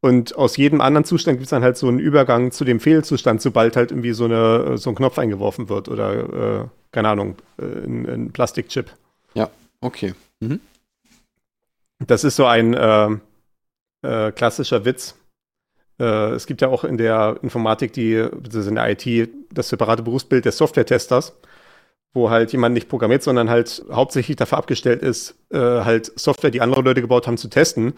Und 0.00 0.36
aus 0.36 0.56
jedem 0.56 0.80
anderen 0.80 1.04
Zustand 1.04 1.38
gibt 1.38 1.44
es 1.44 1.50
dann 1.50 1.62
halt 1.62 1.76
so 1.76 1.86
einen 1.86 2.00
Übergang 2.00 2.50
zu 2.50 2.64
dem 2.64 2.80
Fehlzustand, 2.80 3.40
sobald 3.40 3.76
halt 3.76 3.92
irgendwie 3.92 4.12
so, 4.12 4.24
eine, 4.24 4.76
so 4.76 4.90
ein 4.90 4.96
Knopf 4.96 5.16
eingeworfen 5.18 5.68
wird 5.68 5.88
oder, 5.88 6.62
äh, 6.62 6.64
keine 6.90 7.08
Ahnung, 7.08 7.36
äh, 7.58 7.62
ein, 7.62 8.08
ein 8.08 8.32
Plastikchip. 8.32 8.90
okay. 9.80 10.14
Mhm. 10.40 10.60
Das 12.00 12.24
ist 12.24 12.34
so 12.34 12.46
ein 12.46 12.74
äh, 12.74 13.10
äh, 14.02 14.32
klassischer 14.32 14.84
Witz. 14.84 15.14
Äh, 15.98 16.30
es 16.32 16.46
gibt 16.46 16.60
ja 16.60 16.68
auch 16.68 16.84
in 16.84 16.96
der 16.96 17.38
Informatik, 17.42 17.92
die, 17.92 18.14
beziehungsweise 18.14 18.68
in 18.70 18.74
der 18.76 18.90
IT, 18.90 19.30
das 19.52 19.68
separate 19.68 20.02
Berufsbild 20.02 20.44
des 20.44 20.56
Software-Testers, 20.56 21.34
wo 22.14 22.30
halt 22.30 22.52
jemand 22.52 22.74
nicht 22.74 22.88
programmiert, 22.88 23.22
sondern 23.22 23.50
halt 23.50 23.84
hauptsächlich 23.90 24.36
dafür 24.36 24.58
abgestellt 24.58 25.02
ist, 25.02 25.36
äh, 25.50 25.58
halt 25.58 26.12
Software, 26.18 26.50
die 26.50 26.60
andere 26.60 26.82
Leute 26.82 27.00
gebaut 27.00 27.26
haben, 27.26 27.38
zu 27.38 27.48
testen. 27.48 27.94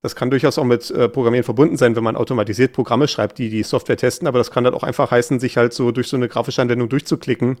Das 0.00 0.14
kann 0.14 0.30
durchaus 0.30 0.58
auch 0.58 0.64
mit 0.64 0.90
äh, 0.90 1.08
Programmieren 1.08 1.44
verbunden 1.44 1.76
sein, 1.76 1.96
wenn 1.96 2.04
man 2.04 2.16
automatisiert 2.16 2.72
Programme 2.72 3.08
schreibt, 3.08 3.38
die 3.38 3.50
die 3.50 3.64
Software 3.64 3.96
testen, 3.96 4.28
aber 4.28 4.38
das 4.38 4.50
kann 4.52 4.64
dann 4.64 4.74
auch 4.74 4.84
einfach 4.84 5.10
heißen, 5.10 5.40
sich 5.40 5.56
halt 5.56 5.72
so 5.72 5.90
durch 5.90 6.08
so 6.08 6.16
eine 6.16 6.28
grafische 6.28 6.62
Anwendung 6.62 6.88
durchzuklicken 6.88 7.58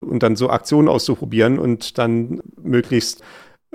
und 0.00 0.22
dann 0.22 0.36
so 0.36 0.50
Aktionen 0.50 0.88
auszuprobieren 0.88 1.58
und 1.58 1.96
dann 1.98 2.42
möglichst 2.62 3.22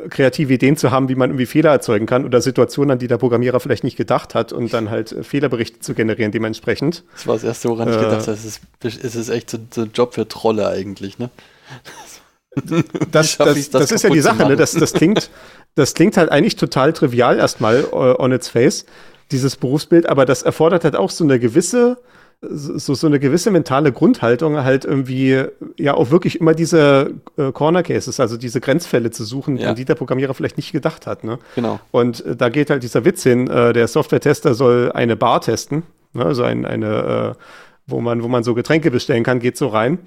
kreative 0.09 0.53
Ideen 0.53 0.75
zu 0.77 0.91
haben, 0.91 1.07
wie 1.09 1.15
man 1.15 1.29
irgendwie 1.29 1.45
Fehler 1.45 1.71
erzeugen 1.71 2.05
kann 2.05 2.25
oder 2.25 2.41
Situationen, 2.41 2.91
an 2.91 2.99
die 2.99 3.07
der 3.07 3.17
Programmierer 3.17 3.59
vielleicht 3.59 3.83
nicht 3.83 3.95
gedacht 3.97 4.35
hat 4.35 4.51
und 4.51 4.73
dann 4.73 4.89
halt 4.89 5.11
äh, 5.11 5.23
Fehlerberichte 5.23 5.79
zu 5.79 5.93
generieren 5.93 6.31
dementsprechend. 6.31 7.03
Das 7.13 7.27
war 7.27 7.35
das 7.35 7.43
erste, 7.43 7.69
woran 7.69 7.89
ich 7.89 7.95
Äh. 7.95 7.99
gedacht 7.99 8.21
habe. 8.27 8.31
Es 8.31 8.43
ist, 8.45 8.61
es 8.83 9.15
ist 9.15 9.29
echt 9.29 9.49
so, 9.49 9.57
so 9.73 9.81
ein 9.83 9.91
Job 9.93 10.13
für 10.13 10.27
Trolle 10.27 10.67
eigentlich, 10.67 11.17
ne? 11.19 11.29
Das, 13.11 13.35
das, 13.37 13.37
das, 13.37 13.69
das 13.69 13.91
ist 13.91 14.03
ja 14.03 14.09
die 14.09 14.21
Sache, 14.21 14.47
ne? 14.47 14.55
das, 14.55 14.71
das, 14.71 14.93
klingt, 14.93 15.29
das 15.75 15.93
klingt 15.93 16.15
halt 16.15 16.31
eigentlich 16.31 16.55
total 16.55 16.93
trivial 16.93 17.37
erstmal 17.37 17.81
äh, 17.81 17.93
on 17.93 18.31
its 18.31 18.47
face, 18.47 18.85
dieses 19.31 19.57
Berufsbild, 19.57 20.07
aber 20.07 20.25
das 20.25 20.41
erfordert 20.41 20.85
halt 20.85 20.95
auch 20.95 21.09
so 21.09 21.25
eine 21.25 21.37
gewisse, 21.37 21.97
so, 22.41 22.93
so 22.93 23.07
eine 23.07 23.19
gewisse 23.19 23.49
mentale 23.51 23.91
Grundhaltung, 23.91 24.63
halt 24.63 24.85
irgendwie 24.85 25.43
ja 25.77 25.93
auch 25.95 26.11
wirklich 26.11 26.39
immer 26.39 26.53
diese 26.53 27.13
äh, 27.37 27.51
Corner 27.51 27.81
Cases, 27.83 28.19
also 28.19 28.37
diese 28.37 28.61
Grenzfälle 28.61 29.11
zu 29.11 29.23
suchen, 29.23 29.57
Ja. 29.57 29.69
an 29.69 29.75
die 29.75 29.85
der 29.85 29.95
Programmierer 29.95 30.33
vielleicht 30.33 30.57
nicht 30.57 30.71
gedacht 30.71 31.07
hat. 31.07 31.23
Ne? 31.23 31.39
Genau. 31.55 31.79
Und 31.91 32.25
äh, 32.25 32.35
da 32.35 32.49
geht 32.49 32.69
halt 32.69 32.83
dieser 32.83 33.05
Witz 33.05 33.23
hin, 33.23 33.47
äh, 33.49 33.73
der 33.73 33.87
Software-Tester 33.87 34.53
soll 34.53 34.91
eine 34.93 35.15
Bar 35.15 35.41
testen, 35.41 35.83
ne? 36.13 36.25
also 36.25 36.43
ein, 36.43 36.65
eine, 36.65 37.35
äh, 37.35 37.41
wo, 37.87 38.01
man, 38.01 38.21
wo 38.23 38.27
man 38.27 38.43
so 38.43 38.53
Getränke 38.53 38.91
bestellen 38.91 39.23
kann, 39.23 39.39
geht 39.39 39.57
so 39.57 39.67
rein, 39.67 39.99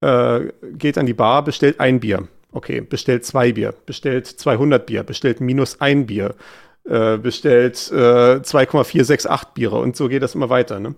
äh, 0.00 0.40
geht 0.72 0.98
an 0.98 1.06
die 1.06 1.14
Bar, 1.14 1.44
bestellt 1.44 1.80
ein 1.80 2.00
Bier. 2.00 2.26
Okay, 2.52 2.80
bestellt 2.80 3.24
zwei 3.26 3.52
Bier, 3.52 3.74
bestellt 3.84 4.26
200 4.26 4.86
Bier, 4.86 5.02
bestellt 5.02 5.40
minus 5.42 5.80
ein 5.82 6.06
Bier, 6.06 6.34
äh, 6.88 7.18
bestellt 7.18 7.90
äh, 7.92 8.40
2,468 8.42 9.48
Biere 9.52 9.76
und 9.76 9.94
so 9.96 10.08
geht 10.08 10.22
das 10.22 10.34
immer 10.34 10.48
weiter. 10.48 10.80
Ne? 10.80 10.94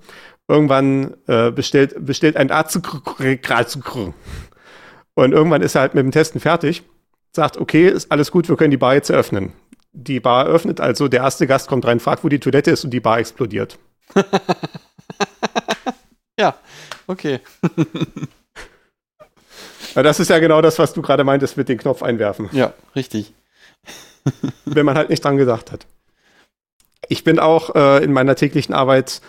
Irgendwann 0.48 1.14
äh, 1.26 1.50
bestellt, 1.50 1.94
bestellt 2.04 2.36
ein 2.36 2.50
Azukr 2.50 4.14
und 5.14 5.32
irgendwann 5.32 5.62
ist 5.62 5.74
er 5.74 5.82
halt 5.82 5.94
mit 5.94 6.04
dem 6.04 6.10
Testen 6.10 6.40
fertig, 6.40 6.82
sagt, 7.32 7.58
okay, 7.58 7.88
ist 7.88 8.10
alles 8.10 8.30
gut, 8.30 8.48
wir 8.48 8.56
können 8.56 8.70
die 8.70 8.76
Bar 8.76 8.94
jetzt 8.94 9.10
eröffnen. 9.10 9.52
Die 9.92 10.20
Bar 10.20 10.46
öffnet 10.46 10.80
also, 10.80 11.08
der 11.08 11.20
erste 11.22 11.46
Gast 11.46 11.68
kommt 11.68 11.84
rein, 11.86 12.00
fragt, 12.00 12.24
wo 12.24 12.28
die 12.28 12.38
Toilette 12.38 12.70
ist 12.70 12.84
und 12.84 12.90
die 12.90 13.00
Bar 13.00 13.18
explodiert. 13.18 13.78
Ja, 16.38 16.54
okay. 17.06 17.40
Ja, 19.94 20.02
das 20.02 20.20
ist 20.20 20.28
ja 20.28 20.38
genau 20.38 20.60
das, 20.60 20.78
was 20.78 20.92
du 20.92 21.02
gerade 21.02 21.24
meintest 21.24 21.56
mit 21.56 21.68
den 21.68 21.78
Knopf 21.78 22.02
einwerfen, 22.02 22.48
Ja, 22.52 22.74
richtig. 22.94 23.32
wenn 24.64 24.86
man 24.86 24.96
halt 24.96 25.10
nicht 25.10 25.24
dran 25.24 25.38
gedacht 25.38 25.72
hat. 25.72 25.86
Ich 27.08 27.24
bin 27.24 27.40
auch 27.40 27.74
äh, 27.74 28.04
in 28.04 28.12
meiner 28.12 28.36
täglichen 28.36 28.74
Arbeit 28.74 29.22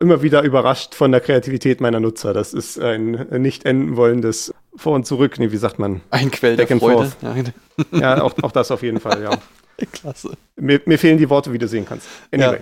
immer 0.00 0.22
wieder 0.22 0.42
überrascht 0.42 0.94
von 0.94 1.12
der 1.12 1.20
Kreativität 1.20 1.80
meiner 1.80 2.00
Nutzer. 2.00 2.32
Das 2.32 2.52
ist 2.52 2.78
ein 2.78 3.12
nicht 3.30 3.64
enden 3.64 3.96
wollendes 3.96 4.52
Vor 4.76 4.94
und 4.94 5.06
Zurück. 5.06 5.38
Nee, 5.38 5.52
wie 5.52 5.56
sagt 5.56 5.78
man? 5.78 6.00
Ein 6.10 6.30
Quell 6.30 6.56
der 6.56 6.64
Back 6.64 6.72
and 6.72 6.80
Freude. 6.80 7.12
Ja, 7.22 7.98
Ja, 7.98 8.22
auch, 8.22 8.34
auch 8.42 8.52
das 8.52 8.70
auf 8.70 8.82
jeden 8.82 9.00
Fall, 9.00 9.22
ja. 9.22 9.30
klasse. 9.92 10.36
Mir, 10.56 10.80
mir 10.86 10.98
fehlen 10.98 11.18
die 11.18 11.30
Worte, 11.30 11.52
wie 11.52 11.58
du 11.58 11.68
sehen 11.68 11.86
kannst. 11.86 12.08
Anyway. 12.32 12.60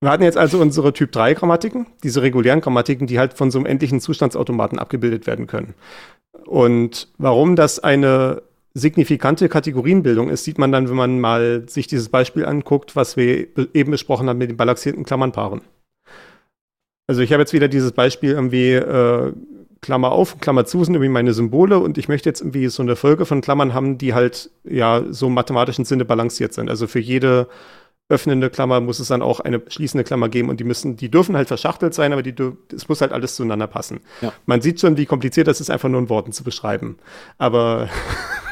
Wir 0.00 0.10
hatten 0.10 0.22
jetzt 0.22 0.36
also 0.36 0.60
unsere 0.60 0.92
Typ 0.92 1.10
3 1.12 1.34
Grammatiken, 1.34 1.86
diese 2.02 2.20
regulären 2.20 2.60
Grammatiken, 2.60 3.06
die 3.06 3.18
halt 3.18 3.32
von 3.32 3.50
so 3.50 3.58
einem 3.58 3.66
endlichen 3.66 4.00
Zustandsautomaten 4.00 4.78
abgebildet 4.78 5.26
werden 5.26 5.46
können. 5.46 5.74
Und 6.44 7.08
warum 7.16 7.56
das 7.56 7.78
eine 7.78 8.42
signifikante 8.78 9.48
Kategorienbildung 9.48 10.28
ist, 10.28 10.44
sieht 10.44 10.58
man 10.58 10.70
dann, 10.70 10.88
wenn 10.88 10.96
man 10.96 11.18
mal 11.18 11.64
sich 11.68 11.86
dieses 11.86 12.10
Beispiel 12.10 12.44
anguckt, 12.44 12.94
was 12.94 13.16
wir 13.16 13.46
be- 13.52 13.68
eben 13.72 13.90
besprochen 13.90 14.28
haben 14.28 14.38
mit 14.38 14.50
den 14.50 14.56
balancierten 14.58 15.04
Klammernpaaren. 15.04 15.62
Also 17.08 17.22
ich 17.22 17.32
habe 17.32 17.42
jetzt 17.42 17.52
wieder 17.52 17.68
dieses 17.68 17.92
Beispiel 17.92 18.32
irgendwie 18.32 18.72
äh, 18.72 19.32
Klammer 19.80 20.12
auf, 20.12 20.40
Klammer 20.40 20.64
zu 20.66 20.82
sind 20.84 20.94
irgendwie 20.94 21.08
meine 21.10 21.32
Symbole 21.32 21.78
und 21.78 21.96
ich 21.98 22.08
möchte 22.08 22.28
jetzt 22.28 22.40
irgendwie 22.40 22.66
so 22.68 22.82
eine 22.82 22.96
Folge 22.96 23.24
von 23.26 23.40
Klammern 23.40 23.72
haben, 23.74 23.96
die 23.98 24.12
halt 24.14 24.50
ja 24.64 25.04
so 25.10 25.28
im 25.28 25.34
mathematischen 25.34 25.84
Sinne 25.84 26.04
balanciert 26.04 26.52
sind. 26.52 26.68
Also 26.68 26.86
für 26.86 26.98
jede 26.98 27.48
öffnende 28.08 28.50
Klammer 28.50 28.80
muss 28.80 29.00
es 29.00 29.08
dann 29.08 29.22
auch 29.22 29.40
eine 29.40 29.62
schließende 29.68 30.04
Klammer 30.04 30.28
geben 30.28 30.48
und 30.48 30.60
die 30.60 30.64
müssen, 30.64 30.96
die 30.96 31.10
dürfen 31.10 31.36
halt 31.36 31.48
verschachtelt 31.48 31.92
sein, 31.94 32.12
aber 32.12 32.22
die, 32.22 32.34
es 32.74 32.88
muss 32.88 33.00
halt 33.00 33.12
alles 33.12 33.34
zueinander 33.36 33.66
passen. 33.66 34.00
Ja. 34.20 34.32
Man 34.46 34.60
sieht 34.60 34.80
schon, 34.80 34.96
wie 34.96 35.06
kompliziert 35.06 35.48
das 35.48 35.60
ist, 35.60 35.70
einfach 35.70 35.88
nur 35.88 36.00
in 36.00 36.08
Worten 36.08 36.32
zu 36.32 36.44
beschreiben. 36.44 36.98
Aber 37.38 37.88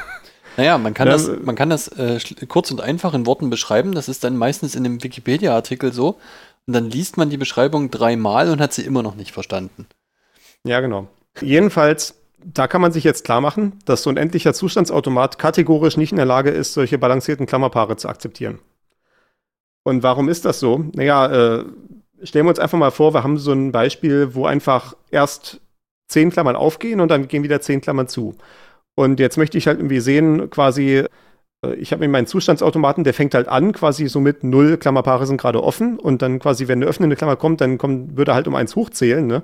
Naja, 0.57 0.79
man 0.79 0.95
kann 0.95 1.09
Ja, 1.09 1.15
das, 1.15 1.29
äh, 1.29 1.37
man 1.43 1.57
kann 1.57 1.71
das 1.71 1.89
äh, 1.89 2.19
kurz 2.49 2.71
und 2.71 2.81
einfach 2.81 3.15
in 3.15 3.27
Worten 3.27 3.51
beschreiben. 3.51 3.93
Das 3.93 4.09
ist 4.09 4.25
dann 4.25 4.37
meistens 4.37 4.75
in 4.75 4.85
einem 4.85 5.03
Wikipedia-Artikel 5.03 5.93
so. 5.93 6.19
Und 6.67 6.73
dann 6.75 6.89
liest 6.91 7.17
man 7.17 7.31
die 7.31 7.37
Beschreibung 7.37 7.91
dreimal 7.91 8.51
und 8.51 8.61
hat 8.61 8.73
sie 8.73 8.83
immer 8.83 9.03
noch 9.03 9.17
nicht 9.17 9.33
verstanden. 9.33 9.87
Ja, 10.65 10.81
genau. 10.81 11.09
Jedenfalls, 11.41 12.15
da 12.43 12.67
kann 12.67 12.81
man 12.81 12.93
sich 12.93 13.05
jetzt 13.05 13.25
klar 13.25 13.41
machen, 13.41 13.79
dass 13.85 14.03
so 14.03 14.11
ein 14.11 14.17
endlicher 14.17 14.55
Zustandsautomat 14.55 15.39
kategorisch 15.39 15.97
nicht 15.97 16.13
in 16.13 16.17
der 16.17 16.27
Lage 16.27 16.51
ist, 16.51 16.73
solche 16.73 16.99
balancierten 16.99 17.47
Klammerpaare 17.47 17.97
zu 17.97 18.09
akzeptieren. 18.09 18.61
Und 19.83 20.03
warum 20.03 20.29
ist 20.29 20.45
das 20.45 20.61
so? 20.61 20.85
Naja, 20.95 21.27
äh, 21.27 21.65
stellen 22.23 22.47
wir 22.47 22.51
uns 22.51 22.59
einfach 22.59 22.79
mal 22.79 22.91
vor, 22.91 23.13
wir 23.13 23.23
haben 23.23 23.37
so 23.37 23.53
ein 23.53 23.73
Beispiel, 23.73 24.35
wo 24.35 24.47
einfach 24.47 24.95
erst 25.11 25.61
zehn 26.09 26.31
Klammern 26.31 26.57
aufgehen 26.57 27.01
und 27.01 27.09
dann 27.09 27.29
gehen 27.29 27.43
wieder 27.43 27.61
zehn 27.61 27.81
Klammern 27.81 28.09
zu. 28.09 28.37
Und 28.97 29.21
jetzt 29.21 29.37
möchte 29.39 29.59
ich 29.59 29.67
halt 29.67 29.79
irgendwie 29.79 30.01
sehen, 30.01 30.51
quasi, 30.51 31.05
äh, 31.65 31.75
ich 31.77 31.93
habe 31.93 32.01
mir 32.01 32.09
meinen 32.09 32.27
Zustandsautomaten, 32.27 33.05
der 33.05 33.15
fängt 33.15 33.35
halt 33.35 33.49
an, 33.49 33.73
quasi 33.73 34.09
so 34.09 34.21
mit 34.21 34.45
null 34.45 34.77
Klammerpaare 34.79 35.27
sind 35.27 35.41
gerade 35.41 35.63
offen 35.63 35.99
und 35.99 36.23
dann 36.23 36.39
quasi, 36.39 36.69
wenn 36.69 36.79
eine 36.79 36.87
öffnende 36.87 37.17
Klammer 37.17 37.37
kommt, 37.37 37.61
dann 37.61 37.79
kommt, 37.79 38.17
würde 38.17 38.33
er 38.33 38.35
halt 38.37 38.49
um 38.49 38.55
eins 38.55 38.77
hochzählen, 38.77 39.27
ne? 39.27 39.43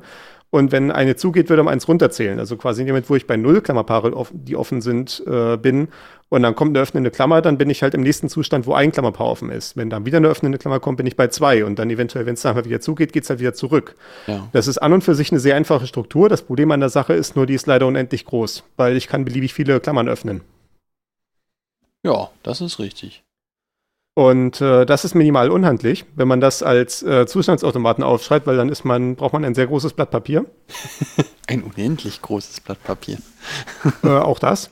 Und 0.51 0.73
wenn 0.73 0.91
eine 0.91 1.15
zugeht, 1.15 1.49
würde 1.49 1.63
man 1.63 1.73
eins 1.73 1.87
runterzählen. 1.87 2.39
Also 2.39 2.57
quasi 2.57 2.81
in 2.81 2.87
dem 2.87 2.95
Moment, 2.95 3.09
wo 3.09 3.15
ich 3.15 3.27
bei 3.27 3.37
null 3.37 3.61
Klammerpaare, 3.61 4.13
die 4.33 4.57
offen 4.57 4.81
sind, 4.81 5.23
äh, 5.27 5.57
bin 5.57 5.89
und 6.29 6.43
dann 6.43 6.57
kommt 6.57 6.71
eine 6.71 6.83
öffnende 6.83 7.11
Klammer, 7.11 7.41
dann 7.41 7.57
bin 7.57 7.71
ich 7.71 7.83
halt 7.83 7.95
im 7.95 8.03
nächsten 8.03 8.29
Zustand, 8.29 8.67
wo 8.67 8.73
ein 8.73 8.91
Klammerpaar 8.91 9.27
offen 9.27 9.51
ist. 9.51 9.77
Wenn 9.77 9.91
dann 9.91 10.07
wieder 10.07 10.19
eine 10.19 10.29
öffnende 10.29 10.59
Klammer 10.59 10.81
kommt, 10.81 10.97
bin 10.97 11.07
ich 11.07 11.17
bei 11.17 11.29
zwei 11.29 11.65
und 11.65 11.79
dann 11.79 11.89
eventuell, 11.89 12.27
wenn 12.27 12.35
es 12.35 12.43
dann 12.43 12.65
wieder 12.65 12.81
zugeht, 12.81 13.13
geht 13.13 13.25
es 13.25 13.31
halt 13.31 13.41
wieder 13.41 13.55
zurück. 13.55 13.95
Ja. 14.27 14.49
Das 14.53 14.67
ist 14.67 14.79
an 14.79 14.93
und 14.93 15.05
für 15.05 15.15
sich 15.15 15.31
eine 15.31 15.41
sehr 15.41 15.55
einfache 15.55 15.87
Struktur. 15.87 16.29
Das 16.29 16.43
Problem 16.43 16.71
an 16.73 16.81
der 16.81 16.89
Sache 16.89 17.15
ist 17.15 17.37
nur, 17.37 17.47
die 17.47 17.55
ist 17.55 17.67
leider 17.67 17.87
unendlich 17.87 18.25
groß, 18.25 18.65
weil 18.77 18.97
ich 18.97 19.07
kann 19.07 19.25
beliebig 19.25 19.55
viele 19.55 19.79
Klammern 19.79 20.09
öffnen. 20.09 20.41
Ja, 22.03 22.31
das 22.43 22.61
ist 22.61 22.79
richtig. 22.79 23.23
Und 24.21 24.61
äh, 24.61 24.85
das 24.85 25.07
ist 25.07 25.15
minimal 25.15 25.51
unhandlich, 25.51 26.05
wenn 26.15 26.29
man 26.29 26.43
das 26.43 26.63
als 26.63 27.03
äh, 27.03 27.25
Zustandsautomaten 27.27 28.05
aufschreibt, 28.05 28.47
weil 28.47 28.59
dann 28.59 28.69
ist 28.69 28.85
man, 28.85 29.17
braucht 29.17 29.33
man 29.33 29.47
ein 29.47 29.55
sehr 29.55 29.67
großes 29.67 29.95
Blatt 29.95 30.11
Papier. 30.11 30.45
ein 31.49 31.63
unendlich 31.63 32.21
großes 32.21 32.61
Blatt 32.61 32.85
Papier. 32.85 33.17
äh, 34.05 34.09
auch 34.09 34.39
das. 34.39 34.69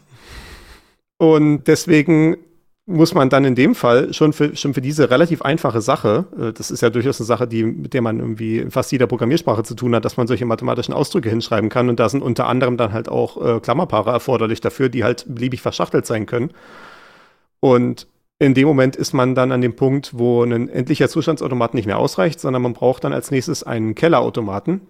Und 1.17 1.65
deswegen 1.65 2.37
muss 2.85 3.15
man 3.15 3.31
dann 3.31 3.47
in 3.47 3.55
dem 3.55 3.75
Fall 3.75 4.13
schon 4.13 4.35
für, 4.35 4.55
schon 4.55 4.75
für 4.75 4.83
diese 4.83 5.09
relativ 5.09 5.41
einfache 5.41 5.81
Sache, 5.81 6.27
äh, 6.39 6.53
das 6.53 6.71
ist 6.71 6.83
ja 6.83 6.91
durchaus 6.91 7.19
eine 7.19 7.27
Sache, 7.27 7.49
die, 7.49 7.65
mit 7.65 7.95
der 7.95 8.03
man 8.03 8.21
irgendwie 8.21 8.59
in 8.59 8.71
fast 8.71 8.93
jeder 8.93 9.07
Programmiersprache 9.07 9.63
zu 9.63 9.75
tun 9.75 9.95
hat, 9.95 10.05
dass 10.05 10.19
man 10.19 10.27
solche 10.27 10.45
mathematischen 10.45 10.93
Ausdrücke 10.93 11.31
hinschreiben 11.31 11.71
kann. 11.71 11.89
Und 11.89 11.99
da 11.99 12.11
sind 12.11 12.21
unter 12.23 12.49
anderem 12.49 12.77
dann 12.77 12.93
halt 12.93 13.09
auch 13.09 13.43
äh, 13.43 13.61
Klammerpaare 13.61 14.11
erforderlich 14.11 14.61
dafür, 14.61 14.91
die 14.91 15.05
halt 15.05 15.25
beliebig 15.27 15.63
verschachtelt 15.63 16.05
sein 16.05 16.27
können. 16.27 16.51
Und 17.61 18.07
in 18.39 18.55
dem 18.55 18.69
Moment 18.69 18.95
ist 18.95 19.13
man 19.13 19.35
dann 19.35 19.51
an 19.51 19.61
dem 19.61 19.75
Punkt, 19.75 20.17
wo 20.17 20.45
ein 20.45 20.69
endlicher 20.69 21.09
Zustandsautomat 21.09 21.75
nicht 21.75 21.87
mehr 21.87 21.99
ausreicht, 21.99 22.39
sondern 22.39 22.63
man 22.63 22.73
braucht 22.73 23.05
dann 23.05 23.13
als 23.13 23.31
nächstes 23.31 23.65
einen 23.65 23.95
Kellerautomaten. 23.95 24.83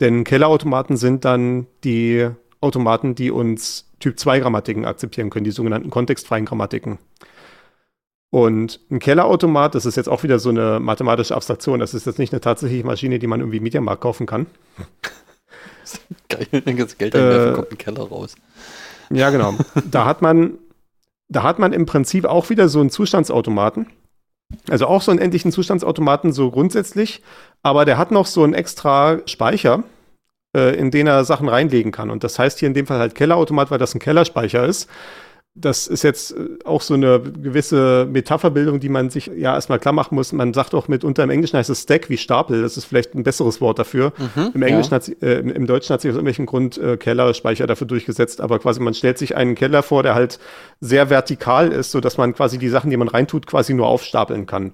Denn 0.00 0.22
Kellerautomaten 0.22 0.96
sind 0.96 1.24
dann 1.24 1.66
die 1.82 2.28
Automaten, 2.60 3.16
die 3.16 3.32
uns 3.32 3.90
Typ-2-Grammatiken 3.98 4.84
akzeptieren 4.84 5.30
können, 5.30 5.44
die 5.44 5.50
sogenannten 5.50 5.90
kontextfreien 5.90 6.44
Grammatiken. 6.44 6.98
Und 8.30 8.80
ein 8.90 9.00
Kellerautomat, 9.00 9.74
das 9.74 9.86
ist 9.86 9.96
jetzt 9.96 10.08
auch 10.08 10.22
wieder 10.22 10.38
so 10.38 10.50
eine 10.50 10.78
mathematische 10.80 11.34
Abstraktion, 11.34 11.80
das 11.80 11.94
ist 11.94 12.06
jetzt 12.06 12.18
nicht 12.18 12.32
eine 12.32 12.40
tatsächliche 12.40 12.86
Maschine, 12.86 13.18
die 13.18 13.26
man 13.26 13.40
irgendwie 13.40 13.56
im 13.56 13.62
Mediamarkt 13.64 14.02
kaufen 14.02 14.26
kann. 14.26 14.46
Geil, 16.28 16.46
wenn 16.50 16.76
das 16.76 16.98
Geld 16.98 17.16
einwerfen, 17.16 17.52
äh, 17.52 17.56
kommt 17.56 17.72
ein 17.72 17.78
Keller 17.78 18.02
raus. 18.02 18.36
Ja, 19.10 19.30
genau. 19.30 19.54
Da 19.90 20.04
hat 20.04 20.20
man 20.20 20.58
da 21.28 21.42
hat 21.42 21.58
man 21.58 21.72
im 21.72 21.86
Prinzip 21.86 22.24
auch 22.24 22.50
wieder 22.50 22.68
so 22.68 22.80
einen 22.80 22.90
Zustandsautomaten. 22.90 23.86
Also 24.70 24.86
auch 24.86 25.02
so 25.02 25.10
einen 25.10 25.20
endlichen 25.20 25.52
Zustandsautomaten 25.52 26.32
so 26.32 26.50
grundsätzlich, 26.50 27.22
aber 27.62 27.84
der 27.84 27.98
hat 27.98 28.10
noch 28.10 28.26
so 28.26 28.44
einen 28.44 28.54
extra 28.54 29.18
Speicher, 29.26 29.84
äh, 30.56 30.74
in 30.74 30.90
den 30.90 31.06
er 31.06 31.24
Sachen 31.24 31.48
reinlegen 31.48 31.92
kann. 31.92 32.10
Und 32.10 32.24
das 32.24 32.38
heißt 32.38 32.58
hier 32.58 32.68
in 32.68 32.74
dem 32.74 32.86
Fall 32.86 32.98
halt 32.98 33.14
Kellerautomat, 33.14 33.70
weil 33.70 33.78
das 33.78 33.94
ein 33.94 34.00
Kellerspeicher 34.00 34.64
ist 34.64 34.88
das 35.54 35.86
ist 35.86 36.04
jetzt 36.04 36.32
äh, 36.32 36.58
auch 36.64 36.82
so 36.82 36.94
eine 36.94 37.20
gewisse 37.20 38.06
Metapherbildung, 38.10 38.80
die 38.80 38.88
man 38.88 39.10
sich 39.10 39.26
ja 39.26 39.54
erstmal 39.54 39.78
klar 39.78 39.92
machen 39.92 40.14
muss. 40.14 40.32
Man 40.32 40.54
sagt 40.54 40.74
auch 40.74 40.88
mitunter 40.88 41.24
im 41.24 41.30
Englischen 41.30 41.56
heißt 41.56 41.70
es 41.70 41.82
Stack 41.82 42.08
wie 42.08 42.16
Stapel. 42.16 42.62
Das 42.62 42.76
ist 42.76 42.84
vielleicht 42.84 43.14
ein 43.14 43.24
besseres 43.24 43.60
Wort 43.60 43.78
dafür. 43.78 44.12
Mhm, 44.18 44.50
Im 44.54 44.62
Englischen 44.62 44.90
ja. 44.90 44.96
hat 44.96 45.22
äh, 45.22 45.40
im, 45.40 45.66
Deutschen 45.66 45.92
hat 45.92 46.00
sich 46.00 46.10
aus 46.10 46.16
irgendwelchem 46.16 46.46
Grund 46.46 46.78
äh, 46.78 46.96
Kellerspeicher 46.96 47.66
dafür 47.66 47.86
durchgesetzt. 47.86 48.40
Aber 48.40 48.58
quasi 48.58 48.80
man 48.80 48.94
stellt 48.94 49.18
sich 49.18 49.36
einen 49.36 49.54
Keller 49.54 49.82
vor, 49.82 50.02
der 50.02 50.14
halt 50.14 50.38
sehr 50.80 51.10
vertikal 51.10 51.72
ist, 51.72 51.90
so 51.90 52.00
dass 52.00 52.16
man 52.16 52.34
quasi 52.34 52.58
die 52.58 52.68
Sachen, 52.68 52.90
die 52.90 52.96
man 52.96 53.08
reintut, 53.08 53.46
quasi 53.46 53.74
nur 53.74 53.86
aufstapeln 53.86 54.46
kann. 54.46 54.72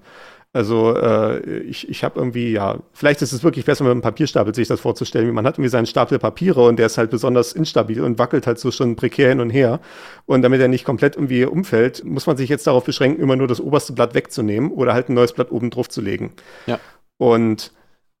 Also 0.55 0.95
äh, 0.95 1.59
ich, 1.63 1.89
ich 1.89 2.05
habe 2.05 2.17
irgendwie, 2.17 2.53
ja, 2.53 2.77
vielleicht 2.93 3.21
ist 3.21 3.33
es 3.33 3.43
wirklich 3.43 3.65
besser 3.65 3.83
mit 3.83 3.91
einem 3.91 4.01
Papierstapel, 4.01 4.55
sich 4.55 4.69
das 4.69 4.79
vorzustellen. 4.79 5.33
Man 5.33 5.45
hat 5.45 5.55
irgendwie 5.55 5.67
seinen 5.67 5.85
Stapel 5.85 6.17
Papiere 6.17 6.61
und 6.65 6.79
der 6.79 6.85
ist 6.85 6.97
halt 6.97 7.11
besonders 7.11 7.51
instabil 7.51 8.01
und 8.01 8.19
wackelt 8.19 8.47
halt 8.47 8.57
so 8.57 8.71
schon 8.71 8.95
prekär 8.95 9.27
hin 9.27 9.41
und 9.41 9.49
her. 9.49 9.81
Und 10.25 10.43
damit 10.43 10.61
er 10.61 10.69
nicht 10.69 10.85
komplett 10.85 11.17
irgendwie 11.17 11.43
umfällt, 11.43 12.05
muss 12.05 12.25
man 12.25 12.37
sich 12.37 12.47
jetzt 12.47 12.65
darauf 12.67 12.85
beschränken, 12.85 13.21
immer 13.21 13.35
nur 13.35 13.49
das 13.49 13.59
oberste 13.59 13.91
Blatt 13.91 14.13
wegzunehmen 14.13 14.71
oder 14.71 14.93
halt 14.93 15.09
ein 15.09 15.13
neues 15.15 15.33
Blatt 15.33 15.51
oben 15.51 15.71
drauf 15.71 15.89
zu 15.89 15.99
legen. 15.99 16.31
Ja. 16.67 16.79
Und 17.17 17.73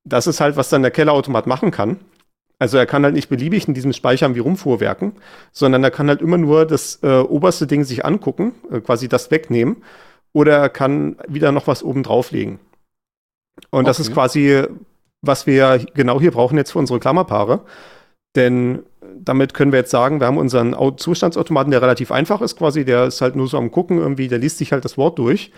das 0.03 0.27
ist 0.27 0.41
halt, 0.41 0.57
was 0.57 0.67
dann 0.67 0.81
der 0.81 0.91
Kellerautomat 0.91 1.47
machen 1.47 1.71
kann. 1.71 2.01
Also 2.59 2.77
er 2.77 2.85
kann 2.85 3.05
halt 3.05 3.15
nicht 3.15 3.29
beliebig 3.29 3.69
in 3.69 3.73
diesem 3.73 3.93
Speicher 3.93 4.35
wie 4.35 4.39
rumfuhrwerken, 4.39 5.13
sondern 5.53 5.85
er 5.85 5.91
kann 5.91 6.09
halt 6.09 6.21
immer 6.21 6.37
nur 6.37 6.65
das 6.65 6.99
äh, 7.01 7.19
oberste 7.19 7.65
Ding 7.65 7.85
sich 7.85 8.03
angucken, 8.03 8.51
äh, 8.69 8.81
quasi 8.81 9.07
das 9.07 9.31
wegnehmen 9.31 9.77
oder 10.35 10.57
er 10.57 10.69
kann 10.69 11.15
wieder 11.29 11.53
noch 11.53 11.65
was 11.65 11.81
oben 11.81 12.03
drauflegen. 12.03 12.59
Und 13.71 13.79
okay. 13.79 13.85
das 13.85 14.01
ist 14.01 14.13
quasi, 14.13 14.63
was 15.21 15.47
wir 15.47 15.85
genau 15.93 16.19
hier 16.19 16.31
brauchen 16.31 16.57
jetzt 16.57 16.71
für 16.71 16.79
unsere 16.79 16.99
Klammerpaare. 16.99 17.61
Denn 18.35 18.83
damit 19.17 19.53
können 19.53 19.71
wir 19.71 19.79
jetzt 19.79 19.91
sagen, 19.91 20.19
wir 20.19 20.27
haben 20.27 20.37
unseren 20.37 20.75
Zustandsautomaten, 20.97 21.71
der 21.71 21.81
relativ 21.81 22.11
einfach 22.11 22.41
ist 22.41 22.57
quasi, 22.57 22.83
der 22.83 23.05
ist 23.05 23.21
halt 23.21 23.37
nur 23.37 23.47
so 23.47 23.57
am 23.57 23.71
Gucken 23.71 23.97
irgendwie, 23.97 24.27
der 24.27 24.39
liest 24.39 24.57
sich 24.57 24.73
halt 24.73 24.83
das 24.83 24.97
Wort 24.97 25.17
durch 25.19 25.53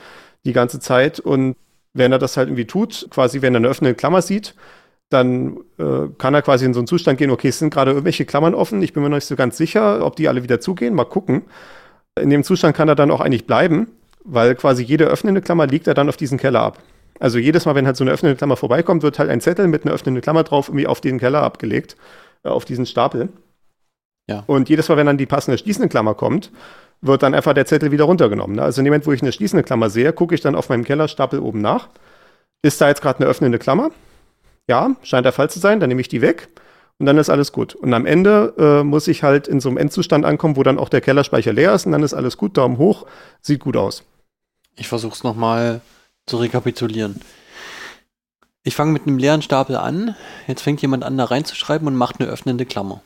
die 0.45 0.53
ganze 0.53 0.80
Zeit 0.80 1.19
und 1.19 1.55
wenn 1.93 2.11
er 2.11 2.19
das 2.19 2.38
halt 2.38 2.49
irgendwie 2.49 2.67
tut, 2.67 3.07
quasi 3.09 3.41
wenn 3.41 3.55
er 3.55 3.57
eine 3.57 3.69
öffnende 3.69 3.95
Klammer 3.95 4.21
sieht, 4.21 4.53
dann 5.09 5.57
äh, 5.80 6.07
kann 6.19 6.36
er 6.36 6.43
quasi 6.43 6.65
in 6.65 6.75
so 6.75 6.82
einen 6.82 6.88
Zustand 6.88 7.17
gehen, 7.17 7.32
okay, 7.32 7.47
es 7.47 7.57
sind 7.57 7.73
gerade 7.73 7.91
irgendwelche 7.91 8.25
Klammern 8.25 8.53
offen, 8.53 8.84
ich 8.84 8.93
bin 8.93 9.01
mir 9.01 9.09
noch 9.09 9.17
nicht 9.17 9.25
so 9.25 9.36
ganz 9.36 9.57
sicher, 9.57 10.05
ob 10.05 10.15
die 10.17 10.28
alle 10.28 10.43
wieder 10.43 10.59
zugehen, 10.59 10.93
mal 10.93 11.05
gucken. 11.05 11.45
In 12.21 12.30
dem 12.30 12.43
Zustand 12.43 12.75
kann 12.75 12.88
er 12.88 12.95
dann 12.95 13.09
auch 13.09 13.21
eigentlich 13.21 13.47
bleiben 13.47 13.88
weil 14.28 14.55
quasi 14.55 14.84
jede 14.84 15.05
öffnende 15.05 15.41
Klammer 15.41 15.67
liegt 15.67 15.88
er 15.88 15.93
dann 15.93 16.09
auf 16.09 16.17
diesen 16.17 16.38
Keller 16.38 16.61
ab. 16.61 16.80
Also 17.19 17.39
jedes 17.39 17.65
Mal, 17.65 17.75
wenn 17.75 17.88
halt 17.88 17.95
so 17.95 18.03
eine 18.03 18.11
öffnende 18.11 18.38
Klammer 18.38 18.57
vorbeikommt, 18.57 19.01
wird 19.01 19.17
halt 19.17 19.30
ein 19.30 19.41
Zettel 19.41 19.67
mit 19.67 19.86
einer 19.86 19.93
öffnenden 19.93 20.21
Klammer 20.21 20.43
drauf 20.43 20.67
irgendwie 20.67 20.88
auf 20.88 21.01
den 21.01 21.19
Keller 21.19 21.41
abgelegt, 21.41 21.95
äh, 22.43 22.49
auf 22.49 22.65
diesen 22.65 22.86
Stapel. 22.86 23.30
Ja. 24.30 24.43
Und 24.45 24.69
jedes 24.69 24.89
Mal, 24.89 24.97
wenn 24.97 25.07
dann 25.07 25.17
die 25.17 25.25
passende 25.25 25.57
schließende 25.57 25.88
Klammer 25.88 26.13
kommt, 26.13 26.51
wird 27.01 27.23
dann 27.23 27.34
einfach 27.34 27.53
der 27.53 27.65
Zettel 27.65 27.91
wieder 27.91 28.03
runtergenommen. 28.03 28.57
Ne? 28.57 28.63
Also 28.63 28.82
in 28.82 28.86
dem 28.86 28.91
Moment, 28.91 29.07
wo 29.07 29.13
ich 29.13 29.21
eine 29.21 29.32
schließende 29.32 29.63
Klammer 29.63 29.89
sehe, 29.89 30.11
gucke 30.13 30.36
ich 30.36 30.41
dann 30.41 30.55
auf 30.55 30.69
meinem 30.69 30.84
Kellerstapel 30.84 31.39
oben 31.39 31.61
nach. 31.61 31.88
Ist 32.61 32.82
da 32.82 32.89
jetzt 32.89 33.01
gerade 33.01 33.19
eine 33.19 33.30
öffnende 33.30 33.59
Klammer? 33.59 33.91
Ja, 34.69 34.95
scheint 35.03 35.25
der 35.25 35.32
Fall 35.32 35.49
zu 35.49 35.59
sein, 35.59 35.80
dann 35.80 35.88
nehme 35.88 36.01
ich 36.01 36.09
die 36.09 36.21
weg 36.21 36.49
und 36.99 37.05
dann 37.05 37.17
ist 37.17 37.30
alles 37.30 37.51
gut. 37.51 37.75
Und 37.75 37.93
am 37.93 38.05
Ende 38.05 38.53
äh, 38.57 38.84
muss 38.84 39.07
ich 39.07 39.23
halt 39.23 39.47
in 39.47 39.59
so 39.59 39.69
einem 39.69 39.78
Endzustand 39.78 40.25
ankommen, 40.25 40.57
wo 40.57 40.63
dann 40.63 40.78
auch 40.78 40.89
der 40.89 41.01
Kellerspeicher 41.01 41.53
leer 41.53 41.73
ist 41.73 41.86
und 41.86 41.93
dann 41.93 42.03
ist 42.03 42.13
alles 42.13 42.38
gut, 42.38 42.57
Daumen 42.57 42.78
hoch, 42.78 43.05
sieht 43.41 43.61
gut 43.61 43.78
aus. 43.78 44.03
Ich 44.78 44.88
versuche 44.88 45.15
es 45.15 45.23
nochmal 45.23 45.82
zu 46.28 46.38
rekapitulieren. 46.38 47.19
Ich 48.63 48.75
fange 48.75 48.91
mit 48.91 49.07
einem 49.07 49.17
leeren 49.17 49.41
Stapel 49.41 49.75
an. 49.75 50.15
Jetzt 50.47 50.61
fängt 50.61 50.82
jemand 50.82 51.03
an, 51.03 51.17
da 51.17 51.25
reinzuschreiben 51.25 51.88
und 51.88 51.95
macht 51.95 52.19
eine 52.19 52.30
öffnende 52.30 52.65
Klammer. 52.65 53.01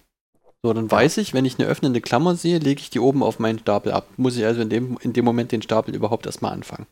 So, 0.63 0.73
dann 0.73 0.91
weiß 0.91 1.17
ich, 1.17 1.33
wenn 1.33 1.45
ich 1.45 1.57
eine 1.57 1.67
öffnende 1.67 2.01
Klammer 2.01 2.35
sehe, 2.35 2.59
lege 2.59 2.81
ich 2.81 2.89
die 2.89 2.99
oben 2.99 3.23
auf 3.23 3.39
meinen 3.39 3.59
Stapel 3.59 3.91
ab. 3.91 4.07
Muss 4.17 4.37
ich 4.37 4.45
also 4.45 4.61
in 4.61 4.69
dem, 4.69 4.97
in 5.01 5.13
dem 5.13 5.25
Moment 5.25 5.51
den 5.51 5.61
Stapel 5.61 5.95
überhaupt 5.95 6.25
erstmal 6.25 6.51
anfangen. 6.51 6.87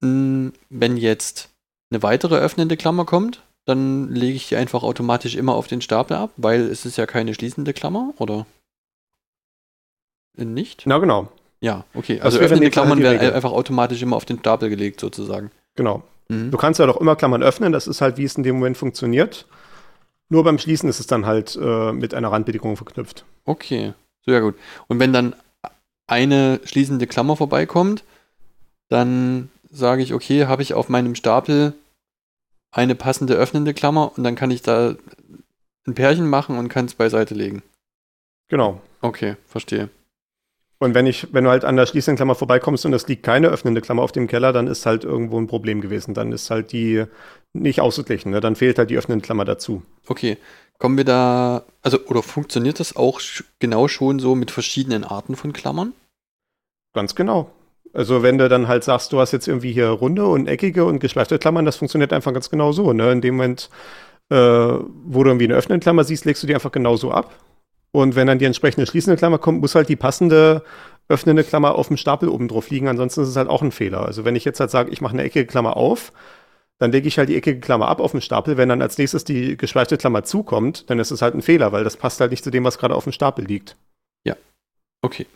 Hm, 0.00 0.52
wenn 0.70 0.96
jetzt 0.96 1.50
eine 1.90 2.02
weitere 2.02 2.36
öffnende 2.36 2.76
Klammer 2.76 3.04
kommt, 3.04 3.42
dann 3.66 4.08
lege 4.14 4.36
ich 4.36 4.48
die 4.48 4.56
einfach 4.56 4.82
automatisch 4.82 5.36
immer 5.36 5.54
auf 5.54 5.66
den 5.66 5.82
Stapel 5.82 6.16
ab, 6.16 6.30
weil 6.36 6.62
es 6.62 6.86
ist 6.86 6.96
ja 6.96 7.06
keine 7.06 7.34
schließende 7.34 7.72
Klammer, 7.72 8.14
oder? 8.18 8.46
Nicht? 10.36 10.84
Na 10.86 10.98
genau. 10.98 11.30
Ja, 11.60 11.84
okay. 11.94 12.20
Also 12.20 12.38
öffnende 12.38 12.70
Klammern 12.70 13.00
werden 13.00 13.32
einfach 13.32 13.52
automatisch 13.52 14.00
immer 14.02 14.16
auf 14.16 14.24
den 14.24 14.38
Stapel 14.38 14.68
gelegt, 14.68 15.00
sozusagen. 15.00 15.50
Genau. 15.74 16.02
Mhm. 16.28 16.50
Du 16.50 16.56
kannst 16.56 16.78
ja 16.78 16.86
doch 16.86 17.00
immer 17.00 17.16
Klammern 17.16 17.42
öffnen, 17.42 17.72
das 17.72 17.86
ist 17.86 18.00
halt, 18.00 18.16
wie 18.16 18.24
es 18.24 18.36
in 18.36 18.42
dem 18.42 18.56
Moment 18.56 18.76
funktioniert. 18.76 19.46
Nur 20.28 20.44
beim 20.44 20.58
Schließen 20.58 20.88
ist 20.88 21.00
es 21.00 21.06
dann 21.06 21.26
halt 21.26 21.58
äh, 21.60 21.92
mit 21.92 22.14
einer 22.14 22.30
Randbedingung 22.30 22.76
verknüpft. 22.76 23.24
Okay, 23.44 23.94
sehr 24.26 24.40
gut. 24.40 24.56
Und 24.86 25.00
wenn 25.00 25.12
dann 25.12 25.34
eine 26.06 26.60
schließende 26.64 27.06
Klammer 27.06 27.36
vorbeikommt, 27.36 28.04
dann 28.88 29.50
sage 29.70 30.02
ich, 30.02 30.14
okay, 30.14 30.46
habe 30.46 30.62
ich 30.62 30.74
auf 30.74 30.88
meinem 30.88 31.14
Stapel 31.14 31.74
eine 32.70 32.94
passende 32.94 33.34
öffnende 33.34 33.74
Klammer 33.74 34.12
und 34.16 34.24
dann 34.24 34.34
kann 34.34 34.50
ich 34.50 34.62
da 34.62 34.94
ein 35.86 35.94
Pärchen 35.94 36.28
machen 36.28 36.58
und 36.58 36.68
kann 36.68 36.84
es 36.84 36.94
beiseite 36.94 37.34
legen. 37.34 37.62
Genau. 38.48 38.80
Okay, 39.00 39.36
verstehe. 39.46 39.88
Und 40.80 40.94
wenn 40.94 41.06
ich, 41.06 41.32
wenn 41.32 41.44
du 41.44 41.50
halt 41.50 41.64
an 41.64 41.76
der 41.76 41.86
schließenden 41.86 42.16
Klammer 42.16 42.36
vorbeikommst 42.36 42.86
und 42.86 42.92
es 42.92 43.08
liegt 43.08 43.24
keine 43.24 43.48
öffnende 43.48 43.80
Klammer 43.80 44.02
auf 44.02 44.12
dem 44.12 44.28
Keller, 44.28 44.52
dann 44.52 44.68
ist 44.68 44.86
halt 44.86 45.02
irgendwo 45.02 45.38
ein 45.38 45.48
Problem 45.48 45.80
gewesen. 45.80 46.14
Dann 46.14 46.30
ist 46.30 46.50
halt 46.50 46.70
die 46.70 47.04
nicht 47.52 47.80
ausgeglichen. 47.80 48.30
Ne? 48.30 48.40
Dann 48.40 48.54
fehlt 48.54 48.78
halt 48.78 48.90
die 48.90 48.96
öffnende 48.96 49.24
Klammer 49.24 49.44
dazu. 49.44 49.82
Okay. 50.06 50.38
Kommen 50.78 50.96
wir 50.96 51.04
da, 51.04 51.64
also, 51.82 51.98
oder 52.06 52.22
funktioniert 52.22 52.78
das 52.78 52.94
auch 52.94 53.20
genau 53.58 53.88
schon 53.88 54.20
so 54.20 54.36
mit 54.36 54.52
verschiedenen 54.52 55.02
Arten 55.02 55.34
von 55.34 55.52
Klammern? 55.52 55.92
Ganz 56.94 57.16
genau. 57.16 57.50
Also 57.92 58.22
wenn 58.22 58.38
du 58.38 58.48
dann 58.48 58.68
halt 58.68 58.84
sagst, 58.84 59.12
du 59.12 59.18
hast 59.18 59.32
jetzt 59.32 59.48
irgendwie 59.48 59.72
hier 59.72 59.88
runde 59.88 60.24
und 60.26 60.46
eckige 60.46 60.84
und 60.84 61.00
geschweifte 61.00 61.38
Klammern, 61.38 61.64
das 61.64 61.76
funktioniert 61.76 62.12
einfach 62.12 62.32
ganz 62.32 62.48
genau 62.48 62.70
so. 62.70 62.92
Ne? 62.92 63.10
In 63.10 63.20
dem 63.20 63.36
Moment, 63.36 63.70
äh, 64.30 64.36
wo 64.36 65.24
du 65.24 65.30
irgendwie 65.30 65.46
eine 65.46 65.54
öffnende 65.54 65.82
Klammer 65.82 66.04
siehst, 66.04 66.24
legst 66.24 66.44
du 66.44 66.46
die 66.46 66.54
einfach 66.54 66.70
genauso 66.70 67.10
ab. 67.10 67.34
Und 67.92 68.16
wenn 68.16 68.26
dann 68.26 68.38
die 68.38 68.44
entsprechende 68.44 68.86
schließende 68.86 69.16
Klammer 69.16 69.38
kommt, 69.38 69.60
muss 69.60 69.74
halt 69.74 69.88
die 69.88 69.96
passende 69.96 70.62
öffnende 71.08 71.42
Klammer 71.42 71.74
auf 71.74 71.88
dem 71.88 71.96
Stapel 71.96 72.28
oben 72.28 72.48
drauf 72.48 72.68
liegen. 72.70 72.88
Ansonsten 72.88 73.22
ist 73.22 73.28
es 73.28 73.36
halt 73.36 73.48
auch 73.48 73.62
ein 73.62 73.72
Fehler. 73.72 74.04
Also 74.04 74.24
wenn 74.24 74.36
ich 74.36 74.44
jetzt 74.44 74.60
halt 74.60 74.70
sage, 74.70 74.90
ich 74.90 75.00
mache 75.00 75.14
eine 75.14 75.22
eckige 75.22 75.46
Klammer 75.46 75.76
auf, 75.76 76.12
dann 76.78 76.92
lege 76.92 77.08
ich 77.08 77.18
halt 77.18 77.28
die 77.28 77.36
eckige 77.36 77.60
Klammer 77.60 77.88
ab 77.88 78.00
auf 78.00 78.12
den 78.12 78.20
Stapel. 78.20 78.56
Wenn 78.56 78.68
dann 78.68 78.82
als 78.82 78.98
nächstes 78.98 79.24
die 79.24 79.56
geschweifte 79.56 79.96
Klammer 79.96 80.22
zukommt, 80.24 80.88
dann 80.90 80.98
ist 80.98 81.10
es 81.10 81.22
halt 81.22 81.34
ein 81.34 81.42
Fehler, 81.42 81.72
weil 81.72 81.82
das 81.82 81.96
passt 81.96 82.20
halt 82.20 82.30
nicht 82.30 82.44
zu 82.44 82.50
dem, 82.50 82.64
was 82.64 82.78
gerade 82.78 82.94
auf 82.94 83.04
dem 83.04 83.12
Stapel 83.12 83.44
liegt. 83.44 83.76
Ja. 84.24 84.36
Okay. 85.02 85.26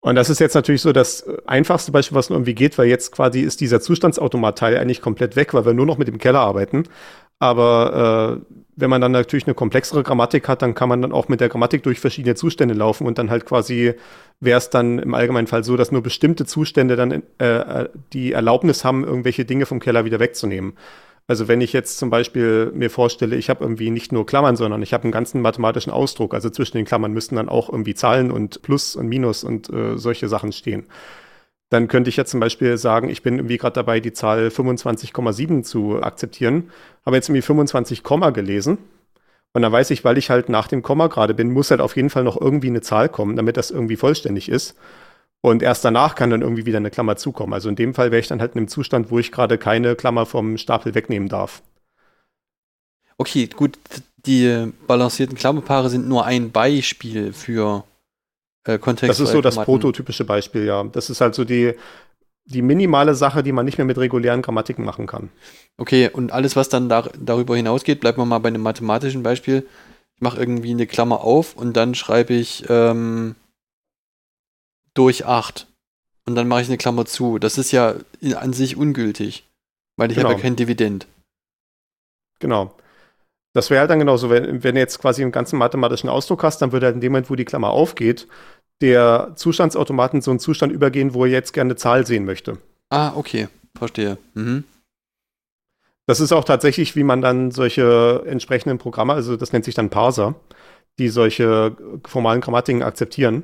Und 0.00 0.14
das 0.14 0.30
ist 0.30 0.38
jetzt 0.38 0.54
natürlich 0.54 0.82
so 0.82 0.92
das 0.92 1.22
äh, 1.22 1.36
einfachste 1.46 1.90
Beispiel, 1.90 2.16
was 2.16 2.30
nur 2.30 2.36
irgendwie 2.36 2.54
geht, 2.54 2.78
weil 2.78 2.86
jetzt 2.86 3.10
quasi 3.10 3.40
ist 3.40 3.60
dieser 3.60 3.80
Zustandsautomat-Teil 3.80 4.78
eigentlich 4.78 5.00
komplett 5.02 5.34
weg, 5.34 5.52
weil 5.52 5.66
wir 5.66 5.74
nur 5.74 5.86
noch 5.86 5.98
mit 5.98 6.06
dem 6.06 6.18
Keller 6.18 6.40
arbeiten. 6.40 6.84
Aber 7.40 8.40
äh, 8.48 8.54
wenn 8.76 8.90
man 8.90 9.00
dann 9.00 9.12
natürlich 9.12 9.46
eine 9.46 9.54
komplexere 9.54 10.02
Grammatik 10.02 10.48
hat, 10.48 10.62
dann 10.62 10.74
kann 10.74 10.88
man 10.88 11.00
dann 11.02 11.12
auch 11.12 11.28
mit 11.28 11.40
der 11.40 11.48
Grammatik 11.48 11.82
durch 11.82 11.98
verschiedene 11.98 12.34
Zustände 12.34 12.74
laufen 12.74 13.06
und 13.06 13.18
dann 13.18 13.30
halt 13.30 13.46
quasi 13.46 13.94
wäre 14.38 14.58
es 14.58 14.68
dann 14.68 14.98
im 14.98 15.14
allgemeinen 15.14 15.46
Fall 15.46 15.64
so, 15.64 15.76
dass 15.76 15.92
nur 15.92 16.02
bestimmte 16.02 16.44
Zustände 16.44 16.94
dann 16.94 17.22
äh, 17.38 17.88
die 18.12 18.32
Erlaubnis 18.32 18.84
haben, 18.84 19.04
irgendwelche 19.04 19.46
Dinge 19.46 19.64
vom 19.64 19.80
Keller 19.80 20.04
wieder 20.04 20.20
wegzunehmen. 20.20 20.74
Also 21.26 21.48
wenn 21.48 21.60
ich 21.60 21.72
jetzt 21.72 21.98
zum 21.98 22.10
Beispiel 22.10 22.70
mir 22.72 22.90
vorstelle, 22.90 23.34
ich 23.34 23.50
habe 23.50 23.64
irgendwie 23.64 23.90
nicht 23.90 24.12
nur 24.12 24.26
Klammern, 24.26 24.56
sondern 24.56 24.82
ich 24.82 24.92
habe 24.92 25.04
einen 25.04 25.12
ganzen 25.12 25.40
mathematischen 25.40 25.92
Ausdruck. 25.92 26.34
Also 26.34 26.50
zwischen 26.50 26.76
den 26.76 26.86
Klammern 26.86 27.12
müssten 27.12 27.36
dann 27.36 27.48
auch 27.48 27.68
irgendwie 27.68 27.94
Zahlen 27.94 28.30
und 28.30 28.62
Plus 28.62 28.94
und 28.94 29.08
Minus 29.08 29.42
und 29.42 29.68
äh, 29.70 29.98
solche 29.98 30.28
Sachen 30.28 30.52
stehen. 30.52 30.86
Dann 31.68 31.88
könnte 31.88 32.10
ich 32.10 32.16
jetzt 32.16 32.30
zum 32.30 32.40
Beispiel 32.40 32.78
sagen, 32.78 33.08
ich 33.08 33.22
bin 33.22 33.36
irgendwie 33.36 33.58
gerade 33.58 33.74
dabei, 33.74 33.98
die 34.00 34.12
Zahl 34.12 34.48
25,7 34.48 35.62
zu 35.64 36.00
akzeptieren, 36.02 36.70
habe 37.04 37.16
jetzt 37.16 37.28
irgendwie 37.28 37.42
25, 37.42 38.02
gelesen. 38.32 38.78
Und 39.52 39.62
dann 39.62 39.72
weiß 39.72 39.90
ich, 39.90 40.04
weil 40.04 40.18
ich 40.18 40.30
halt 40.30 40.48
nach 40.48 40.68
dem 40.68 40.82
Komma 40.82 41.08
gerade 41.08 41.34
bin, 41.34 41.50
muss 41.50 41.70
halt 41.70 41.80
auf 41.80 41.96
jeden 41.96 42.10
Fall 42.10 42.24
noch 42.24 42.40
irgendwie 42.40 42.68
eine 42.68 42.82
Zahl 42.82 43.08
kommen, 43.08 43.36
damit 43.36 43.56
das 43.56 43.70
irgendwie 43.70 43.96
vollständig 43.96 44.48
ist. 44.48 44.76
Und 45.40 45.62
erst 45.62 45.84
danach 45.84 46.14
kann 46.14 46.30
dann 46.30 46.42
irgendwie 46.42 46.66
wieder 46.66 46.78
eine 46.78 46.90
Klammer 46.90 47.16
zukommen. 47.16 47.52
Also 47.52 47.68
in 47.68 47.76
dem 47.76 47.94
Fall 47.94 48.10
wäre 48.10 48.20
ich 48.20 48.28
dann 48.28 48.40
halt 48.40 48.52
in 48.52 48.58
einem 48.58 48.68
Zustand, 48.68 49.10
wo 49.10 49.18
ich 49.18 49.32
gerade 49.32 49.58
keine 49.58 49.96
Klammer 49.96 50.26
vom 50.26 50.58
Stapel 50.58 50.94
wegnehmen 50.94 51.28
darf. 51.28 51.62
Okay, 53.18 53.46
gut. 53.46 53.78
Die 54.26 54.72
balancierten 54.86 55.36
Klammerpaare 55.36 55.88
sind 55.88 56.08
nur 56.08 56.26
ein 56.26 56.50
Beispiel 56.50 57.32
für 57.32 57.84
äh, 58.66 58.78
Kontext. 58.78 59.08
Das 59.10 59.20
ist 59.20 59.32
so 59.32 59.40
das 59.40 59.56
prototypische 59.56 60.24
Beispiel, 60.24 60.64
ja. 60.64 60.84
Das 60.84 61.10
ist 61.10 61.20
halt 61.20 61.34
so 61.34 61.44
die, 61.44 61.74
die 62.46 62.62
minimale 62.62 63.14
Sache, 63.14 63.42
die 63.42 63.52
man 63.52 63.64
nicht 63.64 63.78
mehr 63.78 63.84
mit 63.84 63.98
regulären 63.98 64.42
Grammatiken 64.42 64.84
machen 64.84 65.06
kann. 65.06 65.30
Okay, 65.78 66.10
und 66.12 66.32
alles, 66.32 66.56
was 66.56 66.68
dann 66.68 66.88
da, 66.88 67.08
darüber 67.18 67.56
hinausgeht, 67.56 68.00
bleiben 68.00 68.18
wir 68.18 68.26
mal 68.26 68.38
bei 68.38 68.48
einem 68.48 68.62
mathematischen 68.62 69.22
Beispiel. 69.22 69.66
Ich 70.16 70.22
mache 70.22 70.38
irgendwie 70.38 70.70
eine 70.70 70.86
Klammer 70.86 71.22
auf 71.22 71.56
und 71.56 71.76
dann 71.76 71.94
schreibe 71.94 72.34
ich 72.34 72.64
ähm, 72.68 73.34
durch 74.94 75.26
8. 75.26 75.66
Und 76.26 76.34
dann 76.34 76.48
mache 76.48 76.62
ich 76.62 76.68
eine 76.68 76.78
Klammer 76.78 77.04
zu. 77.04 77.38
Das 77.38 77.58
ist 77.58 77.70
ja 77.70 77.94
in, 78.20 78.34
an 78.34 78.52
sich 78.52 78.76
ungültig, 78.76 79.48
weil 79.96 80.10
ich 80.10 80.16
genau. 80.16 80.30
habe 80.30 80.38
ja 80.38 80.42
kein 80.42 80.56
Dividend. 80.56 81.06
Genau. 82.40 82.74
Das 83.54 83.70
wäre 83.70 83.80
halt 83.80 83.90
dann 83.90 84.00
genauso, 84.00 84.28
wenn, 84.28 84.62
wenn 84.64 84.74
du 84.74 84.80
jetzt 84.80 84.98
quasi 84.98 85.22
einen 85.22 85.32
ganzen 85.32 85.58
mathematischen 85.58 86.10
Ausdruck 86.10 86.42
hast, 86.42 86.60
dann 86.60 86.72
würde 86.72 86.86
halt 86.86 86.94
in 86.94 87.00
dem 87.00 87.12
Moment, 87.12 87.30
wo 87.30 87.36
die 87.36 87.44
Klammer 87.44 87.70
aufgeht, 87.70 88.26
der 88.80 89.32
Zustandsautomaten 89.36 90.20
so 90.20 90.30
einen 90.30 90.40
Zustand 90.40 90.72
übergehen, 90.72 91.14
wo 91.14 91.24
er 91.24 91.30
jetzt 91.30 91.52
gerne 91.52 91.68
eine 91.68 91.76
Zahl 91.76 92.06
sehen 92.06 92.24
möchte. 92.24 92.58
Ah, 92.90 93.12
okay. 93.16 93.48
Verstehe. 93.76 94.18
Mhm. 94.34 94.64
Das 96.06 96.20
ist 96.20 96.32
auch 96.32 96.44
tatsächlich, 96.44 96.94
wie 96.94 97.02
man 97.02 97.20
dann 97.20 97.50
solche 97.50 98.22
entsprechenden 98.26 98.78
Programme, 98.78 99.12
also 99.12 99.36
das 99.36 99.52
nennt 99.52 99.64
sich 99.64 99.74
dann 99.74 99.90
Parser, 99.90 100.36
die 100.98 101.08
solche 101.08 101.76
formalen 102.06 102.40
Grammatiken 102.40 102.82
akzeptieren. 102.82 103.42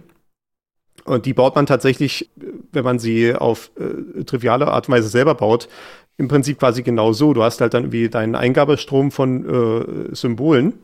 Und 1.04 1.26
die 1.26 1.34
baut 1.34 1.56
man 1.56 1.66
tatsächlich, 1.66 2.30
wenn 2.70 2.84
man 2.84 3.00
sie 3.00 3.34
auf 3.34 3.72
äh, 3.76 4.22
triviale 4.24 4.68
Art 4.68 4.88
und 4.88 4.94
Weise 4.94 5.08
selber 5.08 5.34
baut, 5.34 5.68
im 6.16 6.28
Prinzip 6.28 6.60
quasi 6.60 6.82
genau 6.82 7.12
so. 7.12 7.32
Du 7.32 7.42
hast 7.42 7.60
halt 7.60 7.74
dann 7.74 7.90
wie 7.90 8.08
deinen 8.08 8.36
Eingabestrom 8.36 9.10
von 9.10 10.10
äh, 10.10 10.14
Symbolen. 10.14 10.74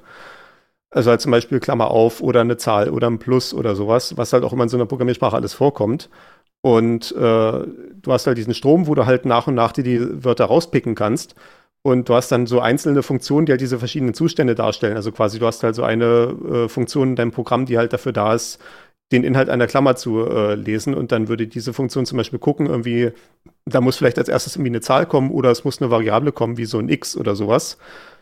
Also 0.90 1.10
halt 1.10 1.20
zum 1.20 1.32
Beispiel 1.32 1.60
Klammer 1.60 1.90
auf 1.90 2.22
oder 2.22 2.40
eine 2.40 2.56
Zahl 2.56 2.88
oder 2.90 3.08
ein 3.08 3.18
Plus 3.18 3.52
oder 3.52 3.76
sowas, 3.76 4.16
was 4.16 4.32
halt 4.32 4.42
auch 4.44 4.52
immer 4.52 4.62
in 4.64 4.68
so 4.70 4.76
einer 4.76 4.86
Programmiersprache 4.86 5.36
alles 5.36 5.52
vorkommt. 5.54 6.08
Und 6.62 7.12
äh, 7.12 7.16
du 7.16 7.66
hast 8.08 8.26
halt 8.26 8.38
diesen 8.38 8.54
Strom, 8.54 8.86
wo 8.86 8.94
du 8.94 9.06
halt 9.06 9.24
nach 9.26 9.46
und 9.46 9.54
nach 9.54 9.72
dir 9.72 9.84
die 9.84 10.24
Wörter 10.24 10.46
rauspicken 10.46 10.94
kannst. 10.94 11.34
Und 11.82 12.08
du 12.08 12.14
hast 12.14 12.32
dann 12.32 12.46
so 12.46 12.60
einzelne 12.60 13.02
Funktionen, 13.02 13.46
die 13.46 13.52
halt 13.52 13.60
diese 13.60 13.78
verschiedenen 13.78 14.14
Zustände 14.14 14.54
darstellen. 14.54 14.96
Also 14.96 15.12
quasi, 15.12 15.38
du 15.38 15.46
hast 15.46 15.62
halt 15.62 15.74
so 15.74 15.84
eine 15.84 16.34
äh, 16.66 16.68
Funktion 16.68 17.10
in 17.10 17.16
deinem 17.16 17.30
Programm, 17.32 17.66
die 17.66 17.78
halt 17.78 17.92
dafür 17.92 18.12
da 18.12 18.34
ist, 18.34 18.58
den 19.12 19.24
Inhalt 19.24 19.48
einer 19.48 19.66
Klammer 19.66 19.96
zu 19.96 20.26
äh, 20.26 20.54
lesen 20.54 20.94
und 20.94 21.12
dann 21.12 21.28
würde 21.28 21.46
diese 21.46 21.72
Funktion 21.72 22.04
zum 22.04 22.18
Beispiel 22.18 22.38
gucken, 22.38 22.66
irgendwie, 22.66 23.12
da 23.64 23.80
muss 23.80 23.96
vielleicht 23.96 24.18
als 24.18 24.28
erstes 24.28 24.56
irgendwie 24.56 24.70
eine 24.70 24.80
Zahl 24.82 25.06
kommen 25.06 25.30
oder 25.30 25.50
es 25.50 25.64
muss 25.64 25.80
eine 25.80 25.90
Variable 25.90 26.32
kommen, 26.32 26.58
wie 26.58 26.66
so 26.66 26.78
ein 26.78 26.88
x 26.90 27.16
oder 27.16 27.34
sowas. 27.34 27.78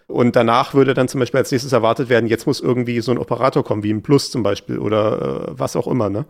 Und 0.06 0.36
danach 0.36 0.74
würde 0.74 0.94
dann 0.94 1.08
zum 1.08 1.20
Beispiel 1.20 1.38
als 1.38 1.50
nächstes 1.50 1.72
erwartet 1.72 2.08
werden, 2.08 2.28
jetzt 2.28 2.46
muss 2.46 2.60
irgendwie 2.60 3.00
so 3.00 3.10
ein 3.10 3.18
Operator 3.18 3.64
kommen, 3.64 3.82
wie 3.82 3.92
ein 3.92 4.02
Plus 4.02 4.30
zum 4.30 4.42
Beispiel 4.42 4.78
oder 4.78 5.48
äh, 5.48 5.58
was 5.58 5.74
auch 5.74 5.88
immer. 5.88 6.10
Ne? 6.10 6.26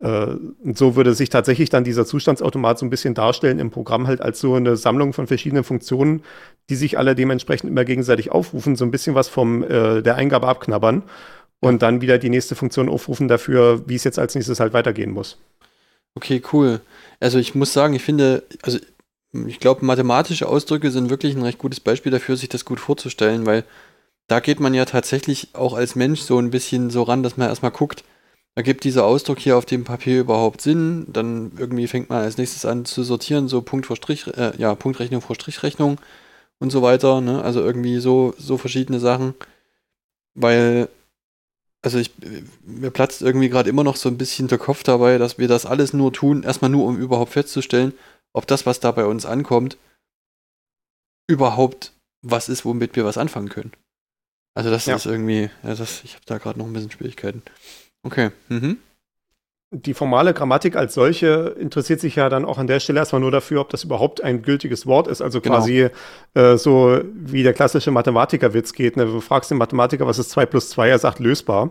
Äh, 0.00 0.36
und 0.64 0.76
so 0.76 0.96
würde 0.96 1.14
sich 1.14 1.30
tatsächlich 1.30 1.70
dann 1.70 1.84
dieser 1.84 2.04
Zustandsautomat 2.04 2.78
so 2.78 2.86
ein 2.86 2.90
bisschen 2.90 3.14
darstellen 3.14 3.58
im 3.58 3.70
Programm 3.70 4.06
halt 4.06 4.20
als 4.20 4.40
so 4.40 4.54
eine 4.54 4.76
Sammlung 4.76 5.12
von 5.12 5.26
verschiedenen 5.26 5.64
Funktionen, 5.64 6.22
die 6.68 6.76
sich 6.76 6.98
alle 6.98 7.14
dementsprechend 7.14 7.70
immer 7.70 7.84
gegenseitig 7.84 8.32
aufrufen, 8.32 8.76
so 8.76 8.84
ein 8.84 8.90
bisschen 8.90 9.14
was 9.14 9.28
vom 9.28 9.62
äh, 9.62 10.02
der 10.02 10.16
Eingabe 10.16 10.48
abknabbern 10.48 11.02
und 11.60 11.82
dann 11.82 12.00
wieder 12.00 12.18
die 12.18 12.30
nächste 12.30 12.54
Funktion 12.54 12.88
aufrufen 12.88 13.28
dafür, 13.28 13.88
wie 13.88 13.94
es 13.94 14.04
jetzt 14.04 14.18
als 14.18 14.34
nächstes 14.34 14.60
halt 14.60 14.72
weitergehen 14.72 15.10
muss. 15.10 15.38
Okay, 16.14 16.42
cool. 16.52 16.80
Also 17.20 17.38
ich 17.38 17.54
muss 17.54 17.72
sagen, 17.72 17.94
ich 17.94 18.02
finde, 18.02 18.42
also 18.62 18.78
ich 19.32 19.60
glaube, 19.60 19.84
mathematische 19.84 20.48
Ausdrücke 20.48 20.90
sind 20.90 21.10
wirklich 21.10 21.36
ein 21.36 21.42
recht 21.42 21.58
gutes 21.58 21.80
Beispiel 21.80 22.12
dafür, 22.12 22.36
sich 22.36 22.48
das 22.48 22.64
gut 22.64 22.80
vorzustellen, 22.80 23.46
weil 23.46 23.64
da 24.26 24.40
geht 24.40 24.60
man 24.60 24.74
ja 24.74 24.84
tatsächlich 24.84 25.48
auch 25.54 25.74
als 25.74 25.96
Mensch 25.96 26.20
so 26.20 26.38
ein 26.38 26.50
bisschen 26.50 26.90
so 26.90 27.02
ran, 27.02 27.22
dass 27.22 27.36
man 27.36 27.48
erstmal 27.48 27.72
guckt, 27.72 28.04
ergibt 28.54 28.84
dieser 28.84 29.04
Ausdruck 29.04 29.38
hier 29.38 29.56
auf 29.56 29.66
dem 29.66 29.84
Papier 29.84 30.20
überhaupt 30.20 30.60
Sinn? 30.60 31.06
Dann 31.08 31.52
irgendwie 31.58 31.86
fängt 31.88 32.10
man 32.10 32.22
als 32.22 32.38
nächstes 32.38 32.64
an 32.64 32.84
zu 32.84 33.02
sortieren, 33.04 33.48
so 33.48 33.62
Punkt 33.62 33.86
vor 33.86 33.96
Strich, 33.96 34.26
äh, 34.28 34.52
ja, 34.58 34.74
Punktrechnung 34.74 35.20
vor 35.20 35.36
Strichrechnung 35.36 35.98
und 36.58 36.70
so 36.70 36.82
weiter, 36.82 37.20
ne? 37.20 37.42
Also 37.42 37.60
irgendwie 37.60 37.98
so, 38.00 38.34
so 38.38 38.58
verschiedene 38.58 39.00
Sachen. 39.00 39.34
Weil 40.34 40.88
also 41.82 41.98
ich, 41.98 42.12
mir 42.64 42.90
platzt 42.90 43.22
irgendwie 43.22 43.48
gerade 43.48 43.70
immer 43.70 43.84
noch 43.84 43.96
so 43.96 44.08
ein 44.08 44.18
bisschen 44.18 44.48
der 44.48 44.58
Kopf 44.58 44.82
dabei, 44.82 45.18
dass 45.18 45.38
wir 45.38 45.48
das 45.48 45.66
alles 45.66 45.92
nur 45.92 46.12
tun, 46.12 46.42
erstmal 46.42 46.70
nur, 46.70 46.86
um 46.86 46.98
überhaupt 46.98 47.32
festzustellen, 47.32 47.94
ob 48.32 48.46
das, 48.46 48.66
was 48.66 48.80
da 48.80 48.90
bei 48.92 49.04
uns 49.04 49.26
ankommt, 49.26 49.76
überhaupt 51.28 51.92
was 52.22 52.48
ist, 52.48 52.64
womit 52.64 52.96
wir 52.96 53.04
was 53.04 53.18
anfangen 53.18 53.48
können. 53.48 53.72
Also 54.54 54.70
das 54.70 54.86
ja. 54.86 54.96
ist 54.96 55.06
irgendwie, 55.06 55.50
ja, 55.62 55.74
das, 55.74 56.02
ich 56.04 56.14
habe 56.14 56.24
da 56.26 56.38
gerade 56.38 56.58
noch 56.58 56.66
ein 56.66 56.72
bisschen 56.72 56.90
Schwierigkeiten. 56.90 57.42
Okay. 58.02 58.30
Mhm. 58.48 58.78
Die 59.72 59.94
formale 59.94 60.34
Grammatik 60.34 60.74
als 60.74 60.94
solche 60.94 61.54
interessiert 61.58 62.00
sich 62.00 62.16
ja 62.16 62.28
dann 62.28 62.44
auch 62.44 62.58
an 62.58 62.66
der 62.66 62.80
Stelle 62.80 62.98
erstmal 62.98 63.20
nur 63.20 63.30
dafür, 63.30 63.60
ob 63.60 63.70
das 63.70 63.84
überhaupt 63.84 64.20
ein 64.20 64.42
gültiges 64.42 64.84
Wort 64.84 65.06
ist. 65.06 65.22
Also 65.22 65.40
genau. 65.40 65.56
quasi 65.56 65.88
äh, 66.34 66.56
so 66.56 67.00
wie 67.14 67.44
der 67.44 67.52
klassische 67.52 67.92
Mathematikerwitz 67.92 68.72
geht. 68.72 68.96
Ne? 68.96 69.06
Du 69.06 69.20
fragst 69.20 69.50
den 69.52 69.58
Mathematiker, 69.58 70.08
was 70.08 70.18
ist 70.18 70.30
2 70.30 70.46
plus 70.46 70.70
2, 70.70 70.88
er 70.88 70.98
sagt 70.98 71.20
lösbar. 71.20 71.70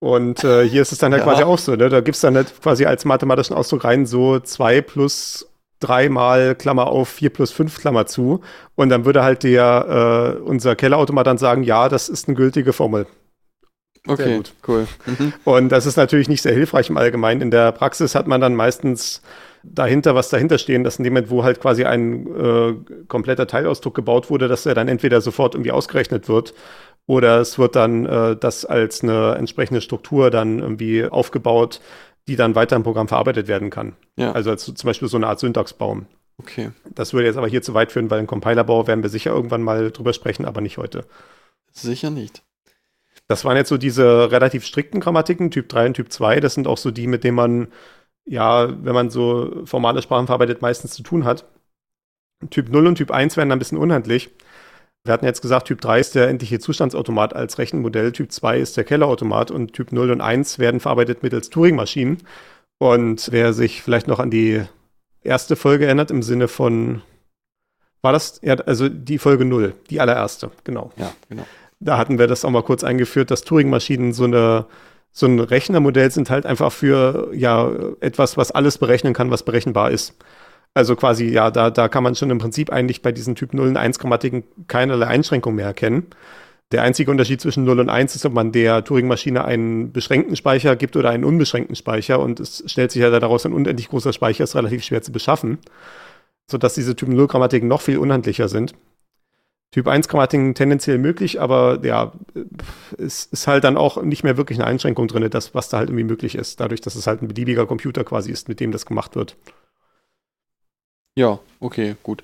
Und 0.00 0.44
äh, 0.44 0.68
hier 0.68 0.82
ist 0.82 0.92
es 0.92 0.98
dann 0.98 1.12
halt 1.12 1.24
ja. 1.24 1.30
quasi 1.30 1.42
auch 1.42 1.58
so. 1.58 1.74
Ne? 1.74 1.88
Da 1.88 2.00
gibt 2.00 2.14
es 2.14 2.20
dann 2.20 2.36
halt 2.36 2.52
quasi 2.62 2.84
als 2.84 3.04
mathematischen 3.04 3.56
Ausdruck 3.56 3.84
rein 3.84 4.06
so 4.06 4.38
2 4.38 4.80
plus 4.82 5.48
3 5.80 6.08
mal 6.08 6.54
Klammer 6.54 6.88
auf 6.88 7.08
4 7.08 7.30
plus 7.30 7.50
5 7.50 7.80
Klammer 7.80 8.06
zu. 8.06 8.40
Und 8.76 8.90
dann 8.90 9.04
würde 9.04 9.22
halt 9.22 9.42
der, 9.42 10.36
äh, 10.38 10.40
unser 10.40 10.76
Kellerautomat 10.76 11.26
dann 11.26 11.38
sagen, 11.38 11.62
ja, 11.62 11.88
das 11.88 12.08
ist 12.08 12.28
eine 12.28 12.36
gültige 12.36 12.72
Formel. 12.72 13.06
Okay, 14.06 14.40
cool. 14.66 14.86
Mhm. 15.06 15.32
Und 15.44 15.68
das 15.70 15.84
ist 15.84 15.96
natürlich 15.96 16.28
nicht 16.28 16.42
sehr 16.42 16.54
hilfreich 16.54 16.88
im 16.88 16.96
Allgemeinen. 16.96 17.42
In 17.42 17.50
der 17.50 17.72
Praxis 17.72 18.14
hat 18.14 18.26
man 18.26 18.40
dann 18.40 18.54
meistens 18.54 19.22
dahinter, 19.62 20.14
was 20.14 20.28
dahinter 20.30 20.56
stehen, 20.56 20.84
dass 20.84 20.98
in 20.98 21.04
dem 21.04 21.12
Moment, 21.12 21.30
wo 21.30 21.44
halt 21.44 21.60
quasi 21.60 21.84
ein 21.84 22.26
äh, 22.36 22.74
kompletter 23.08 23.46
Teilausdruck 23.46 23.94
gebaut 23.94 24.30
wurde, 24.30 24.48
dass 24.48 24.64
er 24.64 24.74
dann 24.74 24.88
entweder 24.88 25.20
sofort 25.20 25.54
irgendwie 25.54 25.72
ausgerechnet 25.72 26.28
wird 26.28 26.54
oder 27.08 27.40
es 27.40 27.58
wird 27.58 27.74
dann 27.74 28.04
äh, 28.06 28.36
das 28.36 28.66
als 28.66 29.02
eine 29.02 29.34
entsprechende 29.36 29.80
Struktur 29.80 30.30
dann 30.30 30.60
irgendwie 30.60 31.06
aufgebaut, 31.06 31.80
die 32.28 32.36
dann 32.36 32.54
weiter 32.54 32.76
im 32.76 32.82
Programm 32.82 33.08
verarbeitet 33.08 33.48
werden 33.48 33.70
kann. 33.70 33.96
Ja. 34.16 34.32
Also 34.32 34.50
als, 34.50 34.66
zum 34.66 34.86
Beispiel 34.86 35.08
so 35.08 35.16
eine 35.16 35.26
Art 35.26 35.40
Syntaxbaum. 35.40 36.06
Okay. 36.36 36.70
Das 36.94 37.14
würde 37.14 37.26
jetzt 37.26 37.38
aber 37.38 37.48
hier 37.48 37.62
zu 37.62 37.72
weit 37.72 37.92
führen, 37.92 38.10
weil 38.10 38.20
im 38.20 38.26
Compilerbau 38.26 38.86
werden 38.86 39.02
wir 39.02 39.08
sicher 39.08 39.30
irgendwann 39.30 39.62
mal 39.62 39.90
drüber 39.90 40.12
sprechen, 40.12 40.44
aber 40.44 40.60
nicht 40.60 40.76
heute. 40.76 41.06
Sicher 41.72 42.10
nicht. 42.10 42.42
Das 43.26 43.44
waren 43.44 43.56
jetzt 43.56 43.70
so 43.70 43.78
diese 43.78 44.30
relativ 44.30 44.66
strikten 44.66 45.00
Grammatiken, 45.00 45.50
Typ 45.50 45.68
3 45.70 45.86
und 45.86 45.94
Typ 45.94 46.12
2. 46.12 46.40
Das 46.40 46.54
sind 46.54 46.66
auch 46.66 46.78
so 46.78 46.90
die, 46.90 47.06
mit 47.06 47.24
denen 47.24 47.36
man, 47.36 47.68
ja, 48.26 48.68
wenn 48.84 48.94
man 48.94 49.08
so 49.08 49.64
formale 49.64 50.02
Sprachen 50.02 50.26
verarbeitet, 50.26 50.60
meistens 50.60 50.92
zu 50.92 51.02
tun 51.02 51.24
hat. 51.24 51.46
Typ 52.50 52.68
0 52.68 52.86
und 52.86 52.94
Typ 52.96 53.10
1 53.10 53.38
werden 53.38 53.48
dann 53.48 53.56
ein 53.56 53.60
bisschen 53.60 53.78
unhandlich. 53.78 54.30
Wir 55.08 55.14
hatten 55.14 55.24
jetzt 55.24 55.40
gesagt, 55.40 55.68
Typ 55.68 55.80
3 55.80 56.00
ist 56.00 56.14
der 56.16 56.28
endliche 56.28 56.58
Zustandsautomat 56.58 57.34
als 57.34 57.56
Rechenmodell, 57.56 58.12
Typ 58.12 58.30
2 58.30 58.58
ist 58.58 58.76
der 58.76 58.84
Kellerautomat 58.84 59.50
und 59.50 59.72
Typ 59.72 59.90
0 59.90 60.10
und 60.10 60.20
1 60.20 60.58
werden 60.58 60.80
verarbeitet 60.80 61.22
mittels 61.22 61.48
Turing-Maschinen. 61.48 62.18
Und 62.76 63.32
wer 63.32 63.54
sich 63.54 63.80
vielleicht 63.80 64.06
noch 64.06 64.18
an 64.18 64.30
die 64.30 64.62
erste 65.22 65.56
Folge 65.56 65.86
erinnert, 65.86 66.10
im 66.10 66.22
Sinne 66.22 66.46
von 66.46 67.00
War 68.02 68.12
das, 68.12 68.38
ja, 68.42 68.56
also 68.56 68.90
die 68.90 69.16
Folge 69.16 69.46
0, 69.46 69.72
die 69.88 69.98
allererste, 69.98 70.50
genau. 70.64 70.92
Ja, 70.98 71.10
genau. 71.30 71.46
Da 71.80 71.96
hatten 71.96 72.18
wir 72.18 72.26
das 72.26 72.44
auch 72.44 72.50
mal 72.50 72.62
kurz 72.62 72.84
eingeführt, 72.84 73.30
dass 73.30 73.44
Turing-Maschinen 73.44 74.12
so 74.12 74.24
eine 74.24 74.66
so 75.10 75.24
ein 75.24 75.40
Rechnermodell 75.40 76.10
sind 76.10 76.28
halt 76.28 76.44
einfach 76.44 76.70
für 76.70 77.30
ja 77.32 77.72
etwas, 78.00 78.36
was 78.36 78.50
alles 78.50 78.76
berechnen 78.76 79.14
kann, 79.14 79.30
was 79.30 79.42
berechenbar 79.42 79.90
ist. 79.90 80.14
Also 80.78 80.94
quasi, 80.94 81.24
ja, 81.24 81.50
da, 81.50 81.70
da 81.70 81.88
kann 81.88 82.04
man 82.04 82.14
schon 82.14 82.30
im 82.30 82.38
Prinzip 82.38 82.70
eigentlich 82.70 83.02
bei 83.02 83.10
diesen 83.10 83.34
Typ 83.34 83.52
0 83.52 83.66
und 83.66 83.76
1 83.76 83.98
Grammatiken 83.98 84.44
keinerlei 84.68 85.08
Einschränkung 85.08 85.56
mehr 85.56 85.66
erkennen. 85.66 86.06
Der 86.70 86.84
einzige 86.84 87.10
Unterschied 87.10 87.40
zwischen 87.40 87.64
0 87.64 87.80
und 87.80 87.88
1 87.88 88.14
ist, 88.14 88.24
ob 88.24 88.32
man 88.32 88.52
der 88.52 88.84
Turing-Maschine 88.84 89.44
einen 89.44 89.90
beschränkten 89.90 90.36
Speicher 90.36 90.76
gibt 90.76 90.94
oder 90.94 91.10
einen 91.10 91.24
unbeschränkten 91.24 91.74
Speicher. 91.74 92.20
Und 92.20 92.38
es 92.38 92.62
stellt 92.66 92.92
sich 92.92 93.02
ja 93.02 93.10
daraus, 93.10 93.44
ein 93.44 93.54
unendlich 93.54 93.88
großer 93.88 94.12
Speicher 94.12 94.44
ist 94.44 94.54
relativ 94.54 94.84
schwer 94.84 95.02
zu 95.02 95.10
beschaffen, 95.10 95.58
sodass 96.48 96.74
diese 96.74 96.94
Typ 96.94 97.08
0 97.08 97.26
Grammatiken 97.26 97.66
noch 97.66 97.80
viel 97.80 97.98
unhandlicher 97.98 98.48
sind. 98.48 98.72
Typ 99.72 99.88
1 99.88 100.06
Grammatiken 100.06 100.54
tendenziell 100.54 100.98
möglich, 100.98 101.40
aber 101.40 101.80
ja, 101.82 102.12
es 102.98 103.24
ist 103.24 103.48
halt 103.48 103.64
dann 103.64 103.76
auch 103.76 104.00
nicht 104.00 104.22
mehr 104.22 104.36
wirklich 104.36 104.60
eine 104.60 104.68
Einschränkung 104.68 105.08
drin, 105.08 105.28
das, 105.28 105.56
was 105.56 105.70
da 105.70 105.78
halt 105.78 105.88
irgendwie 105.88 106.04
möglich 106.04 106.36
ist, 106.36 106.60
dadurch, 106.60 106.82
dass 106.82 106.94
es 106.94 107.08
halt 107.08 107.20
ein 107.20 107.26
beliebiger 107.26 107.66
Computer 107.66 108.04
quasi 108.04 108.30
ist, 108.30 108.48
mit 108.48 108.60
dem 108.60 108.70
das 108.70 108.86
gemacht 108.86 109.16
wird. 109.16 109.36
Ja, 111.18 111.40
okay, 111.58 111.96
gut. 112.04 112.22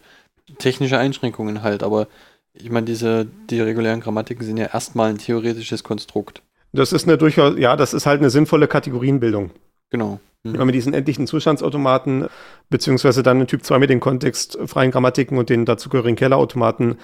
Technische 0.59 0.99
Einschränkungen 0.99 1.64
halt, 1.64 1.82
aber 1.82 2.07
ich 2.53 2.70
meine, 2.70 2.86
diese, 2.86 3.26
die 3.51 3.61
regulären 3.61 4.01
Grammatiken 4.01 4.45
sind 4.45 4.57
ja 4.57 4.66
erstmal 4.66 5.11
ein 5.11 5.18
theoretisches 5.18 5.82
Konstrukt. 5.82 6.42
Das 6.72 6.92
ist 6.92 7.09
eine 7.09 7.18
durchaus, 7.18 7.59
ja, 7.59 7.74
das 7.74 7.92
ist 7.92 8.07
halt 8.07 8.20
eine 8.20 8.30
sinnvolle 8.30 8.68
Kategorienbildung. 8.68 9.51
Genau. 9.90 10.20
Mhm. 10.45 10.59
Wenn 10.59 10.68
diesen 10.68 10.95
endlichen 10.95 11.26
Zustandsautomaten, 11.26 12.28
beziehungsweise 12.70 13.24
dann 13.24 13.40
in 13.40 13.49
Typ 13.49 13.64
2 13.64 13.80
mit 13.80 13.90
den 13.90 13.99
kontextfreien 13.99 14.92
Grammatiken 14.92 15.38
und 15.38 15.51
den 15.51 15.64
dazugehörigen 15.64 16.14
Kellerautomaten, 16.14 16.99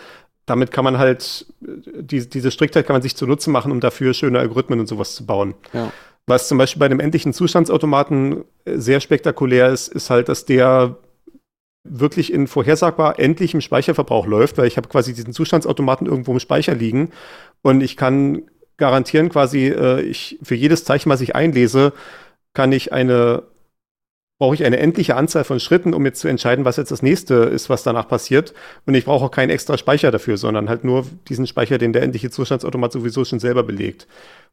damit 0.47 0.71
kann 0.71 0.85
man 0.85 0.99
halt, 0.99 1.47
die, 1.61 2.29
diese 2.29 2.53
Striktheit 2.53 2.87
kann 2.87 2.95
man 2.95 3.03
sich 3.03 3.17
zunutze 3.17 3.51
machen, 3.51 3.73
um 3.73 3.81
dafür 3.81 4.15
schöne 4.15 4.39
Algorithmen 4.39 4.79
und 4.79 4.87
sowas 4.87 5.17
zu 5.17 5.27
bauen. 5.27 5.55
Ja. 5.73 5.93
Was 6.27 6.47
zum 6.47 6.59
Beispiel 6.59 6.79
bei 6.79 6.89
dem 6.89 7.01
endlichen 7.01 7.33
Zustandsautomaten 7.33 8.45
sehr 8.65 9.01
spektakulär 9.01 9.71
ist, 9.71 9.89
ist 9.89 10.11
halt, 10.11 10.29
dass 10.29 10.45
der 10.45 10.97
wirklich 11.85 12.33
in 12.33 12.47
vorhersagbar 12.47 13.19
endlichem 13.19 13.61
Speicherverbrauch 13.61 14.27
läuft, 14.27 14.59
weil 14.59 14.67
ich 14.67 14.77
habe 14.77 14.89
quasi 14.89 15.15
diesen 15.15 15.33
Zustandsautomaten 15.33 16.07
irgendwo 16.07 16.33
im 16.33 16.41
Speicher 16.41 16.75
liegen 16.75 17.11
und 17.63 17.81
ich 17.81 17.97
kann 17.97 18.43
garantieren 18.77 19.29
quasi, 19.29 19.69
äh, 19.69 20.01
ich 20.03 20.39
für 20.43 20.55
jedes 20.55 20.85
Zeichen, 20.85 21.11
was 21.11 21.21
ich 21.21 21.35
einlese, 21.35 21.93
kann 22.55 22.73
ich 22.73 22.93
eine 22.93 23.45
brauche 24.41 24.55
ich 24.55 24.65
eine 24.65 24.79
endliche 24.79 25.17
Anzahl 25.17 25.45
von 25.45 25.61
Schritten, 25.61 25.93
um 25.93 26.07
jetzt 26.07 26.21
zu 26.21 26.27
entscheiden, 26.27 26.65
was 26.65 26.79
jetzt 26.79 26.91
das 26.91 27.03
nächste 27.03 27.35
ist, 27.35 27.69
was 27.69 27.83
danach 27.83 28.09
passiert. 28.09 28.55
Und 28.87 28.95
ich 28.95 29.05
brauche 29.05 29.27
auch 29.27 29.31
keinen 29.31 29.51
extra 29.51 29.77
Speicher 29.77 30.11
dafür, 30.11 30.39
sondern 30.39 30.71
halt 30.71 30.83
nur 30.83 31.05
diesen 31.29 31.47
Speicher, 31.47 31.77
den 31.77 31.93
der 31.93 32.01
endliche 32.01 32.31
Zustandsautomat 32.31 32.91
sowieso 32.91 33.23
schon 33.27 33.39
selber 33.39 33.63
belegt. 33.65 34.07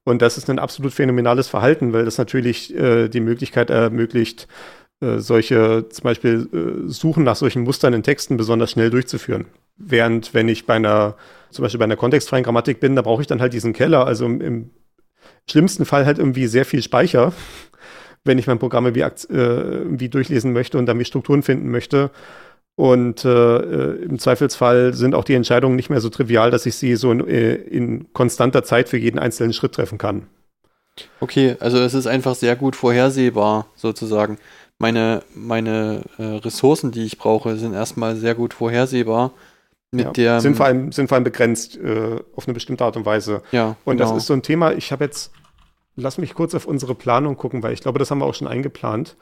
Und 0.03 0.21
das 0.21 0.37
ist 0.37 0.49
ein 0.49 0.59
absolut 0.59 0.91
phänomenales 0.91 1.47
Verhalten, 1.47 1.93
weil 1.93 2.03
das 2.03 2.17
natürlich 2.17 2.75
äh, 2.75 3.07
die 3.07 3.21
Möglichkeit 3.21 3.69
ermöglicht, 3.69 4.43
äh, 4.43 4.86
solche 4.99 5.85
zum 5.89 6.03
Beispiel 6.03 6.49
äh, 6.51 6.89
Suchen 6.89 7.23
nach 7.23 7.35
solchen 7.35 7.63
Mustern 7.63 7.93
in 7.93 8.03
Texten 8.03 8.37
besonders 8.37 8.71
schnell 8.71 8.89
durchzuführen. 8.89 9.45
Während 9.77 10.33
wenn 10.33 10.49
ich 10.49 10.65
bei 10.65 10.75
einer, 10.75 11.15
zum 11.51 11.63
Beispiel 11.63 11.79
bei 11.79 11.85
einer 11.85 11.95
kontextfreien 11.95 12.43
Grammatik 12.43 12.79
bin, 12.79 12.95
da 12.95 13.03
brauche 13.03 13.21
ich 13.21 13.27
dann 13.27 13.41
halt 13.41 13.53
diesen 13.53 13.73
Keller, 13.73 14.07
also 14.07 14.25
im, 14.25 14.41
im 14.41 14.69
schlimmsten 15.49 15.85
Fall 15.85 16.05
halt 16.05 16.17
irgendwie 16.17 16.47
sehr 16.47 16.65
viel 16.65 16.81
Speicher, 16.81 17.33
wenn 18.23 18.39
ich 18.39 18.47
mein 18.47 18.59
Programm 18.59 18.85
irgendwie, 18.85 19.01
äh, 19.01 19.33
irgendwie 19.33 20.09
durchlesen 20.09 20.51
möchte 20.51 20.77
und 20.77 20.87
dann 20.87 20.99
wie 20.99 21.05
Strukturen 21.05 21.43
finden 21.43 21.69
möchte. 21.69 22.09
Und 22.75 23.25
äh, 23.25 23.29
äh, 23.29 24.03
im 24.03 24.19
Zweifelsfall 24.19 24.93
sind 24.93 25.15
auch 25.15 25.23
die 25.23 25.33
Entscheidungen 25.33 25.75
nicht 25.75 25.89
mehr 25.89 25.99
so 25.99 26.09
trivial, 26.09 26.51
dass 26.51 26.67
ich 26.67 26.75
sie 26.75 26.95
so 26.95 27.11
in, 27.11 27.27
äh, 27.27 27.55
in 27.55 28.13
konstanter 28.13 28.63
Zeit 28.63 28.87
für 28.87 28.97
jeden 28.97 29.17
einzelnen 29.17 29.53
Schritt 29.53 29.73
treffen 29.73 29.97
kann. 29.97 30.27
Okay, 31.19 31.55
also 31.59 31.77
es 31.79 31.93
ist 31.93 32.07
einfach 32.07 32.35
sehr 32.35 32.55
gut 32.55 32.75
vorhersehbar, 32.75 33.67
sozusagen 33.75 34.37
meine, 34.79 35.23
meine 35.33 36.03
äh, 36.17 36.23
Ressourcen, 36.23 36.91
die 36.91 37.05
ich 37.05 37.17
brauche, 37.17 37.55
sind 37.57 37.73
erstmal 37.73 38.15
sehr 38.15 38.35
gut 38.35 38.53
vorhersehbar. 38.53 39.31
Mit 39.91 40.05
ja, 40.05 40.11
der, 40.11 40.41
sind, 40.41 40.57
vor 40.57 40.65
allem, 40.65 40.91
sind 40.91 41.07
vor 41.07 41.15
allem 41.15 41.23
begrenzt 41.23 41.77
äh, 41.77 42.19
auf 42.35 42.47
eine 42.47 42.53
bestimmte 42.53 42.83
Art 42.83 42.97
und 42.97 43.05
Weise. 43.05 43.41
Ja, 43.51 43.77
und 43.85 43.97
genau. 43.97 44.09
das 44.09 44.17
ist 44.17 44.27
so 44.27 44.33
ein 44.33 44.43
Thema, 44.43 44.73
ich 44.73 44.91
habe 44.91 45.05
jetzt, 45.05 45.31
lass 45.95 46.17
mich 46.17 46.33
kurz 46.33 46.53
auf 46.55 46.65
unsere 46.65 46.93
Planung 46.93 47.37
gucken, 47.37 47.63
weil 47.63 47.73
ich 47.73 47.81
glaube, 47.81 47.97
das 47.97 48.11
haben 48.11 48.19
wir 48.19 48.25
auch 48.25 48.35
schon 48.35 48.47
eingeplant. 48.47 49.15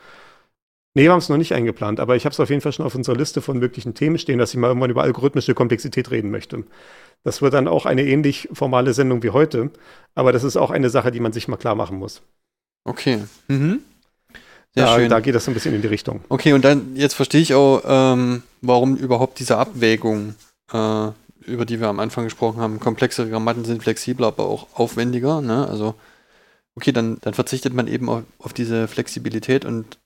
Nee, 0.95 1.03
wir 1.03 1.11
haben 1.11 1.19
es 1.19 1.29
noch 1.29 1.37
nicht 1.37 1.53
eingeplant, 1.53 1.99
aber 1.99 2.15
ich 2.15 2.25
habe 2.25 2.31
es 2.33 2.39
auf 2.39 2.49
jeden 2.49 2.61
Fall 2.61 2.71
schon 2.71 2.85
auf 2.85 2.95
unserer 2.95 3.17
Liste 3.17 3.41
von 3.41 3.59
möglichen 3.59 3.93
Themen 3.93 4.17
stehen, 4.17 4.39
dass 4.39 4.53
ich 4.53 4.59
mal 4.59 4.67
irgendwann 4.67 4.89
über 4.89 5.03
algorithmische 5.03 5.53
Komplexität 5.53 6.09
reden 6.09 6.31
möchte. 6.31 6.63
Das 7.23 7.41
wird 7.41 7.53
dann 7.53 7.67
auch 7.67 7.85
eine 7.85 8.03
ähnlich 8.03 8.49
formale 8.53 8.93
Sendung 8.93 9.21
wie 9.21 9.31
heute, 9.31 9.71
aber 10.15 10.31
das 10.31 10.43
ist 10.43 10.55
auch 10.57 10.71
eine 10.71 10.89
Sache, 10.89 11.11
die 11.11 11.19
man 11.19 11.33
sich 11.33 11.47
mal 11.47 11.57
klar 11.57 11.75
machen 11.75 11.99
muss. 11.99 12.21
Okay. 12.85 13.23
Mhm. 13.49 13.81
Sehr 14.75 14.85
da, 14.85 14.95
schön. 14.95 15.09
da 15.09 15.19
geht 15.21 15.35
das 15.35 15.45
so 15.45 15.51
ein 15.51 15.53
bisschen 15.53 15.73
in 15.73 15.81
die 15.81 15.87
Richtung. 15.87 16.21
Okay, 16.27 16.51
und 16.51 16.65
dann 16.65 16.95
jetzt 16.95 17.13
verstehe 17.13 17.41
ich 17.41 17.53
auch, 17.53 17.81
ähm, 17.87 18.43
warum 18.61 18.97
überhaupt 18.97 19.39
diese 19.39 19.57
Abwägung, 19.57 20.35
äh, 20.71 21.07
über 21.45 21.65
die 21.65 21.79
wir 21.79 21.87
am 21.87 21.99
Anfang 22.01 22.25
gesprochen 22.25 22.59
haben, 22.59 22.79
komplexere 22.81 23.29
Grammaten 23.29 23.63
sind 23.63 23.81
flexibler, 23.81 24.27
aber 24.27 24.45
auch 24.45 24.67
aufwendiger. 24.73 25.39
Ne? 25.39 25.65
Also, 25.67 25.95
okay, 26.75 26.91
dann, 26.91 27.19
dann 27.21 27.33
verzichtet 27.33 27.73
man 27.73 27.87
eben 27.87 28.09
auf, 28.09 28.23
auf 28.39 28.51
diese 28.51 28.89
Flexibilität 28.89 29.63
und 29.63 29.97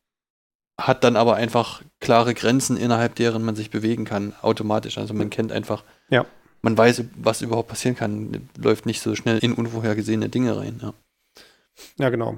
hat 0.80 1.04
dann 1.04 1.16
aber 1.16 1.36
einfach 1.36 1.82
klare 2.00 2.36
Grenzen, 2.36 2.78
innerhalb 2.78 3.16
deren 3.16 3.44
man 3.44 3.56
sich 3.56 3.72
bewegen 3.72 4.06
kann, 4.06 4.34
automatisch. 4.42 4.98
Also 5.00 5.16
man 5.16 5.32
kennt 5.32 5.52
einfach, 5.52 5.84
ja. 6.10 6.26
man 6.62 6.78
weiß, 6.78 7.04
was 7.18 7.42
überhaupt 7.42 7.70
passieren 7.70 7.98
kann, 7.98 8.50
läuft 8.56 8.86
nicht 8.86 9.02
so 9.02 9.16
schnell 9.16 9.40
in 9.40 9.54
unvorhergesehene 9.54 10.30
Dinge 10.30 10.56
rein. 10.56 10.80
Ja, 10.82 10.94
ja 11.98 12.10
genau. 12.10 12.38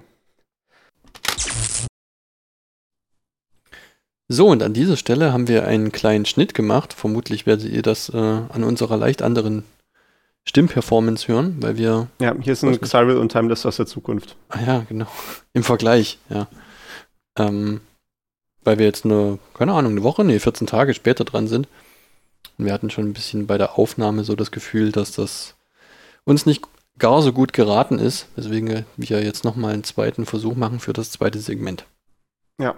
So, 4.34 4.48
und 4.48 4.64
an 4.64 4.74
dieser 4.74 4.96
Stelle 4.96 5.34
haben 5.34 5.50
wir 5.50 5.68
einen 5.68 5.92
kleinen 5.92 6.26
Schnitt 6.26 6.54
gemacht. 6.54 6.94
Vermutlich 6.94 7.46
werdet 7.46 7.70
ihr 7.70 7.82
das 7.82 8.08
äh, 8.08 8.16
an 8.18 8.64
unserer 8.64 8.96
leicht 8.96 9.22
anderen 9.22 9.66
Stimmperformance 10.46 11.28
hören, 11.28 11.58
weil 11.60 11.76
wir. 11.76 12.08
Ja, 12.22 12.34
hier 12.40 12.54
ist 12.54 12.64
ein 12.64 12.82
Cyril 12.82 13.18
und 13.18 13.34
Timeless 13.34 13.66
aus 13.66 13.76
der 13.76 13.88
Zukunft. 13.88 14.38
Ah 14.48 14.62
ja, 14.66 14.86
genau. 14.88 15.08
Im 15.54 15.64
Vergleich, 15.64 16.18
ja. 16.30 16.48
Ähm, 17.38 17.82
weil 18.64 18.80
wir 18.80 18.86
jetzt 18.86 19.04
nur, 19.04 19.38
keine 19.54 19.74
Ahnung, 19.74 19.92
eine 19.92 20.04
Woche, 20.04 20.24
nee, 20.24 20.40
14 20.40 20.66
Tage 20.66 20.94
später 20.94 21.26
dran 21.26 21.50
sind. 21.50 21.68
Und 22.58 22.64
wir 22.64 22.72
hatten 22.72 22.90
schon 22.90 23.10
ein 23.10 23.14
bisschen 23.14 23.48
bei 23.48 23.58
der 23.58 23.78
Aufnahme 23.78 24.24
so 24.24 24.38
das 24.38 24.52
Gefühl, 24.52 24.94
dass 24.94 25.12
das 25.12 25.56
uns 26.24 26.46
nicht 26.46 26.64
gar 26.98 27.22
so 27.22 27.34
gut 27.34 27.52
geraten 27.52 28.00
ist, 28.00 28.28
weswegen 28.38 28.86
wir 28.96 29.24
jetzt 29.24 29.44
nochmal 29.44 29.74
einen 29.74 29.84
zweiten 29.84 30.26
Versuch 30.26 30.56
machen 30.56 30.80
für 30.80 30.94
das 30.94 31.12
zweite 31.12 31.40
Segment. 31.40 31.84
Ja, 32.58 32.76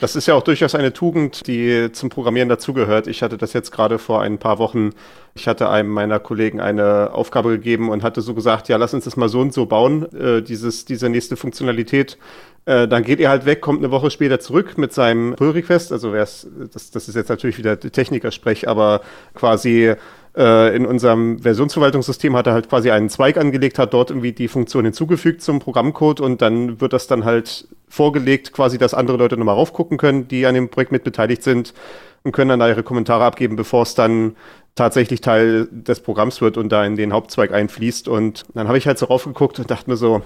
das 0.00 0.16
ist 0.16 0.26
ja 0.26 0.34
auch 0.34 0.42
durchaus 0.42 0.74
eine 0.74 0.92
Tugend, 0.92 1.46
die 1.46 1.90
zum 1.92 2.08
Programmieren 2.08 2.48
dazugehört. 2.48 3.06
Ich 3.06 3.22
hatte 3.22 3.36
das 3.36 3.52
jetzt 3.52 3.70
gerade 3.70 3.98
vor 3.98 4.22
ein 4.22 4.38
paar 4.38 4.58
Wochen. 4.58 4.90
Ich 5.34 5.48
hatte 5.48 5.68
einem 5.68 5.90
meiner 5.90 6.18
Kollegen 6.18 6.60
eine 6.60 7.10
Aufgabe 7.12 7.50
gegeben 7.50 7.90
und 7.90 8.02
hatte 8.02 8.20
so 8.20 8.34
gesagt, 8.34 8.68
ja, 8.68 8.76
lass 8.76 8.94
uns 8.94 9.04
das 9.04 9.16
mal 9.16 9.28
so 9.28 9.40
und 9.40 9.52
so 9.52 9.66
bauen, 9.66 10.12
äh, 10.14 10.42
dieses, 10.42 10.84
diese 10.84 11.08
nächste 11.08 11.36
Funktionalität. 11.36 12.18
Äh, 12.64 12.86
dann 12.86 13.02
geht 13.02 13.20
er 13.20 13.30
halt 13.30 13.46
weg, 13.46 13.60
kommt 13.60 13.78
eine 13.78 13.90
Woche 13.90 14.10
später 14.10 14.40
zurück 14.40 14.76
mit 14.76 14.92
seinem 14.92 15.34
Pull-Request. 15.36 15.92
Also 15.92 16.12
das, 16.12 16.46
das 16.72 17.08
ist 17.08 17.14
jetzt 17.14 17.28
natürlich 17.28 17.58
wieder 17.58 17.78
Techniker-Sprech, 17.78 18.68
aber 18.68 19.00
quasi 19.34 19.94
äh, 20.38 20.74
in 20.74 20.86
unserem 20.86 21.40
Versionsverwaltungssystem 21.40 22.36
hat 22.36 22.46
er 22.46 22.52
halt 22.52 22.68
quasi 22.68 22.90
einen 22.90 23.08
Zweig 23.08 23.36
angelegt, 23.36 23.78
hat 23.78 23.92
dort 23.92 24.10
irgendwie 24.10 24.32
die 24.32 24.48
Funktion 24.48 24.84
hinzugefügt 24.84 25.42
zum 25.42 25.58
Programmcode 25.58 26.20
und 26.20 26.40
dann 26.40 26.80
wird 26.80 26.92
das 26.92 27.08
dann 27.08 27.24
halt 27.24 27.66
vorgelegt, 27.88 28.52
quasi, 28.52 28.78
dass 28.78 28.94
andere 28.94 29.16
Leute 29.16 29.36
nochmal 29.36 29.56
raufgucken 29.56 29.98
können, 29.98 30.28
die 30.28 30.46
an 30.46 30.54
dem 30.54 30.68
Projekt 30.68 30.92
mit 30.92 31.02
beteiligt 31.02 31.42
sind 31.42 31.74
und 32.22 32.32
können 32.32 32.50
dann 32.50 32.60
da 32.60 32.68
ihre 32.68 32.82
Kommentare 32.84 33.24
abgeben, 33.24 33.56
bevor 33.56 33.82
es 33.82 33.94
dann 33.94 34.36
tatsächlich 34.74 35.20
Teil 35.20 35.68
des 35.72 36.00
Programms 36.00 36.40
wird 36.40 36.56
und 36.56 36.70
da 36.70 36.84
in 36.84 36.94
den 36.94 37.12
Hauptzweig 37.12 37.52
einfließt. 37.52 38.06
Und 38.06 38.44
dann 38.54 38.68
habe 38.68 38.78
ich 38.78 38.86
halt 38.86 38.98
so 38.98 39.06
raufgeguckt 39.06 39.58
und 39.58 39.70
dachte 39.70 39.90
mir 39.90 39.96
so, 39.96 40.22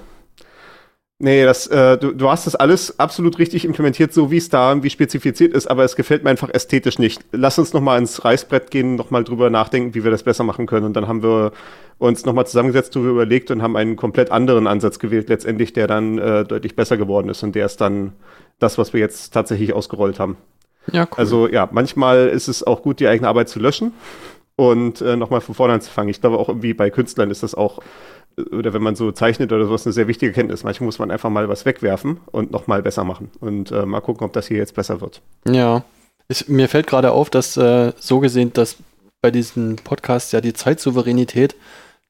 Nee, 1.25 1.45
das, 1.45 1.69
äh, 1.69 1.99
du, 1.99 2.11
du 2.11 2.29
hast 2.29 2.49
das 2.49 2.57
alles 2.57 2.99
absolut 2.99 3.39
richtig 3.39 3.65
implementiert, 3.65 4.13
so 4.13 4.33
wie 4.33 4.39
es 4.39 4.49
da 4.49 4.71
irgendwie 4.71 4.91
spezifiziert 4.91 5.55
ist, 5.55 5.69
aber 5.69 5.85
es 5.85 5.95
gefällt 5.95 6.25
mir 6.25 6.31
einfach 6.31 6.51
ästhetisch 6.53 6.99
nicht. 6.99 7.25
Lass 7.31 7.61
uns 7.61 7.73
nochmal 7.73 8.01
ins 8.01 8.25
Reißbrett 8.25 8.73
gehen, 8.73 8.97
nochmal 8.97 9.23
drüber 9.23 9.49
nachdenken, 9.49 9.95
wie 9.95 10.03
wir 10.03 10.11
das 10.11 10.25
besser 10.25 10.43
machen 10.43 10.67
können. 10.67 10.85
Und 10.85 10.95
dann 10.95 11.07
haben 11.07 11.23
wir 11.23 11.53
uns 11.99 12.25
nochmal 12.27 12.49
zusammengesetzt, 12.49 12.97
darüber 12.97 13.11
überlegt 13.11 13.53
und 13.53 13.63
haben 13.63 13.77
einen 13.77 13.95
komplett 13.95 14.33
anderen 14.33 14.67
Ansatz 14.67 14.99
gewählt, 14.99 15.29
letztendlich, 15.29 15.73
der 15.73 15.87
dann 15.87 16.19
äh, 16.19 16.45
deutlich 16.45 16.75
besser 16.75 16.97
geworden 16.97 17.29
ist. 17.29 17.45
Und 17.45 17.55
der 17.55 17.67
ist 17.67 17.81
dann 17.81 18.15
das, 18.59 18.77
was 18.77 18.93
wir 18.93 18.99
jetzt 18.99 19.33
tatsächlich 19.33 19.75
ausgerollt 19.75 20.19
haben. 20.19 20.37
Ja, 20.91 21.03
cool. 21.03 21.19
Also 21.19 21.47
ja, 21.47 21.69
manchmal 21.71 22.27
ist 22.31 22.49
es 22.49 22.67
auch 22.67 22.83
gut, 22.83 22.99
die 22.99 23.07
eigene 23.07 23.29
Arbeit 23.29 23.49
zu 23.49 23.61
löschen 23.61 23.93
und 24.57 25.01
äh, 25.01 25.15
nochmal 25.15 25.41
von 25.41 25.55
vorne 25.55 25.75
anzufangen. 25.75 26.09
Ich 26.09 26.21
glaube 26.21 26.39
auch 26.39 26.49
irgendwie 26.49 26.75
bei 26.75 26.91
Künstlern 26.91 27.31
ist 27.31 27.45
das 27.45 27.55
auch 27.55 27.79
oder 28.51 28.73
wenn 28.73 28.83
man 28.83 28.97
so 28.97 29.13
zeichnet 29.13 29.53
oder 29.53 29.67
sowas, 29.67 29.87
eine 29.87 29.93
sehr 29.93 30.09
wichtige 30.09 30.33
Kenntnis. 30.33 30.65
Manchmal 30.65 30.87
muss 30.87 30.99
man 30.99 31.11
einfach 31.11 31.31
mal 31.31 31.49
was 31.49 31.65
wegwerfen 31.65 32.21
und 32.31 32.51
nochmal 32.51 32.83
besser 32.83 33.05
machen 33.05 33.31
und 33.41 33.71
äh, 33.71 33.87
mal 33.87 34.01
gucken, 34.01 34.25
ob 34.25 34.33
das 34.33 34.49
hier 34.49 34.59
jetzt 34.59 34.75
besser 34.75 35.01
wird. 35.01 35.21
Ja. 35.47 35.85
Es, 36.29 36.49
mir 36.49 36.69
fällt 36.69 36.87
gerade 36.87 37.13
auf, 37.13 37.31
dass 37.31 37.57
äh, 37.57 37.93
so 37.99 38.21
gesehen, 38.21 38.53
dass 38.53 38.77
bei 39.21 39.31
diesen 39.31 39.77
Podcasts 39.77 40.33
ja 40.33 40.41
die 40.41 40.53
Zeitsouveränität 40.53 41.55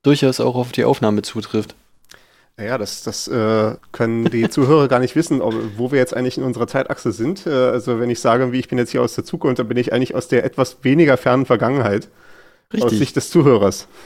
durchaus 0.02 0.40
auch 0.40 0.54
auf 0.54 0.72
die 0.72 0.84
Aufnahme 0.84 1.22
zutrifft. 1.22 1.74
Ja, 2.58 2.76
das, 2.76 3.02
das 3.02 3.28
äh, 3.28 3.74
können 3.92 4.26
die 4.26 4.48
Zuhörer 4.50 4.88
gar 4.88 4.98
nicht 5.00 5.16
wissen, 5.16 5.40
ob, 5.40 5.54
wo 5.76 5.90
wir 5.90 5.98
jetzt 5.98 6.14
eigentlich 6.14 6.38
in 6.38 6.44
unserer 6.44 6.66
Zeitachse 6.66 7.12
sind. 7.12 7.46
Äh, 7.46 7.50
also 7.50 7.98
wenn 7.98 8.10
ich 8.10 8.20
sage, 8.20 8.52
wie 8.52 8.58
ich 8.58 8.68
bin 8.68 8.78
jetzt 8.78 8.90
hier 8.90 9.02
aus 9.02 9.14
der 9.14 9.24
Zukunft, 9.24 9.58
dann 9.58 9.68
bin 9.68 9.76
ich 9.76 9.92
eigentlich 9.92 10.14
aus 10.14 10.28
der 10.28 10.44
etwas 10.44 10.78
weniger 10.82 11.16
fernen 11.16 11.46
Vergangenheit. 11.46 12.08
Richtig. 12.72 12.84
Aus 12.84 12.98
Sicht 12.98 13.16
des 13.16 13.30
Zuhörers. 13.30 13.88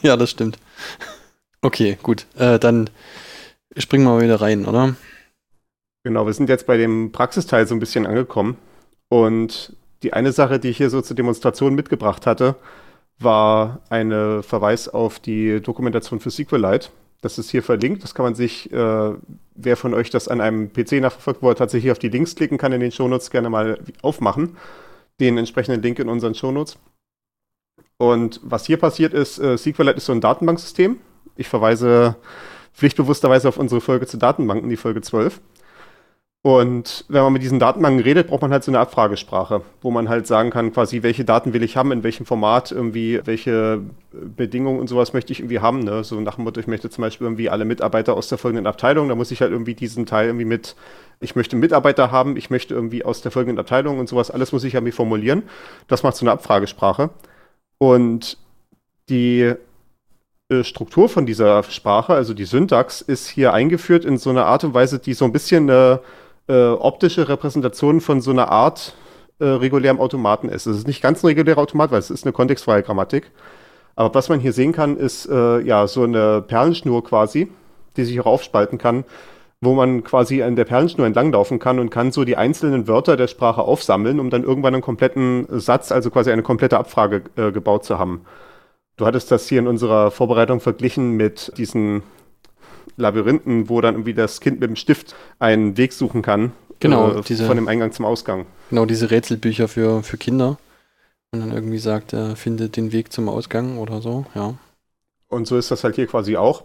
Ja, 0.00 0.16
das 0.16 0.30
stimmt. 0.30 0.56
Okay, 1.66 1.98
gut. 2.00 2.26
Äh, 2.36 2.60
dann 2.60 2.88
springen 3.76 4.04
wir 4.04 4.12
mal 4.12 4.22
wieder 4.22 4.40
rein, 4.40 4.66
oder? 4.66 4.94
Genau, 6.04 6.24
wir 6.24 6.32
sind 6.32 6.48
jetzt 6.48 6.64
bei 6.64 6.76
dem 6.76 7.10
Praxisteil 7.10 7.66
so 7.66 7.74
ein 7.74 7.80
bisschen 7.80 8.06
angekommen. 8.06 8.56
Und 9.08 9.74
die 10.04 10.12
eine 10.12 10.30
Sache, 10.30 10.60
die 10.60 10.68
ich 10.68 10.76
hier 10.76 10.90
so 10.90 11.00
zur 11.00 11.16
Demonstration 11.16 11.74
mitgebracht 11.74 12.24
hatte, 12.24 12.54
war 13.18 13.80
ein 13.88 14.12
Verweis 14.44 14.88
auf 14.88 15.18
die 15.18 15.60
Dokumentation 15.60 16.20
für 16.20 16.30
SQLite. 16.30 16.90
Das 17.20 17.36
ist 17.36 17.50
hier 17.50 17.64
verlinkt. 17.64 18.04
Das 18.04 18.14
kann 18.14 18.26
man 18.26 18.36
sich, 18.36 18.70
äh, 18.72 19.14
wer 19.56 19.76
von 19.76 19.92
euch 19.92 20.10
das 20.10 20.28
an 20.28 20.40
einem 20.40 20.72
PC 20.72 21.00
nachverfolgt, 21.00 21.42
er 21.42 21.56
tatsächlich 21.56 21.90
auf 21.90 21.98
die 21.98 22.10
Links 22.10 22.36
klicken 22.36 22.58
kann 22.58 22.70
in 22.70 22.80
den 22.80 22.92
Shownotes, 22.92 23.32
gerne 23.32 23.50
mal 23.50 23.80
aufmachen. 24.02 24.56
Den 25.18 25.36
entsprechenden 25.36 25.82
Link 25.82 25.98
in 25.98 26.08
unseren 26.08 26.36
Shownotes. 26.36 26.78
Und 27.98 28.38
was 28.44 28.66
hier 28.66 28.76
passiert 28.76 29.14
ist, 29.14 29.40
äh, 29.40 29.58
SQLite 29.58 29.96
ist 29.96 30.06
so 30.06 30.12
ein 30.12 30.20
Datenbanksystem. 30.20 31.00
Ich 31.36 31.48
verweise 31.48 32.16
pflichtbewussterweise 32.74 33.48
auf 33.48 33.58
unsere 33.58 33.80
Folge 33.80 34.06
zu 34.06 34.18
Datenbanken, 34.18 34.68
die 34.68 34.76
Folge 34.76 35.00
12. 35.00 35.40
Und 36.46 37.04
wenn 37.08 37.24
man 37.24 37.32
mit 37.32 37.42
diesen 37.42 37.58
Datenbanken 37.58 38.04
redet, 38.04 38.28
braucht 38.28 38.42
man 38.42 38.52
halt 38.52 38.62
so 38.62 38.70
eine 38.70 38.78
Abfragesprache, 38.78 39.62
wo 39.80 39.90
man 39.90 40.08
halt 40.08 40.28
sagen 40.28 40.50
kann, 40.50 40.72
quasi, 40.72 41.02
welche 41.02 41.24
Daten 41.24 41.52
will 41.52 41.64
ich 41.64 41.76
haben, 41.76 41.90
in 41.90 42.04
welchem 42.04 42.24
Format, 42.24 42.70
irgendwie, 42.70 43.20
welche 43.24 43.80
Bedingungen 44.12 44.78
und 44.78 44.86
sowas 44.86 45.12
möchte 45.12 45.32
ich 45.32 45.40
irgendwie 45.40 45.58
haben. 45.58 45.80
Ne? 45.80 46.04
So 46.04 46.20
nach 46.20 46.36
dem 46.36 46.44
Motto, 46.44 46.60
ich 46.60 46.68
möchte 46.68 46.88
zum 46.88 47.02
Beispiel 47.02 47.26
irgendwie 47.26 47.50
alle 47.50 47.64
Mitarbeiter 47.64 48.14
aus 48.14 48.28
der 48.28 48.38
folgenden 48.38 48.68
Abteilung, 48.68 49.08
da 49.08 49.16
muss 49.16 49.32
ich 49.32 49.40
halt 49.40 49.50
irgendwie 49.50 49.74
diesen 49.74 50.06
Teil 50.06 50.26
irgendwie 50.26 50.44
mit, 50.44 50.76
ich 51.18 51.34
möchte 51.34 51.56
Mitarbeiter 51.56 52.12
haben, 52.12 52.36
ich 52.36 52.48
möchte 52.48 52.74
irgendwie 52.74 53.04
aus 53.04 53.22
der 53.22 53.32
folgenden 53.32 53.58
Abteilung 53.58 53.98
und 53.98 54.08
sowas, 54.08 54.30
alles 54.30 54.52
muss 54.52 54.62
ich 54.62 54.74
irgendwie 54.74 54.92
formulieren. 54.92 55.42
Das 55.88 56.04
macht 56.04 56.14
so 56.14 56.24
eine 56.24 56.30
Abfragesprache. 56.30 57.10
Und 57.78 58.38
die 59.08 59.52
Struktur 60.62 61.08
von 61.08 61.26
dieser 61.26 61.64
Sprache, 61.64 62.14
also 62.14 62.32
die 62.32 62.44
Syntax, 62.44 63.00
ist 63.00 63.26
hier 63.26 63.52
eingeführt 63.52 64.04
in 64.04 64.16
so 64.16 64.30
einer 64.30 64.46
Art 64.46 64.62
und 64.62 64.74
Weise, 64.74 65.00
die 65.00 65.12
so 65.12 65.24
ein 65.24 65.32
bisschen 65.32 65.68
eine 65.68 66.00
äh, 66.48 66.68
optische 66.68 67.28
Repräsentation 67.28 68.00
von 68.00 68.20
so 68.20 68.30
einer 68.30 68.52
Art 68.52 68.94
äh, 69.40 69.44
regulärem 69.44 69.98
Automaten 69.98 70.48
ist. 70.48 70.66
Es 70.66 70.78
ist 70.78 70.86
nicht 70.86 71.02
ganz 71.02 71.24
ein 71.24 71.26
regulärer 71.26 71.60
Automat, 71.60 71.90
weil 71.90 71.98
es 71.98 72.10
ist 72.10 72.24
eine 72.24 72.32
kontextfreie 72.32 72.84
Grammatik. 72.84 73.32
Aber 73.96 74.14
was 74.14 74.28
man 74.28 74.38
hier 74.38 74.52
sehen 74.52 74.72
kann, 74.72 74.96
ist 74.96 75.26
äh, 75.28 75.60
ja 75.62 75.88
so 75.88 76.04
eine 76.04 76.42
Perlenschnur 76.42 77.02
quasi, 77.02 77.50
die 77.96 78.04
sich 78.04 78.20
auch 78.20 78.26
aufspalten 78.26 78.78
kann, 78.78 79.04
wo 79.60 79.74
man 79.74 80.04
quasi 80.04 80.44
an 80.44 80.54
der 80.54 80.64
Perlenschnur 80.64 81.08
entlanglaufen 81.08 81.58
kann 81.58 81.80
und 81.80 81.90
kann 81.90 82.12
so 82.12 82.24
die 82.24 82.36
einzelnen 82.36 82.86
Wörter 82.86 83.16
der 83.16 83.26
Sprache 83.26 83.62
aufsammeln, 83.62 84.20
um 84.20 84.30
dann 84.30 84.44
irgendwann 84.44 84.74
einen 84.74 84.82
kompletten 84.82 85.48
Satz, 85.58 85.90
also 85.90 86.10
quasi 86.10 86.30
eine 86.30 86.42
komplette 86.42 86.78
Abfrage 86.78 87.22
äh, 87.34 87.50
gebaut 87.50 87.84
zu 87.84 87.98
haben. 87.98 88.20
Du 88.96 89.06
hattest 89.06 89.30
das 89.30 89.48
hier 89.48 89.58
in 89.58 89.66
unserer 89.66 90.10
Vorbereitung 90.10 90.60
verglichen 90.60 91.12
mit 91.12 91.52
diesen 91.58 92.02
Labyrinthen, 92.96 93.68
wo 93.68 93.80
dann 93.80 93.94
irgendwie 93.94 94.14
das 94.14 94.40
Kind 94.40 94.60
mit 94.60 94.70
dem 94.70 94.76
Stift 94.76 95.14
einen 95.38 95.76
Weg 95.76 95.92
suchen 95.92 96.22
kann. 96.22 96.52
Genau, 96.80 97.18
äh, 97.18 97.22
diese, 97.22 97.44
von 97.46 97.56
dem 97.56 97.68
Eingang 97.68 97.92
zum 97.92 98.04
Ausgang. 98.04 98.46
Genau, 98.70 98.86
diese 98.86 99.10
Rätselbücher 99.10 99.68
für, 99.68 100.02
für 100.02 100.16
Kinder. 100.16 100.58
Und 101.32 101.40
dann 101.40 101.52
irgendwie 101.52 101.78
sagt, 101.78 102.12
er 102.12 102.36
findet 102.36 102.76
den 102.76 102.92
Weg 102.92 103.12
zum 103.12 103.28
Ausgang 103.28 103.78
oder 103.78 104.00
so, 104.00 104.24
ja. 104.34 104.54
Und 105.28 105.46
so 105.46 105.58
ist 105.58 105.70
das 105.70 105.84
halt 105.84 105.96
hier 105.96 106.06
quasi 106.06 106.36
auch. 106.36 106.64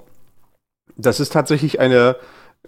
Das 0.96 1.20
ist 1.20 1.34
tatsächlich 1.34 1.80
eine 1.80 2.16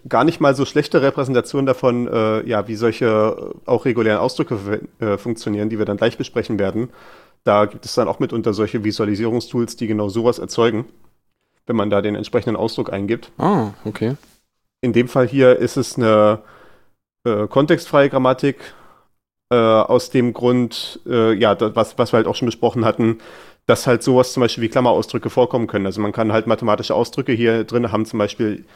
gar 0.08 0.24
nicht 0.24 0.40
mal 0.40 0.54
so 0.54 0.64
schlechte 0.64 1.02
Repräsentation 1.02 1.66
davon, 1.66 2.08
äh, 2.08 2.46
ja, 2.46 2.66
wie 2.68 2.74
solche 2.74 3.06
äh, 3.06 3.70
auch 3.70 3.84
regulären 3.84 4.18
Ausdrücke 4.18 4.80
äh, 4.98 5.16
funktionieren, 5.16 5.70
die 5.70 5.78
wir 5.78 5.86
dann 5.86 5.96
gleich 5.96 6.18
besprechen 6.18 6.58
werden. 6.58 6.90
Da 7.44 7.66
gibt 7.66 7.84
es 7.84 7.94
dann 7.94 8.08
auch 8.08 8.18
mitunter 8.18 8.54
solche 8.54 8.82
Visualisierungstools, 8.84 9.76
die 9.76 9.86
genau 9.86 10.08
sowas 10.08 10.38
erzeugen 10.38 10.86
wenn 11.66 11.76
man 11.76 11.90
da 11.90 12.02
den 12.02 12.14
entsprechenden 12.14 12.56
Ausdruck 12.56 12.92
eingibt. 12.92 13.30
Ah, 13.38 13.70
okay. 13.84 14.16
In 14.80 14.92
dem 14.92 15.08
Fall 15.08 15.26
hier 15.26 15.56
ist 15.56 15.76
es 15.76 15.96
eine 15.96 16.42
äh, 17.24 17.46
kontextfreie 17.46 18.10
Grammatik 18.10 18.58
äh, 19.50 19.56
aus 19.56 20.10
dem 20.10 20.32
Grund, 20.32 21.00
äh, 21.06 21.32
ja, 21.34 21.54
das, 21.54 21.74
was, 21.74 21.98
was 21.98 22.12
wir 22.12 22.18
halt 22.18 22.26
auch 22.26 22.34
schon 22.34 22.46
besprochen 22.46 22.84
hatten, 22.84 23.18
dass 23.66 23.86
halt 23.86 24.02
sowas 24.02 24.34
zum 24.34 24.42
Beispiel 24.42 24.62
wie 24.62 24.68
Klammerausdrücke 24.68 25.30
vorkommen 25.30 25.66
können. 25.66 25.86
Also 25.86 26.02
man 26.02 26.12
kann 26.12 26.32
halt 26.32 26.46
mathematische 26.46 26.94
Ausdrücke 26.94 27.32
hier 27.32 27.64
drin 27.64 27.92
haben, 27.92 28.04
zum 28.04 28.18
Beispiel, 28.18 28.66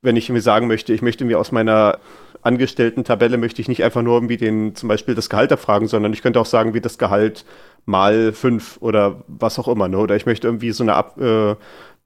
wenn 0.00 0.16
ich 0.16 0.28
mir 0.28 0.40
sagen 0.40 0.66
möchte, 0.66 0.92
ich 0.92 1.02
möchte 1.02 1.24
mir 1.24 1.38
aus 1.38 1.52
meiner 1.52 1.98
angestellten 2.42 3.04
Tabelle 3.04 3.38
möchte 3.38 3.62
ich 3.62 3.68
nicht 3.68 3.84
einfach 3.84 4.02
nur 4.02 4.14
irgendwie 4.14 4.36
den, 4.36 4.74
zum 4.74 4.88
Beispiel 4.88 5.14
das 5.14 5.30
Gehalt 5.30 5.52
abfragen, 5.52 5.88
sondern 5.88 6.12
ich 6.12 6.22
könnte 6.22 6.40
auch 6.40 6.46
sagen, 6.46 6.74
wie 6.74 6.80
das 6.80 6.98
Gehalt 6.98 7.44
mal 7.84 8.32
fünf 8.32 8.78
oder 8.80 9.22
was 9.28 9.58
auch 9.58 9.68
immer, 9.68 9.88
ne? 9.88 9.98
Oder 9.98 10.16
ich 10.16 10.26
möchte 10.26 10.46
irgendwie 10.48 10.72
so 10.72 10.84
eine 10.84 10.94
Ab, 10.94 11.20
äh, 11.20 11.56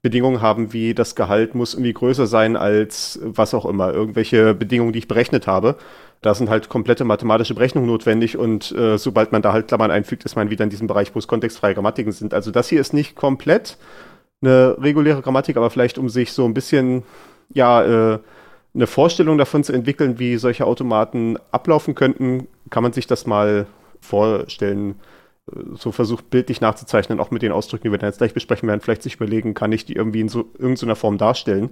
Bedingungen 0.01 0.41
haben, 0.41 0.73
wie 0.73 0.93
das 0.93 1.15
Gehalt 1.15 1.55
muss 1.55 1.73
irgendwie 1.73 1.93
größer 1.93 2.27
sein 2.27 2.55
als 2.55 3.19
was 3.23 3.53
auch 3.53 3.65
immer, 3.65 3.93
irgendwelche 3.93 4.53
Bedingungen, 4.53 4.93
die 4.93 4.99
ich 4.99 5.07
berechnet 5.07 5.47
habe. 5.47 5.75
Da 6.21 6.33
sind 6.33 6.49
halt 6.49 6.69
komplette 6.69 7.03
mathematische 7.03 7.53
Berechnungen 7.53 7.89
notwendig 7.89 8.37
und 8.37 8.71
äh, 8.71 8.97
sobald 8.97 9.31
man 9.31 9.41
da 9.41 9.53
halt 9.53 9.67
Klammern 9.67 9.91
einfügt, 9.91 10.23
ist 10.23 10.35
man 10.35 10.49
wieder 10.49 10.63
in 10.63 10.69
diesem 10.69 10.87
Bereich, 10.87 11.13
wo 11.13 11.19
es 11.19 11.27
kontextfreie 11.27 11.73
Grammatiken 11.73 12.11
sind. 12.11 12.33
Also 12.33 12.51
das 12.51 12.69
hier 12.69 12.79
ist 12.79 12.93
nicht 12.93 13.15
komplett 13.15 13.77
eine 14.41 14.77
reguläre 14.79 15.21
Grammatik, 15.21 15.57
aber 15.57 15.69
vielleicht 15.69 15.97
um 15.97 16.09
sich 16.09 16.31
so 16.31 16.45
ein 16.45 16.53
bisschen, 16.53 17.03
ja, 17.53 18.13
äh, 18.13 18.19
eine 18.77 18.87
Vorstellung 18.87 19.37
davon 19.37 19.63
zu 19.63 19.73
entwickeln, 19.73 20.19
wie 20.19 20.37
solche 20.37 20.65
Automaten 20.65 21.37
ablaufen 21.51 21.95
könnten, 21.95 22.47
kann 22.69 22.83
man 22.83 22.93
sich 22.93 23.07
das 23.07 23.25
mal 23.25 23.67
vorstellen 23.99 24.95
so 25.75 25.91
versucht, 25.91 26.29
bildlich 26.29 26.61
nachzuzeichnen, 26.61 27.19
auch 27.19 27.31
mit 27.31 27.41
den 27.41 27.51
Ausdrücken, 27.51 27.85
die 27.85 27.91
wir 27.91 27.97
dann 27.97 28.09
jetzt 28.09 28.17
gleich 28.17 28.33
besprechen 28.33 28.67
werden, 28.67 28.81
vielleicht 28.81 29.03
sich 29.03 29.15
überlegen, 29.15 29.53
kann 29.53 29.71
ich 29.71 29.85
die 29.85 29.93
irgendwie 29.93 30.21
in 30.21 30.29
so 30.29 30.45
irgendeiner 30.57 30.95
Form 30.95 31.17
darstellen. 31.17 31.69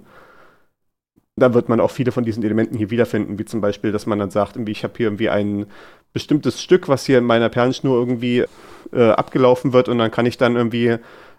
Da 1.36 1.52
wird 1.52 1.68
man 1.68 1.80
auch 1.80 1.90
viele 1.90 2.12
von 2.12 2.24
diesen 2.24 2.42
Elementen 2.42 2.78
hier 2.78 2.90
wiederfinden, 2.90 3.38
wie 3.38 3.44
zum 3.44 3.60
Beispiel, 3.60 3.92
dass 3.92 4.06
man 4.06 4.18
dann 4.18 4.30
sagt, 4.30 4.56
ich 4.56 4.84
habe 4.84 4.94
hier 4.96 5.06
irgendwie 5.06 5.28
ein 5.28 5.66
bestimmtes 6.14 6.62
Stück, 6.62 6.88
was 6.88 7.04
hier 7.04 7.18
in 7.18 7.24
meiner 7.24 7.50
Perlenschnur 7.50 7.98
irgendwie 7.98 8.44
äh, 8.92 9.10
abgelaufen 9.10 9.74
wird 9.74 9.90
und 9.90 9.98
dann 9.98 10.10
kann 10.10 10.24
ich 10.24 10.38
dann 10.38 10.56
irgendwie, 10.56 10.96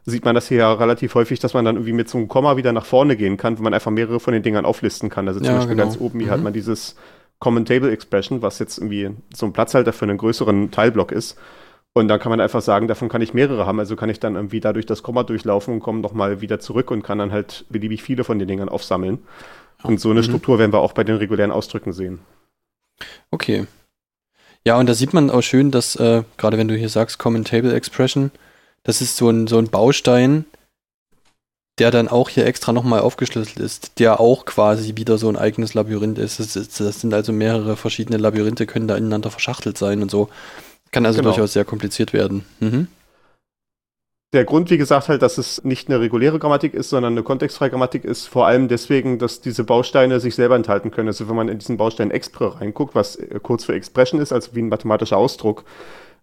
sieht 0.09 0.23
man 0.23 0.35
das 0.35 0.47
hier 0.47 0.59
ja 0.59 0.73
relativ 0.73 1.15
häufig, 1.15 1.39
dass 1.39 1.53
man 1.53 1.65
dann 1.65 1.75
irgendwie 1.75 1.91
mit 1.91 2.07
so 2.07 2.17
einem 2.17 2.29
Komma 2.29 2.55
wieder 2.55 2.71
nach 2.71 2.85
vorne 2.85 3.17
gehen 3.17 3.35
kann, 3.35 3.59
wo 3.59 3.63
man 3.63 3.73
einfach 3.73 3.91
mehrere 3.91 4.21
von 4.21 4.33
den 4.33 4.41
Dingern 4.41 4.65
auflisten 4.65 5.09
kann. 5.09 5.27
Also 5.27 5.41
zum 5.41 5.49
ja, 5.49 5.55
Beispiel 5.55 5.75
genau. 5.75 5.83
ganz 5.83 5.99
oben 5.99 6.19
hier 6.19 6.29
mhm. 6.29 6.31
hat 6.31 6.43
man 6.43 6.53
dieses 6.53 6.95
Common 7.39 7.65
Table 7.65 7.91
Expression, 7.91 8.41
was 8.41 8.57
jetzt 8.59 8.77
irgendwie 8.77 9.11
so 9.35 9.45
ein 9.45 9.53
Platzhalter 9.53 9.91
für 9.91 10.05
einen 10.05 10.17
größeren 10.17 10.71
Teilblock 10.71 11.11
ist. 11.11 11.37
Und 11.93 12.07
dann 12.07 12.21
kann 12.21 12.29
man 12.29 12.39
einfach 12.39 12.61
sagen, 12.61 12.87
davon 12.87 13.09
kann 13.09 13.21
ich 13.21 13.33
mehrere 13.33 13.65
haben. 13.65 13.79
Also 13.79 13.97
kann 13.97 14.09
ich 14.09 14.21
dann 14.21 14.35
irgendwie 14.35 14.61
dadurch 14.61 14.85
das 14.85 15.03
Komma 15.03 15.23
durchlaufen 15.23 15.73
und 15.73 15.79
komme 15.81 15.99
nochmal 15.99 16.39
wieder 16.39 16.59
zurück 16.61 16.89
und 16.89 17.03
kann 17.03 17.17
dann 17.17 17.33
halt 17.33 17.65
beliebig 17.69 18.01
viele 18.01 18.23
von 18.23 18.39
den 18.39 18.47
Dingern 18.47 18.69
aufsammeln. 18.69 19.19
Und 19.83 19.99
so 19.99 20.09
eine 20.09 20.21
mhm. 20.21 20.25
Struktur 20.25 20.57
werden 20.57 20.71
wir 20.71 20.79
auch 20.79 20.93
bei 20.93 21.03
den 21.03 21.17
regulären 21.17 21.51
Ausdrücken 21.51 21.91
sehen. 21.91 22.19
Okay. 23.29 23.67
Ja, 24.65 24.79
und 24.79 24.87
da 24.87 24.93
sieht 24.93 25.13
man 25.13 25.29
auch 25.29 25.41
schön, 25.41 25.69
dass, 25.69 25.97
äh, 25.97 26.23
gerade 26.37 26.57
wenn 26.57 26.67
du 26.69 26.75
hier 26.75 26.89
sagst, 26.89 27.19
Common 27.19 27.43
Table 27.43 27.73
Expression, 27.73 28.31
das 28.87 29.01
ist 29.01 29.17
so 29.17 29.29
ein, 29.29 29.47
so 29.47 29.57
ein 29.57 29.67
Baustein, 29.67 30.45
der 31.77 31.91
dann 31.91 32.07
auch 32.07 32.29
hier 32.29 32.45
extra 32.45 32.71
nochmal 32.71 33.01
aufgeschlüsselt 33.01 33.59
ist, 33.59 33.99
der 33.99 34.21
auch 34.21 34.45
quasi 34.45 34.95
wieder 34.95 35.17
so 35.17 35.27
ein 35.27 35.35
eigenes 35.35 35.73
Labyrinth 35.73 36.17
ist. 36.17 36.39
Das, 36.39 36.55
ist. 36.55 36.79
das, 36.79 37.01
sind 37.01 37.13
also 37.13 37.33
mehrere 37.33 37.75
verschiedene 37.75 38.17
Labyrinthe, 38.17 38.65
können 38.65 38.87
da 38.87 38.95
ineinander 38.95 39.29
verschachtelt 39.29 39.77
sein 39.77 40.01
und 40.01 40.09
so. 40.09 40.29
Kann 40.91 41.05
also 41.05 41.19
genau. 41.19 41.31
durchaus 41.31 41.51
sehr 41.51 41.65
kompliziert 41.65 42.13
werden. 42.13 42.45
Mhm. 42.61 42.87
Der 44.33 44.45
Grund, 44.45 44.69
wie 44.69 44.77
gesagt, 44.77 45.09
halt, 45.09 45.21
dass 45.21 45.37
es 45.37 45.63
nicht 45.65 45.89
eine 45.89 45.99
reguläre 45.99 46.39
Grammatik 46.39 46.73
ist, 46.73 46.89
sondern 46.89 47.13
eine 47.13 47.23
kontextfreie 47.23 47.69
Grammatik 47.69 48.05
ist 48.05 48.27
vor 48.27 48.47
allem 48.47 48.69
deswegen, 48.69 49.19
dass 49.19 49.41
diese 49.41 49.65
Bausteine 49.65 50.21
sich 50.21 50.35
selber 50.35 50.55
enthalten 50.55 50.91
können. 50.91 51.09
Also 51.09 51.27
wenn 51.27 51.35
man 51.35 51.49
in 51.49 51.59
diesen 51.59 51.75
Baustein 51.75 52.09
Expre 52.09 52.61
reinguckt, 52.61 52.95
was 52.95 53.17
äh, 53.17 53.39
kurz 53.43 53.65
für 53.65 53.73
Expression 53.73 54.21
ist, 54.21 54.31
also 54.31 54.55
wie 54.55 54.61
ein 54.61 54.69
mathematischer 54.69 55.17
Ausdruck, 55.17 55.65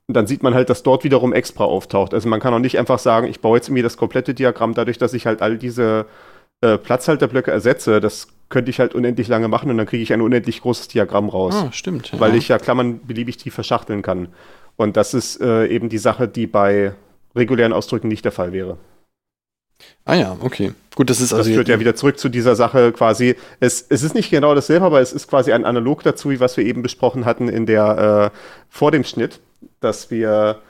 dann 0.08 0.26
sieht 0.26 0.42
man 0.42 0.54
halt, 0.54 0.70
dass 0.70 0.82
dort 0.82 1.04
wiederum 1.04 1.32
Expra 1.32 1.64
auftaucht. 1.64 2.12
Also 2.12 2.28
man 2.28 2.40
kann 2.40 2.52
auch 2.52 2.58
nicht 2.58 2.78
einfach 2.78 2.98
sagen, 2.98 3.26
ich 3.26 3.40
baue 3.40 3.56
jetzt 3.56 3.68
irgendwie 3.68 3.82
das 3.82 3.96
komplette 3.96 4.34
Diagramm 4.34 4.74
dadurch, 4.74 4.98
dass 4.98 5.14
ich 5.14 5.26
halt 5.26 5.40
all 5.40 5.56
diese 5.56 6.06
äh, 6.60 6.76
Platzhalterblöcke 6.76 7.50
ersetze. 7.50 8.00
Das 8.00 8.28
könnte 8.50 8.70
ich 8.70 8.80
halt 8.80 8.94
unendlich 8.94 9.28
lange 9.28 9.48
machen 9.48 9.70
und 9.70 9.78
dann 9.78 9.86
kriege 9.86 10.02
ich 10.02 10.12
ein 10.12 10.20
unendlich 10.20 10.60
großes 10.60 10.88
Diagramm 10.88 11.28
raus. 11.28 11.54
Ah, 11.56 11.72
stimmt. 11.72 12.12
Weil 12.18 12.32
ja. 12.32 12.36
ich 12.36 12.48
ja 12.48 12.58
Klammern 12.58 13.00
beliebig 13.06 13.38
tief 13.38 13.54
verschachteln 13.54 14.02
kann. 14.02 14.28
Und 14.76 14.96
das 14.96 15.14
ist 15.14 15.40
äh, 15.40 15.66
eben 15.66 15.88
die 15.88 15.98
Sache, 15.98 16.28
die 16.28 16.46
bei 16.46 16.92
regulären 17.34 17.72
Ausdrücken 17.72 18.08
nicht 18.08 18.24
der 18.24 18.32
Fall 18.32 18.52
wäre. 18.52 18.76
Ah 20.04 20.14
ja, 20.14 20.36
okay. 20.40 20.72
Gut, 20.94 21.10
das 21.10 21.20
ist 21.20 21.32
also. 21.32 21.48
Das 21.48 21.54
führt 21.54 21.68
ja 21.68 21.80
wieder 21.80 21.96
zurück 21.96 22.18
zu 22.18 22.28
dieser 22.28 22.54
Sache 22.54 22.92
quasi. 22.92 23.36
Es, 23.58 23.84
es 23.88 24.02
ist 24.02 24.14
nicht 24.14 24.30
genau 24.30 24.54
dasselbe, 24.54 24.84
aber 24.84 25.00
es 25.00 25.12
ist 25.12 25.28
quasi 25.28 25.52
ein 25.52 25.64
Analog 25.64 26.02
dazu, 26.02 26.30
wie 26.30 26.40
was 26.40 26.56
wir 26.56 26.64
eben 26.64 26.82
besprochen 26.82 27.24
hatten 27.24 27.48
in 27.48 27.66
der 27.66 28.30
äh, 28.32 28.38
vor 28.68 28.90
dem 28.90 29.04
Schnitt, 29.04 29.40
dass 29.84 30.10
wir, 30.10 30.60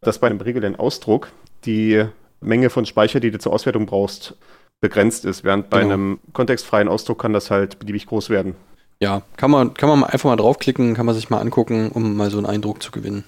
dass 0.00 0.18
bei 0.18 0.28
einem 0.28 0.40
regulären 0.40 0.76
Ausdruck 0.76 1.28
die 1.64 2.04
Menge 2.40 2.70
von 2.70 2.86
Speicher, 2.86 3.20
die 3.20 3.30
du 3.30 3.38
zur 3.38 3.52
Auswertung 3.52 3.86
brauchst, 3.86 4.36
begrenzt 4.80 5.24
ist, 5.24 5.42
während 5.42 5.70
bei 5.70 5.80
genau. 5.80 5.94
einem 5.94 6.20
kontextfreien 6.32 6.88
Ausdruck 6.88 7.20
kann 7.20 7.32
das 7.32 7.50
halt 7.50 7.78
beliebig 7.78 8.06
groß 8.06 8.30
werden. 8.30 8.54
Ja, 9.00 9.22
kann 9.36 9.50
man, 9.50 9.74
kann 9.74 9.88
man 9.88 10.04
einfach 10.04 10.28
mal 10.28 10.36
draufklicken, 10.36 10.94
kann 10.94 11.06
man 11.06 11.14
sich 11.14 11.30
mal 11.30 11.40
angucken, 11.40 11.90
um 11.90 12.16
mal 12.16 12.30
so 12.30 12.38
einen 12.38 12.46
Eindruck 12.46 12.82
zu 12.82 12.90
gewinnen. 12.90 13.24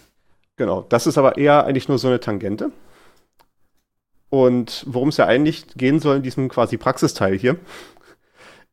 Genau, 0.57 0.85
das 0.89 1.07
ist 1.07 1.19
aber 1.19 1.39
eher 1.39 1.65
eigentlich 1.65 1.89
nur 1.89 1.99
so 1.99 2.09
eine 2.09 2.21
Tangente. 2.21 2.71
Und 4.29 4.85
worum 4.87 5.09
es 5.09 5.17
ja 5.17 5.27
eigentlich 5.27 5.67
gehen 5.75 5.99
soll 5.99 6.17
in 6.17 6.23
diesem 6.23 6.49
quasi 6.49 6.77
Praxisteil 6.77 7.37
hier, 7.37 7.57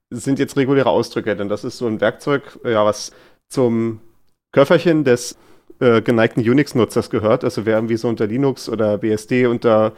sind 0.09 0.39
jetzt 0.39 0.55
reguläre 0.55 0.89
Ausdrücke, 0.89 1.35
denn 1.35 1.49
das 1.49 1.63
ist 1.63 1.77
so 1.77 1.87
ein 1.87 1.99
Werkzeug, 1.99 2.59
ja, 2.63 2.85
was 2.85 3.11
zum 3.49 4.01
Köfferchen 4.51 5.03
des 5.03 5.37
äh, 5.79 6.01
geneigten 6.01 6.41
Unix-Nutzers 6.41 7.09
gehört. 7.09 7.43
Also 7.43 7.65
wer 7.65 7.75
irgendwie 7.75 7.97
so 7.97 8.07
unter 8.07 8.27
Linux 8.27 8.69
oder 8.69 8.97
BSD 8.97 9.47
unter 9.47 9.93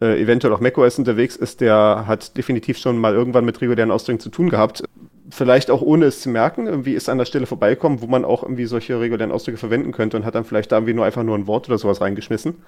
äh, 0.00 0.20
eventuell 0.20 0.52
auch 0.52 0.60
macOS 0.60 0.98
unterwegs 0.98 1.36
ist, 1.36 1.60
der 1.60 2.04
hat 2.06 2.36
definitiv 2.36 2.78
schon 2.78 2.98
mal 2.98 3.14
irgendwann 3.14 3.44
mit 3.44 3.60
regulären 3.60 3.90
Ausdrücken 3.90 4.20
zu 4.20 4.28
tun 4.28 4.50
gehabt. 4.50 4.84
Vielleicht 5.30 5.70
auch 5.70 5.82
ohne 5.82 6.06
es 6.06 6.20
zu 6.20 6.28
merken, 6.28 6.66
irgendwie 6.66 6.94
ist 6.94 7.08
an 7.08 7.18
der 7.18 7.24
Stelle 7.24 7.46
vorbeikommen, 7.46 8.00
wo 8.00 8.06
man 8.06 8.24
auch 8.24 8.42
irgendwie 8.42 8.66
solche 8.66 9.00
regulären 9.00 9.32
Ausdrücke 9.32 9.58
verwenden 9.58 9.92
könnte 9.92 10.16
und 10.16 10.24
hat 10.24 10.34
dann 10.34 10.44
vielleicht 10.44 10.70
da 10.70 10.76
irgendwie 10.76 10.94
nur 10.94 11.04
einfach 11.04 11.22
nur 11.22 11.36
ein 11.36 11.46
Wort 11.46 11.68
oder 11.68 11.78
sowas 11.78 12.00
reingeschmissen. 12.00 12.62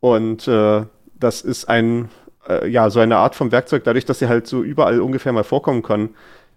Und 0.00 0.48
äh, 0.48 0.84
das 1.14 1.42
ist 1.42 1.68
ein, 1.68 2.08
äh, 2.48 2.68
ja, 2.68 2.90
so 2.90 3.00
eine 3.00 3.16
Art 3.16 3.34
von 3.34 3.52
Werkzeug, 3.52 3.84
dadurch, 3.84 4.04
dass 4.04 4.20
sie 4.20 4.28
halt 4.28 4.46
so 4.46 4.62
überall 4.62 5.00
ungefähr 5.00 5.32
mal 5.32 5.44
vorkommen 5.44 5.82
können, 5.82 6.14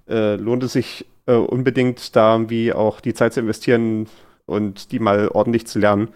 äh, 0.08 0.36
lohnt 0.36 0.64
es 0.64 0.74
sich 0.74 1.06
äh, 1.26 1.34
unbedingt 1.34 2.16
da 2.16 2.34
irgendwie 2.34 2.74
auch 2.74 3.02
die 3.02 3.14
Zeit 3.14 3.34
zu 3.34 3.42
investieren 3.42 4.08
und 4.46 4.92
die 4.92 5.00
mal 5.00 5.28
ordentlich 5.30 5.68
zu 5.68 5.80
lernen. 5.80 6.10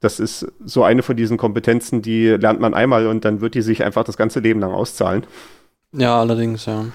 Das 0.00 0.18
ist 0.18 0.50
so 0.64 0.82
eine 0.82 1.02
von 1.02 1.16
diesen 1.16 1.36
Kompetenzen, 1.36 2.02
die 2.02 2.28
lernt 2.28 2.60
man 2.60 2.74
einmal 2.74 3.06
und 3.06 3.24
dann 3.24 3.40
wird 3.40 3.54
die 3.54 3.62
sich 3.62 3.84
einfach 3.84 4.04
das 4.04 4.16
ganze 4.16 4.40
Leben 4.40 4.60
lang 4.60 4.72
auszahlen. 4.72 5.26
Ja, 5.92 6.18
allerdings, 6.18 6.66
ja. 6.66 6.86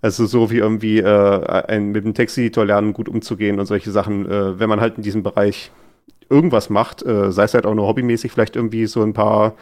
Also 0.00 0.24
so 0.24 0.50
wie 0.50 0.58
irgendwie 0.58 0.98
äh, 0.98 1.64
ein, 1.68 1.90
mit 1.90 2.04
dem 2.04 2.14
Texteditor 2.14 2.64
lernen, 2.64 2.94
gut 2.94 3.08
umzugehen 3.08 3.60
und 3.60 3.66
solche 3.66 3.90
Sachen, 3.90 4.24
äh, 4.30 4.58
wenn 4.58 4.68
man 4.68 4.80
halt 4.80 4.96
in 4.96 5.02
diesem 5.02 5.22
Bereich 5.22 5.70
irgendwas 6.30 6.70
macht, 6.70 7.02
äh, 7.04 7.30
sei 7.32 7.44
es 7.44 7.52
halt 7.52 7.66
auch 7.66 7.74
nur 7.74 7.86
hobbymäßig, 7.86 8.32
vielleicht 8.32 8.56
irgendwie 8.56 8.86
so 8.86 9.02
ein 9.02 9.12
paar 9.12 9.54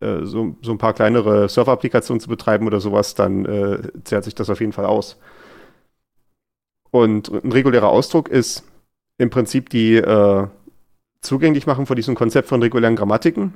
äh, 0.00 0.24
so, 0.24 0.56
so 0.62 0.72
ein 0.72 0.78
paar 0.78 0.94
kleinere 0.94 1.48
Server-Applikationen 1.48 2.20
zu 2.20 2.28
betreiben 2.28 2.66
oder 2.66 2.80
sowas, 2.80 3.14
dann 3.14 3.44
äh, 3.46 3.78
zehrt 4.04 4.24
sich 4.24 4.34
das 4.34 4.50
auf 4.50 4.60
jeden 4.60 4.72
Fall 4.72 4.84
aus. 4.84 5.18
Und 6.90 7.28
ein 7.28 7.52
regulärer 7.52 7.88
Ausdruck 7.88 8.28
ist 8.28 8.64
im 9.18 9.30
Prinzip 9.30 9.68
die 9.70 9.96
äh, 9.96 10.46
zugänglich 11.20 11.66
machen 11.66 11.86
von 11.86 11.96
diesem 11.96 12.14
Konzept 12.14 12.48
von 12.48 12.62
regulären 12.62 12.96
Grammatiken. 12.96 13.54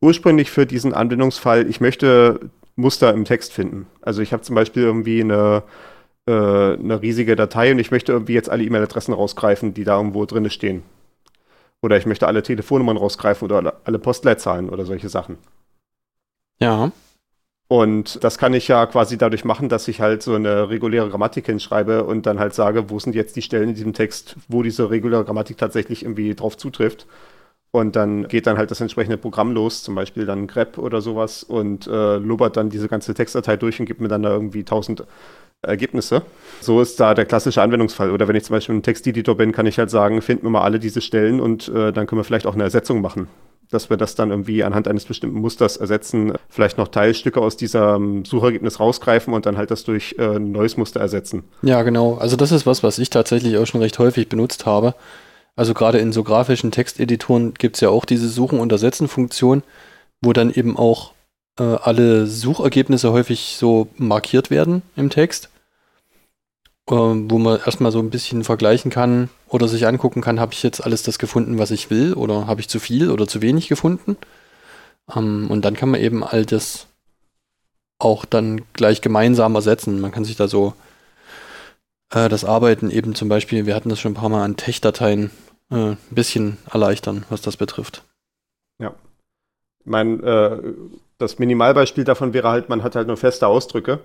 Ursprünglich 0.00 0.50
für 0.50 0.66
diesen 0.66 0.94
Anwendungsfall, 0.94 1.68
ich 1.68 1.80
möchte 1.80 2.50
Muster 2.74 3.12
im 3.12 3.24
Text 3.24 3.52
finden. 3.52 3.86
Also 4.00 4.22
ich 4.22 4.32
habe 4.32 4.42
zum 4.42 4.56
Beispiel 4.56 4.82
irgendwie 4.82 5.20
eine, 5.20 5.62
äh, 6.26 6.32
eine 6.32 7.02
riesige 7.02 7.36
Datei 7.36 7.70
und 7.70 7.78
ich 7.78 7.90
möchte 7.90 8.12
irgendwie 8.12 8.32
jetzt 8.32 8.50
alle 8.50 8.64
E-Mail-Adressen 8.64 9.14
rausgreifen, 9.14 9.74
die 9.74 9.84
da 9.84 9.96
irgendwo 9.96 10.24
drin 10.24 10.48
stehen. 10.50 10.82
Oder 11.82 11.96
ich 11.96 12.06
möchte 12.06 12.26
alle 12.26 12.42
Telefonnummern 12.42 12.96
rausgreifen 12.96 13.44
oder 13.44 13.74
alle 13.84 13.98
Postleitzahlen 13.98 14.70
oder 14.70 14.86
solche 14.86 15.08
Sachen. 15.08 15.38
Ja. 16.58 16.92
Und 17.72 18.22
das 18.22 18.36
kann 18.36 18.52
ich 18.52 18.68
ja 18.68 18.84
quasi 18.84 19.16
dadurch 19.16 19.46
machen, 19.46 19.70
dass 19.70 19.88
ich 19.88 20.02
halt 20.02 20.22
so 20.22 20.34
eine 20.34 20.68
reguläre 20.68 21.08
Grammatik 21.08 21.46
hinschreibe 21.46 22.04
und 22.04 22.26
dann 22.26 22.38
halt 22.38 22.52
sage, 22.52 22.90
wo 22.90 22.98
sind 22.98 23.14
jetzt 23.14 23.34
die 23.34 23.40
Stellen 23.40 23.70
in 23.70 23.74
diesem 23.74 23.94
Text, 23.94 24.36
wo 24.46 24.62
diese 24.62 24.90
reguläre 24.90 25.24
Grammatik 25.24 25.56
tatsächlich 25.56 26.02
irgendwie 26.02 26.34
drauf 26.34 26.58
zutrifft. 26.58 27.06
Und 27.70 27.96
dann 27.96 28.28
geht 28.28 28.46
dann 28.46 28.58
halt 28.58 28.70
das 28.70 28.82
entsprechende 28.82 29.16
Programm 29.16 29.52
los, 29.52 29.82
zum 29.82 29.94
Beispiel 29.94 30.26
dann 30.26 30.48
grep 30.48 30.76
oder 30.76 31.00
sowas 31.00 31.44
und 31.44 31.86
äh, 31.86 32.18
lobert 32.18 32.58
dann 32.58 32.68
diese 32.68 32.88
ganze 32.88 33.14
Textdatei 33.14 33.56
durch 33.56 33.80
und 33.80 33.86
gibt 33.86 34.02
mir 34.02 34.08
dann 34.08 34.22
da 34.22 34.32
irgendwie 34.32 34.64
tausend 34.64 35.04
Ergebnisse. 35.62 36.20
So 36.60 36.82
ist 36.82 37.00
da 37.00 37.14
der 37.14 37.24
klassische 37.24 37.62
Anwendungsfall. 37.62 38.10
Oder 38.10 38.28
wenn 38.28 38.36
ich 38.36 38.44
zum 38.44 38.54
Beispiel 38.54 38.74
ein 38.74 38.82
Texteditor 38.82 39.34
bin, 39.34 39.52
kann 39.52 39.64
ich 39.64 39.78
halt 39.78 39.88
sagen, 39.88 40.20
finden 40.20 40.44
wir 40.44 40.50
mal 40.50 40.60
alle 40.60 40.78
diese 40.78 41.00
Stellen 41.00 41.40
und 41.40 41.68
äh, 41.68 41.90
dann 41.90 42.06
können 42.06 42.20
wir 42.20 42.24
vielleicht 42.24 42.46
auch 42.46 42.54
eine 42.54 42.64
Ersetzung 42.64 43.00
machen. 43.00 43.28
Dass 43.72 43.90
wir 43.90 43.96
das 43.96 44.14
dann 44.14 44.30
irgendwie 44.30 44.62
anhand 44.64 44.86
eines 44.86 45.04
bestimmten 45.04 45.40
Musters 45.40 45.76
ersetzen, 45.76 46.34
vielleicht 46.48 46.78
noch 46.78 46.88
Teilstücke 46.88 47.40
aus 47.40 47.56
diesem 47.56 48.24
Suchergebnis 48.24 48.80
rausgreifen 48.80 49.34
und 49.34 49.46
dann 49.46 49.56
halt 49.56 49.70
das 49.70 49.84
durch 49.84 50.16
äh, 50.18 50.36
ein 50.36 50.52
neues 50.52 50.76
Muster 50.76 51.00
ersetzen. 51.00 51.44
Ja, 51.62 51.82
genau. 51.82 52.14
Also 52.14 52.36
das 52.36 52.52
ist 52.52 52.66
was, 52.66 52.82
was 52.82 52.98
ich 52.98 53.10
tatsächlich 53.10 53.56
auch 53.56 53.66
schon 53.66 53.80
recht 53.80 53.98
häufig 53.98 54.28
benutzt 54.28 54.66
habe. 54.66 54.94
Also 55.56 55.74
gerade 55.74 55.98
in 55.98 56.12
so 56.12 56.22
grafischen 56.22 56.70
Texteditoren 56.70 57.54
gibt 57.54 57.76
es 57.76 57.80
ja 57.80 57.90
auch 57.90 58.04
diese 58.04 58.28
Suchen- 58.28 58.60
und 58.60 58.72
Ersetzen-Funktion, 58.72 59.62
wo 60.22 60.32
dann 60.32 60.52
eben 60.52 60.76
auch 60.76 61.12
äh, 61.58 61.62
alle 61.62 62.26
Suchergebnisse 62.26 63.12
häufig 63.12 63.56
so 63.58 63.88
markiert 63.96 64.50
werden 64.50 64.82
im 64.96 65.10
Text 65.10 65.48
ähm, 65.48 65.51
wo 66.86 67.38
man 67.38 67.60
erstmal 67.60 67.92
so 67.92 68.00
ein 68.00 68.10
bisschen 68.10 68.44
vergleichen 68.44 68.90
kann 68.90 69.30
oder 69.48 69.68
sich 69.68 69.86
angucken 69.86 70.20
kann, 70.20 70.40
habe 70.40 70.52
ich 70.52 70.62
jetzt 70.62 70.80
alles 70.80 71.02
das 71.02 71.18
gefunden, 71.18 71.58
was 71.58 71.70
ich 71.70 71.90
will 71.90 72.14
oder 72.14 72.46
habe 72.46 72.60
ich 72.60 72.68
zu 72.68 72.80
viel 72.80 73.10
oder 73.10 73.26
zu 73.26 73.40
wenig 73.40 73.68
gefunden. 73.68 74.16
Ähm, 75.14 75.48
und 75.50 75.64
dann 75.64 75.74
kann 75.74 75.90
man 75.90 76.00
eben 76.00 76.24
all 76.24 76.44
das 76.44 76.86
auch 77.98 78.24
dann 78.24 78.62
gleich 78.72 79.00
gemeinsam 79.00 79.54
ersetzen. 79.54 80.00
Man 80.00 80.10
kann 80.10 80.24
sich 80.24 80.36
da 80.36 80.48
so 80.48 80.74
äh, 82.10 82.28
das 82.28 82.44
Arbeiten 82.44 82.90
eben 82.90 83.14
zum 83.14 83.28
Beispiel, 83.28 83.66
wir 83.66 83.74
hatten 83.74 83.88
das 83.88 84.00
schon 84.00 84.12
ein 84.12 84.16
paar 84.16 84.28
Mal 84.28 84.44
an 84.44 84.56
Tech-Dateien, 84.56 85.30
äh, 85.70 85.74
ein 85.74 85.98
bisschen 86.10 86.58
erleichtern, 86.70 87.24
was 87.30 87.42
das 87.42 87.56
betrifft. 87.56 88.02
Ja. 88.78 88.94
Mein, 89.84 90.22
äh, 90.22 90.58
das 91.18 91.38
Minimalbeispiel 91.38 92.04
davon 92.04 92.32
wäre 92.32 92.48
halt, 92.48 92.68
man 92.68 92.82
hat 92.82 92.96
halt 92.96 93.06
nur 93.06 93.16
feste 93.16 93.46
Ausdrücke 93.46 94.00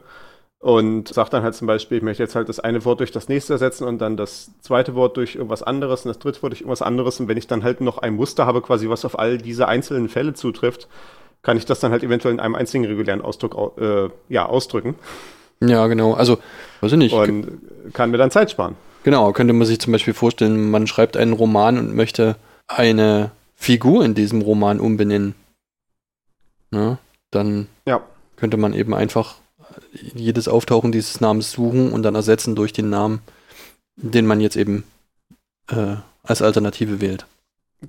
und 0.59 1.07
sagt 1.13 1.33
dann 1.33 1.43
halt 1.43 1.55
zum 1.55 1.67
Beispiel, 1.67 1.97
ich 1.97 2.03
möchte 2.03 2.23
jetzt 2.23 2.35
halt 2.35 2.49
das 2.49 2.59
eine 2.59 2.83
Wort 2.83 2.99
durch 2.99 3.11
das 3.11 3.29
nächste 3.29 3.53
ersetzen 3.53 3.83
und 3.83 3.99
dann 3.99 4.17
das 4.17 4.51
zweite 4.61 4.95
Wort 4.95 5.17
durch 5.17 5.35
irgendwas 5.35 5.61
anderes 5.61 6.05
und 6.05 6.09
das 6.09 6.19
dritte 6.19 6.41
Wort 6.41 6.53
durch 6.53 6.61
irgendwas 6.61 6.81
anderes. 6.81 7.19
Und 7.19 7.27
wenn 7.27 7.37
ich 7.37 7.47
dann 7.47 7.63
halt 7.63 7.81
noch 7.81 7.99
ein 7.99 8.15
Muster 8.15 8.45
habe, 8.45 8.61
quasi 8.61 8.89
was 8.89 9.05
auf 9.05 9.19
all 9.19 9.37
diese 9.37 9.67
einzelnen 9.67 10.09
Fälle 10.09 10.33
zutrifft, 10.33 10.87
kann 11.43 11.57
ich 11.57 11.65
das 11.65 11.79
dann 11.79 11.91
halt 11.91 12.03
eventuell 12.03 12.33
in 12.33 12.39
einem 12.39 12.55
einzigen 12.55 12.85
regulären 12.85 13.21
Ausdruck 13.21 13.79
äh, 13.79 14.09
ja, 14.29 14.47
ausdrücken. 14.47 14.95
Ja, 15.61 15.87
genau. 15.87 16.13
Also, 16.13 16.39
weiß 16.81 16.91
ich 16.91 16.97
nicht. 16.97 17.13
Und 17.13 17.93
kann 17.93 18.11
mir 18.11 18.17
dann 18.17 18.31
Zeit 18.31 18.51
sparen. 18.51 18.75
Genau, 19.03 19.31
könnte 19.31 19.53
man 19.53 19.65
sich 19.67 19.79
zum 19.79 19.93
Beispiel 19.93 20.13
vorstellen, 20.13 20.69
man 20.69 20.87
schreibt 20.87 21.17
einen 21.17 21.33
Roman 21.33 21.77
und 21.77 21.95
möchte 21.95 22.35
eine 22.67 23.31
Figur 23.55 24.03
in 24.03 24.15
diesem 24.15 24.41
Roman 24.41 24.79
umbenennen. 24.79 25.35
Ja, 26.71 26.97
dann 27.31 27.67
ja. 27.85 28.01
könnte 28.35 28.57
man 28.57 28.73
eben 28.73 28.93
einfach 28.93 29.35
jedes 30.15 30.47
Auftauchen 30.47 30.91
dieses 30.91 31.21
Namens 31.21 31.51
suchen 31.51 31.91
und 31.91 32.03
dann 32.03 32.15
ersetzen 32.15 32.55
durch 32.55 32.73
den 32.73 32.89
Namen, 32.89 33.21
den 33.95 34.25
man 34.25 34.41
jetzt 34.41 34.55
eben 34.55 34.83
äh, 35.69 35.95
als 36.23 36.41
Alternative 36.41 37.01
wählt. 37.01 37.25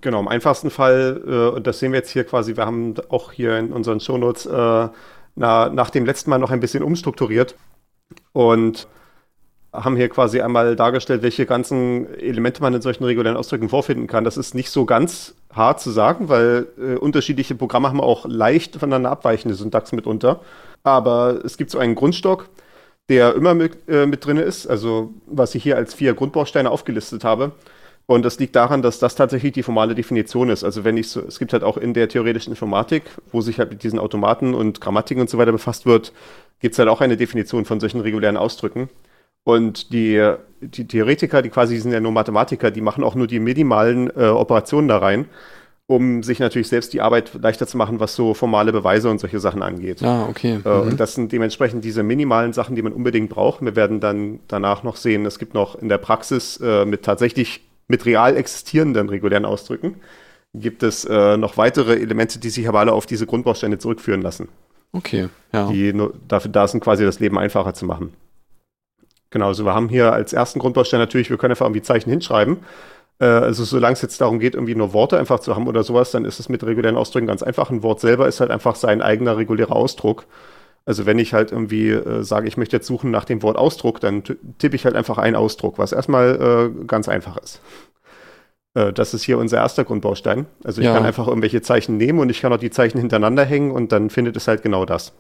Genau, 0.00 0.20
im 0.20 0.28
einfachsten 0.28 0.70
Fall, 0.70 1.22
äh, 1.26 1.56
und 1.56 1.66
das 1.66 1.78
sehen 1.78 1.92
wir 1.92 1.98
jetzt 1.98 2.10
hier 2.10 2.24
quasi, 2.24 2.56
wir 2.56 2.66
haben 2.66 2.94
auch 3.08 3.32
hier 3.32 3.58
in 3.58 3.72
unseren 3.72 4.00
Shownotes 4.00 4.46
äh, 4.46 4.88
na, 5.34 5.68
nach 5.70 5.90
dem 5.90 6.04
letzten 6.04 6.30
Mal 6.30 6.38
noch 6.38 6.50
ein 6.50 6.60
bisschen 6.60 6.82
umstrukturiert 6.82 7.54
und 8.32 8.86
haben 9.72 9.96
hier 9.96 10.08
quasi 10.08 10.40
einmal 10.40 10.76
dargestellt, 10.76 11.22
welche 11.22 11.46
ganzen 11.46 12.12
Elemente 12.14 12.62
man 12.62 12.74
in 12.74 12.82
solchen 12.82 13.04
regulären 13.04 13.36
Ausdrücken 13.36 13.68
vorfinden 13.68 14.06
kann. 14.06 14.24
Das 14.24 14.36
ist 14.36 14.54
nicht 14.54 14.70
so 14.70 14.84
ganz 14.84 15.34
hart 15.52 15.80
zu 15.80 15.90
sagen, 15.90 16.28
weil 16.28 16.66
äh, 16.78 16.94
unterschiedliche 16.96 17.54
Programme 17.54 17.88
haben 17.88 18.00
auch 18.00 18.26
leicht 18.26 18.76
voneinander 18.76 19.10
abweichende 19.10 19.54
Syntax 19.54 19.92
mitunter. 19.92 20.40
Aber 20.82 21.40
es 21.44 21.56
gibt 21.56 21.70
so 21.70 21.78
einen 21.78 21.94
Grundstock, 21.94 22.48
der 23.08 23.34
immer 23.34 23.54
mit, 23.54 23.88
äh, 23.88 24.06
mit 24.06 24.24
drin 24.24 24.36
ist, 24.36 24.66
also 24.66 25.14
was 25.26 25.54
ich 25.54 25.62
hier 25.62 25.76
als 25.76 25.94
vier 25.94 26.14
Grundbausteine 26.14 26.70
aufgelistet 26.70 27.24
habe. 27.24 27.52
Und 28.06 28.24
das 28.24 28.38
liegt 28.38 28.56
daran, 28.56 28.80
dass 28.80 28.98
das 28.98 29.16
tatsächlich 29.16 29.52
die 29.52 29.62
formale 29.62 29.94
Definition 29.94 30.48
ist. 30.48 30.64
Also 30.64 30.82
wenn 30.82 30.96
ich 30.96 31.10
so, 31.10 31.20
es 31.26 31.38
gibt 31.38 31.52
halt 31.52 31.62
auch 31.62 31.76
in 31.76 31.92
der 31.92 32.08
theoretischen 32.08 32.52
Informatik, 32.52 33.02
wo 33.32 33.42
sich 33.42 33.58
halt 33.58 33.70
mit 33.70 33.82
diesen 33.82 33.98
Automaten 33.98 34.54
und 34.54 34.80
Grammatiken 34.80 35.20
und 35.20 35.28
so 35.28 35.36
weiter 35.36 35.52
befasst 35.52 35.84
wird, 35.84 36.12
gibt 36.60 36.72
es 36.72 36.78
halt 36.78 36.88
auch 36.88 37.02
eine 37.02 37.18
Definition 37.18 37.66
von 37.66 37.80
solchen 37.80 38.00
regulären 38.00 38.38
Ausdrücken. 38.38 38.88
Und 39.44 39.92
die, 39.92 40.34
die 40.60 40.86
Theoretiker, 40.86 41.42
die 41.42 41.50
quasi 41.50 41.76
sind 41.78 41.92
ja 41.92 42.00
nur 42.00 42.12
Mathematiker, 42.12 42.70
die 42.70 42.80
machen 42.80 43.04
auch 43.04 43.14
nur 43.14 43.26
die 43.26 43.40
minimalen 43.40 44.10
äh, 44.16 44.28
Operationen 44.28 44.88
da 44.88 44.98
rein 44.98 45.26
um 45.88 46.22
sich 46.22 46.38
natürlich 46.38 46.68
selbst 46.68 46.92
die 46.92 47.00
Arbeit 47.00 47.32
leichter 47.40 47.66
zu 47.66 47.76
machen, 47.76 47.98
was 47.98 48.14
so 48.14 48.34
formale 48.34 48.72
Beweise 48.72 49.08
und 49.10 49.18
solche 49.18 49.40
Sachen 49.40 49.62
angeht. 49.62 50.02
Ah, 50.02 50.26
okay. 50.28 50.60
Äh, 50.64 50.68
mhm. 50.68 50.88
Und 50.88 51.00
das 51.00 51.14
sind 51.14 51.32
dementsprechend 51.32 51.84
diese 51.84 52.02
minimalen 52.02 52.52
Sachen, 52.52 52.76
die 52.76 52.82
man 52.82 52.92
unbedingt 52.92 53.30
braucht. 53.30 53.62
Wir 53.62 53.74
werden 53.74 53.98
dann 53.98 54.38
danach 54.48 54.82
noch 54.82 54.96
sehen, 54.96 55.24
es 55.26 55.38
gibt 55.38 55.54
noch 55.54 55.74
in 55.74 55.88
der 55.88 55.98
Praxis 55.98 56.58
äh, 56.62 56.84
mit 56.84 57.02
tatsächlich 57.02 57.62
mit 57.88 58.04
real 58.04 58.36
existierenden 58.36 59.08
regulären 59.08 59.46
Ausdrücken 59.46 59.96
gibt 60.54 60.82
es 60.82 61.04
äh, 61.04 61.36
noch 61.36 61.56
weitere 61.56 61.94
Elemente, 61.94 62.38
die 62.38 62.50
sich 62.50 62.68
aber 62.68 62.80
alle 62.80 62.92
auf 62.92 63.06
diese 63.06 63.26
Grundbausteine 63.26 63.78
zurückführen 63.78 64.22
lassen. 64.22 64.48
Okay, 64.92 65.28
ja. 65.52 65.70
die 65.70 65.92
nur 65.92 66.14
dafür 66.26 66.50
da 66.50 66.66
sind, 66.66 66.80
quasi 66.80 67.04
das 67.04 67.20
Leben 67.20 67.38
einfacher 67.38 67.74
zu 67.74 67.84
machen. 67.84 68.14
Genau, 69.30 69.48
also 69.48 69.66
wir 69.66 69.74
haben 69.74 69.90
hier 69.90 70.12
als 70.12 70.32
ersten 70.32 70.58
Grundbaustein 70.58 71.00
natürlich, 71.00 71.28
wir 71.28 71.36
können 71.36 71.52
einfach 71.52 71.66
irgendwie 71.66 71.82
Zeichen 71.82 72.08
hinschreiben. 72.08 72.58
Äh, 73.20 73.26
also 73.26 73.64
solange 73.64 73.94
es 73.94 74.02
jetzt 74.02 74.20
darum 74.20 74.38
geht, 74.38 74.54
irgendwie 74.54 74.74
nur 74.74 74.92
Worte 74.92 75.18
einfach 75.18 75.40
zu 75.40 75.54
haben 75.56 75.66
oder 75.66 75.82
sowas, 75.82 76.10
dann 76.10 76.24
ist 76.24 76.40
es 76.40 76.48
mit 76.48 76.64
regulären 76.64 76.96
Ausdrücken 76.96 77.26
ganz 77.26 77.42
einfach. 77.42 77.70
Ein 77.70 77.82
Wort 77.82 78.00
selber 78.00 78.28
ist 78.28 78.40
halt 78.40 78.50
einfach 78.50 78.76
sein 78.76 79.02
eigener 79.02 79.36
regulärer 79.36 79.74
Ausdruck. 79.76 80.26
Also 80.86 81.04
wenn 81.04 81.18
ich 81.18 81.34
halt 81.34 81.52
irgendwie 81.52 81.90
äh, 81.90 82.22
sage, 82.22 82.48
ich 82.48 82.56
möchte 82.56 82.76
jetzt 82.76 82.86
suchen 82.86 83.10
nach 83.10 83.24
dem 83.26 83.42
Wort 83.42 83.58
Ausdruck, 83.58 84.00
dann 84.00 84.22
tippe 84.58 84.74
ich 84.74 84.84
halt 84.84 84.96
einfach 84.96 85.18
einen 85.18 85.36
Ausdruck, 85.36 85.78
was 85.78 85.92
erstmal 85.92 86.72
äh, 86.80 86.84
ganz 86.86 87.08
einfach 87.08 87.36
ist. 87.36 87.60
Äh, 88.74 88.92
das 88.92 89.12
ist 89.12 89.22
hier 89.22 89.38
unser 89.38 89.58
erster 89.58 89.84
Grundbaustein. 89.84 90.46
Also 90.64 90.80
ich 90.80 90.86
Ja. 90.86 90.94
kann 90.94 91.04
einfach 91.04 91.26
irgendwelche 91.28 91.60
Zeichen 91.60 91.96
nehmen 91.98 92.20
und 92.20 92.30
ich 92.30 92.40
kann 92.40 92.52
auch 92.52 92.58
die 92.58 92.70
Zeichen 92.70 92.98
hintereinander 92.98 93.44
hängen 93.44 93.70
und 93.70 93.92
dann 93.92 94.08
findet 94.08 94.36
es 94.36 94.48
halt 94.48 94.62
genau 94.62 94.84
das. 94.86 95.12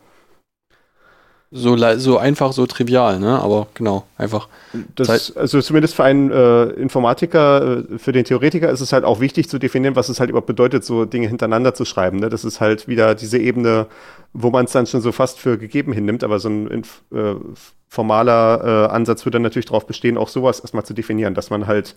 So, 1.50 1.78
so 1.96 2.18
einfach, 2.18 2.52
so 2.52 2.66
trivial, 2.66 3.18
ne? 3.18 3.38
Aber 3.40 3.68
genau, 3.72 4.04
einfach. 4.18 4.48
Das, 4.96 5.34
also 5.34 5.62
zumindest 5.62 5.94
für 5.94 6.04
einen 6.04 6.30
äh, 6.30 6.64
Informatiker, 6.72 7.84
äh, 7.90 7.98
für 7.98 8.12
den 8.12 8.24
Theoretiker 8.26 8.68
ist 8.68 8.82
es 8.82 8.92
halt 8.92 9.04
auch 9.04 9.20
wichtig 9.20 9.48
zu 9.48 9.58
definieren, 9.58 9.96
was 9.96 10.10
es 10.10 10.20
halt 10.20 10.28
überhaupt 10.28 10.46
bedeutet, 10.46 10.84
so 10.84 11.06
Dinge 11.06 11.26
hintereinander 11.26 11.72
zu 11.72 11.86
schreiben. 11.86 12.18
Ne? 12.18 12.28
Das 12.28 12.44
ist 12.44 12.60
halt 12.60 12.86
wieder 12.86 13.14
diese 13.14 13.38
Ebene, 13.38 13.86
wo 14.34 14.50
man 14.50 14.66
es 14.66 14.72
dann 14.72 14.86
schon 14.86 15.00
so 15.00 15.10
fast 15.10 15.38
für 15.38 15.56
gegeben 15.56 15.94
hinnimmt, 15.94 16.22
aber 16.22 16.38
so 16.38 16.50
ein 16.50 16.68
inf- 16.68 17.16
äh, 17.16 17.40
formaler 17.88 18.88
äh, 18.90 18.92
Ansatz 18.94 19.24
würde 19.24 19.36
dann 19.36 19.42
natürlich 19.42 19.66
darauf 19.66 19.86
bestehen, 19.86 20.18
auch 20.18 20.28
sowas 20.28 20.60
erstmal 20.60 20.84
zu 20.84 20.92
definieren, 20.92 21.32
dass 21.32 21.48
man 21.48 21.66
halt, 21.66 21.96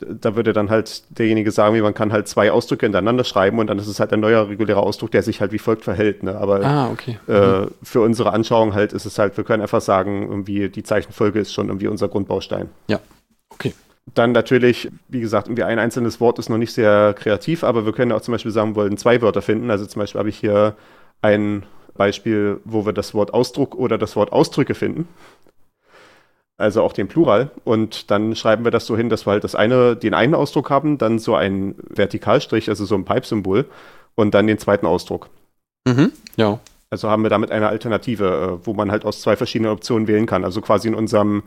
da 0.00 0.34
würde 0.36 0.52
dann 0.52 0.70
halt 0.70 1.04
derjenige 1.18 1.50
sagen, 1.50 1.74
wie 1.74 1.80
man 1.80 1.94
kann 1.94 2.12
halt 2.12 2.28
zwei 2.28 2.50
Ausdrücke 2.50 2.86
hintereinander 2.86 3.24
schreiben 3.24 3.58
und 3.58 3.68
dann 3.68 3.78
ist 3.78 3.86
es 3.86 4.00
halt 4.00 4.12
ein 4.12 4.20
neuer 4.20 4.48
regulärer 4.48 4.82
Ausdruck, 4.82 5.12
der 5.12 5.22
sich 5.22 5.40
halt 5.40 5.52
wie 5.52 5.58
folgt 5.58 5.82
verhält. 5.84 6.22
Ne? 6.22 6.36
Aber 6.36 6.64
Ah, 6.64 6.90
okay. 6.90 7.18
äh, 7.26 7.66
für 7.82 8.00
unsere 8.00 8.32
Anschauung 8.32 8.74
halt 8.74 8.92
ist 8.92 9.06
es 9.06 9.18
halt, 9.18 9.36
wir 9.36 9.44
können 9.44 9.62
einfach 9.62 9.80
sagen, 9.80 10.28
irgendwie 10.28 10.68
die 10.68 10.82
Zeichenfolge 10.82 11.38
ist 11.38 11.52
schon 11.52 11.68
irgendwie 11.68 11.86
unser 11.86 12.08
Grundbaustein. 12.08 12.68
Ja, 12.88 13.00
okay. 13.50 13.72
Dann 14.14 14.32
natürlich, 14.32 14.90
wie 15.08 15.20
gesagt, 15.20 15.46
irgendwie 15.48 15.62
ein 15.62 15.78
einzelnes 15.78 16.20
Wort 16.20 16.38
ist 16.38 16.50
noch 16.50 16.58
nicht 16.58 16.72
sehr 16.74 17.14
kreativ, 17.14 17.64
aber 17.64 17.86
wir 17.86 17.92
können 17.92 18.12
auch 18.12 18.20
zum 18.20 18.32
Beispiel 18.32 18.52
sagen, 18.52 18.72
wir 18.72 18.82
wollen 18.82 18.98
zwei 18.98 19.22
Wörter 19.22 19.42
finden. 19.42 19.70
Also 19.70 19.86
zum 19.86 20.00
Beispiel 20.00 20.18
habe 20.18 20.28
ich 20.28 20.36
hier 20.36 20.74
ein 21.22 21.64
Beispiel, 21.96 22.60
wo 22.64 22.84
wir 22.84 22.92
das 22.92 23.14
Wort 23.14 23.32
Ausdruck 23.32 23.74
oder 23.74 23.96
das 23.96 24.16
Wort 24.16 24.32
Ausdrücke 24.32 24.74
finden. 24.74 25.08
Also 26.56 26.82
auch 26.82 26.92
den 26.92 27.08
Plural. 27.08 27.50
Und 27.64 28.10
dann 28.10 28.36
schreiben 28.36 28.64
wir 28.64 28.70
das 28.70 28.86
so 28.86 28.96
hin, 28.96 29.08
dass 29.08 29.26
wir 29.26 29.32
halt 29.32 29.44
das 29.44 29.54
eine, 29.54 29.96
den 29.96 30.14
einen 30.14 30.34
Ausdruck 30.34 30.70
haben, 30.70 30.98
dann 30.98 31.18
so 31.18 31.34
ein 31.34 31.74
Vertikalstrich, 31.88 32.68
also 32.68 32.84
so 32.84 32.94
ein 32.94 33.04
Pipe-Symbol 33.04 33.66
und 34.14 34.34
dann 34.34 34.46
den 34.46 34.58
zweiten 34.58 34.86
Ausdruck. 34.86 35.30
Mhm. 35.86 36.12
Ja. 36.36 36.60
Also 36.90 37.10
haben 37.10 37.24
wir 37.24 37.30
damit 37.30 37.50
eine 37.50 37.68
Alternative, 37.68 38.60
äh, 38.62 38.66
wo 38.66 38.72
man 38.72 38.92
halt 38.92 39.04
aus 39.04 39.20
zwei 39.20 39.34
verschiedenen 39.36 39.72
Optionen 39.72 40.06
wählen 40.06 40.26
kann. 40.26 40.44
Also 40.44 40.60
quasi 40.60 40.86
in 40.86 40.94
unserem 40.94 41.42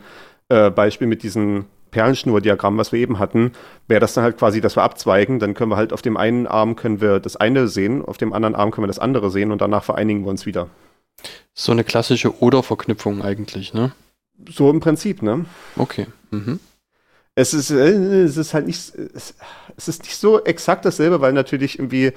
äh, 0.49 0.69
Beispiel 0.69 1.07
mit 1.07 1.23
diesem 1.23 1.65
Perlenschnurdiagramm, 1.91 2.77
was 2.77 2.91
wir 2.91 2.99
eben 2.99 3.17
hatten, 3.17 3.53
wäre 3.87 4.01
das 4.01 4.13
dann 4.13 4.25
halt 4.25 4.37
quasi, 4.37 4.59
dass 4.59 4.75
wir 4.75 4.83
abzweigen. 4.83 5.39
Dann 5.39 5.53
können 5.53 5.71
wir 5.71 5.77
halt 5.77 5.93
auf 5.93 6.01
dem 6.01 6.17
einen 6.17 6.47
Arm 6.47 6.75
können 6.75 6.99
wir 6.99 7.21
das 7.21 7.37
eine 7.37 7.69
sehen, 7.69 8.03
auf 8.03 8.17
dem 8.17 8.33
anderen 8.33 8.55
Arm 8.55 8.71
können 8.71 8.83
wir 8.83 8.89
das 8.89 8.99
andere 8.99 9.29
sehen 9.31 9.53
und 9.53 9.61
danach 9.61 9.85
vereinigen 9.85 10.25
wir 10.25 10.29
uns 10.29 10.45
wieder. 10.45 10.67
So 11.53 11.71
eine 11.71 11.83
klassische 11.83 12.41
Oder-Verknüpfung 12.41 13.21
eigentlich, 13.21 13.73
ne? 13.73 13.93
So 14.49 14.69
im 14.69 14.79
Prinzip, 14.79 15.21
ne? 15.21 15.45
Okay. 15.75 16.07
Mhm. 16.31 16.59
Es 17.35 17.53
ist, 17.53 17.69
äh, 17.69 18.23
es 18.23 18.38
ist 18.38 18.53
halt 18.53 18.65
nicht, 18.65 18.95
es, 18.95 19.35
es 19.75 19.88
ist 19.88 20.03
nicht 20.03 20.17
so 20.17 20.43
exakt 20.43 20.85
dasselbe, 20.85 21.21
weil 21.21 21.33
natürlich 21.33 21.77
irgendwie, 21.77 22.13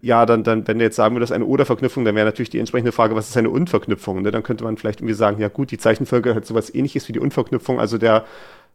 ja, 0.00 0.26
dann, 0.26 0.44
dann, 0.44 0.66
wenn 0.68 0.78
du 0.78 0.84
jetzt 0.84 0.96
sagen 0.96 1.16
würdest, 1.16 1.32
eine 1.32 1.46
Oder-Verknüpfung, 1.46 2.04
dann 2.04 2.14
wäre 2.14 2.26
natürlich 2.26 2.50
die 2.50 2.58
entsprechende 2.58 2.92
Frage, 2.92 3.16
was 3.16 3.28
ist 3.28 3.36
eine 3.36 3.50
Und-Verknüpfung? 3.50 4.22
Ne? 4.22 4.30
Dann 4.30 4.42
könnte 4.42 4.64
man 4.64 4.76
vielleicht 4.76 5.00
irgendwie 5.00 5.14
sagen, 5.14 5.40
ja 5.40 5.48
gut, 5.48 5.70
die 5.70 5.78
Zeichenfolge 5.78 6.34
hat 6.34 6.46
sowas 6.46 6.72
ähnliches 6.74 7.08
wie 7.08 7.12
die 7.12 7.18
Und-Verknüpfung, 7.18 7.80
also 7.80 7.98
der 7.98 8.24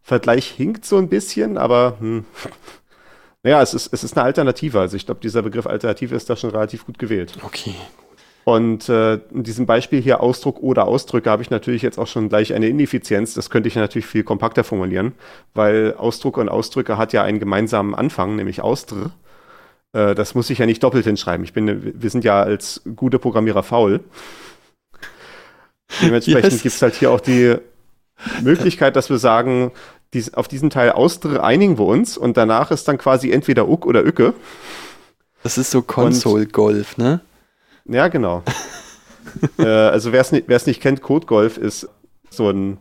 Vergleich 0.02 0.48
hinkt 0.48 0.84
so 0.84 0.98
ein 0.98 1.08
bisschen, 1.08 1.58
aber 1.58 1.98
hm. 2.00 2.26
naja, 3.44 3.62
es 3.62 3.74
ist, 3.74 3.94
es 3.94 4.04
ist 4.04 4.18
eine 4.18 4.26
Alternative. 4.26 4.80
Also 4.80 4.98
ich 4.98 5.06
glaube, 5.06 5.22
dieser 5.22 5.42
Begriff 5.42 5.68
Alternative 5.68 6.16
ist 6.16 6.30
da 6.30 6.36
schon 6.36 6.50
relativ 6.50 6.86
gut 6.86 6.98
gewählt. 7.00 7.38
Okay. 7.44 7.76
Und 8.46 8.90
äh, 8.90 9.16
in 9.34 9.44
diesem 9.44 9.66
Beispiel 9.66 10.02
hier 10.02 10.20
Ausdruck 10.20 10.62
oder 10.62 10.86
Ausdrücke 10.86 11.30
habe 11.30 11.42
ich 11.42 11.50
natürlich 11.50 11.82
jetzt 11.82 11.98
auch 11.98 12.08
schon 12.08 12.28
gleich 12.28 12.54
eine 12.54 12.68
Ineffizienz. 12.68 13.34
Das 13.34 13.50
könnte 13.50 13.70
ich 13.70 13.76
natürlich 13.76 14.06
viel 14.06 14.24
kompakter 14.24 14.64
formulieren, 14.64 15.14
weil 15.54 15.96
Ausdruck 15.98 16.38
und 16.38 16.50
Ausdrücke 16.50 16.98
hat 16.98 17.14
ja 17.14 17.24
einen 17.24 17.40
gemeinsamen 17.40 17.96
Anfang, 17.96 18.36
nämlich 18.36 18.62
Austr. 18.62 19.12
Äh, 19.94 20.14
das 20.16 20.36
muss 20.36 20.50
ich 20.50 20.58
ja 20.58 20.66
nicht 20.66 20.84
doppelt 20.84 21.06
hinschreiben. 21.06 21.46
Ich 21.46 21.54
bin, 21.54 21.94
wir 22.02 22.10
sind 22.10 22.26
ja 22.26 22.42
als 22.42 22.82
gute 22.96 23.18
Programmierer 23.18 23.64
faul. 23.64 24.02
Dementsprechend 26.02 26.44
Yes. 26.52 26.64
gibt 26.64 26.76
es 26.76 26.82
halt 26.82 26.96
hier 26.96 27.12
auch 27.12 27.22
die 27.22 27.56
Möglichkeit, 28.42 28.96
dass 28.96 29.10
wir 29.10 29.20
sagen, 29.20 29.72
dies, 30.14 30.34
auf 30.34 30.48
diesen 30.48 30.70
Teil 30.70 30.92
Austr 30.92 31.44
einigen 31.44 31.78
wir 31.78 31.86
uns 31.86 32.18
und 32.18 32.38
danach 32.38 32.72
ist 32.72 32.88
dann 32.88 32.98
quasi 32.98 33.32
entweder 33.32 33.68
Uck 33.68 33.86
oder 33.86 34.06
Ücke. 34.06 34.34
Das 35.44 35.58
ist 35.58 35.72
so 35.72 35.82
Console-Golf, 35.82 36.98
ne? 36.98 37.22
Ja, 37.86 38.08
genau. 38.08 38.44
äh, 39.60 39.66
also 39.66 40.12
wer 40.12 40.22
es 40.22 40.32
nicht, 40.32 40.48
wer's 40.48 40.66
nicht 40.66 40.82
kennt, 40.82 41.02
Code 41.02 41.26
Golf 41.26 41.58
ist 41.58 41.90
so 42.30 42.50
ein 42.50 42.78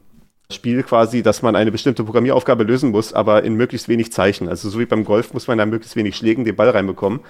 Spiel 0.51 0.83
quasi, 0.83 1.23
dass 1.23 1.43
man 1.43 1.57
eine 1.57 1.73
bestimmte 1.73 2.05
Programmieraufgabe 2.05 2.65
lösen 2.65 2.91
muss, 2.91 3.13
aber 3.13 3.43
in 3.43 3.55
möglichst 3.55 3.89
wenig 3.89 4.13
Zeichen. 4.13 4.49
Also 4.49 4.69
so 4.69 4.79
wie 4.79 4.87
beim 4.87 5.05
Golf 5.05 5.33
muss 5.33 5.47
man 5.47 5.59
da 5.59 5.67
möglichst 5.67 5.97
wenig 5.97 6.17
Schlägen 6.17 6.45
den 6.45 6.57
Ball 6.57 6.71
reinbekommen. 6.71 7.21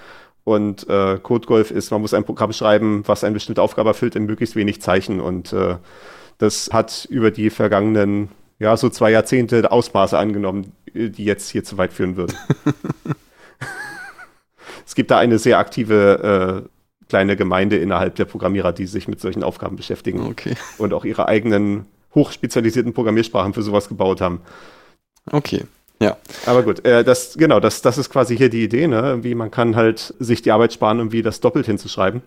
Und 0.45 0.89
äh, 0.89 1.19
Code 1.23 1.47
Golf 1.47 1.71
ist, 1.71 1.91
man 1.93 2.01
muss 2.01 2.15
ein 2.15 2.25
Programm 2.25 2.53
schreiben, 2.53 3.05
was 3.07 3.23
eine 3.23 3.35
bestimmte 3.35 3.63
Aufgabe 3.63 3.91
erfüllt 3.91 4.17
in 4.17 4.27
möglichst 4.27 4.57
wenig 4.57 4.83
Zeichen. 4.83 5.21
Und 5.21 5.53
äh, 5.53 5.77
das 6.39 6.71
hat 6.73 7.07
über 7.09 7.31
die 7.31 7.51
vergangenen, 7.51 8.29
ja, 8.59 8.77
so 8.77 8.89
zwei 8.89 9.13
Jahrzehnte 9.13 9.71
Ausmaße 9.71 10.19
angenommen, 10.19 10.73
die 10.93 11.25
jetzt 11.25 11.49
hier 11.49 11.63
zu 11.63 11.79
weit 11.79 11.93
führen 11.93 12.17
würden. 12.17 12.37
es 14.85 14.97
gibt 14.97 15.13
da 15.13 15.19
eine 15.19 15.39
sehr 15.39 15.59
aktive 15.59 16.67
äh, 16.67 16.82
kleine 17.13 17.37
Gemeinde 17.37 17.77
innerhalb 17.77 18.15
der 18.15 18.25
Programmierer, 18.25 18.73
die 18.73 18.87
sich 18.87 19.07
mit 19.07 19.21
solchen 19.21 19.43
Aufgaben 19.43 19.77
beschäftigen 19.77 20.27
Okay. 20.31 20.55
und 20.79 20.95
auch 20.95 21.05
ihre 21.05 21.29
eigenen 21.29 21.85
hochspezialisierten 22.15 22.95
Programmiersprachen 22.95 23.53
für 23.53 23.61
sowas 23.61 23.87
gebaut 23.87 24.23
haben. 24.23 24.41
Okay. 25.31 25.65
Ja. 26.01 26.17
Aber 26.47 26.63
gut, 26.63 26.87
äh, 26.87 27.05
das, 27.05 27.35
genau, 27.37 27.61
das, 27.61 27.83
das 27.83 27.99
ist 27.99 28.09
quasi 28.09 28.35
hier 28.35 28.49
die 28.49 28.65
Idee, 28.65 28.87
ne? 28.87 29.19
Wie 29.21 29.35
man 29.35 29.51
kann 29.51 29.77
halt 29.77 30.15
sich 30.21 30.41
die 30.41 30.53
Arbeit 30.53 30.73
sparen, 30.73 31.01
irgendwie 31.01 31.21
das 31.21 31.41
doppelt 31.41 31.67
hinzuschreiben. 31.67 32.23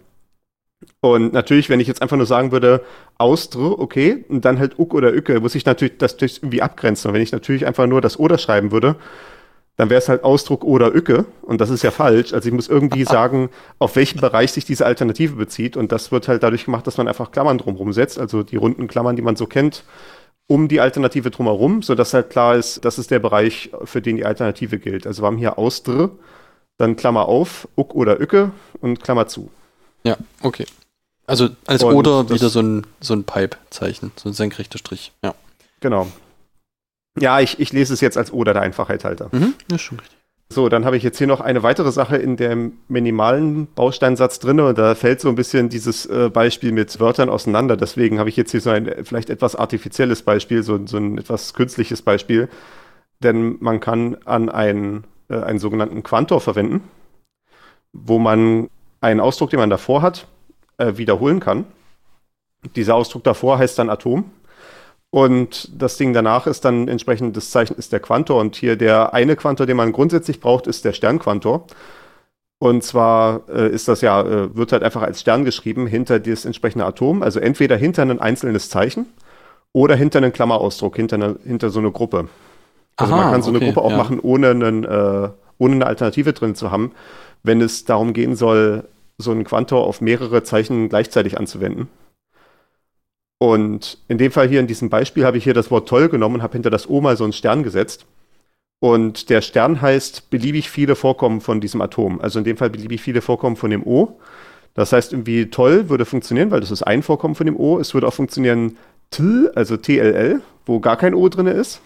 Und 1.01 1.33
natürlich, 1.33 1.67
wenn 1.69 1.79
ich 1.79 1.87
jetzt 1.87 2.03
einfach 2.03 2.17
nur 2.17 2.27
sagen 2.27 2.51
würde, 2.51 2.81
Austro, 3.17 3.75
okay, 3.79 4.23
und 4.29 4.45
dann 4.45 4.59
halt 4.59 4.77
Uck 4.77 4.93
oder 4.93 5.11
Ücke, 5.11 5.39
muss 5.39 5.55
ich 5.55 5.65
natürlich 5.65 5.97
das 5.97 6.15
irgendwie 6.21 6.61
abgrenzen. 6.61 7.09
Und 7.09 7.15
wenn 7.15 7.23
ich 7.23 7.31
natürlich 7.31 7.65
einfach 7.65 7.87
nur 7.87 8.01
das 8.01 8.19
Oder 8.19 8.37
schreiben 8.37 8.71
würde, 8.71 8.97
dann 9.77 9.89
wäre 9.89 9.99
es 9.99 10.09
halt 10.09 10.23
Ausdruck 10.23 10.63
oder 10.63 10.93
Ücke. 10.95 11.25
Und 11.41 11.61
das 11.61 11.69
ist 11.69 11.83
ja 11.83 11.91
falsch. 11.91 12.33
Also 12.33 12.47
ich 12.47 12.55
muss 12.55 12.67
irgendwie 12.67 13.03
sagen, 13.05 13.49
auf 13.79 13.95
welchen 13.95 14.21
Bereich 14.21 14.51
sich 14.51 14.65
diese 14.65 14.85
Alternative 14.85 15.35
bezieht. 15.35 15.77
Und 15.77 15.91
das 15.91 16.11
wird 16.11 16.27
halt 16.27 16.43
dadurch 16.43 16.65
gemacht, 16.65 16.87
dass 16.87 16.97
man 16.97 17.07
einfach 17.07 17.31
Klammern 17.31 17.57
drumherum 17.57 17.93
setzt. 17.93 18.19
Also 18.19 18.43
die 18.43 18.55
runden 18.55 18.87
Klammern, 18.87 19.15
die 19.15 19.21
man 19.21 19.35
so 19.35 19.47
kennt, 19.47 19.83
um 20.47 20.67
die 20.67 20.79
Alternative 20.79 21.31
drumherum, 21.31 21.81
sodass 21.81 22.13
halt 22.13 22.29
klar 22.29 22.55
ist, 22.55 22.85
das 22.85 22.99
ist 22.99 23.11
der 23.11 23.19
Bereich, 23.19 23.71
für 23.83 24.01
den 24.01 24.17
die 24.17 24.25
Alternative 24.25 24.77
gilt. 24.79 25.07
Also 25.07 25.23
wir 25.23 25.27
haben 25.27 25.37
hier 25.37 25.57
Ausdr, 25.57 26.11
dann 26.77 26.95
Klammer 26.95 27.27
auf, 27.27 27.67
Uck 27.75 27.95
oder 27.95 28.21
Ücke 28.21 28.51
und 28.81 29.01
Klammer 29.01 29.27
zu. 29.27 29.49
Ja, 30.03 30.17
okay. 30.41 30.65
Also 31.27 31.49
als 31.65 31.83
Und 31.83 31.95
Oder 31.95 32.29
wieder 32.29 32.49
so 32.49 32.59
ein, 32.59 32.85
so 33.01 33.13
ein 33.13 33.23
Pipe-Zeichen, 33.23 34.11
so 34.15 34.29
ein 34.29 34.33
senkrechter 34.33 34.77
Strich. 34.77 35.11
Ja. 35.23 35.33
Genau. 35.79 36.07
Ja, 37.19 37.39
ich, 37.39 37.59
ich 37.59 37.71
lese 37.71 37.93
es 37.93 38.01
jetzt 38.01 38.17
als 38.17 38.31
Oder 38.31 38.53
der 38.53 38.61
Einfachheit 38.61 39.03
halber. 39.05 39.29
Mhm. 39.31 39.53
Das 39.67 39.77
ist 39.77 39.81
schon 39.83 39.99
richtig. 39.99 40.17
So, 40.47 40.69
dann 40.69 40.85
habe 40.85 40.95
ich 40.95 41.01
jetzt 41.01 41.17
hier 41.17 41.25
noch 41.25 41.41
eine 41.41 41.63
weitere 41.63 41.91
Sache 41.91 42.17
in 42.17 42.37
dem 42.37 42.73
minimalen 42.87 43.67
Bausteinsatz 43.73 44.37
drin 44.39 44.59
und 44.59 44.77
da 44.77 44.93
fällt 44.93 45.19
so 45.19 45.29
ein 45.29 45.35
bisschen 45.35 45.69
dieses 45.69 46.05
äh, 46.05 46.29
Beispiel 46.29 46.71
mit 46.71 46.99
Wörtern 46.99 47.29
auseinander. 47.29 47.75
Deswegen 47.75 48.19
habe 48.19 48.29
ich 48.29 48.35
jetzt 48.35 48.51
hier 48.51 48.61
so 48.61 48.69
ein 48.69 48.91
vielleicht 49.03 49.31
etwas 49.31 49.55
artifizielles 49.55 50.21
Beispiel, 50.21 50.61
so, 50.61 50.85
so 50.85 50.97
ein 50.97 51.17
etwas 51.17 51.55
künstliches 51.55 52.03
Beispiel. 52.03 52.47
Denn 53.23 53.57
man 53.59 53.79
kann 53.79 54.17
an 54.25 54.49
einen, 54.49 55.05
äh, 55.29 55.39
einen 55.39 55.57
sogenannten 55.57 56.03
Quantor 56.03 56.41
verwenden, 56.41 56.83
wo 57.91 58.19
man 58.19 58.69
einen 59.01 59.21
Ausdruck, 59.21 59.49
den 59.49 59.59
man 59.59 59.71
davor 59.71 60.03
hat, 60.03 60.27
äh, 60.77 60.97
wiederholen 60.97 61.39
kann. 61.39 61.65
Dieser 62.75 62.95
Ausdruck 62.95 63.23
davor 63.23 63.57
heißt 63.57 63.79
dann 63.79 63.89
Atom. 63.89 64.31
Und 65.15 65.69
das 65.81 65.95
Ding 65.95 66.11
danach 66.11 66.45
ist 66.45 66.65
dann 66.65 66.89
entsprechend, 66.89 67.37
das 67.37 67.49
Zeichen 67.49 67.77
ist 67.77 67.93
der 67.93 68.01
Quantor. 68.01 68.41
Und 68.41 68.57
hier 68.57 68.75
der 68.75 69.13
eine 69.13 69.37
Quantor, 69.37 69.65
den 69.65 69.77
man 69.77 69.93
grundsätzlich 69.93 70.41
braucht, 70.41 70.67
ist 70.67 70.83
der 70.83 70.91
Sternquantor. 70.91 71.67
Und 72.59 72.83
zwar 72.83 73.43
äh, 73.47 73.69
ist 73.69 73.87
das 73.87 74.01
ja, 74.01 74.19
äh, 74.19 74.53
wird 74.57 74.73
halt 74.73 74.83
einfach 74.83 75.03
als 75.03 75.21
Stern 75.21 75.45
geschrieben 75.45 75.87
hinter 75.87 76.19
das 76.19 76.43
entsprechende 76.43 76.83
Atom. 76.83 77.23
Also 77.23 77.39
entweder 77.39 77.77
hinter 77.77 78.01
ein 78.01 78.19
einzelnes 78.19 78.69
Zeichen 78.69 79.05
oder 79.71 79.95
hinter 79.95 80.17
einen 80.17 80.33
Klammerausdruck, 80.33 80.97
hinter, 80.97 81.15
eine, 81.15 81.37
hinter 81.45 81.69
so 81.69 81.79
eine 81.79 81.91
Gruppe. 81.91 82.27
Also 82.97 83.13
Aha, 83.13 83.21
man 83.23 83.31
kann 83.31 83.41
so 83.41 83.51
eine 83.51 83.59
okay, 83.59 83.67
Gruppe 83.67 83.83
auch 83.83 83.91
ja. 83.91 83.97
machen, 83.97 84.19
ohne, 84.19 84.49
einen, 84.49 84.83
äh, 84.83 85.29
ohne 85.57 85.75
eine 85.75 85.87
Alternative 85.87 86.33
drin 86.33 86.55
zu 86.55 86.71
haben. 86.71 86.91
Wenn 87.41 87.61
es 87.61 87.85
darum 87.85 88.11
gehen 88.11 88.35
soll, 88.35 88.83
so 89.17 89.31
einen 89.31 89.45
Quantor 89.45 89.87
auf 89.87 90.01
mehrere 90.01 90.43
Zeichen 90.43 90.89
gleichzeitig 90.89 91.39
anzuwenden. 91.39 91.87
Und 93.37 93.97
in 94.07 94.17
dem 94.17 94.31
Fall 94.31 94.47
hier 94.47 94.59
in 94.59 94.67
diesem 94.67 94.89
Beispiel 94.89 95.25
habe 95.25 95.37
ich 95.37 95.43
hier 95.43 95.53
das 95.53 95.71
Wort 95.71 95.89
toll 95.89 96.09
genommen 96.09 96.35
und 96.35 96.41
habe 96.41 96.53
hinter 96.53 96.69
das 96.69 96.89
O 96.89 97.01
mal 97.01 97.17
so 97.17 97.23
einen 97.23 97.33
Stern 97.33 97.63
gesetzt. 97.63 98.05
Und 98.79 99.29
der 99.29 99.41
Stern 99.41 99.81
heißt 99.81 100.29
beliebig 100.29 100.69
viele 100.69 100.95
Vorkommen 100.95 101.41
von 101.41 101.61
diesem 101.61 101.81
Atom. 101.81 102.21
Also 102.21 102.39
in 102.39 102.45
dem 102.45 102.57
Fall 102.57 102.69
beliebig 102.69 103.01
viele 103.01 103.21
Vorkommen 103.21 103.55
von 103.55 103.71
dem 103.71 103.85
O. 103.85 104.19
Das 104.73 104.91
heißt, 104.91 105.13
irgendwie 105.13 105.49
toll 105.49 105.89
würde 105.89 106.05
funktionieren, 106.05 106.51
weil 106.51 106.59
das 106.59 106.71
ist 106.71 106.83
ein 106.83 107.01
Vorkommen 107.01 107.35
von 107.35 107.45
dem 107.45 107.57
O. 107.57 107.79
Es 107.79 107.93
würde 107.93 108.07
auch 108.07 108.13
funktionieren 108.13 108.77
TL, 109.11 109.51
also 109.55 109.77
TLL, 109.77 110.41
wo 110.65 110.79
gar 110.79 110.97
kein 110.97 111.13
O 111.13 111.29
drin 111.29 111.47
ist. 111.47 111.81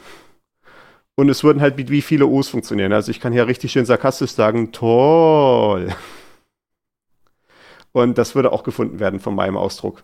Und 1.15 1.29
es 1.29 1.43
würden 1.43 1.61
halt 1.61 1.77
wie 1.77 2.01
viele 2.01 2.27
O's 2.27 2.47
funktionieren. 2.47 2.93
Also 2.93 3.11
ich 3.11 3.19
kann 3.19 3.33
hier 3.33 3.45
richtig 3.45 3.71
schön 3.71 3.85
sarkastisch 3.85 4.31
sagen, 4.31 4.71
toll. 4.71 5.89
Und 7.91 8.17
das 8.17 8.35
würde 8.35 8.51
auch 8.51 8.63
gefunden 8.63 8.99
werden 8.99 9.19
von 9.19 9.35
meinem 9.35 9.57
Ausdruck. 9.57 10.03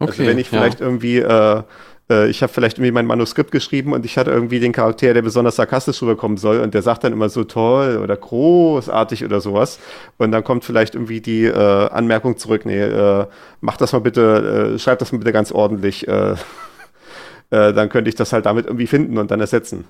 Also 0.00 0.12
okay, 0.12 0.22
also 0.22 0.30
wenn 0.30 0.38
ich 0.38 0.48
vielleicht 0.48 0.80
ja. 0.80 0.86
irgendwie, 0.86 1.18
äh, 1.18 1.62
äh, 2.10 2.28
ich 2.28 2.42
habe 2.42 2.52
vielleicht 2.52 2.78
irgendwie 2.78 2.90
mein 2.90 3.06
Manuskript 3.06 3.52
geschrieben 3.52 3.92
und 3.92 4.04
ich 4.04 4.18
hatte 4.18 4.30
irgendwie 4.30 4.58
den 4.58 4.72
Charakter, 4.72 5.14
der 5.14 5.22
besonders 5.22 5.56
sarkastisch 5.56 6.02
rüberkommen 6.02 6.36
soll 6.36 6.60
und 6.60 6.74
der 6.74 6.82
sagt 6.82 7.04
dann 7.04 7.12
immer 7.12 7.28
so 7.28 7.44
toll 7.44 7.98
oder 8.02 8.16
großartig 8.16 9.24
oder 9.24 9.40
sowas. 9.40 9.78
Und 10.18 10.32
dann 10.32 10.42
kommt 10.42 10.64
vielleicht 10.64 10.94
irgendwie 10.94 11.20
die 11.20 11.44
äh, 11.44 11.54
Anmerkung 11.54 12.36
zurück, 12.36 12.66
nee, 12.66 12.80
äh, 12.80 13.26
mach 13.60 13.76
das 13.76 13.92
mal 13.92 14.00
bitte, 14.00 14.74
äh, 14.74 14.78
schreib 14.78 14.98
das 14.98 15.12
mal 15.12 15.18
bitte 15.18 15.32
ganz 15.32 15.52
ordentlich. 15.52 16.08
Äh, 16.08 16.32
äh, 17.50 17.72
dann 17.72 17.88
könnte 17.88 18.08
ich 18.08 18.16
das 18.16 18.32
halt 18.32 18.46
damit 18.46 18.66
irgendwie 18.66 18.88
finden 18.88 19.18
und 19.18 19.30
dann 19.30 19.40
ersetzen. 19.40 19.84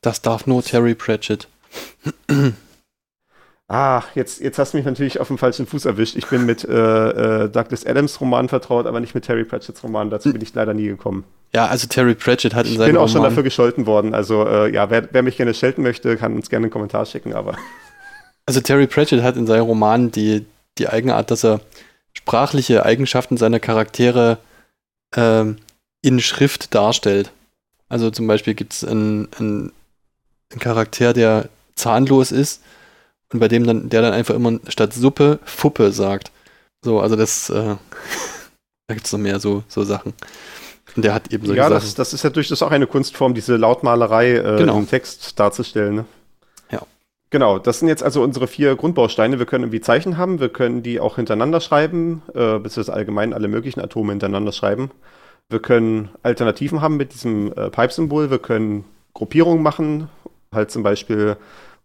Das 0.00 0.22
darf 0.22 0.46
nur 0.46 0.62
Terry 0.62 0.94
Pratchett. 0.94 1.48
Ah, 3.68 4.04
jetzt, 4.14 4.40
jetzt 4.40 4.58
hast 4.60 4.72
du 4.72 4.76
mich 4.76 4.86
natürlich 4.86 5.18
auf 5.18 5.26
dem 5.26 5.38
falschen 5.38 5.66
Fuß 5.66 5.86
erwischt. 5.86 6.14
Ich 6.14 6.28
bin 6.28 6.46
mit 6.46 6.64
äh, 6.64 7.44
äh, 7.44 7.48
Douglas 7.48 7.84
Adams 7.84 8.20
Roman 8.20 8.48
vertraut, 8.48 8.86
aber 8.86 9.00
nicht 9.00 9.14
mit 9.14 9.24
Terry 9.24 9.44
Pratchetts 9.44 9.82
Roman. 9.82 10.08
Dazu 10.08 10.32
bin 10.32 10.40
ich 10.40 10.54
leider 10.54 10.72
nie 10.72 10.86
gekommen. 10.86 11.24
Ja, 11.52 11.66
also 11.66 11.88
Terry 11.88 12.14
Pratchett 12.14 12.54
hat 12.54 12.66
in 12.66 12.74
seinem 12.74 12.82
Ich 12.82 12.86
bin 12.92 12.96
auch 12.96 13.08
Roman 13.08 13.12
schon 13.12 13.22
dafür 13.22 13.42
gescholten 13.42 13.86
worden. 13.86 14.14
Also 14.14 14.46
äh, 14.46 14.72
ja, 14.72 14.88
wer, 14.90 15.08
wer, 15.10 15.22
mich 15.22 15.36
gerne 15.36 15.52
schelten 15.52 15.82
möchte, 15.82 16.16
kann 16.16 16.36
uns 16.36 16.48
gerne 16.48 16.64
einen 16.64 16.70
Kommentar 16.70 17.06
schicken, 17.06 17.34
aber. 17.34 17.56
Also 18.48 18.60
Terry 18.60 18.86
Pratchett 18.86 19.24
hat 19.24 19.34
in 19.36 19.48
seinem 19.48 19.64
Roman 19.64 20.12
die, 20.12 20.46
die 20.78 20.88
Eigenart, 20.88 21.32
dass 21.32 21.44
er 21.44 21.62
sprachliche 22.12 22.86
Eigenschaften 22.86 23.36
seiner 23.36 23.58
Charaktere 23.58 24.38
ähm, 25.16 25.56
in 26.00 26.20
Schrift 26.20 26.72
darstellt. 26.72 27.32
Also 27.88 28.08
zum 28.12 28.28
Beispiel 28.28 28.54
gibt 28.54 28.72
es 28.72 28.84
einen, 28.84 29.26
einen, 29.36 29.72
einen 30.52 30.60
Charakter, 30.60 31.12
der 31.12 31.48
zahnlos 31.74 32.30
ist 32.30 32.62
und 33.32 33.40
bei 33.40 33.48
dem 33.48 33.66
dann, 33.66 33.88
der 33.88 34.02
dann 34.02 34.12
einfach 34.12 34.34
immer 34.34 34.58
statt 34.68 34.92
Suppe 34.92 35.38
Fuppe 35.44 35.92
sagt. 35.92 36.30
So, 36.82 37.00
also 37.00 37.16
das, 37.16 37.50
äh, 37.50 37.54
da 38.86 38.94
gibt 38.94 39.06
es 39.06 39.12
noch 39.12 39.20
mehr 39.20 39.40
so, 39.40 39.64
so 39.68 39.82
Sachen. 39.82 40.14
Und 40.94 41.04
der 41.04 41.12
hat 41.12 41.32
eben 41.32 41.46
so 41.46 41.54
Ja, 41.54 41.68
das, 41.68 41.94
das, 41.94 42.12
ist 42.12 42.22
ja 42.22 42.30
durchaus 42.30 42.62
auch 42.62 42.70
eine 42.70 42.86
Kunstform, 42.86 43.34
diese 43.34 43.56
Lautmalerei 43.56 44.36
äh, 44.36 44.56
genau. 44.58 44.78
im 44.78 44.88
Text 44.88 45.38
darzustellen. 45.38 45.96
Ne? 45.96 46.04
Ja. 46.70 46.82
Genau, 47.30 47.58
das 47.58 47.80
sind 47.80 47.88
jetzt 47.88 48.02
also 48.02 48.22
unsere 48.22 48.46
vier 48.46 48.76
Grundbausteine. 48.76 49.38
Wir 49.38 49.46
können 49.46 49.64
irgendwie 49.64 49.80
Zeichen 49.80 50.16
haben, 50.16 50.40
wir 50.40 50.48
können 50.48 50.82
die 50.82 51.00
auch 51.00 51.16
hintereinander 51.16 51.60
schreiben, 51.60 52.22
äh, 52.28 52.58
beziehungsweise 52.58 52.94
allgemein 52.94 53.34
alle 53.34 53.48
möglichen 53.48 53.80
Atome 53.80 54.12
hintereinander 54.12 54.52
schreiben. 54.52 54.90
Wir 55.48 55.60
können 55.60 56.08
Alternativen 56.22 56.80
haben 56.80 56.96
mit 56.96 57.12
diesem 57.12 57.52
äh, 57.52 57.70
Pipe-Symbol, 57.70 58.30
wir 58.30 58.38
können 58.38 58.84
Gruppierungen 59.12 59.62
machen, 59.62 60.08
halt 60.52 60.70
zum 60.70 60.82
Beispiel 60.82 61.36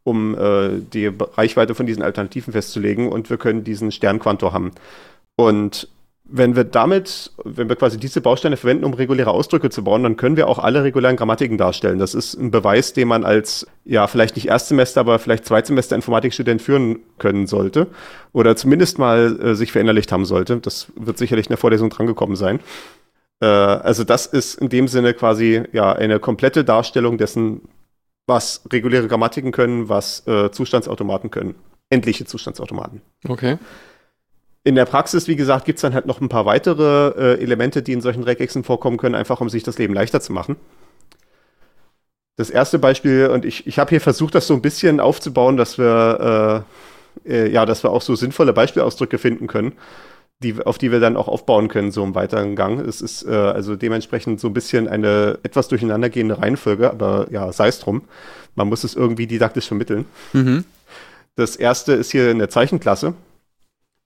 um 0.04 0.36
äh, 0.36 0.80
die 0.94 1.08
Reichweite 1.08 1.76
von 1.76 1.86
diesen 1.86 2.04
Alternativen 2.04 2.54
festzulegen 2.54 3.10
und 3.10 3.30
wir 3.30 3.38
können 3.38 3.64
diesen 3.64 3.92
Sternquantor 3.92 4.54
haben. 4.54 4.72
Und 5.36 5.88
wenn 6.34 6.56
wir 6.56 6.64
damit, 6.64 7.32
wenn 7.44 7.68
wir 7.68 7.76
quasi 7.76 7.98
diese 7.98 8.22
Bausteine 8.22 8.56
verwenden, 8.56 8.86
um 8.86 8.94
reguläre 8.94 9.32
Ausdrücke 9.32 9.70
zu 9.70 9.84
bauen, 9.84 10.04
dann 10.04 10.16
können 10.16 10.38
wir 10.38 10.48
auch 10.48 10.60
alle 10.60 10.84
regulären 10.84 11.18
Grammatiken 11.18 11.58
darstellen. 11.58 12.00
Das 12.00 12.14
ist 12.14 12.36
ein 12.36 12.52
Beweis, 12.52 12.94
den 12.94 13.10
man 13.10 13.26
als, 13.26 13.68
ja, 13.84 14.08
vielleicht 14.08 14.36
nicht 14.36 14.48
Erstsemester, 14.48 15.02
aber 15.02 15.20
vielleicht 15.20 15.46
Zweitsemester 15.46 15.96
Informatikstudent 15.96 16.62
führen 16.62 17.00
können 17.18 17.48
sollte. 17.48 17.88
Oder 18.32 18.56
zumindest 18.56 18.98
mal 18.98 19.40
äh, 19.42 19.56
sich 19.56 19.74
verinnerlicht 19.74 20.12
haben 20.12 20.26
sollte. 20.26 20.58
Das 20.58 20.88
wird 20.96 21.18
sicherlich 21.18 21.48
in 21.48 21.52
der 21.52 21.58
Vorlesung 21.58 21.90
drangekommen 21.90 22.38
sein. 22.38 22.62
Äh, 23.42 23.46
also 23.46 24.06
das 24.06 24.26
ist 24.26 24.56
in 24.56 24.70
dem 24.70 24.88
Sinne 24.88 25.14
quasi, 25.14 25.64
ja, 25.74 25.92
eine 25.92 26.20
komplette 26.20 26.64
Darstellung 26.64 27.18
dessen, 27.18 27.62
was 28.28 28.62
reguläre 28.72 29.08
Grammatiken 29.08 29.52
können, 29.52 29.90
was 29.90 30.26
äh, 30.28 30.52
Zustandsautomaten 30.52 31.32
können. 31.32 31.56
Endliche 31.90 32.26
Zustandsautomaten. 32.26 33.02
Okay. 33.28 33.58
In 34.64 34.76
der 34.76 34.86
Praxis, 34.86 35.28
wie 35.28 35.36
gesagt, 35.36 35.66
gibt 35.66 35.78
es 35.78 35.82
dann 35.82 35.94
halt 35.94 36.06
noch 36.06 36.22
ein 36.22 36.30
paar 36.30 36.46
weitere 36.46 37.10
äh, 37.10 37.42
Elemente, 37.42 37.82
die 37.82 37.94
in 37.94 38.02
solchen 38.02 38.24
Regexen 38.24 38.64
vorkommen 38.64 38.98
können, 38.98 39.16
einfach 39.16 39.42
um 39.42 39.50
sich 39.50 39.64
das 39.64 39.78
Leben 39.78 39.94
leichter 39.94 40.22
zu 40.22 40.34
machen. 40.34 40.56
Das 42.38 42.50
erste 42.50 42.80
Beispiel, 42.80 43.28
und 43.28 43.44
ich, 43.44 43.68
ich 43.68 43.80
habe 43.80 43.90
hier 43.90 44.02
versucht, 44.02 44.36
das 44.36 44.48
so 44.48 44.54
ein 44.54 44.62
bisschen 44.62 45.00
aufzubauen, 45.00 45.58
dass 45.58 45.78
wir, 45.78 46.66
äh, 47.26 47.30
äh, 47.30 47.52
ja, 47.52 47.66
dass 47.66 47.84
wir 47.84 47.92
auch 47.92 48.02
so 48.02 48.16
sinnvolle 48.16 48.54
Beispielausdrücke 48.54 49.18
finden 49.18 49.48
können 49.48 49.74
die, 50.42 50.56
auf 50.66 50.78
die 50.78 50.92
wir 50.92 51.00
dann 51.00 51.18
auch 51.18 51.28
aufbauen 51.28 51.68
können, 51.68 51.92
so 51.92 52.04
im 52.04 52.16
weiteren 52.16 52.56
Gang. 52.56 52.80
Es 52.80 53.02
ist 53.02 53.24
äh, 53.24 53.32
also 53.32 53.76
dementsprechend 53.76 54.40
so 54.40 54.48
ein 54.48 54.54
bisschen 54.54 54.88
eine 54.88 55.40
etwas 55.44 55.68
durcheinandergehende 55.68 56.40
Reihenfolge, 56.40 56.90
aber 56.90 57.28
ja, 57.32 57.52
sei 57.52 57.68
es 57.68 57.80
drum. 57.80 58.04
Man 58.56 58.68
muss 58.68 58.84
es 58.84 58.96
irgendwie 58.96 59.28
didaktisch 59.28 59.68
vermitteln. 59.68 60.06
Mhm. 60.34 60.66
Das 61.36 61.56
erste 61.56 61.94
ist 61.94 62.12
hier 62.12 62.32
in 62.32 62.40
der 62.40 62.50
Zeichenklasse, 62.50 63.14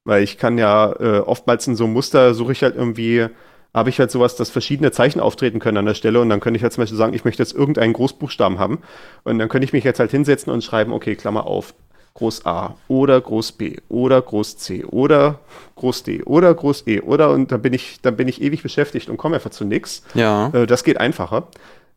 weil 0.03 0.23
ich 0.23 0.38
kann 0.38 0.57
ja 0.57 0.93
äh, 0.99 1.19
oftmals 1.19 1.67
in 1.67 1.75
so 1.75 1.86
einem 1.86 1.93
Muster 1.93 2.33
suche 2.33 2.51
ich 2.51 2.61
halt 2.61 2.75
irgendwie, 2.75 3.27
habe 3.73 3.89
ich 3.89 3.99
halt 3.99 4.11
sowas, 4.11 4.36
dass 4.36 4.49
verschiedene 4.49 4.91
Zeichen 4.91 5.19
auftreten 5.19 5.59
können 5.59 5.77
an 5.77 5.86
der 5.86 5.95
Stelle 5.95 6.19
und 6.19 6.29
dann 6.29 6.41
könnte 6.41 6.57
ich 6.57 6.63
halt 6.63 6.73
zum 6.73 6.83
Beispiel 6.83 6.97
sagen, 6.97 7.13
ich 7.13 7.25
möchte 7.25 7.41
jetzt 7.41 7.55
irgendeinen 7.55 7.93
Großbuchstaben 7.93 8.59
haben 8.59 8.79
und 9.23 9.39
dann 9.39 9.49
könnte 9.49 9.65
ich 9.65 9.73
mich 9.73 9.83
jetzt 9.83 9.99
halt 9.99 10.11
hinsetzen 10.11 10.53
und 10.53 10.63
schreiben, 10.63 10.93
okay, 10.93 11.15
Klammer 11.15 11.47
auf, 11.47 11.73
Groß 12.16 12.45
A 12.45 12.76
oder 12.88 13.20
Groß 13.20 13.51
B 13.51 13.76
oder 13.89 14.22
Groß 14.22 14.57
C 14.57 14.86
oder 14.86 15.39
Groß 15.76 16.03
D 16.03 16.24
oder 16.24 16.53
Groß 16.53 16.88
E 16.88 17.01
oder 17.01 17.32
und 17.32 17.51
dann 17.51 17.61
bin 17.61 17.74
ich, 17.74 17.99
dann 18.01 18.16
bin 18.16 18.30
ich 18.30 18.41
ewig 18.41 18.63
beschäftigt 18.63 19.09
und 19.09 19.18
komme 19.18 19.36
einfach 19.36 19.49
zu 19.51 19.66
nichts. 19.66 20.01
Ja. 20.13 20.49
Äh, 20.53 20.66
das 20.66 20.86
geht 20.86 20.97
einfacher. 20.97 21.47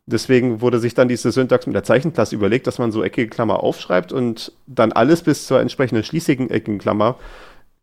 Deswegen 0.05 0.59
wurde 0.59 0.79
sich 0.79 0.93
dann 0.93 1.07
diese 1.07 1.31
Syntax 1.31 1.67
mit 1.67 1.75
der 1.75 1.83
Zeichenklasse 1.83 2.35
überlegt, 2.35 2.67
dass 2.67 2.79
man 2.79 2.91
so 2.91 3.01
eckige 3.01 3.29
Klammer 3.29 3.63
aufschreibt 3.63 4.11
und 4.11 4.51
dann 4.67 4.91
alles 4.91 5.21
bis 5.21 5.47
zur 5.47 5.61
entsprechenden 5.61 6.03
schließigen 6.03 6.49
eckigen 6.49 6.79
Klammer 6.79 7.15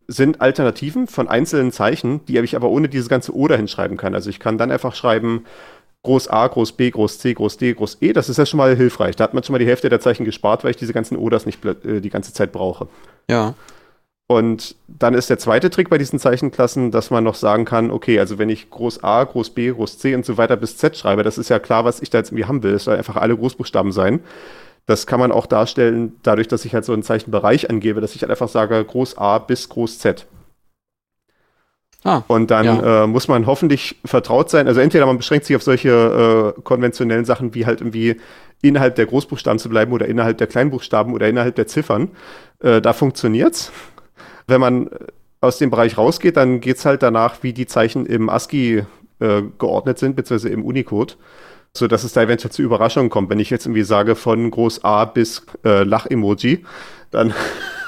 sind 0.07 0.39
Alternativen 0.39 1.07
von 1.07 1.27
einzelnen 1.27 1.71
Zeichen, 1.71 2.23
die 2.25 2.37
ich 2.37 2.55
aber 2.55 2.69
ohne 2.69 2.87
dieses 2.87 3.09
ganze 3.09 3.35
Oder 3.35 3.57
hinschreiben 3.57 3.97
kann. 3.97 4.13
Also 4.13 4.29
ich 4.29 4.39
kann 4.39 4.57
dann 4.57 4.71
einfach 4.71 4.93
schreiben, 4.93 5.45
Groß 6.07 6.29
A, 6.29 6.47
Groß 6.47 6.71
B, 6.71 6.89
Groß 6.89 7.19
C, 7.19 7.33
Groß 7.33 7.57
D, 7.57 7.73
Groß 7.73 7.97
E, 7.99 8.13
das 8.13 8.29
ist 8.29 8.37
ja 8.37 8.45
schon 8.45 8.59
mal 8.59 8.73
hilfreich. 8.77 9.17
Da 9.17 9.25
hat 9.25 9.33
man 9.33 9.43
schon 9.43 9.51
mal 9.51 9.59
die 9.59 9.67
Hälfte 9.67 9.89
der 9.89 9.99
Zeichen 9.99 10.23
gespart, 10.23 10.63
weil 10.63 10.71
ich 10.71 10.77
diese 10.77 10.93
ganzen 10.93 11.17
Oders 11.17 11.45
nicht 11.45 11.63
äh, 11.65 11.99
die 11.99 12.09
ganze 12.09 12.31
Zeit 12.31 12.53
brauche. 12.53 12.87
Ja. 13.29 13.55
Und 14.25 14.75
dann 14.87 15.13
ist 15.13 15.29
der 15.29 15.37
zweite 15.37 15.69
Trick 15.69 15.89
bei 15.89 15.97
diesen 15.97 16.17
Zeichenklassen, 16.17 16.91
dass 16.91 17.11
man 17.11 17.25
noch 17.25 17.35
sagen 17.35 17.65
kann, 17.65 17.91
okay, 17.91 18.19
also 18.19 18.37
wenn 18.37 18.47
ich 18.47 18.69
Groß 18.69 19.03
A, 19.03 19.25
Groß 19.25 19.49
B, 19.49 19.71
Groß 19.71 19.97
C 19.97 20.15
und 20.15 20.25
so 20.25 20.37
weiter 20.37 20.55
bis 20.55 20.77
Z 20.77 20.95
schreibe, 20.95 21.23
das 21.23 21.37
ist 21.37 21.49
ja 21.49 21.59
klar, 21.59 21.83
was 21.83 22.01
ich 22.01 22.09
da 22.09 22.19
jetzt 22.19 22.29
irgendwie 22.29 22.45
haben 22.45 22.63
will. 22.63 22.73
Es 22.73 22.85
soll 22.85 22.95
einfach 22.95 23.17
alle 23.17 23.35
Großbuchstaben 23.35 23.91
sein. 23.91 24.21
Das 24.85 25.07
kann 25.07 25.19
man 25.19 25.33
auch 25.33 25.45
darstellen, 25.45 26.13
dadurch, 26.23 26.47
dass 26.47 26.63
ich 26.63 26.73
halt 26.73 26.85
so 26.85 26.93
einen 26.93 27.03
Zeichenbereich 27.03 27.69
angebe, 27.69 27.99
dass 27.99 28.15
ich 28.15 28.21
halt 28.21 28.31
einfach 28.31 28.47
sage 28.47 28.81
Groß 28.81 29.17
A 29.17 29.39
bis 29.39 29.67
Groß 29.67 29.99
Z. 29.99 30.25
Ah, 32.03 32.23
und 32.27 32.51
dann 32.51 32.65
ja. 32.65 33.03
äh, 33.03 33.07
muss 33.07 33.27
man 33.27 33.47
hoffentlich 33.47 33.97
vertraut 34.05 34.49
sein. 34.49 34.67
Also 34.67 34.79
entweder 34.79 35.05
man 35.05 35.17
beschränkt 35.17 35.45
sich 35.45 35.55
auf 35.55 35.63
solche 35.63 36.53
äh, 36.57 36.61
konventionellen 36.61 37.25
Sachen 37.25 37.53
wie 37.55 37.65
halt 37.65 37.81
irgendwie 37.81 38.17
innerhalb 38.61 38.95
der 38.95 39.05
Großbuchstaben 39.07 39.59
zu 39.59 39.69
bleiben 39.69 39.91
oder 39.91 40.07
innerhalb 40.07 40.37
der 40.37 40.47
Kleinbuchstaben 40.47 41.13
oder 41.13 41.27
innerhalb 41.27 41.55
der 41.55 41.67
Ziffern. 41.67 42.09
Äh, 42.61 42.81
da 42.81 42.93
funktioniert's. 42.93 43.71
Wenn 44.47 44.61
man 44.61 44.89
aus 45.41 45.57
dem 45.57 45.69
Bereich 45.69 45.97
rausgeht, 45.97 46.37
dann 46.37 46.61
geht's 46.61 46.85
halt 46.85 47.03
danach, 47.03 47.37
wie 47.41 47.53
die 47.53 47.67
Zeichen 47.67 48.05
im 48.05 48.29
ASCII 48.29 48.83
äh, 49.19 49.41
geordnet 49.57 49.99
sind, 49.99 50.15
beziehungsweise 50.15 50.49
im 50.53 50.63
Unicode 50.63 51.15
so 51.77 51.87
dass 51.87 52.03
es 52.03 52.13
da 52.13 52.23
eventuell 52.23 52.51
zu 52.51 52.61
Überraschungen 52.61 53.09
kommt. 53.09 53.29
Wenn 53.29 53.39
ich 53.39 53.49
jetzt 53.49 53.65
irgendwie 53.65 53.83
sage 53.83 54.15
von 54.15 54.51
Groß 54.51 54.83
A 54.83 55.05
bis 55.05 55.45
äh, 55.63 55.83
Lach-Emoji, 55.83 56.65
dann 57.11 57.33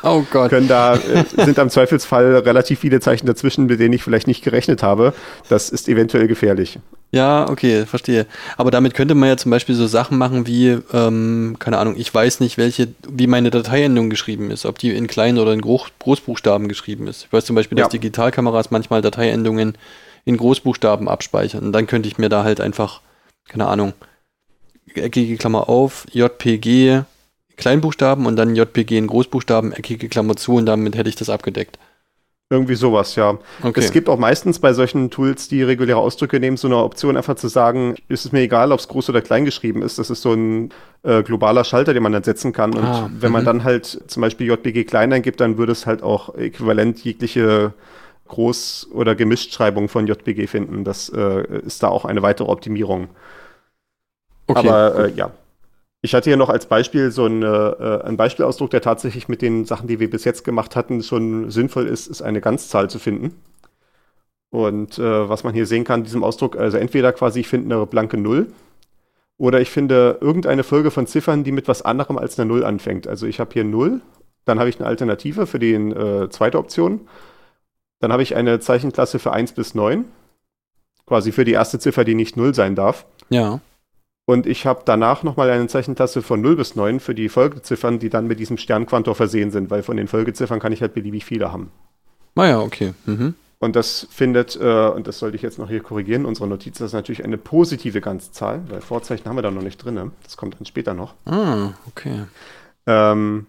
oh 0.03 0.23
können 0.29 0.67
da, 0.67 0.95
äh, 0.95 1.23
sind 1.35 1.57
da 1.57 1.61
im 1.61 1.69
Zweifelsfall 1.69 2.37
relativ 2.37 2.79
viele 2.79 2.99
Zeichen 2.99 3.27
dazwischen, 3.27 3.65
mit 3.65 3.79
denen 3.79 3.93
ich 3.93 4.03
vielleicht 4.03 4.27
nicht 4.27 4.43
gerechnet 4.43 4.83
habe. 4.83 5.13
Das 5.49 5.69
ist 5.69 5.89
eventuell 5.89 6.27
gefährlich. 6.27 6.79
Ja, 7.11 7.49
okay, 7.49 7.85
verstehe. 7.85 8.27
Aber 8.55 8.69
damit 8.69 8.93
könnte 8.93 9.15
man 9.15 9.29
ja 9.29 9.37
zum 9.37 9.49
Beispiel 9.49 9.75
so 9.75 9.87
Sachen 9.87 10.17
machen 10.17 10.45
wie, 10.45 10.77
ähm, 10.93 11.55
keine 11.57 11.79
Ahnung, 11.79 11.95
ich 11.97 12.13
weiß 12.13 12.39
nicht, 12.39 12.57
welche, 12.57 12.89
wie 13.09 13.27
meine 13.27 13.49
Dateiendung 13.49 14.09
geschrieben 14.09 14.51
ist, 14.51 14.65
ob 14.65 14.77
die 14.77 14.91
in 14.91 15.07
kleinen 15.07 15.39
oder 15.39 15.53
in 15.53 15.61
Groß 15.61 15.87
Großbuchstaben 15.99 16.67
geschrieben 16.67 17.07
ist. 17.07 17.25
Ich 17.25 17.33
weiß 17.33 17.45
zum 17.45 17.55
Beispiel, 17.55 17.77
dass 17.77 17.85
ja. 17.85 17.89
Digitalkameras 17.89 18.69
manchmal 18.69 19.01
Dateiendungen 19.01 19.77
in 20.25 20.37
Großbuchstaben 20.37 21.07
abspeichern. 21.07 21.63
Und 21.63 21.71
dann 21.71 21.87
könnte 21.87 22.07
ich 22.07 22.19
mir 22.19 22.29
da 22.29 22.43
halt 22.43 22.61
einfach 22.61 23.01
keine 23.49 23.67
Ahnung, 23.67 23.93
eckige 24.93 25.35
Klammer 25.37 25.67
auf, 25.67 26.05
JPG 26.11 27.01
Kleinbuchstaben 27.59 28.25
und 28.25 28.35
dann 28.35 28.55
JPG 28.55 28.97
in 28.97 29.07
Großbuchstaben, 29.07 29.73
eckige 29.73 30.09
Klammer 30.09 30.35
zu 30.35 30.55
und 30.55 30.65
damit 30.65 30.95
hätte 30.95 31.09
ich 31.09 31.15
das 31.15 31.29
abgedeckt. 31.29 31.77
Irgendwie 32.51 32.73
sowas, 32.73 33.15
ja. 33.15 33.37
Okay. 33.61 33.79
Es 33.79 33.91
gibt 33.91 34.09
auch 34.09 34.17
meistens 34.17 34.57
bei 34.57 34.73
solchen 34.73 35.11
Tools, 35.11 35.49
die 35.49 35.61
reguläre 35.61 35.99
Ausdrücke 35.99 36.39
nehmen, 36.39 36.57
so 36.57 36.67
eine 36.67 36.77
Option 36.77 37.15
einfach 37.15 37.35
zu 37.35 37.47
sagen, 37.47 37.95
ist 38.07 38.25
es 38.25 38.31
mir 38.31 38.39
egal, 38.41 38.71
ob 38.71 38.79
es 38.79 38.87
groß 38.87 39.09
oder 39.09 39.21
klein 39.21 39.45
geschrieben 39.45 39.83
ist. 39.83 39.99
Das 39.99 40.09
ist 40.09 40.23
so 40.23 40.33
ein 40.33 40.71
äh, 41.03 41.21
globaler 41.21 41.63
Schalter, 41.63 41.93
den 41.93 42.01
man 42.01 42.11
dann 42.11 42.23
setzen 42.23 42.51
kann. 42.51 42.73
Und 42.73 42.83
Ah, 42.83 43.07
wenn 43.13 43.31
man 43.31 43.43
mhm. 43.43 43.45
dann 43.45 43.63
halt 43.63 43.85
zum 43.85 44.21
Beispiel 44.21 44.47
JPG 44.47 44.85
klein 44.85 45.13
eingibt, 45.13 45.39
dann 45.39 45.59
würde 45.59 45.73
es 45.73 45.85
halt 45.85 46.01
auch 46.01 46.33
äquivalent 46.33 47.03
jegliche 47.03 47.73
Groß- 48.27 48.91
oder 48.93 49.13
Gemischtschreibung 49.13 49.87
von 49.87 50.07
JPG 50.07 50.47
finden. 50.47 50.83
Das 50.83 51.09
äh, 51.09 51.43
ist 51.59 51.83
da 51.83 51.89
auch 51.89 52.03
eine 52.03 52.23
weitere 52.23 52.47
Optimierung. 52.49 53.09
okay. 54.47 54.67
Aber 54.67 55.05
äh, 55.05 55.11
ja. 55.11 55.31
Ich 56.01 56.13
hatte 56.13 56.29
hier 56.29 56.37
noch 56.37 56.49
als 56.49 56.65
Beispiel 56.65 57.11
so 57.11 57.25
ein, 57.25 57.43
äh, 57.43 58.01
ein 58.05 58.15
Beispielausdruck, 58.15 58.69
der 58.69 58.81
tatsächlich 58.81 59.27
mit 59.27 59.41
den 59.41 59.65
Sachen, 59.65 59.87
die 59.87 59.99
wir 59.99 60.09
bis 60.09 60.23
jetzt 60.23 60.43
gemacht 60.45 60.75
hatten, 60.75 61.03
schon 61.03 61.49
sinnvoll 61.51 61.87
ist, 61.87 62.07
ist 62.07 62.21
eine 62.21 62.39
Ganzzahl 62.39 62.89
zu 62.89 62.99
finden. 62.99 63.35
Und 64.49 64.97
äh, 64.97 65.29
was 65.29 65.43
man 65.43 65.53
hier 65.53 65.65
sehen 65.65 65.83
kann, 65.83 66.03
diesem 66.03 66.23
Ausdruck, 66.23 66.57
also 66.57 66.77
entweder 66.77 67.11
quasi 67.13 67.41
ich 67.41 67.47
finde 67.47 67.75
eine 67.75 67.85
blanke 67.85 68.17
Null 68.17 68.47
oder 69.37 69.61
ich 69.61 69.69
finde 69.69 70.17
irgendeine 70.21 70.63
Folge 70.63 70.89
von 70.89 71.05
Ziffern, 71.05 71.43
die 71.43 71.51
mit 71.51 71.67
was 71.67 71.81
anderem 71.81 72.17
als 72.17 72.39
einer 72.39 72.47
Null 72.47 72.63
anfängt. 72.63 73.07
Also 73.07 73.27
ich 73.27 73.39
habe 73.39 73.51
hier 73.53 73.63
Null, 73.63 74.01
dann 74.45 74.57
habe 74.57 74.69
ich 74.69 74.79
eine 74.79 74.87
Alternative 74.87 75.47
für 75.47 75.59
die 75.59 75.73
äh, 75.73 76.29
zweite 76.29 76.57
Option, 76.57 77.07
dann 77.99 78.11
habe 78.11 78.23
ich 78.23 78.35
eine 78.35 78.59
Zeichenklasse 78.59 79.19
für 79.19 79.33
1 79.33 79.51
bis 79.51 79.75
9, 79.75 80.05
quasi 81.05 81.31
für 81.31 81.45
die 81.45 81.51
erste 81.51 81.77
Ziffer, 81.77 82.05
die 82.05 82.15
nicht 82.15 82.37
Null 82.37 82.55
sein 82.55 82.75
darf. 82.75 83.05
ja. 83.29 83.59
Und 84.29 84.45
ich 84.45 84.67
habe 84.67 84.83
danach 84.85 85.23
nochmal 85.23 85.49
eine 85.49 85.65
Zeichenklasse 85.65 86.21
von 86.21 86.39
0 86.39 86.55
bis 86.55 86.75
9 86.75 86.99
für 86.99 87.15
die 87.15 87.29
Folgeziffern, 87.29 87.97
die 87.97 88.09
dann 88.09 88.27
mit 88.27 88.39
diesem 88.39 88.59
Sternquantor 88.59 89.15
versehen 89.15 89.49
sind, 89.49 89.71
weil 89.71 89.81
von 89.81 89.97
den 89.97 90.07
Folgeziffern 90.07 90.59
kann 90.59 90.71
ich 90.71 90.81
halt 90.83 90.93
beliebig 90.93 91.25
viele 91.25 91.51
haben. 91.51 91.71
Ah 92.35 92.45
ja, 92.45 92.59
okay. 92.59 92.93
Mhm. 93.07 93.33
Und 93.57 93.75
das 93.75 94.05
findet, 94.11 94.55
äh, 94.55 94.89
und 94.89 95.07
das 95.07 95.17
sollte 95.17 95.35
ich 95.35 95.41
jetzt 95.41 95.57
noch 95.57 95.67
hier 95.67 95.79
korrigieren, 95.79 96.25
unsere 96.27 96.47
Notiz, 96.47 96.77
das 96.77 96.89
ist 96.89 96.93
natürlich 96.93 97.23
eine 97.23 97.39
positive 97.39 98.01
Ganzzahl, 98.01 98.61
weil 98.69 98.81
Vorzeichen 98.81 99.27
haben 99.27 99.35
wir 99.35 99.41
da 99.41 99.49
noch 99.49 99.63
nicht 99.63 99.83
drin. 99.83 100.11
Das 100.21 100.37
kommt 100.37 100.53
dann 100.59 100.65
später 100.67 100.93
noch. 100.93 101.15
Ah, 101.25 101.71
okay. 101.87 102.25
Ähm, 102.85 103.47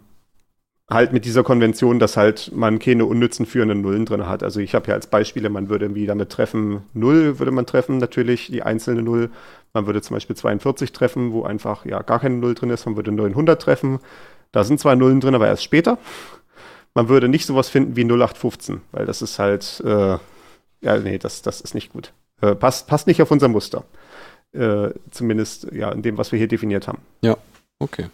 halt 0.90 1.12
mit 1.12 1.24
dieser 1.24 1.44
Konvention, 1.44 1.98
dass 1.98 2.16
halt 2.16 2.50
man 2.54 2.78
keine 2.78 3.06
unnützen 3.06 3.46
führenden 3.46 3.80
Nullen 3.80 4.06
drin 4.06 4.26
hat. 4.26 4.42
Also 4.42 4.60
ich 4.60 4.74
habe 4.74 4.88
ja 4.88 4.94
als 4.94 5.06
Beispiele, 5.06 5.48
man 5.48 5.68
würde 5.68 5.84
irgendwie 5.84 6.06
damit 6.06 6.30
treffen, 6.30 6.82
0 6.94 7.38
würde 7.38 7.52
man 7.52 7.66
treffen, 7.66 7.98
natürlich 7.98 8.48
die 8.48 8.62
einzelne 8.62 9.02
Null. 9.02 9.30
Man 9.72 9.86
würde 9.86 10.02
zum 10.02 10.16
Beispiel 10.16 10.34
42 10.34 10.92
treffen, 10.92 11.32
wo 11.32 11.44
einfach 11.44 11.84
ja 11.84 12.02
gar 12.02 12.18
keine 12.18 12.36
Null 12.36 12.54
drin 12.54 12.70
ist. 12.70 12.86
Man 12.86 12.96
würde 12.96 13.12
900 13.12 13.62
treffen. 13.62 14.00
Da 14.50 14.64
sind 14.64 14.80
zwar 14.80 14.96
Nullen 14.96 15.20
drin, 15.20 15.34
aber 15.34 15.46
erst 15.46 15.62
später. 15.62 15.98
Man 16.94 17.08
würde 17.08 17.28
nicht 17.28 17.46
sowas 17.46 17.68
finden 17.68 17.94
wie 17.94 18.04
0815, 18.04 18.80
weil 18.90 19.06
das 19.06 19.22
ist 19.22 19.38
halt, 19.38 19.80
äh, 19.86 20.18
ja, 20.80 20.98
nee, 20.98 21.18
das, 21.18 21.42
das 21.42 21.60
ist 21.60 21.74
nicht 21.74 21.92
gut. 21.92 22.12
Äh, 22.40 22.56
passt, 22.56 22.88
passt 22.88 23.06
nicht 23.06 23.22
auf 23.22 23.30
unser 23.30 23.46
Muster. 23.46 23.84
Äh, 24.52 24.90
zumindest 25.12 25.68
ja 25.70 25.92
in 25.92 26.02
dem, 26.02 26.18
was 26.18 26.32
wir 26.32 26.38
hier 26.38 26.48
definiert 26.48 26.88
haben. 26.88 26.98
Okay. 27.78 28.06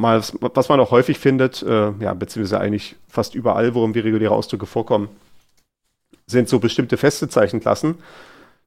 Mal, 0.00 0.18
was- 0.20 0.68
man 0.68 0.78
auch 0.80 0.92
häufig 0.92 1.18
findet, 1.18 1.62
äh, 1.62 1.90
ja, 1.98 2.14
beziehungsweise 2.14 2.60
eigentlich 2.60 2.94
fast 3.08 3.34
überall, 3.34 3.74
worum 3.74 3.92
die 3.92 3.98
reguläre 4.00 4.32
Ausdrücke 4.32 4.64
vorkommen, 4.66 5.08
sind 6.26 6.48
so 6.48 6.60
bestimmte 6.60 6.96
feste 6.96 7.28
Zeichenklassen, 7.28 7.96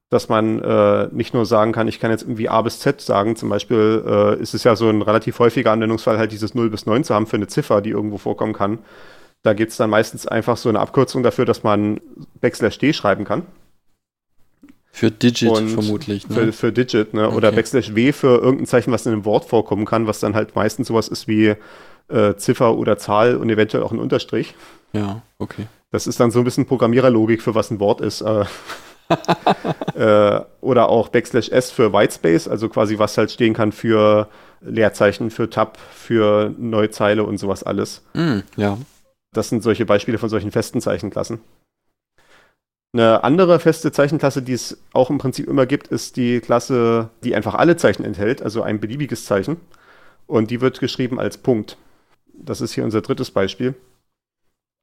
dass 0.10 0.28
man 0.28 0.62
äh, 0.62 1.08
nicht 1.12 1.34
nur 1.34 1.46
sagen 1.46 1.72
kann, 1.72 1.88
ich 1.88 2.02
kann 2.02 2.12
jetzt 2.12 2.24
irgendwie 2.24 2.50
A 2.50 2.62
bis 2.62 2.80
Z 2.80 3.00
sagen, 3.00 3.38
zum 3.38 3.48
Beispiel 3.48 4.04
äh, 4.06 4.42
ist 4.42 4.54
es 4.54 4.66
ja 4.66 4.76
so 4.76 4.90
ein 4.90 5.02
relativ 5.02 5.40
häufiger 5.40 5.72
Anwendungsfall, 5.72 6.18
halt 6.18 6.34
dieses 6.34 6.54
0 6.54 6.70
bis 6.70 6.86
9 6.86 7.06
zu 7.06 7.16
haben 7.16 7.28
für 7.28 7.38
eine 7.38 7.48
Ziffer, 7.48 7.82
die 7.82 7.92
irgendwo 7.92 8.18
vorkommen 8.18 8.54
kann. 8.54 8.80
Da 9.44 9.54
gibt 9.54 9.72
es 9.72 9.78
dann 9.78 9.90
meistens 9.90 10.28
einfach 10.28 10.58
so 10.58 10.68
eine 10.68 10.82
Abkürzung 10.82 11.24
dafür, 11.24 11.46
dass 11.46 11.64
man 11.64 12.02
Backslash 12.42 12.78
D 12.78 12.92
schreiben 12.92 13.24
kann. 13.24 13.44
Für 14.94 15.10
Digit 15.12 15.50
Und 15.50 15.70
vermutlich. 15.70 16.26
Für, 16.28 16.46
Ne? 16.48 16.52
für 16.52 16.72
Digit, 16.72 17.14
ne? 17.14 17.30
Oder 17.30 17.48
Okay. 17.50 17.58
Backslash 17.58 17.96
W 17.96 18.12
für 18.12 18.38
irgendein 18.40 18.66
Zeichen, 18.68 18.92
was 18.92 19.06
in 19.06 19.14
einem 19.14 19.26
Wort 19.26 19.46
vorkommen 19.46 19.86
kann, 19.86 20.06
was 20.08 20.20
dann 20.20 20.36
halt 20.36 20.56
meistens 20.56 20.88
sowas 20.88 21.08
ist 21.08 21.28
wie 21.28 21.56
äh, 22.10 22.36
Ziffer 22.36 22.76
oder 22.78 22.98
Zahl 22.98 23.38
und 23.38 23.50
eventuell 23.50 23.84
auch 23.84 23.92
ein 23.92 24.00
Unterstrich. 24.00 24.54
Ja, 24.94 25.22
okay. 25.40 25.68
Das 25.92 26.08
ist 26.08 26.20
dann 26.20 26.32
so 26.32 26.40
ein 26.40 26.46
bisschen 26.46 26.66
Programmiererlogik, 26.66 27.42
für 27.42 27.56
was 27.56 27.72
ein 27.72 27.80
Wort 27.80 28.02
ist. 28.02 28.22
Äh, 28.22 28.46
äh, 29.96 30.42
oder 30.62 30.90
auch 30.90 31.10
Backslash 31.10 31.50
S 31.50 31.72
für 31.72 31.94
Whitespace, 31.94 32.48
also 32.48 32.70
quasi 32.70 32.98
was 33.00 33.18
halt 33.18 33.32
stehen 33.32 33.54
kann 33.54 33.72
für 33.72 34.28
Leerzeichen, 34.62 35.32
für 35.32 35.50
Tab, 35.50 35.78
für 35.94 36.54
Neuzeile 36.58 37.24
und 37.24 37.38
sowas 37.38 37.64
alles. 37.64 38.04
Mm, 38.14 38.40
ja. 38.56 38.78
Das 39.34 39.50
sind 39.50 39.64
solche 39.64 39.86
Beispiele 39.86 40.18
von 40.18 40.30
solchen 40.30 40.52
festen 40.52 40.82
Zeichenklassen. 40.82 41.40
Eine 42.94 43.24
andere 43.24 43.60
feste 43.60 43.92
Zeichenklasse, 43.92 44.42
die 44.42 44.54
es 44.54 44.78
auch 44.92 45.10
im 45.10 45.18
Prinzip 45.18 45.48
immer 45.48 45.66
gibt, 45.66 45.88
ist 45.88 46.18
die 46.18 46.42
Klasse, 46.42 47.10
die 47.24 47.36
einfach 47.36 47.56
alle 47.56 47.78
Zeichen 47.78 48.04
enthält, 48.04 48.42
also 48.42 48.64
ein 48.64 48.82
beliebiges 48.82 49.26
Zeichen. 49.26 49.58
Und 50.28 50.52
die 50.52 50.60
wird 50.60 50.80
geschrieben 50.80 51.20
als 51.20 51.38
Punkt. 51.38 51.78
Das 52.34 52.60
ist 52.60 52.74
hier 52.74 52.84
unser 52.84 53.02
drittes 53.02 53.32
Beispiel. 53.32 53.76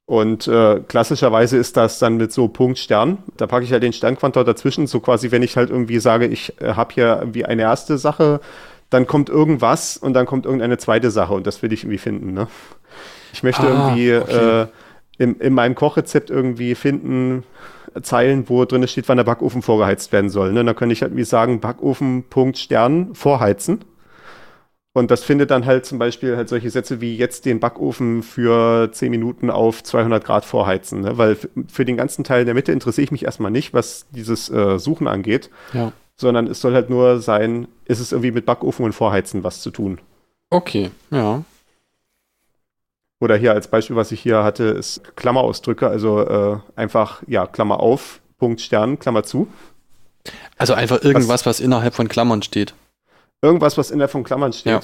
Und 0.07 0.47
äh, 0.47 0.79
klassischerweise 0.87 1.57
ist 1.57 1.77
das 1.77 1.99
dann 1.99 2.17
mit 2.17 2.33
so 2.33 2.47
Punkt 2.47 2.79
Stern. 2.79 3.19
Da 3.37 3.45
packe 3.45 3.63
ich 3.63 3.71
halt 3.71 3.83
den 3.83 3.93
Sternquantor 3.93 4.43
dazwischen, 4.43 4.87
so 4.87 4.99
quasi, 5.01 5.29
wenn 5.29 5.43
ich 5.43 5.55
halt 5.55 5.69
irgendwie 5.69 5.99
sage, 5.99 6.25
ich 6.25 6.59
äh, 6.61 6.73
habe 6.73 6.95
hier 6.95 7.17
irgendwie 7.19 7.45
eine 7.45 7.61
erste 7.61 7.99
Sache, 7.99 8.41
dann 8.89 9.05
kommt 9.05 9.29
irgendwas 9.29 9.97
und 9.97 10.13
dann 10.13 10.25
kommt 10.25 10.45
irgendeine 10.45 10.79
zweite 10.79 11.11
Sache 11.11 11.35
und 11.35 11.45
das 11.45 11.61
will 11.61 11.71
ich 11.73 11.83
irgendwie 11.83 11.99
finden. 11.99 12.33
Ne? 12.33 12.47
Ich 13.33 13.43
möchte 13.43 13.61
Ah, 13.61 13.93
irgendwie 13.93 14.15
okay. 14.15 14.61
äh, 14.61 14.67
in, 15.19 15.39
in 15.39 15.53
meinem 15.53 15.75
Kochrezept 15.75 16.31
irgendwie 16.31 16.73
finden, 16.73 17.43
Zeilen, 18.01 18.49
wo 18.49 18.65
drin 18.65 18.87
steht, 18.87 19.07
wann 19.09 19.17
der 19.17 19.23
Backofen 19.23 19.61
vorgeheizt 19.61 20.11
werden 20.11 20.29
soll. 20.29 20.51
Ne? 20.53 20.63
Dann 20.63 20.75
könnte 20.75 20.93
ich 20.93 21.01
halt 21.01 21.11
irgendwie 21.11 21.25
sagen, 21.25 21.59
Backofen, 21.59 22.23
Punkt, 22.29 22.57
Stern, 22.57 23.13
vorheizen. 23.15 23.79
Und 24.93 25.11
das 25.11 25.23
findet 25.23 25.51
dann 25.51 25.65
halt 25.65 25.85
zum 25.85 25.99
Beispiel 25.99 26.35
halt 26.35 26.49
solche 26.49 26.69
Sätze 26.69 26.99
wie 26.99 27.15
jetzt 27.15 27.45
den 27.45 27.59
Backofen 27.59 28.23
für 28.23 28.89
10 28.91 29.11
Minuten 29.11 29.49
auf 29.49 29.83
200 29.83 30.23
Grad 30.25 30.45
vorheizen. 30.45 31.01
Ne? 31.01 31.17
Weil 31.17 31.37
für 31.67 31.85
den 31.85 31.95
ganzen 31.95 32.23
Teil 32.23 32.41
in 32.41 32.45
der 32.47 32.55
Mitte 32.55 32.71
interessiere 32.71 33.03
ich 33.03 33.11
mich 33.11 33.23
erstmal 33.25 33.51
nicht, 33.51 33.73
was 33.73 34.07
dieses 34.11 34.49
äh, 34.49 34.79
Suchen 34.79 35.07
angeht, 35.07 35.49
Ja. 35.73 35.91
sondern 36.17 36.47
es 36.47 36.59
soll 36.59 36.73
halt 36.73 36.89
nur 36.89 37.19
sein, 37.21 37.67
ist 37.85 37.99
es 37.99 38.11
irgendwie 38.11 38.31
mit 38.31 38.45
Backofen 38.45 38.83
und 38.83 38.93
Vorheizen 38.93 39.43
was 39.43 39.61
zu 39.61 39.69
tun. 39.71 39.99
Okay, 40.49 40.89
ja. 41.11 41.43
Oder 43.19 43.35
hier 43.35 43.53
als 43.53 43.67
Beispiel, 43.67 43.95
was 43.95 44.11
ich 44.11 44.21
hier 44.21 44.43
hatte, 44.43 44.63
ist 44.65 45.01
Klammerausdrücke, 45.15 45.87
also 45.87 46.21
äh, 46.21 46.57
einfach, 46.75 47.21
ja, 47.27 47.45
Klammer 47.47 47.81
auf, 47.81 48.21
Punkt, 48.37 48.61
Stern, 48.61 48.97
Klammer 48.97 49.23
zu. 49.23 49.47
Also 50.57 50.73
einfach 50.73 51.03
irgendwas, 51.03 51.45
was 51.45 51.59
innerhalb 51.59 51.93
von 51.93 52.07
Klammern 52.07 52.41
steht. 52.41 52.73
Irgendwas, 53.41 53.77
was 53.77 53.91
innerhalb 53.91 54.11
von 54.11 54.23
Klammern 54.23 54.53
steht. 54.53 54.71
Ja. 54.71 54.81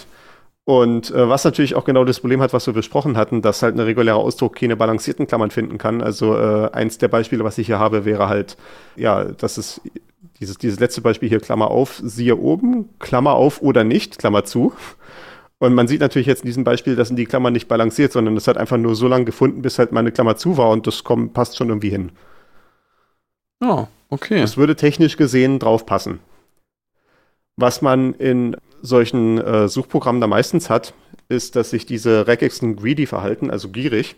Und 0.65 1.11
äh, 1.11 1.29
was 1.29 1.43
natürlich 1.43 1.75
auch 1.75 1.85
genau 1.85 2.05
das 2.05 2.19
Problem 2.19 2.41
hat, 2.41 2.51
was 2.51 2.65
wir 2.65 2.73
besprochen 2.73 3.17
hatten, 3.17 3.41
dass 3.41 3.61
halt 3.61 3.75
ein 3.75 3.79
regulärer 3.79 4.17
Ausdruck 4.17 4.55
keine 4.55 4.75
balancierten 4.75 5.27
Klammern 5.27 5.51
finden 5.51 5.77
kann. 5.77 6.01
Also 6.01 6.35
äh, 6.35 6.71
eins 6.71 6.97
der 6.97 7.07
Beispiele, 7.07 7.43
was 7.43 7.57
ich 7.59 7.67
hier 7.67 7.79
habe, 7.79 8.03
wäre 8.03 8.27
halt, 8.27 8.57
ja, 8.95 9.25
das 9.25 9.57
ist 9.59 9.81
dieses, 10.39 10.57
dieses 10.57 10.79
letzte 10.79 11.01
Beispiel 11.01 11.29
hier, 11.29 11.39
Klammer 11.39 11.69
auf, 11.69 12.01
siehe 12.03 12.35
oben, 12.35 12.89
Klammer 12.99 13.33
auf 13.33 13.61
oder 13.61 13.83
nicht, 13.83 14.17
Klammer 14.17 14.43
zu. 14.43 14.73
Und 15.59 15.73
man 15.73 15.87
sieht 15.87 16.01
natürlich 16.01 16.27
jetzt 16.27 16.41
in 16.41 16.47
diesem 16.47 16.63
Beispiel, 16.63 16.95
dass 16.95 17.07
sind 17.07 17.17
die 17.17 17.25
Klammern 17.25 17.53
nicht 17.53 17.67
balanciert, 17.67 18.11
sondern 18.11 18.35
das 18.35 18.47
hat 18.47 18.57
einfach 18.57 18.77
nur 18.77 18.95
so 18.95 19.07
lange 19.07 19.25
gefunden, 19.25 19.61
bis 19.61 19.79
halt 19.79 19.91
meine 19.91 20.11
Klammer 20.11 20.35
zu 20.35 20.57
war 20.57 20.69
und 20.69 20.85
das 20.85 21.03
kommt, 21.03 21.33
passt 21.33 21.57
schon 21.57 21.69
irgendwie 21.69 21.89
hin. 21.89 22.11
Ja, 23.61 23.87
okay. 24.09 24.41
Das 24.41 24.57
würde 24.57 24.75
technisch 24.75 25.15
gesehen 25.15 25.59
drauf 25.59 25.85
passen. 25.85 26.19
Was 27.55 27.81
man 27.81 28.13
in 28.15 28.57
solchen 28.81 29.37
äh, 29.37 29.69
Suchprogrammen 29.69 30.19
da 30.19 30.27
meistens 30.27 30.69
hat, 30.69 30.93
ist, 31.29 31.55
dass 31.55 31.69
sich 31.69 31.85
diese 31.85 32.27
Regexen 32.27 32.75
greedy 32.75 33.05
verhalten, 33.05 33.49
also 33.49 33.69
gierig. 33.69 34.15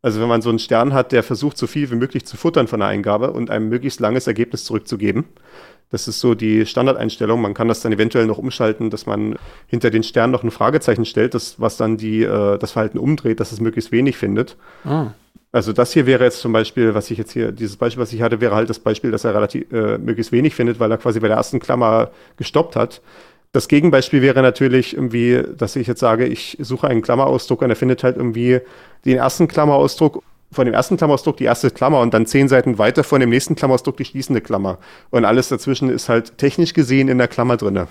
Also 0.00 0.20
wenn 0.20 0.28
man 0.28 0.42
so 0.42 0.48
einen 0.48 0.60
Stern 0.60 0.94
hat, 0.94 1.10
der 1.10 1.24
versucht, 1.24 1.58
so 1.58 1.66
viel 1.66 1.90
wie 1.90 1.96
möglich 1.96 2.24
zu 2.24 2.36
futtern 2.36 2.68
von 2.68 2.80
der 2.80 2.88
Eingabe 2.88 3.32
und 3.32 3.50
einem 3.50 3.68
möglichst 3.68 3.98
langes 3.98 4.28
Ergebnis 4.28 4.64
zurückzugeben. 4.64 5.24
Das 5.90 6.06
ist 6.06 6.20
so 6.20 6.34
die 6.34 6.66
Standardeinstellung. 6.66 7.40
Man 7.40 7.54
kann 7.54 7.68
das 7.68 7.80
dann 7.80 7.92
eventuell 7.92 8.26
noch 8.26 8.38
umschalten, 8.38 8.90
dass 8.90 9.06
man 9.06 9.36
hinter 9.66 9.90
den 9.90 10.02
Stern 10.02 10.30
noch 10.30 10.42
ein 10.42 10.50
Fragezeichen 10.50 11.04
stellt, 11.04 11.34
das, 11.34 11.58
was 11.60 11.76
dann 11.76 11.96
die, 11.96 12.22
äh, 12.22 12.58
das 12.58 12.72
Verhalten 12.72 12.98
umdreht, 12.98 13.40
dass 13.40 13.52
es 13.52 13.60
möglichst 13.60 13.90
wenig 13.92 14.16
findet. 14.16 14.56
Ah, 14.84 15.08
Also 15.50 15.72
das 15.72 15.92
hier 15.94 16.04
wäre 16.04 16.24
jetzt 16.24 16.40
zum 16.40 16.52
Beispiel, 16.52 16.94
was 16.94 17.10
ich 17.10 17.16
jetzt 17.16 17.32
hier, 17.32 17.52
dieses 17.52 17.76
Beispiel, 17.76 18.02
was 18.02 18.12
ich 18.12 18.20
hatte, 18.20 18.40
wäre 18.42 18.54
halt 18.54 18.68
das 18.68 18.78
Beispiel, 18.80 19.10
dass 19.10 19.24
er 19.24 19.34
relativ 19.34 19.72
äh, 19.72 19.96
möglichst 19.96 20.30
wenig 20.30 20.54
findet, 20.54 20.78
weil 20.78 20.90
er 20.90 20.98
quasi 20.98 21.20
bei 21.20 21.28
der 21.28 21.38
ersten 21.38 21.58
Klammer 21.58 22.10
gestoppt 22.36 22.76
hat. 22.76 23.00
Das 23.52 23.66
Gegenbeispiel 23.66 24.20
wäre 24.20 24.42
natürlich 24.42 24.92
irgendwie, 24.94 25.42
dass 25.56 25.74
ich 25.74 25.86
jetzt 25.86 26.00
sage, 26.00 26.26
ich 26.26 26.58
suche 26.60 26.86
einen 26.88 27.00
Klammerausdruck 27.00 27.62
und 27.62 27.70
er 27.70 27.76
findet 27.76 28.04
halt 28.04 28.18
irgendwie 28.18 28.60
den 29.06 29.16
ersten 29.16 29.48
Klammerausdruck 29.48 30.22
von 30.50 30.64
dem 30.64 30.74
ersten 30.74 30.96
Klammerausdruck 30.96 31.36
die 31.36 31.44
erste 31.44 31.70
Klammer 31.70 32.00
und 32.00 32.14
dann 32.14 32.26
zehn 32.26 32.48
Seiten 32.48 32.78
weiter 32.78 33.04
von 33.04 33.20
dem 33.20 33.30
nächsten 33.30 33.54
Klammerausdruck 33.54 33.96
die 33.98 34.04
schließende 34.04 34.40
Klammer. 34.40 34.78
Und 35.10 35.24
alles 35.24 35.48
dazwischen 35.48 35.90
ist 35.90 36.08
halt 36.08 36.38
technisch 36.38 36.72
gesehen 36.72 37.08
in 37.08 37.18
der 37.18 37.28
Klammer 37.28 37.56
drinne. 37.56 37.86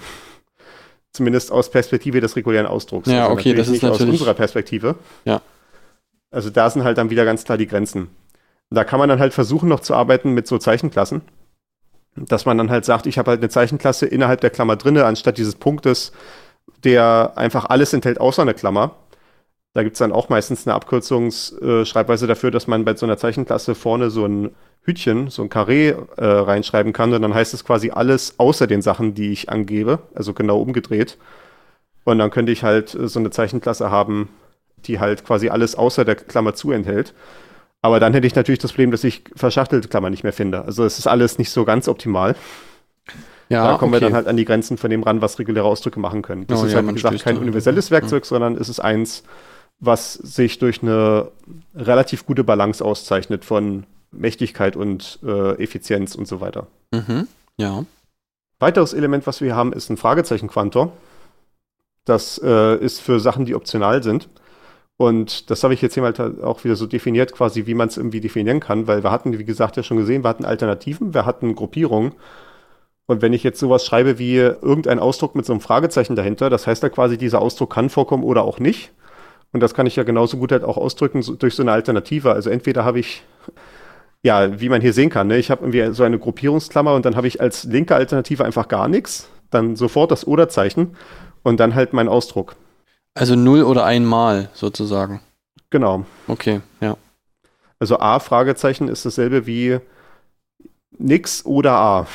Zumindest 1.13 1.51
aus 1.51 1.71
Perspektive 1.71 2.19
des 2.21 2.35
regulären 2.35 2.67
Ausdrucks. 2.67 3.09
Ja, 3.09 3.23
Also 3.27 3.33
okay, 3.33 3.53
das 3.53 3.67
ist 3.67 3.73
nicht 3.73 3.83
aus 3.85 3.91
natürlich- 3.99 4.19
unserer 4.19 4.33
Perspektive. 4.33 4.95
Ja. 5.25 5.41
Also 6.31 6.49
da 6.49 6.69
sind 6.69 6.83
halt 6.83 6.97
dann 6.97 7.09
wieder 7.09 7.25
ganz 7.25 7.43
klar 7.43 7.57
die 7.57 7.67
Grenzen. 7.67 8.09
Da 8.69 8.83
kann 8.83 8.99
man 8.99 9.07
dann 9.07 9.19
halt 9.19 9.33
versuchen, 9.33 9.69
noch 9.69 9.79
zu 9.79 9.93
arbeiten 9.95 10.33
mit 10.33 10.47
so 10.47 10.57
Zeichenklassen. 10.57 11.21
Dass 12.15 12.45
man 12.45 12.57
dann 12.57 12.69
halt 12.71 12.83
sagt, 12.85 13.05
ich 13.05 13.17
habe 13.17 13.31
halt 13.31 13.39
eine 13.41 13.49
Zeichenklasse 13.49 14.07
innerhalb 14.07 14.41
der 14.41 14.49
Klammer 14.49 14.75
drinne, 14.75 15.05
anstatt 15.05 15.37
dieses 15.37 15.55
Punktes, 15.55 16.11
der 16.83 17.33
einfach 17.35 17.65
alles 17.65 17.93
enthält 17.93 18.19
außer 18.19 18.41
eine 18.41 18.53
Klammer. 18.55 18.95
Da 19.77 19.83
gibt 19.83 19.93
es 19.93 19.99
dann 19.99 20.11
auch 20.11 20.27
meistens 20.29 20.65
eine 20.65 20.73
Abkürzungsschreibweise 20.73 22.25
äh, 22.25 22.27
dafür, 22.27 22.49
dass 22.49 22.65
man 22.65 22.83
bei 22.83 22.95
so 22.95 23.05
einer 23.05 23.19
Zeichenklasse 23.19 23.75
vorne 23.75 24.09
so 24.09 24.25
ein 24.25 24.49
Hütchen, 24.81 25.29
so 25.29 25.43
ein 25.43 25.49
Karree 25.49 25.89
äh, 25.89 26.25
reinschreiben 26.25 26.93
kann. 26.93 27.13
Und 27.13 27.21
dann 27.21 27.35
heißt 27.35 27.53
es 27.53 27.63
quasi 27.63 27.91
alles 27.91 28.39
außer 28.39 28.65
den 28.65 28.81
Sachen, 28.81 29.13
die 29.13 29.31
ich 29.31 29.49
angebe, 29.49 29.99
also 30.15 30.33
genau 30.33 30.59
umgedreht. 30.59 31.19
Und 32.05 32.17
dann 32.17 32.31
könnte 32.31 32.51
ich 32.51 32.63
halt 32.63 32.95
äh, 32.95 33.07
so 33.07 33.19
eine 33.19 33.29
Zeichenklasse 33.29 33.91
haben, 33.91 34.29
die 34.85 34.99
halt 34.99 35.23
quasi 35.23 35.49
alles 35.49 35.75
außer 35.75 36.05
der 36.05 36.15
Klammer 36.15 36.55
zu 36.55 36.71
enthält. 36.71 37.13
Aber 37.83 37.99
dann 37.99 38.15
hätte 38.15 38.25
ich 38.25 38.33
natürlich 38.33 38.57
das 38.57 38.71
Problem, 38.71 38.89
dass 38.89 39.03
ich 39.03 39.25
verschachtelte 39.35 39.89
Klammer 39.89 40.09
nicht 40.09 40.23
mehr 40.23 40.33
finde. 40.33 40.65
Also 40.65 40.85
es 40.85 40.97
ist 40.97 41.05
alles 41.05 41.37
nicht 41.37 41.51
so 41.51 41.65
ganz 41.65 41.87
optimal. 41.87 42.35
Ja, 43.49 43.73
da 43.73 43.77
kommen 43.77 43.93
okay. 43.93 44.01
wir 44.01 44.07
dann 44.07 44.15
halt 44.15 44.27
an 44.27 44.37
die 44.37 44.45
Grenzen 44.45 44.79
von 44.79 44.89
dem 44.89 45.03
ran, 45.03 45.21
was 45.21 45.37
reguläre 45.37 45.67
Ausdrücke 45.67 45.99
machen 45.99 46.23
können. 46.23 46.47
Das 46.47 46.63
oh, 46.63 46.65
ist 46.65 46.71
ja, 46.71 46.77
halt, 46.77 46.87
wie 46.87 46.93
gesagt, 46.93 47.23
kein 47.23 47.37
universelles 47.37 47.91
Werkzeug, 47.91 48.23
ja. 48.23 48.27
sondern 48.27 48.57
es 48.57 48.69
ist 48.69 48.79
eins, 48.79 49.21
was 49.79 50.13
sich 50.13 50.59
durch 50.59 50.81
eine 50.81 51.31
relativ 51.75 52.25
gute 52.25 52.43
Balance 52.43 52.83
auszeichnet 52.83 53.45
von 53.45 53.85
Mächtigkeit 54.11 54.75
und 54.75 55.19
äh, 55.23 55.61
Effizienz 55.61 56.15
und 56.15 56.27
so 56.27 56.41
weiter. 56.41 56.67
Mhm, 56.91 57.27
ja. 57.57 57.85
Weiteres 58.59 58.93
Element, 58.93 59.27
was 59.27 59.41
wir 59.41 59.55
haben, 59.55 59.73
ist 59.73 59.89
ein 59.89 59.97
Fragezeichen-Quantor. 59.97 60.91
Das 62.05 62.41
äh, 62.43 62.77
ist 62.77 63.01
für 63.01 63.19
Sachen, 63.19 63.45
die 63.45 63.53
optional 63.53 64.01
sind. 64.01 64.29
Und 64.95 65.51
das 65.51 65.63
habe 65.63 65.75
ich 65.75 65.81
jetzt 65.83 65.93
hier 65.93 66.01
mal 66.01 66.13
auch 66.41 66.63
wieder 66.63 66.75
so 66.75 66.87
definiert, 66.87 67.31
quasi, 67.31 67.67
wie 67.67 67.75
man 67.75 67.87
es 67.87 67.97
irgendwie 67.97 68.19
definieren 68.19 68.59
kann, 68.59 68.87
weil 68.87 69.03
wir 69.03 69.11
hatten, 69.11 69.37
wie 69.37 69.45
gesagt, 69.45 69.77
ja 69.77 69.83
schon 69.83 69.97
gesehen, 69.97 70.23
wir 70.23 70.29
hatten 70.29 70.45
Alternativen, 70.45 71.13
wir 71.13 71.25
hatten 71.27 71.53
Gruppierungen. 71.53 72.13
Und 73.05 73.21
wenn 73.21 73.31
ich 73.31 73.43
jetzt 73.43 73.59
sowas 73.59 73.85
schreibe 73.85 74.17
wie 74.17 74.37
irgendein 74.37 74.99
Ausdruck 74.99 75.35
mit 75.35 75.45
so 75.45 75.53
einem 75.53 75.61
Fragezeichen 75.61 76.15
dahinter, 76.15 76.49
das 76.49 76.65
heißt 76.65 76.81
ja 76.81 76.89
quasi, 76.89 77.17
dieser 77.17 77.41
Ausdruck 77.41 77.71
kann 77.71 77.89
vorkommen 77.89 78.23
oder 78.23 78.43
auch 78.43 78.59
nicht. 78.59 78.91
Und 79.53 79.61
das 79.61 79.73
kann 79.73 79.85
ich 79.85 79.95
ja 79.95 80.03
genauso 80.03 80.37
gut 80.37 80.51
halt 80.51 80.63
auch 80.63 80.77
ausdrücken 80.77 81.21
so, 81.21 81.35
durch 81.35 81.55
so 81.55 81.63
eine 81.63 81.71
Alternative. 81.71 82.33
Also 82.33 82.49
entweder 82.49 82.85
habe 82.85 82.99
ich, 82.99 83.23
ja, 84.23 84.59
wie 84.59 84.69
man 84.69 84.81
hier 84.81 84.93
sehen 84.93 85.09
kann, 85.09 85.27
ne, 85.27 85.37
ich 85.37 85.49
habe 85.49 85.63
irgendwie 85.65 85.93
so 85.93 86.03
eine 86.03 86.19
Gruppierungsklammer 86.19 86.93
und 86.93 87.05
dann 87.05 87.15
habe 87.15 87.27
ich 87.27 87.39
als 87.41 87.63
linke 87.63 87.95
Alternative 87.95 88.43
einfach 88.43 88.67
gar 88.67 88.87
nichts, 88.87 89.29
dann 89.49 89.75
sofort 89.75 90.11
das 90.11 90.27
Oder-Zeichen 90.27 90.95
und 91.43 91.59
dann 91.59 91.75
halt 91.75 91.93
mein 91.93 92.09
Ausdruck. 92.09 92.55
Also 93.13 93.35
null 93.35 93.63
oder 93.63 93.85
einmal 93.85 94.49
sozusagen. 94.53 95.21
Genau. 95.69 96.05
Okay, 96.27 96.61
ja. 96.81 96.97
Also 97.79 97.99
A 97.99 98.19
Fragezeichen 98.19 98.87
ist 98.87 99.05
dasselbe 99.05 99.45
wie 99.45 99.79
nix 100.97 101.45
oder 101.45 101.73
A. 101.73 102.07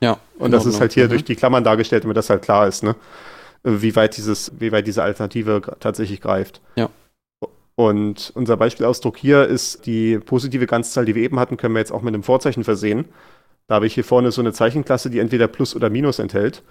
Ja. 0.00 0.18
Und 0.38 0.52
das 0.52 0.66
ist 0.66 0.80
halt 0.80 0.92
hier 0.92 1.06
mhm. 1.06 1.10
durch 1.10 1.24
die 1.24 1.34
Klammern 1.34 1.64
dargestellt, 1.64 2.04
damit 2.04 2.16
das 2.16 2.30
halt 2.30 2.42
klar 2.42 2.66
ist, 2.66 2.82
ne? 2.82 2.94
Wie 3.62 3.96
weit 3.96 4.16
dieses, 4.16 4.52
wie 4.60 4.72
weit 4.72 4.86
diese 4.86 5.02
Alternative 5.02 5.60
tatsächlich 5.80 6.20
greift. 6.20 6.60
Ja. 6.76 6.90
Und 7.74 8.32
unser 8.34 8.56
Beispielausdruck 8.56 9.16
hier 9.16 9.44
ist 9.46 9.86
die 9.86 10.18
positive 10.18 10.66
Ganzzahl, 10.66 11.04
die 11.04 11.14
wir 11.14 11.22
eben 11.22 11.38
hatten, 11.38 11.56
können 11.56 11.74
wir 11.74 11.80
jetzt 11.80 11.92
auch 11.92 12.02
mit 12.02 12.12
einem 12.12 12.24
Vorzeichen 12.24 12.64
versehen. 12.64 13.04
Da 13.68 13.76
habe 13.76 13.86
ich 13.86 13.94
hier 13.94 14.04
vorne 14.04 14.32
so 14.32 14.40
eine 14.40 14.52
Zeichenklasse, 14.52 15.10
die 15.10 15.20
entweder 15.20 15.46
Plus 15.46 15.76
oder 15.76 15.88
Minus 15.90 16.18
enthält. 16.18 16.62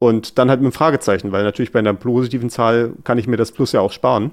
Und 0.00 0.38
dann 0.38 0.48
halt 0.48 0.60
mit 0.60 0.66
einem 0.66 0.72
Fragezeichen, 0.72 1.30
weil 1.30 1.44
natürlich 1.44 1.72
bei 1.72 1.78
einer 1.78 1.94
positiven 1.94 2.50
Zahl 2.50 2.94
kann 3.04 3.18
ich 3.18 3.26
mir 3.26 3.36
das 3.36 3.52
Plus 3.52 3.72
ja 3.72 3.80
auch 3.80 3.92
sparen. 3.92 4.32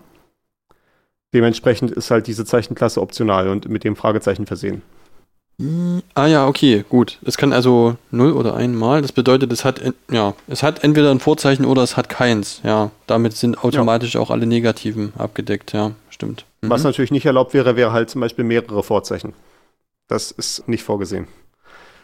Dementsprechend 1.34 1.92
ist 1.92 2.10
halt 2.10 2.26
diese 2.26 2.46
Zeichenklasse 2.46 3.02
optional 3.02 3.50
und 3.50 3.68
mit 3.68 3.84
dem 3.84 3.96
Fragezeichen 3.96 4.46
versehen. 4.46 4.82
Ah 6.14 6.28
ja, 6.28 6.48
okay, 6.48 6.86
gut. 6.88 7.18
Es 7.26 7.36
kann 7.36 7.52
also 7.52 7.96
0 8.12 8.34
oder 8.34 8.56
einmal. 8.56 9.02
Das 9.02 9.12
bedeutet, 9.12 9.52
es 9.52 9.66
hat, 9.66 9.82
ja, 10.12 10.36
es 10.48 10.62
hat 10.62 10.84
entweder 10.84 11.10
ein 11.10 11.20
Vorzeichen 11.20 11.66
oder 11.66 11.82
es 11.82 11.98
hat 11.98 12.10
keins. 12.10 12.62
Ja, 12.64 12.92
damit 13.08 13.34
sind 13.34 13.64
automatisch 13.64 14.14
ja. 14.14 14.22
auch 14.22 14.30
alle 14.30 14.46
Negativen 14.46 15.14
abgedeckt. 15.18 15.74
Ja, 15.74 15.94
stimmt. 16.12 16.46
Mhm. 16.62 16.70
Was 16.70 16.84
natürlich 16.84 17.10
nicht 17.10 17.26
erlaubt 17.26 17.56
wäre, 17.56 17.76
wäre 17.76 17.92
halt 17.92 18.12
zum 18.12 18.22
Beispiel 18.22 18.46
mehrere 18.46 18.84
Vorzeichen. 18.84 19.34
Das 20.08 20.30
ist 20.30 20.68
nicht 20.68 20.84
vorgesehen. 20.84 21.28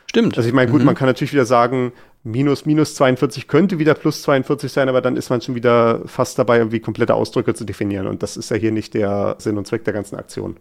Stimmt. 0.08 0.36
Also 0.36 0.50
ich 0.50 0.56
meine, 0.56 0.72
gut, 0.72 0.80
mhm. 0.80 0.88
man 0.88 0.96
kann 0.96 1.08
natürlich 1.08 1.34
wieder 1.34 1.46
sagen, 1.46 1.94
minus 2.24 2.66
minus 2.66 2.96
42 2.96 3.48
könnte 3.48 3.78
wieder 3.78 3.94
plus 3.94 4.24
42 4.24 4.72
sein, 4.72 4.90
aber 4.90 5.02
dann 5.02 5.16
ist 5.16 5.30
man 5.30 5.42
schon 5.42 5.54
wieder 5.54 6.02
fast 6.08 6.40
dabei, 6.40 6.58
irgendwie 6.58 6.80
komplette 6.80 7.14
Ausdrücke 7.14 7.54
zu 7.54 7.66
definieren. 7.66 8.08
Und 8.08 8.24
das 8.24 8.36
ist 8.36 8.50
ja 8.50 8.58
hier 8.58 8.72
nicht 8.72 8.96
der 8.96 9.36
Sinn 9.38 9.60
und 9.60 9.68
Zweck 9.68 9.84
der 9.84 9.94
ganzen 9.94 10.16
Aktion 10.16 10.58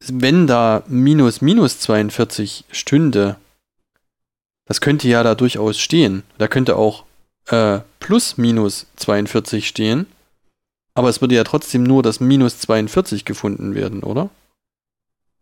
wenn 0.00 0.46
da 0.46 0.82
minus 0.86 1.40
minus 1.40 1.80
42 1.80 2.64
stünde, 2.70 3.36
das 4.66 4.80
könnte 4.80 5.08
ja 5.08 5.22
da 5.22 5.34
durchaus 5.34 5.78
stehen. 5.78 6.22
Da 6.38 6.48
könnte 6.48 6.76
auch 6.76 7.04
äh, 7.46 7.80
plus 8.00 8.36
minus 8.36 8.86
42 8.96 9.66
stehen. 9.66 10.06
Aber 10.94 11.08
es 11.08 11.20
würde 11.20 11.34
ja 11.34 11.44
trotzdem 11.44 11.82
nur 11.82 12.02
das 12.02 12.20
minus 12.20 12.58
42 12.60 13.24
gefunden 13.24 13.74
werden, 13.74 14.02
oder? 14.02 14.30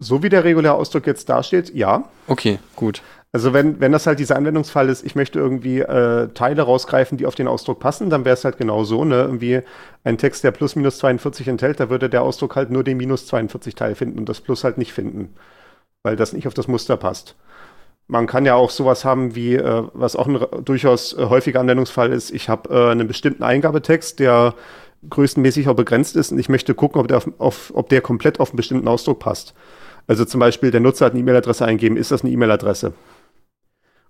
So 0.01 0.23
wie 0.23 0.29
der 0.29 0.45
reguläre 0.45 0.75
Ausdruck 0.75 1.07
jetzt 1.07 1.29
dasteht, 1.29 1.73
ja. 1.75 2.09
Okay, 2.27 2.59
gut. 2.75 3.03
Also 3.35 3.53
wenn, 3.53 3.81
wenn 3.81 3.91
das 3.91 4.07
halt 4.07 4.21
dieser 4.21 4.37
Anwendungsfall 4.37 4.89
ist, 4.89 5.05
ich 5.05 5.17
möchte 5.17 5.41
irgendwie 5.41 5.81
äh, 5.81 6.29
Teile 6.35 6.63
rausgreifen, 6.63 7.19
die 7.19 7.27
auf 7.27 7.35
den 7.35 7.49
Ausdruck 7.49 7.81
passen, 7.81 8.09
dann 8.09 8.25
wäre 8.25 8.35
es 8.35 8.45
halt 8.45 8.59
genau 8.59 8.85
so, 8.85 9.05
ne? 9.05 9.23
Irgendwie 9.23 9.63
ein 10.05 10.19
Text, 10.19 10.45
der 10.45 10.53
plus 10.53 10.77
minus 10.77 10.99
42 10.99 11.49
enthält, 11.49 11.81
da 11.81 11.91
würde 11.91 12.09
der 12.09 12.23
Ausdruck 12.23 12.55
halt 12.55 12.71
nur 12.71 12.85
den 12.85 12.97
minus 12.97 13.27
42 13.27 13.75
Teil 13.75 13.97
finden 13.97 14.21
und 14.21 14.29
das 14.29 14.41
plus 14.41 14.63
halt 14.63 14.79
nicht 14.79 14.93
finden, 14.93 15.35
weil 16.05 16.15
das 16.15 16.33
nicht 16.33 16.47
auf 16.47 16.55
das 16.55 16.69
Muster 16.69 16.97
passt. 16.97 17.35
Man 18.07 18.29
kann 18.29 18.47
ja 18.47 18.55
auch 18.55 18.71
sowas 18.71 19.05
haben 19.05 19.35
wie, 19.35 19.57
äh, 19.57 19.83
was 19.95 20.15
auch 20.15 20.29
ein 20.29 20.39
durchaus 20.65 21.13
äh, 21.15 21.27
häufiger 21.27 21.59
Anwendungsfall 21.59 22.13
ist, 22.13 22.31
ich 22.31 22.49
habe 22.49 22.71
äh, 22.73 22.93
einen 22.93 23.09
bestimmten 23.09 23.43
Eingabetext, 23.43 24.21
der 24.21 24.55
größtenmäßig 25.11 25.69
auch 25.69 25.75
begrenzt 25.75 26.15
ist 26.15 26.31
und 26.31 26.39
ich 26.39 26.49
möchte 26.49 26.73
gucken, 26.75 27.01
ob 27.01 27.09
der, 27.09 27.17
auf, 27.17 27.29
auf, 27.39 27.73
ob 27.75 27.89
der 27.89 28.01
komplett 28.01 28.39
auf 28.39 28.51
einen 28.51 28.59
bestimmten 28.59 28.87
Ausdruck 28.87 29.19
passt. 29.19 29.55
Also 30.07 30.25
zum 30.25 30.39
Beispiel, 30.39 30.71
der 30.71 30.81
Nutzer 30.81 31.07
hat 31.07 31.15
eine 31.15 31.21
E-Mail-Adresse 31.23 31.65
eingeben, 31.65 31.97
ist 31.97 32.13
das 32.13 32.23
eine 32.23 32.31
E-Mail-Adresse? 32.31 32.93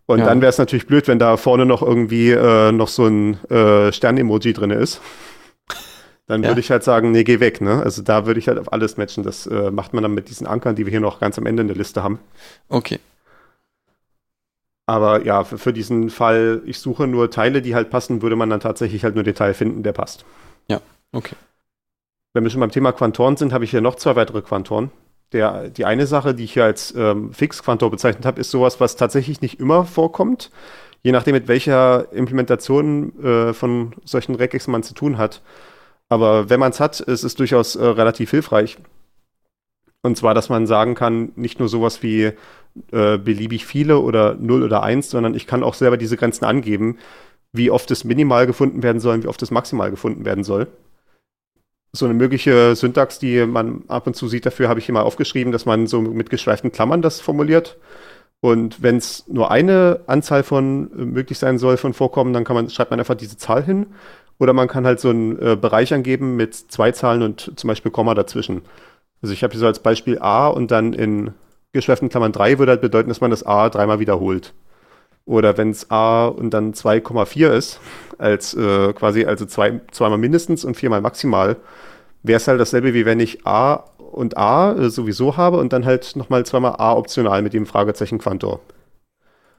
Und 0.07 0.19
ja. 0.19 0.27
dann 0.27 0.41
wäre 0.41 0.51
es 0.51 0.59
natürlich 0.59 0.87
blöd, 0.87 1.09
wenn 1.09 1.19
da 1.19 1.37
vorne 1.37 1.65
noch 1.65 1.83
irgendwie 1.83 2.31
äh, 2.31 2.73
noch 2.73 2.89
so 2.89 3.07
ein 3.07 3.43
äh, 3.51 3.91
Stern-Emoji 3.91 4.53
drin 4.53 4.71
ist. 4.71 5.01
Dann 6.27 6.43
ja. 6.43 6.49
würde 6.49 6.61
ich 6.61 6.71
halt 6.71 6.85
sagen, 6.85 7.11
nee, 7.11 7.25
geh 7.25 7.41
weg. 7.41 7.61
Ne? 7.61 7.83
Also 7.83 8.03
da 8.03 8.27
würde 8.27 8.41
ich 8.41 8.49
halt 8.49 8.59
auf 8.59 8.73
alles 8.73 8.97
matchen. 8.97 9.25
Das 9.25 9.47
äh, 9.47 9.71
macht 9.71 9.95
man 9.95 10.03
dann 10.03 10.15
mit 10.15 10.29
diesen 10.29 10.47
Ankern, 10.47 10.75
die 10.75 10.87
wir 10.87 10.91
hier 10.91 11.01
noch 11.01 11.21
ganz 11.21 11.39
am 11.39 11.47
Ende 11.47 11.63
in 11.63 11.69
der 11.69 11.77
Liste 11.77 12.03
haben. 12.03 12.19
Okay. 12.69 12.99
Aber 14.87 15.25
ja, 15.25 15.45
für, 15.45 15.57
für, 15.57 15.73
diesen 15.73 16.11
Fall, 16.11 16.61
ich 16.67 16.79
suche 16.79 17.07
nur 17.07 17.31
Teile, 17.31 17.63
die 17.63 17.75
halt 17.75 17.89
passen, 17.89 18.21
würde 18.21 18.37
man 18.37 18.51
dann 18.51 18.61
tatsächlich 18.61 19.05
halt 19.05 19.15
nur 19.15 19.25
den 19.25 19.35
Teil 19.35 19.55
finden, 19.55 19.83
der 19.83 19.93
passt. 19.93 20.27
Ja, 20.69 20.81
okay. 21.13 21.37
Wenn 22.35 22.45
wir 22.45 22.51
schon 22.51 22.61
beim 22.61 22.71
Thema 22.71 22.93
Quantoren 22.93 23.39
sind, 23.39 23.55
habe 23.55 23.65
ich 23.65 23.71
hier 23.71 23.81
noch 23.81 23.95
zwei 23.95 24.17
weitere 24.17 24.43
Quantoren 24.43 24.91
der, 25.35 25.69
die 25.69 25.85
eine 25.85 26.06
Sache, 26.06 26.35
die 26.35 26.44
ich 26.44 26.55
hier 26.55 26.65
als 26.65 26.94
ähm, 26.97 27.32
Fix-Quantor 27.32 27.90
bezeichnet 27.90 28.24
habe, 28.24 28.40
ist 28.40 28.51
sowas, 28.51 28.81
was 28.81 28.97
tatsächlich 28.97 29.40
nicht 29.43 29.61
immer 29.61 29.85
vorkommt. 29.85 30.51
Je 31.02 31.12
nachdem, 31.12 31.35
mit 31.35 31.48
welcher 31.48 32.11
Implementation 32.12 33.12
äh, 33.23 33.52
von 33.52 33.94
solchen 34.05 34.35
Regex 34.36 34.69
man 34.69 34.82
zu 34.82 34.94
tun 34.94 35.19
hat. 35.19 35.43
Aber 36.09 36.48
wenn 36.48 36.61
man 36.61 36.70
es 36.70 36.81
hat, 36.81 37.01
ist 37.01 37.24
es 37.24 37.35
durchaus 37.35 37.77
äh, 37.77 37.85
relativ 37.85 38.31
hilfreich. 38.31 38.78
Und 40.02 40.16
zwar, 40.16 40.35
dass 40.35 40.48
man 40.48 40.66
sagen 40.66 40.94
kann, 40.94 41.32
nicht 41.35 41.59
nur 41.59 41.69
sowas 41.69 42.02
wie 42.02 42.32
äh, 42.93 43.19
beliebig 43.19 43.66
viele 43.66 43.98
oder 43.98 44.35
0 44.35 44.62
oder 44.62 44.82
1, 44.82 45.11
sondern 45.11 45.35
ich 45.35 45.47
kann 45.47 45.62
auch 45.62 45.74
selber 45.74 45.97
diese 45.97 46.16
Grenzen 46.16 46.44
angeben, 46.44 46.98
wie 47.52 47.70
oft 47.70 47.90
es 47.90 48.05
minimal 48.05 48.47
gefunden 48.47 48.82
werden 48.82 49.01
soll 49.01 49.16
und 49.16 49.24
wie 49.24 49.28
oft 49.28 49.43
es 49.43 49.51
maximal 49.51 49.90
gefunden 49.90 50.24
werden 50.24 50.44
soll 50.44 50.69
so 51.95 52.07
eine 52.07 52.15
mögliche 52.15 52.75
Syntax, 52.75 53.21
die 53.21 53.47
man 53.47 53.85
ab 53.87 54.07
und 54.09 54.16
zu 54.16 54.27
sieht, 54.27 54.45
dafür 54.45 54.69
habe 54.69 54.81
ich 54.81 54.87
hier 54.87 54.93
mal 54.93 55.03
aufgeschrieben, 55.03 55.53
dass 55.53 55.65
man 55.65 55.87
so 55.87 56.01
mit 56.01 56.29
geschweiften 56.29 56.73
Klammern 56.73 57.03
das 57.03 57.21
formuliert. 57.21 57.79
Und 58.41 58.83
wenn 58.83 58.97
es 58.97 59.27
nur 59.29 59.51
eine 59.51 60.01
Anzahl 60.07 60.43
von 60.43 60.91
äh, 60.93 61.05
möglich 61.05 61.39
sein 61.39 61.59
soll 61.59 61.77
von 61.77 61.95
Vorkommen, 61.95 62.33
dann 62.33 62.45
kann 62.45 62.57
man, 62.57 62.69
schreibt 62.69 62.91
man 62.91 62.99
einfach 63.01 63.15
diese 63.15 63.37
Zahl 63.37 63.62
hin. 63.65 63.87
Oder 64.39 64.53
man 64.53 64.66
kann 64.66 64.85
halt 64.85 64.99
so 64.99 65.11
einen 65.11 65.41
äh, 65.41 65.57
Bereich 65.57 65.95
angeben 65.95 66.37
mit 66.37 66.55
zwei 66.55 66.91
Zahlen 66.91 67.23
und 67.23 67.53
zum 67.57 67.69
Beispiel 67.69 67.93
Komma 67.93 68.15
dazwischen. 68.15 68.62
Also 69.23 69.33
ich 69.33 69.45
habe 69.45 69.53
hier 69.53 69.61
so 69.61 69.66
als 69.66 69.79
Beispiel 69.79 70.19
A 70.19 70.49
und 70.49 70.73
dann 70.73 70.93
in 70.93 71.31
geschweiften 71.73 72.09
Klammern 72.09 72.33
3 72.33 72.59
würde 72.59 72.73
halt 72.73 72.81
bedeuten, 72.81 73.09
dass 73.09 73.21
man 73.21 73.31
das 73.31 73.45
A 73.47 73.71
dreimal 73.71 74.01
wiederholt. 74.01 74.53
Oder 75.27 75.57
wenn 75.57 75.71
es 75.71 75.91
A 75.91 76.27
und 76.27 76.51
dann 76.51 76.75
2,4 76.75 77.49
ist, 77.51 77.81
als 78.19 78.55
äh, 78.55 78.93
quasi 78.93 79.25
also 79.25 79.47
zwei, 79.47 79.81
zweimal 79.91 80.19
mindestens 80.19 80.65
und 80.65 80.77
viermal 80.77 81.01
maximal, 81.01 81.57
wäre 82.23 82.37
es 82.37 82.47
halt 82.47 82.61
dasselbe, 82.61 82.95
wie 82.95 83.07
wenn 83.07 83.21
ich 83.21 83.47
A 83.47 83.85
und 84.13 84.37
A 84.37 84.73
äh, 84.73 84.91
sowieso 84.91 85.37
habe 85.37 85.59
und 85.59 85.73
dann 85.73 85.85
halt 85.85 86.15
nochmal 86.17 86.45
zweimal 86.45 86.77
A 86.79 86.95
optional 86.95 87.43
mit 87.43 87.53
dem 87.53 87.67
Fragezeichen 87.67 88.19
Quantor. 88.19 88.61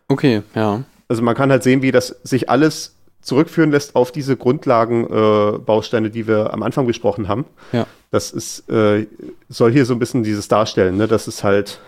Okay, 0.08 0.44
ja. 0.54 0.84
Also 1.08 1.22
man 1.22 1.36
kann 1.36 1.52
halt 1.52 1.64
sehen, 1.64 1.82
wie 1.82 1.92
das 1.92 2.16
sich 2.24 2.50
alles 2.50 2.96
zurückführen 3.22 3.72
lässt 3.72 3.96
auf 3.96 4.12
diese 4.12 4.38
Grundlagenbausteine, 4.38 6.08
äh, 6.08 6.12
die 6.12 6.28
wir 6.28 6.54
am 6.54 6.62
Anfang 6.62 6.86
besprochen 6.86 7.28
haben. 7.28 7.46
Ja. 7.72 7.88
Das 8.12 8.32
ist, 8.32 8.70
äh, 8.70 9.08
soll 9.50 9.72
hier 9.72 9.86
so 9.86 9.94
ein 9.94 10.00
bisschen 10.00 10.24
dieses 10.24 10.48
darstellen, 10.48 10.98
ne? 10.98 11.08
dass 11.08 11.28
es 11.28 11.44
halt, 11.44 11.80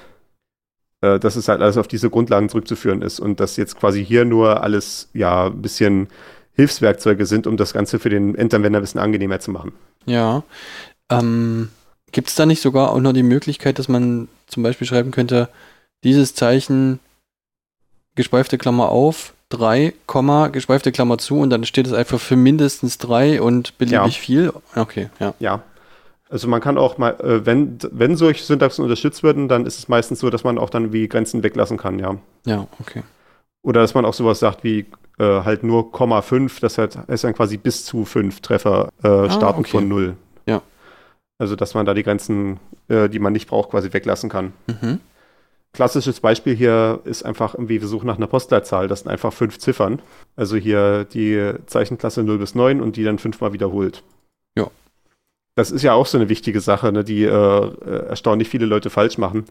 äh, 1.02 1.19
dass 1.19 1.36
es 1.36 1.48
halt 1.48 1.61
alles 1.61 1.78
auf 1.78 1.88
diese 1.88 2.10
Grundlagen 2.10 2.49
zurückzuführen 2.49 3.02
ist 3.02 3.19
und 3.19 3.40
dass 3.40 3.57
jetzt 3.57 3.80
quasi 3.80 4.03
hier 4.06 4.26
nur 4.26 4.64
alles 4.64 5.10
ja 5.14 5.48
ein 5.48 5.61
bisschen 5.61 6.07
Hilfswerkzeuge 6.53 7.26
sind, 7.26 7.45
um 7.48 7.56
das 7.57 7.74
Ganze 7.74 7.99
für 7.99 8.10
den 8.10 8.34
Endanwender 8.36 8.80
ein 8.80 8.82
bisschen 8.82 8.99
angenehmer 9.02 9.40
zu 9.40 9.52
machen. 9.52 9.74
Ja. 10.06 10.44
Ähm, 11.10 11.69
Gibt 12.11 12.30
es 12.30 12.36
da 12.36 12.45
nicht 12.45 12.61
sogar 12.61 12.91
auch 12.91 12.99
noch 12.99 13.14
die 13.14 13.22
Möglichkeit, 13.24 13.78
dass 13.80 13.88
man 13.88 14.28
zum 14.48 14.64
Beispiel 14.64 14.88
schreiben 14.88 15.11
könnte, 15.11 15.49
dieses 16.03 16.34
Zeichen 16.34 16.99
gespeifte 18.15 18.57
Klammer 18.57 18.90
auf, 18.90 19.34
3, 19.49 19.94
Komma, 20.07 20.48
gespeifte 20.48 20.91
Klammer 20.91 21.18
zu 21.18 21.38
und 21.40 21.49
dann 21.49 21.64
steht 21.65 21.86
es 21.88 21.94
einfach 21.94 22.19
für 22.19 22.36
mindestens 22.36 22.98
3 22.98 23.41
und 23.41 23.78
beliebig 23.78 24.15
Ja. 24.15 24.22
viel? 24.22 24.53
Okay, 24.76 25.10
ja. 25.19 25.34
Ja. 25.40 25.61
Also 26.30 26.48
man 26.48 26.62
kann 26.62 26.78
auch 26.78 26.98
mal, 26.98 27.12
äh, 27.22 27.45
wenn, 27.45 27.78
wenn 27.91 28.16
solche 28.16 28.44
Syntaxen 28.44 28.84
unterstützt 28.84 29.24
werden, 29.24 29.48
dann 29.48 29.66
ist 29.66 29.80
es 29.80 29.88
meistens 29.88 30.20
so, 30.20 30.30
dass 30.30 30.44
man 30.44 30.58
auch 30.58 30.70
dann 30.70 30.91
wie 30.91 31.08
Grenzen 31.08 31.44
weglassen 31.44 31.78
kann, 31.78 31.99
ja. 31.99 32.18
Ja, 32.45 32.68
okay. 32.80 33.04
Oder 33.62 33.82
dass 33.82 33.94
man 33.94 34.06
auch 34.06 34.14
sowas 34.14 34.40
sagt 34.40 34.64
wie 34.64 34.86
äh, 35.20 35.24
halt 35.24 35.64
nur 35.64 35.91
Komma 35.91 36.22
5, 36.22 36.60
das 36.60 36.78
halt, 36.78 36.98
ist 37.08 37.24
dann 37.24 37.34
quasi 37.34 37.58
bis 37.58 37.86
zu 37.86 38.06
5 38.06 38.41
Treffer 38.41 38.90
äh, 39.04 39.30
starten 39.30 39.62
okay. 39.62 39.72
von 39.72 39.88
0. 39.88 40.16
Ja. 40.45 40.62
Also 41.38 41.56
dass 41.56 41.74
man 41.74 41.86
da 41.86 41.94
die 41.94 42.04
Grenzen, 42.04 42.60
äh, 42.88 43.10
die 43.10 43.20
man 43.20 43.34
nicht 43.34 43.48
braucht, 43.48 43.72
quasi 43.72 43.91
weglassen 43.94 44.30
kann. 44.30 44.54
Mhm. 44.68 44.99
Klassisches 45.74 46.20
Beispiel 46.20 46.56
hier 46.56 47.02
ist 47.04 47.24
einfach 47.24 47.54
irgendwie, 47.54 47.82
wir 47.82 47.88
suchen 47.88 48.08
nach 48.08 48.18
einer 48.18 48.28
Postleitzahl, 48.28 48.88
das 48.88 49.02
sind 49.02 49.12
einfach 49.12 49.34
fünf 49.34 49.60
Ziffern. 49.60 50.02
Also 50.36 50.56
hier 50.56 51.04
die 51.06 51.54
Zeichenklasse 51.68 52.24
0 52.24 52.38
bis 52.38 52.56
9 52.56 52.82
und 52.82 52.95
die 52.95 53.04
dann 53.04 53.20
fünfmal 53.20 53.54
wiederholt. 53.54 54.04
Ja. 54.56 54.72
Das 55.58 55.72
ist 55.72 55.82
ja 55.82 55.94
auch 55.94 56.06
so 56.06 56.20
eine 56.20 56.30
wichtige 56.30 56.62
Sache, 56.62 56.92
ne, 56.92 57.04
die 57.04 57.24
äh, 57.24 57.30
äh, 57.30 58.06
erstaunlich 58.10 58.48
viele 58.48 58.68
Leute 58.68 58.92
falsch 58.92 59.18
machen. 59.18 59.46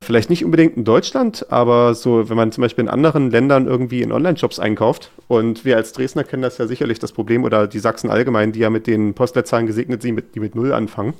Vielleicht 0.00 0.30
nicht 0.30 0.44
unbedingt 0.44 0.76
in 0.76 0.84
Deutschland, 0.84 1.44
aber 1.50 1.94
so, 1.94 2.30
wenn 2.30 2.36
man 2.36 2.52
zum 2.52 2.62
Beispiel 2.62 2.84
in 2.84 2.88
anderen 2.88 3.32
Ländern 3.32 3.66
irgendwie 3.66 4.00
in 4.00 4.12
Online-Shops 4.12 4.60
einkauft 4.60 5.10
und 5.26 5.64
wir 5.64 5.76
als 5.76 5.92
Dresdner 5.92 6.22
kennen 6.22 6.42
das 6.42 6.58
ja 6.58 6.68
sicherlich 6.68 7.00
das 7.00 7.10
Problem 7.10 7.42
oder 7.42 7.66
die 7.66 7.80
Sachsen 7.80 8.10
allgemein, 8.10 8.52
die 8.52 8.60
ja 8.60 8.70
mit 8.70 8.86
den 8.86 9.12
Postleitzahlen 9.12 9.66
gesegnet 9.66 10.02
sind, 10.02 10.22
die 10.36 10.40
mit 10.40 10.54
Null 10.54 10.72
anfangen. 10.72 11.14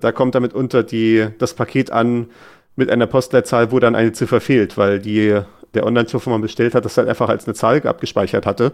Da 0.00 0.12
kommt 0.12 0.34
damit 0.34 0.52
unter 0.52 0.82
die, 0.82 1.26
das 1.38 1.54
Paket 1.54 1.90
an 1.90 2.26
mit 2.76 2.90
einer 2.90 3.06
Postleitzahl, 3.06 3.72
wo 3.72 3.80
dann 3.80 3.94
eine 3.94 4.12
Ziffer 4.12 4.42
fehlt, 4.42 4.76
weil 4.76 4.98
die, 4.98 5.40
der 5.72 5.86
Online-Shop, 5.86 6.26
wo 6.26 6.30
man 6.30 6.42
bestellt 6.42 6.74
hat, 6.74 6.84
das 6.84 6.98
halt 6.98 7.08
einfach 7.08 7.30
als 7.30 7.46
eine 7.46 7.54
Zahl 7.54 7.80
abgespeichert 7.86 8.44
hatte, 8.44 8.72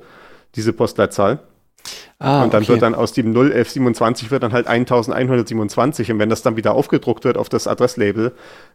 diese 0.57 0.73
Postleitzahl. 0.73 1.39
Ah, 2.19 2.45
und 2.45 2.55
dann 2.55 2.63
okay. 2.63 2.73
wird 2.73 2.83
dann 2.83 2.95
aus 2.95 3.13
dem 3.13 3.35
01127 3.35 4.31
wird 4.31 4.45
dann 4.45 4.53
halt 4.53 4.69
1127 4.69 6.13
und 6.13 6.19
wenn 6.21 6.29
das 6.29 6.43
dann 6.43 6.57
wieder 6.57 6.75
aufgedruckt 6.75 7.25
wird 7.25 7.37
auf 7.37 7.49
das 7.49 7.67
Adresslabel, 7.67 8.33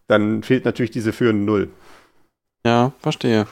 dann 0.07 0.43
fehlt 0.43 0.65
natürlich 0.65 0.91
diese 0.91 1.13
führende 1.13 1.45
Null. 1.45 1.69
Ja, 2.65 2.91
verstehe. 2.99 3.47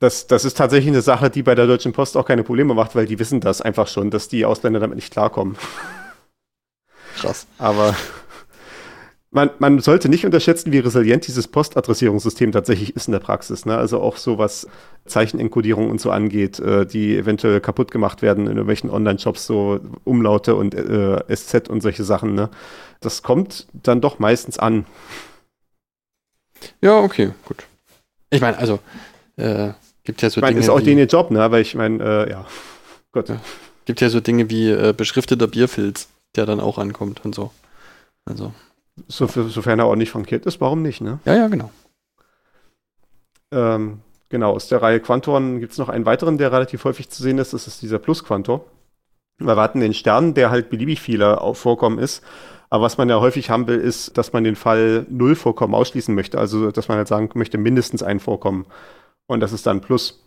Das, 0.00 0.26
das 0.26 0.44
ist 0.44 0.58
tatsächlich 0.58 0.92
eine 0.92 1.02
Sache, 1.02 1.30
die 1.30 1.42
bei 1.42 1.54
der 1.54 1.68
Deutschen 1.68 1.92
Post 1.92 2.16
auch 2.16 2.26
keine 2.26 2.42
Probleme 2.42 2.74
macht, 2.74 2.96
weil 2.96 3.06
die 3.06 3.18
wissen 3.20 3.40
das 3.40 3.60
einfach 3.60 3.86
schon, 3.86 4.10
dass 4.10 4.28
die 4.28 4.44
Ausländer 4.44 4.80
damit 4.80 4.96
nicht 4.96 5.12
klarkommen. 5.12 5.56
Krass. 7.16 7.46
Aber 7.58 7.94
man, 9.34 9.50
man 9.58 9.80
sollte 9.80 10.08
nicht 10.08 10.24
unterschätzen, 10.24 10.72
wie 10.72 10.78
resilient 10.78 11.26
dieses 11.26 11.48
Postadressierungssystem 11.48 12.52
tatsächlich 12.52 12.94
ist 12.94 13.08
in 13.08 13.12
der 13.12 13.18
Praxis. 13.18 13.66
Ne? 13.66 13.76
Also 13.76 14.00
auch 14.00 14.16
so 14.16 14.38
was 14.38 14.68
Zeichenenkodierung 15.06 15.90
und 15.90 16.00
so 16.00 16.12
angeht, 16.12 16.60
äh, 16.60 16.86
die 16.86 17.16
eventuell 17.16 17.60
kaputt 17.60 17.90
gemacht 17.90 18.22
werden 18.22 18.44
in 18.44 18.52
irgendwelchen 18.52 18.90
Online-Shops, 18.90 19.46
so 19.46 19.80
Umlaute 20.04 20.54
und 20.54 20.74
äh, 20.74 21.20
SZ 21.34 21.68
und 21.68 21.82
solche 21.82 22.04
Sachen. 22.04 22.34
Ne? 22.34 22.48
Das 23.00 23.24
kommt 23.24 23.66
dann 23.72 24.00
doch 24.00 24.20
meistens 24.20 24.56
an. 24.58 24.86
Ja, 26.80 27.00
okay, 27.00 27.32
gut. 27.44 27.66
Ich 28.30 28.40
meine, 28.40 28.56
also, 28.56 28.78
äh, 29.36 29.72
gibt 30.04 30.22
ja 30.22 30.30
so 30.30 30.38
Ich 30.38 30.42
meine, 30.42 30.54
Dinge 30.54 30.64
ist 30.64 30.70
auch 30.70 30.80
wie, 30.80 30.92
ihr 30.92 31.06
Job, 31.06 31.32
ne? 31.32 31.42
aber 31.42 31.58
ich 31.58 31.74
meine, 31.74 32.02
äh, 32.02 32.30
ja. 32.30 32.46
Gott. 33.12 33.28
Ja. 33.28 33.40
gibt 33.84 34.00
ja 34.00 34.08
so 34.10 34.20
Dinge 34.20 34.48
wie 34.48 34.70
äh, 34.70 34.94
beschrifteter 34.96 35.48
Bierfilz, 35.48 36.08
der 36.36 36.46
dann 36.46 36.60
auch 36.60 36.78
ankommt 36.78 37.24
und 37.24 37.34
so. 37.34 37.50
Also, 38.24 38.54
So, 39.08 39.26
sofern 39.26 39.78
er 39.78 39.86
ordentlich 39.86 40.10
frankiert 40.10 40.46
ist, 40.46 40.60
warum 40.60 40.82
nicht, 40.82 41.00
ne? 41.00 41.18
ja, 41.24 41.34
ja, 41.34 41.48
genau. 41.48 41.70
Ähm, 43.50 44.00
genau, 44.28 44.52
aus 44.52 44.68
der 44.68 44.82
Reihe 44.82 45.00
Quantoren 45.00 45.60
gibt 45.60 45.72
es 45.72 45.78
noch 45.78 45.88
einen 45.88 46.06
weiteren, 46.06 46.38
der 46.38 46.52
relativ 46.52 46.84
häufig 46.84 47.08
zu 47.10 47.22
sehen 47.22 47.38
ist. 47.38 47.52
Das 47.52 47.66
ist 47.66 47.82
dieser 47.82 47.98
Plus-Quantor. 47.98 48.64
Wir 49.38 49.56
warten 49.56 49.80
den 49.80 49.94
Stern, 49.94 50.34
der 50.34 50.50
halt 50.50 50.70
beliebig 50.70 51.00
viele 51.00 51.40
auf 51.40 51.58
Vorkommen 51.58 51.98
ist. 51.98 52.22
Aber 52.70 52.84
was 52.84 52.98
man 52.98 53.08
ja 53.08 53.20
häufig 53.20 53.50
haben 53.50 53.66
will, 53.66 53.78
ist, 53.78 54.16
dass 54.16 54.32
man 54.32 54.44
den 54.44 54.56
Fall 54.56 55.06
Null 55.08 55.34
Vorkommen 55.36 55.74
ausschließen 55.74 56.14
möchte. 56.14 56.38
Also, 56.38 56.70
dass 56.70 56.88
man 56.88 56.98
halt 56.98 57.08
sagen 57.08 57.30
möchte, 57.34 57.58
mindestens 57.58 58.02
ein 58.02 58.20
Vorkommen. 58.20 58.66
Und 59.26 59.40
das 59.40 59.52
ist 59.52 59.66
dann 59.66 59.80
Plus. 59.80 60.24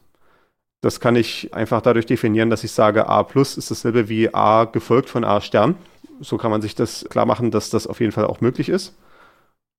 Das 0.81 0.99
kann 0.99 1.15
ich 1.15 1.53
einfach 1.53 1.81
dadurch 1.81 2.05
definieren, 2.05 2.49
dass 2.49 2.63
ich 2.63 2.71
sage, 2.71 3.07
A 3.07 3.23
plus 3.23 3.57
ist 3.57 3.71
dasselbe 3.71 4.09
wie 4.09 4.33
A 4.33 4.65
gefolgt 4.65 5.09
von 5.09 5.23
A 5.23 5.41
Stern. 5.41 5.75
So 6.21 6.37
kann 6.37 6.51
man 6.51 6.61
sich 6.61 6.75
das 6.75 7.05
klar 7.09 7.25
machen, 7.25 7.51
dass 7.51 7.69
das 7.69 7.87
auf 7.87 7.99
jeden 7.99 8.11
Fall 8.11 8.25
auch 8.25 8.41
möglich 8.41 8.69
ist. 8.69 8.95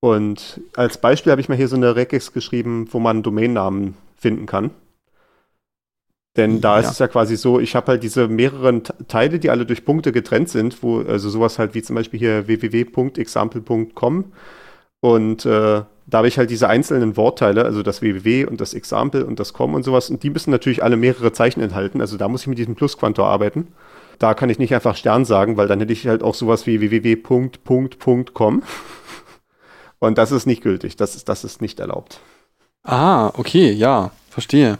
Und 0.00 0.60
als 0.76 0.98
Beispiel 0.98 1.32
habe 1.32 1.40
ich 1.40 1.48
mal 1.48 1.56
hier 1.56 1.68
so 1.68 1.76
eine 1.76 1.96
Regex 1.96 2.32
geschrieben, 2.32 2.88
wo 2.92 3.00
man 3.00 3.22
Domainnamen 3.22 3.94
finden 4.16 4.46
kann. 4.46 4.70
Denn 6.36 6.60
da 6.60 6.78
ist 6.78 6.84
Ja. 6.86 6.90
es 6.92 6.98
ja 7.00 7.08
quasi 7.08 7.36
so, 7.36 7.58
ich 7.58 7.74
habe 7.74 7.88
halt 7.88 8.02
diese 8.04 8.28
mehreren 8.28 8.84
Teile, 9.08 9.40
die 9.40 9.50
alle 9.50 9.66
durch 9.66 9.84
Punkte 9.84 10.12
getrennt 10.12 10.48
sind, 10.48 10.82
wo, 10.82 11.00
also 11.00 11.28
sowas 11.30 11.58
halt 11.58 11.74
wie 11.74 11.82
zum 11.82 11.96
Beispiel 11.96 12.20
hier 12.20 12.46
www.example.com. 12.46 14.32
Und 15.00 15.46
äh, 15.46 15.82
da 16.10 16.18
habe 16.18 16.28
ich 16.28 16.38
halt 16.38 16.48
diese 16.48 16.68
einzelnen 16.68 17.18
Wortteile, 17.18 17.64
also 17.64 17.82
das 17.82 18.00
www 18.00 18.46
und 18.46 18.62
das 18.62 18.72
example 18.72 19.26
und 19.26 19.38
das 19.38 19.52
com 19.52 19.74
und 19.74 19.82
sowas. 19.82 20.08
Und 20.08 20.22
die 20.22 20.30
müssen 20.30 20.50
natürlich 20.50 20.82
alle 20.82 20.96
mehrere 20.96 21.32
Zeichen 21.32 21.60
enthalten. 21.60 22.00
Also 22.00 22.16
da 22.16 22.28
muss 22.28 22.42
ich 22.42 22.46
mit 22.46 22.56
diesem 22.56 22.76
Plusquantor 22.76 23.26
arbeiten. 23.26 23.68
Da 24.18 24.32
kann 24.32 24.48
ich 24.48 24.58
nicht 24.58 24.74
einfach 24.74 24.96
Stern 24.96 25.26
sagen, 25.26 25.58
weil 25.58 25.68
dann 25.68 25.80
hätte 25.80 25.92
ich 25.92 26.08
halt 26.08 26.22
auch 26.22 26.34
sowas 26.34 26.66
wie 26.66 26.80
www.com. 26.80 28.62
Und 30.00 30.18
das 30.18 30.32
ist 30.32 30.46
nicht 30.46 30.62
gültig. 30.62 30.96
Das 30.96 31.14
ist, 31.14 31.28
das 31.28 31.44
ist 31.44 31.60
nicht 31.60 31.78
erlaubt. 31.78 32.20
Ah, 32.84 33.30
okay, 33.34 33.70
ja, 33.70 34.10
verstehe. 34.30 34.78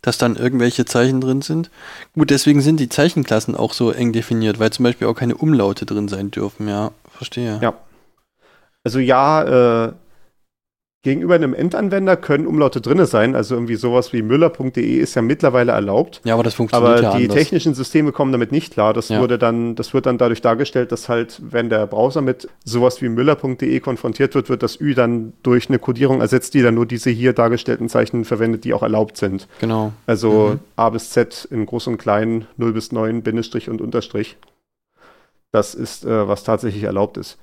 Dass 0.00 0.18
dann 0.18 0.34
irgendwelche 0.34 0.84
Zeichen 0.84 1.20
drin 1.20 1.42
sind. 1.42 1.70
Gut, 2.14 2.30
deswegen 2.30 2.62
sind 2.62 2.80
die 2.80 2.88
Zeichenklassen 2.88 3.54
auch 3.54 3.72
so 3.72 3.92
eng 3.92 4.12
definiert, 4.12 4.58
weil 4.58 4.72
zum 4.72 4.82
Beispiel 4.82 5.06
auch 5.06 5.14
keine 5.14 5.36
Umlaute 5.36 5.86
drin 5.86 6.08
sein 6.08 6.32
dürfen, 6.32 6.66
ja, 6.66 6.90
verstehe. 7.12 7.60
Ja. 7.62 7.74
Also 8.82 8.98
ja, 8.98 9.86
äh, 9.86 9.92
gegenüber 11.02 11.34
einem 11.34 11.52
Endanwender 11.52 12.16
können 12.16 12.46
Umlaute 12.46 12.80
drinne 12.80 13.06
sein. 13.06 13.34
Also 13.34 13.54
irgendwie 13.56 13.74
sowas 13.74 14.12
wie 14.12 14.22
müller.de 14.22 14.98
ist 14.98 15.14
ja 15.16 15.22
mittlerweile 15.22 15.72
erlaubt. 15.72 16.20
Ja, 16.24 16.34
aber 16.34 16.44
das 16.44 16.54
funktioniert 16.54 16.90
Aber 16.92 17.02
ja 17.02 17.16
die 17.16 17.24
anders. 17.24 17.36
technischen 17.36 17.74
Systeme 17.74 18.12
kommen 18.12 18.30
damit 18.30 18.52
nicht 18.52 18.72
klar. 18.72 18.94
Das 18.94 19.08
Ja. 19.08 19.20
wurde 19.20 19.36
dann, 19.36 19.74
das 19.74 19.94
wird 19.94 20.06
dann 20.06 20.16
dadurch 20.16 20.40
dargestellt, 20.42 20.92
dass 20.92 21.08
halt, 21.08 21.40
wenn 21.44 21.68
der 21.70 21.86
Browser 21.88 22.20
mit 22.22 22.48
sowas 22.64 23.02
wie 23.02 23.08
müller.de 23.08 23.80
konfrontiert 23.80 24.36
wird, 24.36 24.48
wird 24.48 24.62
das 24.62 24.80
Ü 24.80 24.94
dann 24.94 25.32
durch 25.42 25.68
eine 25.68 25.80
Codierung 25.80 26.20
ersetzt, 26.20 26.54
die 26.54 26.62
dann 26.62 26.76
nur 26.76 26.86
diese 26.86 27.10
hier 27.10 27.32
dargestellten 27.32 27.88
Zeichen 27.88 28.24
verwendet, 28.24 28.62
die 28.62 28.72
auch 28.72 28.82
erlaubt 28.82 29.16
sind. 29.16 29.48
Genau. 29.60 29.92
Also 30.06 30.52
Mhm. 30.52 30.58
A 30.76 30.88
bis 30.90 31.10
Z 31.10 31.48
in 31.50 31.66
groß 31.66 31.88
und 31.88 31.98
klein, 31.98 32.46
0 32.56 32.72
bis 32.72 32.92
9, 32.92 33.22
Bindestrich 33.22 33.68
und 33.68 33.80
Unterstrich. 33.80 34.36
Das 35.50 35.74
ist, 35.74 36.04
äh, 36.04 36.28
was 36.28 36.44
tatsächlich 36.44 36.84
erlaubt 36.84 37.16
ist. 37.18 37.38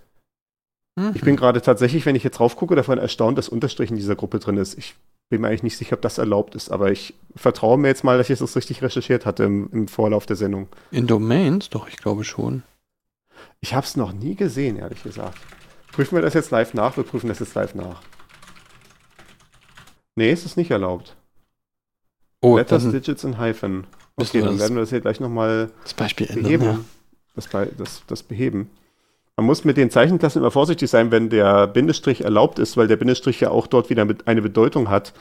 Ich 1.13 1.21
Mhm. 1.21 1.25
bin 1.25 1.35
gerade 1.35 1.61
tatsächlich, 1.61 2.05
wenn 2.05 2.15
ich 2.15 2.23
jetzt 2.23 2.39
drauf 2.39 2.55
gucke, 2.55 2.75
davon 2.75 2.97
erstaunt, 2.97 3.37
dass 3.37 3.49
Unterstrich 3.49 3.89
in 3.89 3.95
dieser 3.95 4.15
Gruppe 4.15 4.39
drin 4.39 4.57
ist. 4.57 4.77
Ich 4.77 4.95
bin 5.29 5.41
mir 5.41 5.47
eigentlich 5.47 5.63
nicht 5.63 5.77
sicher, 5.77 5.93
ob 5.95 6.01
das 6.01 6.17
erlaubt 6.17 6.55
ist, 6.55 6.69
aber 6.71 6.91
ich 6.91 7.13
vertraue 7.35 7.77
mir 7.77 7.87
jetzt 7.87 8.03
mal, 8.03 8.17
dass 8.17 8.29
ich 8.29 8.39
das 8.39 8.55
richtig 8.55 8.81
recherchiert 8.81 9.25
hatte 9.25 9.43
im, 9.43 9.69
im 9.71 9.87
Vorlauf 9.87 10.25
der 10.25 10.35
Sendung. 10.35 10.67
In 10.91 11.07
Domains? 11.07 11.69
Doch, 11.69 11.87
ich 11.87 11.97
glaube 11.97 12.23
schon. 12.23 12.63
Ich 13.61 13.73
habe 13.73 13.85
es 13.85 13.95
noch 13.95 14.11
nie 14.11 14.35
gesehen, 14.35 14.77
ehrlich 14.77 15.03
gesagt. 15.03 15.37
Prüfen 15.91 16.15
wir 16.15 16.21
das 16.21 16.33
jetzt 16.33 16.51
live 16.51 16.73
nach? 16.73 16.97
Wir 16.97 17.03
prüfen 17.03 17.27
das 17.29 17.39
jetzt 17.39 17.53
live 17.55 17.75
nach. 17.75 18.01
Nee, 20.15 20.31
es 20.31 20.45
ist 20.45 20.57
nicht 20.57 20.71
erlaubt. 20.71 21.15
Oh, 22.41 22.57
Letters, 22.57 22.83
dann 22.83 22.91
Digits 22.91 23.23
und 23.23 23.37
Hyphen. 23.39 23.85
Okay, 24.15 24.41
dann 24.41 24.59
werden 24.59 24.75
wir 24.75 24.81
das 24.81 24.89
hier 24.89 25.01
gleich 25.01 25.19
nochmal 25.19 25.71
das 25.83 25.93
Beispiel 25.93 26.27
ändern. 26.27 26.43
beheben. 26.43 26.63
Ja. 26.65 26.79
Das, 27.35 27.47
das, 27.77 28.03
das 28.07 28.23
beheben. 28.23 28.69
Man 29.39 29.45
muss 29.45 29.63
mit 29.63 29.77
den 29.77 29.89
Zeichenklassen 29.89 30.41
immer 30.41 30.51
vorsichtig 30.51 30.89
sein, 30.89 31.11
wenn 31.11 31.29
der 31.29 31.65
Bindestrich 31.67 32.25
erlaubt 32.25 32.59
ist, 32.59 32.75
weil 32.75 32.87
der 32.89 32.97
Bindestrich 32.97 33.39
ja 33.39 33.51
auch 33.51 33.67
dort 33.67 33.89
wieder 33.89 34.03
mit 34.03 34.27
eine 34.27 34.41
Bedeutung 34.41 34.89
hat 34.89 35.13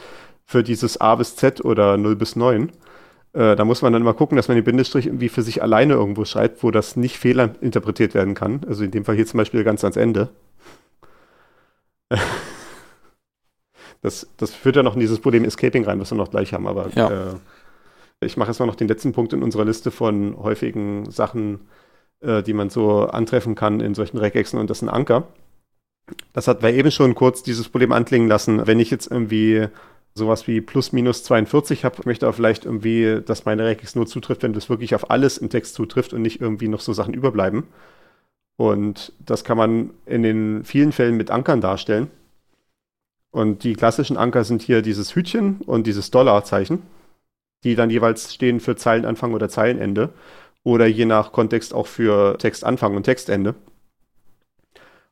für 0.44 0.64
dieses 0.64 1.00
A 1.00 1.14
bis 1.14 1.36
Z 1.36 1.64
oder 1.64 1.96
0 1.96 2.16
bis 2.16 2.34
9. 2.34 2.72
Äh, 3.34 3.54
da 3.54 3.64
muss 3.64 3.80
man 3.80 3.92
dann 3.92 4.02
immer 4.02 4.14
gucken, 4.14 4.34
dass 4.34 4.48
man 4.48 4.56
den 4.56 4.64
Bindestrich 4.64 5.06
irgendwie 5.06 5.28
für 5.28 5.42
sich 5.42 5.62
alleine 5.62 5.92
irgendwo 5.94 6.24
schreibt, 6.24 6.64
wo 6.64 6.72
das 6.72 6.96
nicht 6.96 7.16
fehlinterpretiert 7.16 8.14
werden 8.14 8.34
kann. 8.34 8.62
Also 8.66 8.82
in 8.82 8.90
dem 8.90 9.04
Fall 9.04 9.14
hier 9.14 9.24
zum 9.26 9.38
Beispiel 9.38 9.62
ganz 9.62 9.84
ans 9.84 9.96
Ende. 9.96 10.30
Das, 14.00 14.28
das 14.36 14.54
führt 14.54 14.76
ja 14.76 14.84
noch 14.84 14.94
in 14.94 15.00
dieses 15.00 15.18
Problem 15.18 15.44
Escaping 15.44 15.84
rein, 15.84 15.98
was 16.00 16.12
wir 16.12 16.16
noch 16.16 16.30
gleich 16.30 16.52
haben, 16.52 16.68
aber 16.68 16.88
Ja. 16.94 17.08
äh, 17.10 17.34
Ich 18.24 18.36
mache 18.36 18.48
jetzt 18.50 18.60
mal 18.60 18.66
noch 18.66 18.76
den 18.76 18.86
letzten 18.86 19.12
Punkt 19.12 19.32
in 19.32 19.42
unserer 19.42 19.64
Liste 19.64 19.90
von 19.90 20.36
häufigen 20.38 21.10
Sachen, 21.10 21.60
äh, 22.20 22.42
die 22.42 22.52
man 22.52 22.70
so 22.70 23.06
antreffen 23.06 23.54
kann 23.54 23.80
in 23.80 23.94
solchen 23.94 24.18
Regexen 24.18 24.58
und 24.58 24.70
das 24.70 24.82
ein 24.82 24.88
Anker. 24.88 25.28
Das 26.32 26.48
hat 26.48 26.62
wir 26.62 26.72
eben 26.72 26.90
schon 26.90 27.14
kurz 27.14 27.42
dieses 27.42 27.68
Problem 27.68 27.92
anklingen 27.92 28.28
lassen. 28.28 28.66
Wenn 28.66 28.80
ich 28.80 28.90
jetzt 28.90 29.10
irgendwie 29.10 29.68
sowas 30.14 30.46
wie 30.46 30.60
plus 30.60 30.92
minus 30.92 31.22
42 31.24 31.84
habe, 31.84 32.02
möchte 32.04 32.26
aber 32.26 32.32
vielleicht 32.32 32.64
irgendwie, 32.64 33.20
dass 33.24 33.44
meine 33.44 33.64
Regex 33.64 33.94
nur 33.94 34.06
zutrifft, 34.06 34.42
wenn 34.42 34.52
das 34.52 34.68
wirklich 34.68 34.94
auf 34.94 35.10
alles 35.10 35.38
im 35.38 35.50
Text 35.50 35.74
zutrifft 35.74 36.12
und 36.12 36.22
nicht 36.22 36.40
irgendwie 36.40 36.68
noch 36.68 36.80
so 36.80 36.92
Sachen 36.92 37.14
überbleiben. 37.14 37.64
Und 38.56 39.12
das 39.20 39.44
kann 39.44 39.56
man 39.56 39.90
in 40.04 40.22
den 40.22 40.64
vielen 40.64 40.92
Fällen 40.92 41.16
mit 41.16 41.30
Ankern 41.30 41.60
darstellen. 41.60 42.10
Und 43.30 43.62
die 43.62 43.74
klassischen 43.74 44.16
Anker 44.16 44.42
sind 44.44 44.62
hier 44.62 44.82
dieses 44.82 45.14
Hütchen 45.14 45.60
und 45.66 45.86
dieses 45.86 46.10
Dollarzeichen, 46.10 46.82
die 47.62 47.76
dann 47.76 47.90
jeweils 47.90 48.34
stehen 48.34 48.58
für 48.58 48.74
Zeilenanfang 48.74 49.32
oder 49.32 49.48
Zeilenende 49.48 50.10
oder 50.68 50.86
je 50.86 51.06
nach 51.06 51.32
Kontext 51.32 51.72
auch 51.72 51.86
für 51.86 52.36
Textanfang 52.36 52.94
und 52.94 53.04
Textende. 53.04 53.54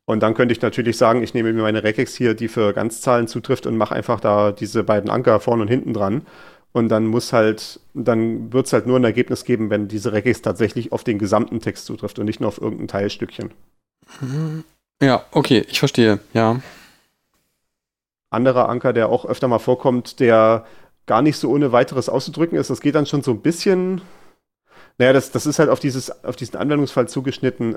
Und 0.05 0.23
dann 0.23 0.35
könnte 0.35 0.53
ich 0.53 0.61
natürlich 0.61 0.99
sagen, 0.99 1.23
ich 1.23 1.33
nehme 1.33 1.53
mir 1.53 1.63
meine 1.63 1.83
Regex 1.83 2.15
hier, 2.15 2.35
die 2.35 2.49
für 2.49 2.75
Ganzzahlen 2.75 3.27
zutrifft 3.27 3.67
und 3.67 3.79
mache 3.79 3.95
einfach 3.95 4.21
da 4.21 4.53
diese 4.53 4.85
beiden 4.85 5.09
Anker 5.09 5.41
vorne 5.41 5.63
und 5.63 5.69
hinten 5.69 5.95
dran. 5.95 6.27
Und 6.73 6.91
dann 6.91 7.07
muss 7.07 7.33
halt, 7.33 7.81
dann 7.95 8.53
wird 8.53 8.67
es 8.67 8.75
halt 8.75 8.87
nur 8.87 8.99
ein 8.99 9.05
Ergebnis 9.05 9.45
geben, 9.45 9.71
wenn 9.71 9.89
diese 9.89 10.13
Regex 10.13 10.43
tatsächlich 10.43 10.93
auf 10.93 11.05
den 11.05 11.19
gesamten 11.19 11.61
Text 11.61 11.87
zutrifft 11.87 12.19
und 12.19 12.27
nicht 12.27 12.39
nur 12.39 12.49
auf 12.49 12.61
irgendein 12.61 12.89
Teilstückchen. 12.89 13.51
Ja, 15.01 15.25
okay, 15.33 15.65
ich 15.69 15.79
verstehe, 15.79 16.21
ja. 16.35 16.61
Anderer 18.29 18.69
Anker, 18.69 18.93
der 18.93 19.09
auch 19.09 19.25
öfter 19.25 19.49
mal 19.49 19.59
vorkommt, 19.59 20.21
der 20.21 20.67
gar 21.07 21.23
nicht 21.23 21.39
so 21.39 21.51
ohne 21.51 21.73
weiteres 21.73 22.11
auszudrücken 22.11 22.59
ist, 22.59 22.69
das 22.69 22.83
geht 22.83 22.95
dann 22.95 23.07
schon 23.07 23.23
so 23.23 23.31
ein 23.31 23.41
bisschen, 23.41 24.03
naja, 24.99 25.13
das, 25.13 25.31
das 25.31 25.47
ist 25.47 25.59
halt 25.59 25.69
auf, 25.69 25.81
dieses, 25.81 26.25
auf 26.25 26.37
diesen 26.37 26.57
Anwendungsfall 26.57 27.09
zugeschnitten, 27.09 27.77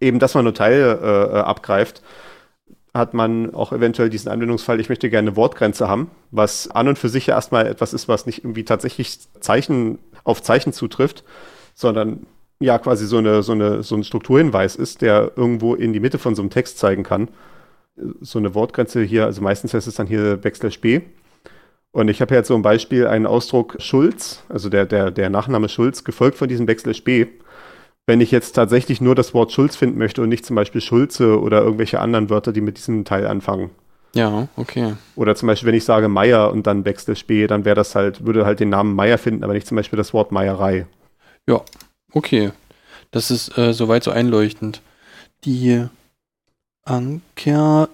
eben, 0.00 0.18
dass 0.18 0.34
man 0.34 0.44
nur 0.44 0.54
Teile 0.54 1.30
äh, 1.32 1.38
abgreift 1.38 2.02
hat 2.94 3.12
man 3.12 3.52
auch 3.52 3.72
eventuell 3.72 4.08
diesen 4.08 4.30
Anwendungsfall, 4.30 4.78
ich 4.78 4.88
möchte 4.88 5.10
gerne 5.10 5.30
eine 5.30 5.36
Wortgrenze 5.36 5.88
haben, 5.88 6.12
was 6.30 6.70
an 6.70 6.86
und 6.86 6.98
für 6.98 7.08
sich 7.08 7.26
ja 7.26 7.34
erstmal 7.34 7.66
etwas 7.66 7.92
ist, 7.92 8.06
was 8.06 8.24
nicht 8.24 8.44
irgendwie 8.44 8.64
tatsächlich 8.64 9.18
Zeichen 9.40 9.98
auf 10.22 10.42
Zeichen 10.42 10.72
zutrifft, 10.72 11.24
sondern 11.74 12.24
ja 12.60 12.78
quasi 12.78 13.06
so, 13.06 13.18
eine, 13.18 13.42
so, 13.42 13.52
eine, 13.52 13.82
so 13.82 13.96
ein 13.96 14.04
Strukturhinweis 14.04 14.76
ist, 14.76 15.02
der 15.02 15.32
irgendwo 15.34 15.74
in 15.74 15.92
die 15.92 15.98
Mitte 15.98 16.18
von 16.18 16.36
so 16.36 16.42
einem 16.42 16.50
Text 16.50 16.78
zeigen 16.78 17.02
kann. 17.02 17.28
So 18.20 18.38
eine 18.38 18.54
Wortgrenze 18.54 19.02
hier, 19.02 19.24
also 19.24 19.42
meistens 19.42 19.74
heißt 19.74 19.88
es 19.88 19.96
dann 19.96 20.06
hier 20.06 20.36
Backslash 20.36 20.80
B. 20.80 21.00
Und 21.94 22.08
ich 22.08 22.20
habe 22.20 22.34
jetzt 22.34 22.48
so 22.48 22.54
ein 22.54 22.60
Beispiel, 22.60 23.06
einen 23.06 23.26
Ausdruck 23.26 23.76
Schulz, 23.78 24.42
also 24.50 24.68
der, 24.68 24.84
der, 24.84 25.10
der 25.10 25.30
Nachname 25.30 25.70
Schulz, 25.70 26.04
gefolgt 26.04 26.36
von 26.36 26.48
diesem 26.48 26.66
Backslash 26.66 27.02
B 27.02 27.26
wenn 28.06 28.20
ich 28.20 28.30
jetzt 28.30 28.52
tatsächlich 28.52 29.00
nur 29.00 29.14
das 29.14 29.34
Wort 29.34 29.52
Schulz 29.52 29.76
finden 29.76 29.98
möchte 29.98 30.22
und 30.22 30.28
nicht 30.28 30.44
zum 30.44 30.56
Beispiel 30.56 30.80
Schulze 30.80 31.40
oder 31.40 31.62
irgendwelche 31.62 32.00
anderen 32.00 32.28
Wörter, 32.30 32.52
die 32.52 32.60
mit 32.60 32.76
diesem 32.76 33.04
Teil 33.04 33.26
anfangen. 33.26 33.70
Ja, 34.14 34.48
okay. 34.56 34.94
Oder 35.16 35.34
zum 35.34 35.48
Beispiel, 35.48 35.68
wenn 35.68 35.74
ich 35.74 35.84
sage 35.84 36.08
Meier 36.08 36.52
und 36.52 36.66
dann 36.66 36.84
Backslash 36.84 37.24
B, 37.24 37.46
dann 37.46 37.64
wäre 37.64 37.74
das 37.74 37.94
halt, 37.94 38.24
würde 38.24 38.46
halt 38.46 38.60
den 38.60 38.68
Namen 38.68 38.94
Meier 38.94 39.18
finden, 39.18 39.42
aber 39.42 39.54
nicht 39.54 39.66
zum 39.66 39.76
Beispiel 39.76 39.96
das 39.96 40.12
Wort 40.12 40.30
Meierei. 40.30 40.86
Ja, 41.48 41.62
okay. 42.12 42.52
Das 43.10 43.30
ist 43.30 43.56
äh, 43.58 43.72
soweit 43.72 44.04
so 44.04 44.10
einleuchtend. 44.10 44.82
Die 45.44 45.84
Anker, 46.84 47.88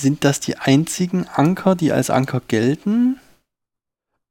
sind 0.00 0.24
das 0.24 0.40
die 0.40 0.56
einzigen 0.56 1.26
Anker, 1.34 1.74
die 1.74 1.92
als 1.92 2.10
Anker 2.10 2.40
gelten? 2.46 3.18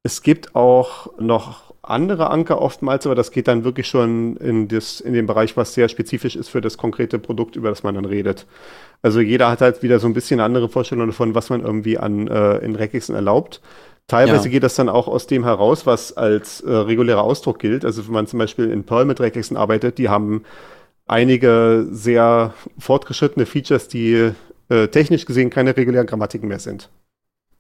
Es 0.04 0.22
gibt 0.22 0.56
auch 0.56 1.18
noch 1.20 1.74
andere 1.82 2.30
Anker 2.30 2.62
oftmals, 2.62 3.06
aber 3.06 3.16
das 3.16 3.32
geht 3.32 3.48
dann 3.48 3.64
wirklich 3.64 3.88
schon 3.88 4.38
in, 4.38 4.68
das, 4.68 5.02
in 5.02 5.14
den 5.14 5.26
Bereich, 5.26 5.58
was 5.58 5.74
sehr 5.74 5.90
spezifisch 5.90 6.36
ist 6.36 6.50
für 6.50 6.62
das 6.62 6.78
konkrete 6.78 7.20
Produkt, 7.20 7.56
über 7.56 7.70
das 7.70 7.84
man 7.84 7.96
dann 7.96 8.06
redet. 8.06 8.46
Also 9.02 9.20
jeder 9.20 9.50
hat 9.50 9.62
halt 9.62 9.82
wieder 9.82 10.00
so 10.00 10.08
ein 10.08 10.14
bisschen 10.14 10.40
eine 10.40 10.46
andere 10.46 10.70
Vorstellung 10.70 11.08
davon, 11.08 11.36
was 11.36 11.50
man 11.50 11.62
irgendwie 11.62 11.98
an 11.98 12.28
äh, 12.28 12.58
in 12.58 12.76
Regexen 12.76 13.16
erlaubt. 13.16 13.62
Teilweise 14.08 14.46
ja. 14.46 14.52
geht 14.52 14.64
das 14.64 14.76
dann 14.76 14.90
auch 14.90 15.08
aus 15.08 15.28
dem 15.28 15.44
heraus, 15.44 15.86
was 15.86 16.16
als 16.16 16.62
äh, 16.62 16.72
regulärer 16.72 17.24
Ausdruck 17.24 17.60
gilt. 17.60 17.86
Also 17.86 18.06
wenn 18.06 18.14
man 18.14 18.28
zum 18.28 18.40
Beispiel 18.40 18.72
in 18.72 18.84
Perl 18.84 19.06
mit 19.06 19.20
Regexen 19.20 19.58
arbeitet, 19.58 19.98
die 19.98 20.10
haben 20.10 20.44
einige 21.06 21.88
sehr 21.92 22.54
fortgeschrittene 22.78 23.46
Features, 23.46 23.88
die 23.88 24.32
äh, 24.70 24.88
technisch 24.88 25.26
gesehen 25.26 25.50
keine 25.50 25.76
regulären 25.76 26.08
Grammatiken 26.08 26.48
mehr 26.48 26.60
sind. 26.60 26.90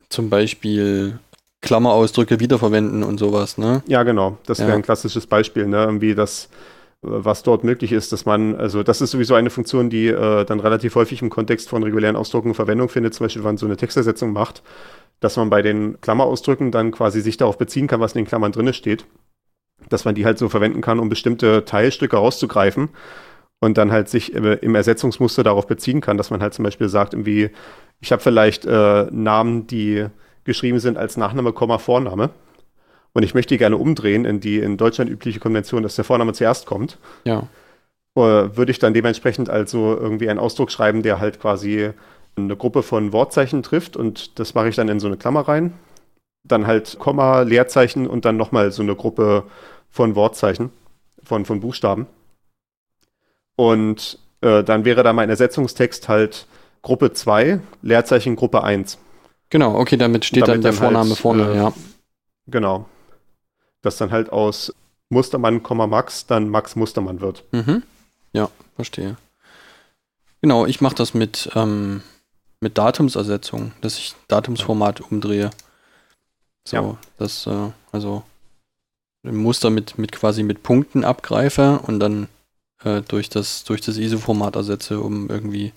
Zum 0.09 0.29
Beispiel 0.29 1.19
Klammerausdrücke 1.61 2.39
wiederverwenden 2.39 3.03
und 3.03 3.19
sowas, 3.19 3.57
ne? 3.57 3.83
Ja, 3.87 4.03
genau. 4.03 4.37
Das 4.45 4.59
wäre 4.59 4.69
ja. 4.69 4.75
ein 4.75 4.81
klassisches 4.81 5.27
Beispiel, 5.27 5.67
ne? 5.67 5.83
Irgendwie 5.83 6.15
das, 6.15 6.49
was 7.01 7.43
dort 7.43 7.63
möglich 7.63 7.91
ist, 7.91 8.11
dass 8.11 8.25
man, 8.25 8.55
also 8.55 8.83
das 8.83 9.01
ist 9.01 9.11
sowieso 9.11 9.35
eine 9.35 9.49
Funktion, 9.49 9.89
die 9.89 10.07
äh, 10.07 10.45
dann 10.45 10.59
relativ 10.59 10.95
häufig 10.95 11.21
im 11.21 11.29
Kontext 11.29 11.69
von 11.69 11.83
regulären 11.83 12.15
Ausdrucken 12.15 12.53
Verwendung 12.53 12.89
findet, 12.89 13.13
zum 13.13 13.25
Beispiel, 13.25 13.43
wenn 13.43 13.49
man 13.49 13.57
so 13.57 13.65
eine 13.65 13.77
Textersetzung 13.77 14.31
macht, 14.31 14.63
dass 15.19 15.35
man 15.35 15.49
bei 15.49 15.61
den 15.61 15.99
Klammerausdrücken 15.99 16.71
dann 16.71 16.91
quasi 16.91 17.21
sich 17.21 17.37
darauf 17.37 17.57
beziehen 17.57 17.87
kann, 17.87 17.99
was 17.99 18.13
in 18.13 18.19
den 18.19 18.27
Klammern 18.27 18.51
drinne 18.51 18.73
steht, 18.73 19.05
dass 19.89 20.05
man 20.05 20.15
die 20.15 20.25
halt 20.25 20.37
so 20.37 20.47
verwenden 20.47 20.81
kann, 20.81 20.99
um 20.99 21.09
bestimmte 21.09 21.65
Teilstücke 21.65 22.15
rauszugreifen 22.15 22.89
und 23.59 23.77
dann 23.77 23.91
halt 23.91 24.09
sich 24.09 24.33
im 24.33 24.75
Ersetzungsmuster 24.75 25.43
darauf 25.43 25.67
beziehen 25.67 26.01
kann, 26.01 26.17
dass 26.17 26.31
man 26.31 26.41
halt 26.41 26.53
zum 26.53 26.63
Beispiel 26.63 26.89
sagt, 26.89 27.13
irgendwie, 27.13 27.49
ich 27.99 28.11
habe 28.11 28.21
vielleicht 28.21 28.65
äh, 28.65 29.07
Namen, 29.11 29.67
die 29.67 30.07
geschrieben 30.45 30.79
sind 30.79 30.97
als 30.97 31.17
Nachname, 31.17 31.51
Komma, 31.51 31.77
Vorname. 31.77 32.29
Und 33.13 33.23
ich 33.23 33.33
möchte 33.33 33.53
die 33.53 33.57
gerne 33.57 33.77
umdrehen 33.77 34.23
in 34.23 34.39
die 34.39 34.59
in 34.59 34.77
Deutschland 34.77 35.09
übliche 35.09 35.39
Konvention, 35.39 35.83
dass 35.83 35.95
der 35.95 36.05
Vorname 36.05 36.33
zuerst 36.33 36.65
kommt. 36.65 36.97
Ja. 37.25 37.47
Äh, 38.15 38.55
würde 38.55 38.71
ich 38.71 38.79
dann 38.79 38.93
dementsprechend 38.93 39.49
also 39.49 39.97
irgendwie 39.97 40.29
einen 40.29 40.39
Ausdruck 40.39 40.71
schreiben, 40.71 41.03
der 41.03 41.19
halt 41.19 41.39
quasi 41.39 41.91
eine 42.37 42.55
Gruppe 42.55 42.83
von 42.83 43.11
Wortzeichen 43.11 43.63
trifft 43.63 43.97
und 43.97 44.39
das 44.39 44.53
mache 44.53 44.69
ich 44.69 44.75
dann 44.75 44.87
in 44.87 44.99
so 44.99 45.07
eine 45.07 45.17
Klammer 45.17 45.41
rein. 45.41 45.73
Dann 46.43 46.67
halt 46.67 46.97
Komma, 46.99 47.41
Leerzeichen 47.41 48.07
und 48.07 48.23
dann 48.23 48.37
nochmal 48.37 48.71
so 48.71 48.81
eine 48.81 48.95
Gruppe 48.95 49.43
von 49.89 50.15
Wortzeichen, 50.15 50.71
von, 51.23 51.45
von 51.45 51.59
Buchstaben. 51.59 52.07
Und 53.59 54.17
äh, 54.39 54.63
dann 54.63 54.85
wäre 54.85 55.03
da 55.03 55.11
mein 55.11 55.29
Ersetzungstext 55.29 56.07
halt 56.07 56.47
Gruppe 56.81 57.11
2, 57.11 57.59
Leerzeichen 57.81 58.37
Gruppe 58.37 58.63
1. 58.63 58.97
Genau, 59.49 59.77
okay, 59.77 59.97
damit 59.97 60.23
steht 60.23 60.43
damit 60.43 60.55
dann 60.55 60.61
der 60.61 60.71
dann 60.71 60.79
Vorname 60.79 61.09
halt, 61.09 61.19
vorne, 61.19 61.51
äh, 61.51 61.57
ja. 61.57 61.73
Genau. 62.47 62.87
Dass 63.81 63.97
dann 63.97 64.11
halt 64.11 64.31
aus 64.31 64.73
Mustermann, 65.09 65.61
Max 65.61 66.25
dann 66.25 66.47
Max 66.47 66.77
Mustermann 66.77 67.19
wird. 67.19 67.43
Mhm. 67.51 67.83
Ja, 68.31 68.49
verstehe. 68.77 69.17
Genau, 70.41 70.65
ich 70.65 70.79
mache 70.79 70.95
das 70.95 71.13
mit, 71.13 71.49
ähm, 71.53 72.01
mit 72.61 72.77
Datumsersetzung, 72.77 73.73
dass 73.81 73.97
ich 73.97 74.15
Datumsformat 74.29 75.01
umdrehe. 75.01 75.49
So, 76.65 76.77
ja. 76.77 76.97
das, 77.17 77.45
äh, 77.45 77.71
also 77.91 78.23
ein 79.25 79.35
Muster 79.35 79.69
mit, 79.69 79.97
mit 79.97 80.13
quasi 80.13 80.43
mit 80.43 80.63
Punkten 80.63 81.03
abgreife 81.03 81.81
und 81.85 81.99
dann 81.99 82.29
äh, 82.83 83.01
durch 83.07 83.29
das, 83.29 83.63
durch 83.63 83.81
das 83.81 83.97
ISO-Format 83.97 84.55
ersetze, 84.55 84.99
um 84.99 85.29
irgendwie 85.29 85.73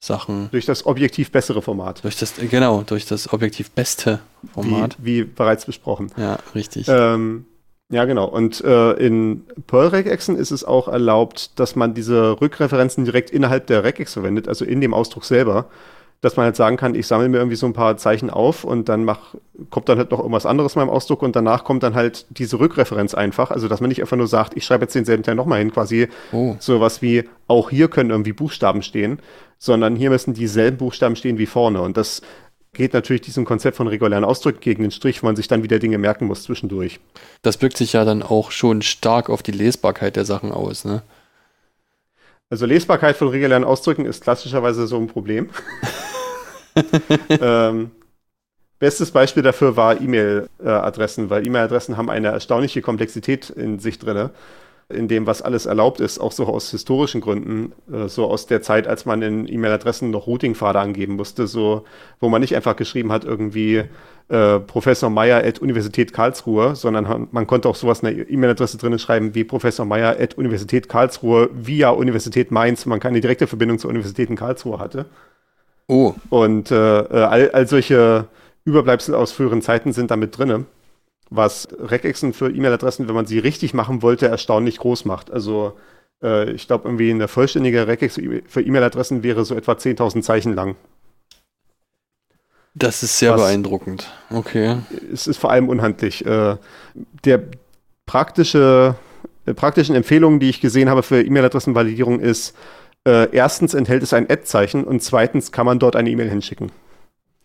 Sachen. 0.00 0.48
Durch 0.50 0.66
das 0.66 0.86
objektiv 0.86 1.32
bessere 1.32 1.62
Format. 1.62 2.04
Durch 2.04 2.16
das, 2.16 2.34
genau, 2.36 2.82
durch 2.82 3.06
das 3.06 3.32
objektiv 3.32 3.70
beste 3.70 4.20
Format. 4.52 4.96
Wie, 5.00 5.22
wie 5.22 5.24
bereits 5.24 5.64
besprochen. 5.64 6.10
Ja, 6.16 6.38
richtig. 6.54 6.86
Ähm, 6.88 7.46
ja, 7.88 8.04
genau. 8.04 8.26
Und 8.26 8.62
äh, 8.62 8.92
in 8.94 9.44
Perl-Regexen 9.66 10.36
ist 10.36 10.50
es 10.50 10.64
auch 10.64 10.88
erlaubt, 10.88 11.58
dass 11.58 11.76
man 11.76 11.94
diese 11.94 12.40
Rückreferenzen 12.40 13.04
direkt 13.04 13.30
innerhalb 13.30 13.68
der 13.68 13.84
Regex 13.84 14.14
verwendet, 14.14 14.48
also 14.48 14.64
in 14.64 14.80
dem 14.80 14.92
Ausdruck 14.92 15.24
selber 15.24 15.66
dass 16.20 16.36
man 16.36 16.44
halt 16.44 16.56
sagen 16.56 16.76
kann, 16.76 16.94
ich 16.94 17.06
sammle 17.06 17.28
mir 17.28 17.38
irgendwie 17.38 17.56
so 17.56 17.66
ein 17.66 17.72
paar 17.72 17.96
Zeichen 17.96 18.30
auf 18.30 18.64
und 18.64 18.88
dann 18.88 19.04
mach, 19.04 19.34
kommt 19.70 19.88
dann 19.88 19.98
halt 19.98 20.10
noch 20.10 20.18
irgendwas 20.18 20.46
anderes 20.46 20.74
in 20.74 20.80
meinem 20.80 20.90
Ausdruck 20.90 21.22
und 21.22 21.36
danach 21.36 21.64
kommt 21.64 21.82
dann 21.82 21.94
halt 21.94 22.26
diese 22.30 22.58
Rückreferenz 22.58 23.14
einfach. 23.14 23.50
Also, 23.50 23.68
dass 23.68 23.80
man 23.80 23.88
nicht 23.88 24.00
einfach 24.00 24.16
nur 24.16 24.26
sagt, 24.26 24.56
ich 24.56 24.64
schreibe 24.64 24.84
jetzt 24.84 24.94
denselben 24.94 25.22
Teil 25.22 25.34
nochmal 25.34 25.58
hin, 25.58 25.72
quasi 25.72 26.08
oh. 26.32 26.56
sowas 26.58 27.02
wie, 27.02 27.24
auch 27.48 27.70
hier 27.70 27.88
können 27.88 28.10
irgendwie 28.10 28.32
Buchstaben 28.32 28.82
stehen, 28.82 29.20
sondern 29.58 29.94
hier 29.96 30.10
müssen 30.10 30.34
dieselben 30.34 30.78
Buchstaben 30.78 31.16
stehen 31.16 31.38
wie 31.38 31.46
vorne. 31.46 31.80
Und 31.82 31.96
das 31.96 32.22
geht 32.72 32.92
natürlich 32.92 33.22
diesem 33.22 33.44
Konzept 33.44 33.76
von 33.76 33.86
regulären 33.86 34.24
Ausdrücken 34.24 34.60
gegen 34.60 34.82
den 34.82 34.90
Strich, 34.90 35.22
wo 35.22 35.26
man 35.26 35.36
sich 35.36 35.48
dann 35.48 35.62
wieder 35.62 35.78
Dinge 35.78 35.98
merken 35.98 36.26
muss 36.26 36.42
zwischendurch. 36.42 37.00
Das 37.42 37.60
wirkt 37.62 37.76
sich 37.76 37.94
ja 37.94 38.04
dann 38.04 38.22
auch 38.22 38.50
schon 38.50 38.82
stark 38.82 39.30
auf 39.30 39.42
die 39.42 39.52
Lesbarkeit 39.52 40.16
der 40.16 40.24
Sachen 40.24 40.52
aus, 40.52 40.84
ne? 40.84 41.02
Also 42.48 42.64
Lesbarkeit 42.64 43.16
von 43.16 43.26
regulären 43.26 43.64
Ausdrücken 43.64 44.06
ist 44.06 44.22
klassischerweise 44.22 44.86
so 44.86 44.96
ein 44.98 45.08
Problem. 45.08 45.50
ähm, 47.28 47.90
bestes 48.78 49.10
Beispiel 49.10 49.42
dafür 49.42 49.76
war 49.76 50.00
E-Mail-Adressen, 50.00 51.30
weil 51.30 51.46
E-Mail-Adressen 51.46 51.96
haben 51.96 52.10
eine 52.10 52.28
erstaunliche 52.28 52.82
Komplexität 52.82 53.50
in 53.50 53.78
sich 53.78 53.98
drin. 53.98 54.30
in 54.88 55.08
dem, 55.08 55.26
was 55.26 55.42
alles 55.42 55.66
erlaubt 55.66 55.98
ist, 55.98 56.20
auch 56.20 56.30
so 56.30 56.46
aus 56.46 56.70
historischen 56.70 57.20
Gründen, 57.20 57.72
äh, 57.92 58.08
so 58.08 58.26
aus 58.26 58.46
der 58.46 58.62
Zeit, 58.62 58.86
als 58.86 59.04
man 59.04 59.20
in 59.20 59.52
E-Mail-Adressen 59.52 60.10
noch 60.10 60.28
Routingpfade 60.28 60.78
angeben 60.78 61.16
musste, 61.16 61.48
so, 61.48 61.84
wo 62.20 62.28
man 62.28 62.40
nicht 62.40 62.54
einfach 62.54 62.76
geschrieben 62.76 63.10
hat, 63.10 63.24
irgendwie 63.24 63.82
äh, 64.28 64.60
Professor 64.60 65.10
Meyer 65.10 65.44
at 65.44 65.58
Universität 65.58 66.12
Karlsruhe, 66.12 66.76
sondern 66.76 67.28
man 67.32 67.46
konnte 67.48 67.68
auch 67.68 67.74
sowas 67.74 68.00
in 68.00 68.16
der 68.16 68.30
E-Mail-Adresse 68.30 68.78
drinnen 68.78 69.00
schreiben 69.00 69.34
wie 69.34 69.42
Professor 69.42 69.84
Meyer 69.86 70.20
at 70.20 70.38
Universität 70.38 70.88
Karlsruhe 70.88 71.50
via 71.52 71.90
Universität 71.90 72.52
Mainz, 72.52 72.86
man 72.86 73.00
keine 73.00 73.20
direkte 73.20 73.48
Verbindung 73.48 73.80
zur 73.80 73.90
Universität 73.90 74.30
in 74.30 74.36
Karlsruhe 74.36 74.78
hatte. 74.78 75.06
Oh. 75.88 76.14
Und 76.30 76.70
äh, 76.70 77.00
äh 77.00 77.22
all, 77.22 77.50
all 77.50 77.66
solche 77.68 78.26
Überbleibsel 78.64 79.14
aus 79.14 79.32
früheren 79.32 79.62
Zeiten 79.62 79.92
sind 79.92 80.10
damit 80.10 80.36
drinne 80.36 80.66
was 81.30 81.68
Regexen 81.78 82.32
für 82.32 82.50
E-Mail-Adressen, 82.50 83.08
wenn 83.08 83.14
man 83.14 83.26
sie 83.26 83.38
richtig 83.38 83.74
machen 83.74 84.02
wollte, 84.02 84.28
erstaunlich 84.28 84.78
groß 84.78 85.04
macht. 85.04 85.30
Also 85.30 85.76
äh, 86.22 86.50
ich 86.50 86.66
glaube, 86.66 86.88
irgendwie 86.88 87.10
eine 87.10 87.28
vollständige 87.28 87.86
Regex 87.86 88.20
für 88.46 88.60
E-Mail-Adressen 88.60 89.22
wäre 89.22 89.44
so 89.44 89.54
etwa 89.54 89.72
10.000 89.72 90.22
Zeichen 90.22 90.54
lang. 90.54 90.76
Das 92.74 93.02
ist 93.02 93.18
sehr 93.18 93.32
was, 93.32 93.40
beeindruckend. 93.40 94.06
Okay. 94.30 94.76
Es 95.12 95.26
ist 95.26 95.38
vor 95.38 95.50
allem 95.50 95.68
unhandlich. 95.68 96.24
Äh, 96.26 96.56
der 97.24 97.42
praktische, 98.04 98.94
äh, 99.46 99.54
praktischen 99.54 99.96
Empfehlungen, 99.96 100.40
die 100.40 100.50
ich 100.50 100.60
gesehen 100.60 100.90
habe 100.90 101.02
für 101.02 101.22
E-Mail-Adressenvalidierung 101.22 102.20
ist, 102.20 102.54
äh, 103.06 103.30
erstens 103.30 103.72
enthält 103.72 104.02
es 104.02 104.12
ein 104.12 104.28
Ad-Zeichen 104.28 104.84
und 104.84 105.02
zweitens 105.02 105.52
kann 105.52 105.64
man 105.64 105.78
dort 105.78 105.96
eine 105.96 106.10
E-Mail 106.10 106.28
hinschicken. 106.28 106.72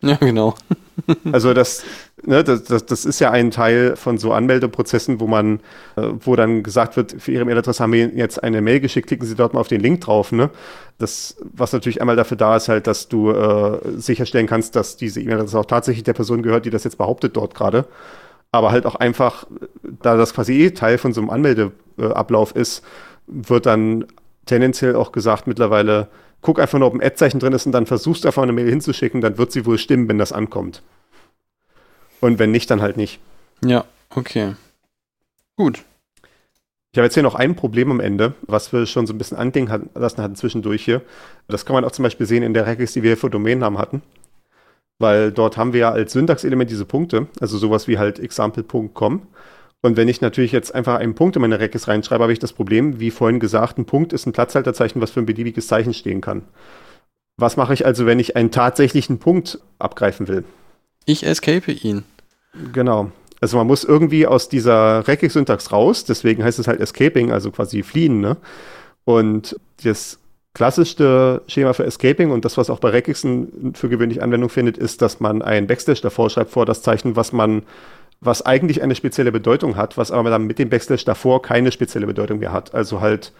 Ja, 0.02 0.16
genau. 0.16 0.54
also 1.32 1.54
das, 1.54 1.84
ne, 2.24 2.42
das, 2.42 2.64
das, 2.64 2.84
das 2.86 3.04
ist 3.04 3.20
ja 3.20 3.30
ein 3.30 3.52
Teil 3.52 3.94
von 3.94 4.18
so 4.18 4.32
Anmeldeprozessen, 4.32 5.20
wo 5.20 5.28
man, 5.28 5.60
äh, 5.94 6.08
wo 6.20 6.34
dann 6.34 6.64
gesagt 6.64 6.96
wird, 6.96 7.14
für 7.22 7.30
Ihre 7.30 7.44
Mailadresse 7.44 7.82
haben 7.82 7.92
wir 7.92 8.08
jetzt 8.08 8.42
eine 8.42 8.60
Mail 8.60 8.80
geschickt, 8.80 9.06
klicken 9.06 9.26
Sie 9.26 9.36
dort 9.36 9.54
mal 9.54 9.60
auf 9.60 9.68
den 9.68 9.80
Link 9.80 10.00
drauf. 10.00 10.32
Ne? 10.32 10.50
Das, 10.98 11.36
was 11.40 11.72
natürlich 11.72 12.00
einmal 12.00 12.16
dafür 12.16 12.36
da 12.36 12.56
ist, 12.56 12.68
halt, 12.68 12.88
dass 12.88 13.08
du 13.08 13.30
äh, 13.30 13.78
sicherstellen 13.96 14.48
kannst, 14.48 14.74
dass 14.74 14.96
diese 14.96 15.20
E-Mail-Adresse 15.20 15.58
auch 15.60 15.66
tatsächlich 15.66 16.02
der 16.02 16.14
Person 16.14 16.42
gehört, 16.42 16.66
die 16.66 16.70
das 16.70 16.82
jetzt 16.82 16.98
behauptet 16.98 17.36
dort 17.36 17.54
gerade. 17.54 17.86
Aber 18.50 18.72
halt 18.72 18.84
auch 18.86 18.96
einfach, 18.96 19.46
da 19.82 20.16
das 20.16 20.34
quasi 20.34 20.64
eh 20.64 20.70
Teil 20.70 20.98
von 20.98 21.12
so 21.12 21.20
einem 21.20 21.30
Anmeldeablauf 21.30 22.56
ist, 22.56 22.82
wird 23.28 23.66
dann 23.66 24.04
tendenziell 24.46 24.96
auch 24.96 25.12
gesagt 25.12 25.46
mittlerweile, 25.46 26.08
guck 26.40 26.60
einfach 26.60 26.78
nur, 26.78 26.88
ob 26.88 26.94
ein 26.94 27.02
Ad-Zeichen 27.02 27.40
drin 27.40 27.52
ist 27.52 27.66
und 27.66 27.72
dann 27.72 27.86
versuchst 27.86 28.24
du 28.24 28.28
einfach 28.28 28.42
eine 28.42 28.52
Mail 28.52 28.68
hinzuschicken, 28.68 29.20
dann 29.20 29.38
wird 29.38 29.52
sie 29.52 29.64
wohl 29.66 29.78
stimmen, 29.78 30.08
wenn 30.08 30.18
das 30.18 30.32
ankommt. 30.32 30.82
Und 32.20 32.38
wenn 32.38 32.50
nicht, 32.50 32.70
dann 32.70 32.82
halt 32.82 32.96
nicht. 32.96 33.20
Ja, 33.64 33.84
okay. 34.10 34.54
Gut. 35.56 35.84
Ich 36.92 36.98
habe 36.98 37.06
jetzt 37.06 37.14
hier 37.14 37.22
noch 37.22 37.34
ein 37.34 37.56
Problem 37.56 37.90
am 37.90 38.00
Ende, 38.00 38.34
was 38.42 38.72
wir 38.72 38.84
schon 38.84 39.06
so 39.06 39.14
ein 39.14 39.18
bisschen 39.18 39.38
andenken 39.38 39.90
lassen 39.94 40.22
hatten 40.22 40.36
zwischendurch 40.36 40.84
hier. 40.84 41.00
Das 41.48 41.64
kann 41.64 41.74
man 41.74 41.84
auch 41.84 41.92
zum 41.92 42.02
Beispiel 42.02 42.26
sehen 42.26 42.42
in 42.42 42.52
der 42.52 42.66
Regex, 42.66 42.92
die 42.92 43.02
wir 43.02 43.16
für 43.16 43.30
Domänennamen 43.30 43.78
hatten. 43.78 44.02
Weil 44.98 45.32
dort 45.32 45.56
haben 45.56 45.72
wir 45.72 45.80
ja 45.80 45.90
als 45.90 46.12
Syntaxelement 46.12 46.70
diese 46.70 46.84
Punkte, 46.84 47.28
also 47.40 47.56
sowas 47.56 47.88
wie 47.88 47.98
halt 47.98 48.18
example.com. 48.18 49.26
Und 49.82 49.96
wenn 49.96 50.08
ich 50.08 50.20
natürlich 50.20 50.52
jetzt 50.52 50.74
einfach 50.74 51.00
einen 51.00 51.14
Punkt 51.14 51.34
in 51.34 51.42
meine 51.42 51.58
Reckes 51.58 51.88
reinschreibe, 51.88 52.22
habe 52.22 52.32
ich 52.32 52.38
das 52.38 52.52
Problem, 52.52 53.00
wie 53.00 53.10
vorhin 53.10 53.40
gesagt, 53.40 53.78
ein 53.78 53.84
Punkt 53.84 54.12
ist 54.12 54.26
ein 54.26 54.32
Platzhalterzeichen, 54.32 55.02
was 55.02 55.10
für 55.10 55.20
ein 55.20 55.26
beliebiges 55.26 55.66
Zeichen 55.66 55.92
stehen 55.92 56.20
kann. 56.20 56.42
Was 57.36 57.56
mache 57.56 57.74
ich 57.74 57.84
also, 57.84 58.06
wenn 58.06 58.20
ich 58.20 58.36
einen 58.36 58.52
tatsächlichen 58.52 59.18
Punkt 59.18 59.58
abgreifen 59.80 60.28
will? 60.28 60.44
Ich 61.04 61.26
escape 61.26 61.72
ihn. 61.72 62.04
Genau. 62.72 63.10
Also 63.40 63.56
man 63.56 63.66
muss 63.66 63.82
irgendwie 63.82 64.24
aus 64.24 64.48
dieser 64.48 65.08
Regex-Syntax 65.08 65.72
raus, 65.72 66.04
deswegen 66.04 66.44
heißt 66.44 66.60
es 66.60 66.68
halt 66.68 66.80
Escaping, 66.80 67.32
also 67.32 67.50
quasi 67.50 67.82
fliehen. 67.82 68.20
Ne? 68.20 68.36
Und 69.04 69.58
das 69.82 70.20
klassischste 70.54 71.42
Schema 71.48 71.72
für 71.72 71.84
Escaping 71.84 72.30
und 72.30 72.44
das, 72.44 72.56
was 72.56 72.70
auch 72.70 72.78
bei 72.78 72.90
Regexen 72.90 73.72
für 73.74 73.88
gewöhnlich 73.88 74.22
Anwendung 74.22 74.48
findet, 74.48 74.78
ist, 74.78 75.02
dass 75.02 75.18
man 75.18 75.42
ein 75.42 75.66
Backslash 75.66 76.02
davor 76.02 76.30
schreibt 76.30 76.50
vor 76.52 76.66
das 76.66 76.82
Zeichen, 76.82 77.16
was 77.16 77.32
man 77.32 77.64
was 78.24 78.40
eigentlich 78.42 78.82
eine 78.82 78.94
spezielle 78.94 79.32
Bedeutung 79.32 79.76
hat, 79.76 79.98
was 79.98 80.12
aber 80.12 80.30
dann 80.30 80.46
mit 80.46 80.58
dem 80.60 80.70
Backslash 80.70 81.04
davor 81.04 81.42
keine 81.42 81.72
spezielle 81.72 82.06
Bedeutung 82.06 82.38
mehr 82.38 82.52
hat. 82.52 82.72
Also 82.72 83.00
halt 83.00 83.32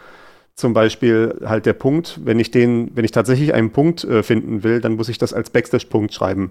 zum 0.56 0.74
Beispiel 0.74 1.40
halt 1.44 1.66
der 1.66 1.72
Punkt, 1.72 2.18
wenn 2.24 2.40
ich 2.40 2.50
den, 2.50 2.90
wenn 2.94 3.04
ich 3.04 3.12
tatsächlich 3.12 3.54
einen 3.54 3.70
Punkt 3.70 4.02
äh, 4.04 4.24
finden 4.24 4.64
will, 4.64 4.80
dann 4.80 4.96
muss 4.96 5.09
ich 5.09 5.18
das 5.18 5.32
als 5.32 5.50
Backslash-Punkt 5.50 6.12
schreiben, 6.12 6.50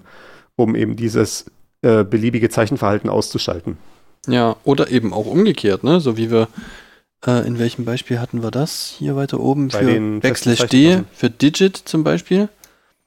um 0.56 0.76
eben 0.76 0.96
dieses 0.96 1.52
äh, 1.82 2.06
beliebige 2.06 2.50
Zeichenverhalten 2.50 3.10
auszuschalten. 3.10 3.78
Ja, 4.28 4.56
oder 4.64 4.90
eben 4.90 5.14
auch 5.14 5.26
umgekehrt, 5.26 5.84
ne? 5.84 6.00
So 6.00 6.16
wie 6.16 6.32
wir, 6.32 6.48
äh, 7.28 7.46
in 7.46 7.60
welchem 7.60 7.84
Beispiel 7.84 8.20
hatten 8.20 8.44
wir 8.44 8.52
das? 8.52 8.96
Hier 8.98 9.18
weiter 9.18 9.42
oben 9.42 9.68
Bei 9.68 9.84
für 9.84 10.20
Backslash 10.22 10.68
D, 10.68 11.04
für 11.14 11.30
Digit 11.30 11.76
zum 11.76 12.06
Beispiel. 12.06 12.48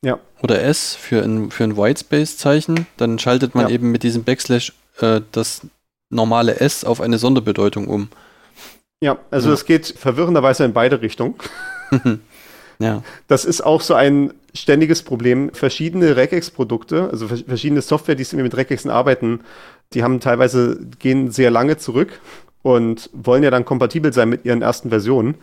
Ja. 0.03 0.19
Oder 0.43 0.63
S 0.63 0.95
für 0.95 1.23
ein, 1.23 1.51
für 1.51 1.65
ein 1.65 1.79
Whitespace-Zeichen. 1.79 2.87
Dann 2.99 3.19
schaltet 3.19 3.55
man 3.55 3.69
ja. 3.69 3.75
eben 3.75 3.91
mit 3.91 4.03
diesem 4.03 4.23
Backslash 4.23 4.75
äh, 5.01 5.21
das 5.33 5.63
normale 6.11 6.61
S 6.61 6.85
auf 6.85 7.01
eine 7.01 7.19
Sonderbedeutung 7.19 7.89
um. 7.89 8.09
Ja, 9.01 9.19
also 9.31 9.53
es 9.53 9.61
ja. 9.61 9.67
geht 9.67 9.87
verwirrenderweise 9.87 10.65
in 10.65 10.73
beide 10.73 11.03
Richtungen. 11.03 11.35
ja. 12.79 13.03
Das 13.29 13.45
ist 13.45 13.61
auch 13.61 13.81
so 13.81 13.95
ein 13.95 14.33
ständiges 14.55 15.03
Problem. 15.03 15.53
Verschiedene 15.53 16.17
Regex-Produkte, 16.17 17.11
also 17.11 17.29
verschiedene 17.29 17.83
Software, 17.83 18.15
die 18.15 18.37
mit 18.37 18.57
Regexen 18.57 18.91
arbeiten, 18.91 19.41
die 19.93 20.03
haben 20.03 20.21
teilweise, 20.21 20.79
gehen 20.99 21.31
sehr 21.31 21.51
lange 21.51 21.77
zurück 21.77 22.21
und 22.63 23.11
wollen 23.13 23.43
ja 23.43 23.51
dann 23.51 23.65
kompatibel 23.65 24.13
sein 24.13 24.29
mit 24.29 24.45
ihren 24.45 24.63
ersten 24.63 24.89
Versionen. 24.89 25.37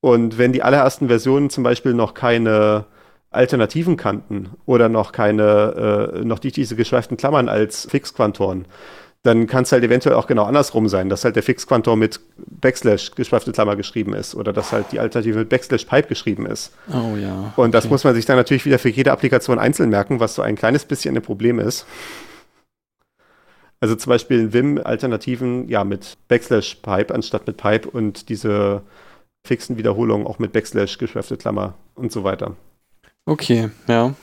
Und 0.00 0.38
wenn 0.38 0.52
die 0.52 0.62
allerersten 0.62 1.08
Versionen 1.08 1.50
zum 1.50 1.64
Beispiel 1.64 1.94
noch 1.94 2.14
keine 2.14 2.86
Alternativen 3.30 3.96
kannten 3.96 4.50
oder 4.64 4.88
noch 4.88 5.12
keine, 5.12 6.12
äh, 6.14 6.24
noch 6.24 6.42
nicht 6.42 6.56
diese 6.56 6.76
geschweiften 6.76 7.16
Klammern 7.16 7.48
als 7.48 7.86
Fixquantoren, 7.90 8.66
dann 9.26 9.48
kann 9.48 9.64
es 9.64 9.72
halt 9.72 9.82
eventuell 9.82 10.14
auch 10.14 10.28
genau 10.28 10.44
andersrum 10.44 10.88
sein, 10.88 11.08
dass 11.08 11.24
halt 11.24 11.34
der 11.34 11.42
Fixquantor 11.42 11.96
mit 11.96 12.20
Backslash 12.36 13.10
geschweifte 13.10 13.50
Klammer 13.50 13.74
geschrieben 13.74 14.14
ist 14.14 14.36
oder 14.36 14.52
dass 14.52 14.72
halt 14.72 14.92
die 14.92 15.00
Alternative 15.00 15.40
mit 15.40 15.48
Backslash 15.48 15.84
Pipe 15.84 16.08
geschrieben 16.08 16.46
ist. 16.46 16.72
Oh 16.92 17.16
ja. 17.16 17.52
Und 17.56 17.74
das 17.74 17.88
muss 17.88 18.04
man 18.04 18.14
sich 18.14 18.24
dann 18.24 18.36
natürlich 18.36 18.64
wieder 18.64 18.78
für 18.78 18.88
jede 18.88 19.10
Applikation 19.10 19.58
einzeln 19.58 19.90
merken, 19.90 20.20
was 20.20 20.36
so 20.36 20.42
ein 20.42 20.54
kleines 20.54 20.84
bisschen 20.84 21.16
ein 21.16 21.22
Problem 21.22 21.58
ist. 21.58 21.86
Also 23.80 23.96
zum 23.96 24.10
Beispiel 24.10 24.38
in 24.38 24.52
Vim 24.52 24.80
Alternativen 24.82 25.68
ja 25.68 25.82
mit 25.84 26.16
Backslash 26.28 26.76
Pipe 26.76 27.12
anstatt 27.12 27.46
mit 27.46 27.56
Pipe 27.56 27.90
und 27.90 28.28
diese 28.28 28.82
fixen 29.46 29.76
Wiederholungen 29.76 30.26
auch 30.26 30.38
mit 30.38 30.52
Backslash 30.52 30.98
geschweifte 30.98 31.36
Klammer 31.36 31.74
und 31.94 32.12
so 32.12 32.22
weiter. 32.22 32.56
Okay, 33.26 33.70
ja. 33.88 34.14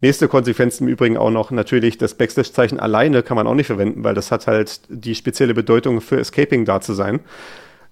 Nächste 0.00 0.28
Konsequenz 0.28 0.80
im 0.80 0.88
Übrigen 0.88 1.16
auch 1.16 1.30
noch 1.30 1.50
natürlich, 1.50 1.98
das 1.98 2.14
Backslash-Zeichen 2.14 2.80
alleine 2.80 3.22
kann 3.22 3.36
man 3.36 3.46
auch 3.46 3.54
nicht 3.54 3.66
verwenden, 3.66 4.04
weil 4.04 4.14
das 4.14 4.30
hat 4.30 4.46
halt 4.46 4.80
die 4.88 5.14
spezielle 5.14 5.54
Bedeutung 5.54 6.00
für 6.00 6.18
Escaping 6.18 6.64
da 6.64 6.80
zu 6.80 6.94
sein. 6.94 7.20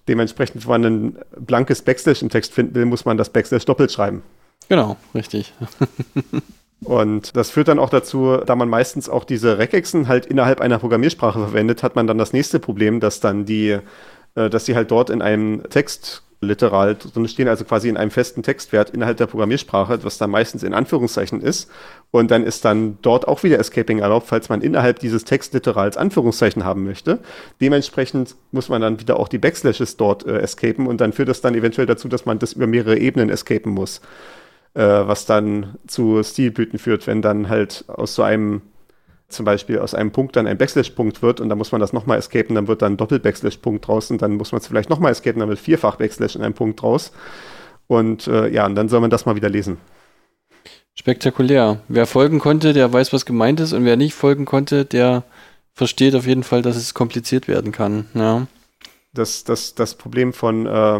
Dementsprechend, 0.07 0.63
wenn 0.65 0.81
man 0.81 0.85
ein 0.85 1.17
blankes 1.37 1.81
Backslash 1.81 2.21
im 2.21 2.29
Text 2.29 2.53
finden 2.53 2.75
will, 2.75 2.85
muss 2.85 3.05
man 3.05 3.17
das 3.17 3.29
Backslash 3.29 3.65
doppelt 3.65 3.91
schreiben. 3.91 4.23
Genau, 4.69 4.95
richtig. 5.13 5.53
Und 6.83 7.35
das 7.35 7.49
führt 7.49 7.67
dann 7.67 7.79
auch 7.79 7.89
dazu, 7.89 8.37
da 8.37 8.55
man 8.55 8.69
meistens 8.69 9.09
auch 9.09 9.25
diese 9.25 9.57
Regexen 9.57 10.07
halt 10.07 10.25
innerhalb 10.27 10.61
einer 10.61 10.79
Programmiersprache 10.79 11.39
verwendet, 11.39 11.83
hat 11.83 11.95
man 11.95 12.07
dann 12.07 12.17
das 12.17 12.33
nächste 12.33 12.59
Problem, 12.59 12.99
dass 12.99 13.19
dann 13.19 13.45
die, 13.45 13.79
äh, 14.37 14.49
dass 14.49 14.65
sie 14.65 14.75
halt 14.75 14.91
dort 14.91 15.09
in 15.09 15.21
einem 15.21 15.63
Text 15.69 16.23
literal 16.39 16.95
drin 16.95 17.27
stehen, 17.27 17.47
also 17.47 17.65
quasi 17.65 17.89
in 17.89 17.97
einem 17.97 18.11
festen 18.11 18.43
Textwert 18.43 18.91
innerhalb 18.91 19.17
der 19.17 19.25
Programmiersprache, 19.25 20.03
was 20.03 20.19
dann 20.19 20.29
meistens 20.29 20.61
in 20.61 20.75
Anführungszeichen 20.75 21.41
ist. 21.41 21.71
Und 22.11 22.29
dann 22.29 22.43
ist 22.43 22.63
dann 22.63 22.99
dort 23.01 23.27
auch 23.27 23.41
wieder 23.41 23.59
Escaping 23.59 23.99
erlaubt, 23.99 24.27
falls 24.27 24.47
man 24.47 24.61
innerhalb 24.61 24.99
dieses 24.99 25.25
Textliterals 25.25 25.97
Anführungszeichen 25.97 26.63
haben 26.63 26.83
möchte. 26.83 27.19
Dementsprechend 27.59 28.35
muss 28.51 28.69
man 28.69 28.81
dann 28.81 28.99
wieder 28.99 29.19
auch 29.19 29.27
die 29.27 29.39
Backslashes 29.39 29.97
dort 29.97 30.27
äh, 30.27 30.37
escapen 30.37 30.85
und 30.85 31.01
dann 31.01 31.11
führt 31.11 31.29
das 31.29 31.41
dann 31.41 31.55
eventuell 31.55 31.87
dazu, 31.87 32.07
dass 32.07 32.27
man 32.27 32.37
das 32.37 32.53
über 32.53 32.67
mehrere 32.67 32.99
Ebenen 32.99 33.31
escapen 33.31 33.71
muss. 33.71 34.01
Äh, 34.75 34.83
was 34.83 35.25
dann 35.25 35.79
zu 35.87 36.21
Stilblüten 36.21 36.77
führt, 36.77 37.07
wenn 37.07 37.23
dann 37.23 37.49
halt 37.49 37.85
aus 37.87 38.13
so 38.13 38.21
einem 38.21 38.61
zum 39.29 39.45
Beispiel 39.45 39.79
aus 39.79 39.93
einem 39.93 40.11
Punkt 40.11 40.35
dann 40.35 40.47
ein 40.47 40.57
Backslash-Punkt 40.57 41.21
wird 41.21 41.41
und 41.41 41.49
dann 41.49 41.57
muss 41.57 41.71
man 41.71 41.81
das 41.81 41.93
nochmal 41.93 42.17
escapen, 42.17 42.55
dann 42.55 42.67
wird 42.67 42.81
dann 42.81 42.93
ein 42.93 42.97
Doppel-Backslash-Punkt 42.97 43.87
draus 43.87 44.09
und 44.09 44.21
dann 44.21 44.35
muss 44.35 44.51
man 44.51 44.61
es 44.61 44.67
vielleicht 44.67 44.89
nochmal 44.89 45.11
escapen, 45.11 45.39
dann 45.39 45.49
wird 45.49 45.59
vierfach 45.59 45.97
Backslash 45.97 46.35
in 46.35 46.43
einem 46.43 46.53
Punkt 46.53 46.81
draus. 46.81 47.11
Und 47.87 48.27
äh, 48.27 48.49
ja, 48.49 48.65
und 48.65 48.75
dann 48.75 48.89
soll 48.89 49.01
man 49.01 49.09
das 49.09 49.25
mal 49.25 49.35
wieder 49.35 49.49
lesen. 49.49 49.77
Spektakulär. 50.93 51.81
Wer 51.87 52.07
folgen 52.07 52.39
konnte, 52.39 52.73
der 52.73 52.91
weiß, 52.91 53.13
was 53.13 53.25
gemeint 53.25 53.59
ist 53.59 53.73
und 53.73 53.85
wer 53.85 53.97
nicht 53.97 54.13
folgen 54.13 54.45
konnte, 54.45 54.83
der 54.83 55.23
versteht 55.73 56.15
auf 56.15 56.25
jeden 56.25 56.43
Fall, 56.43 56.61
dass 56.61 56.75
es 56.75 56.93
kompliziert 56.93 57.47
werden 57.47 57.71
kann. 57.71 58.07
Ja. 58.13 58.47
Das, 59.13 59.43
das, 59.43 59.75
das 59.75 59.95
Problem 59.95 60.33
von 60.33 60.65
äh, 60.65 60.99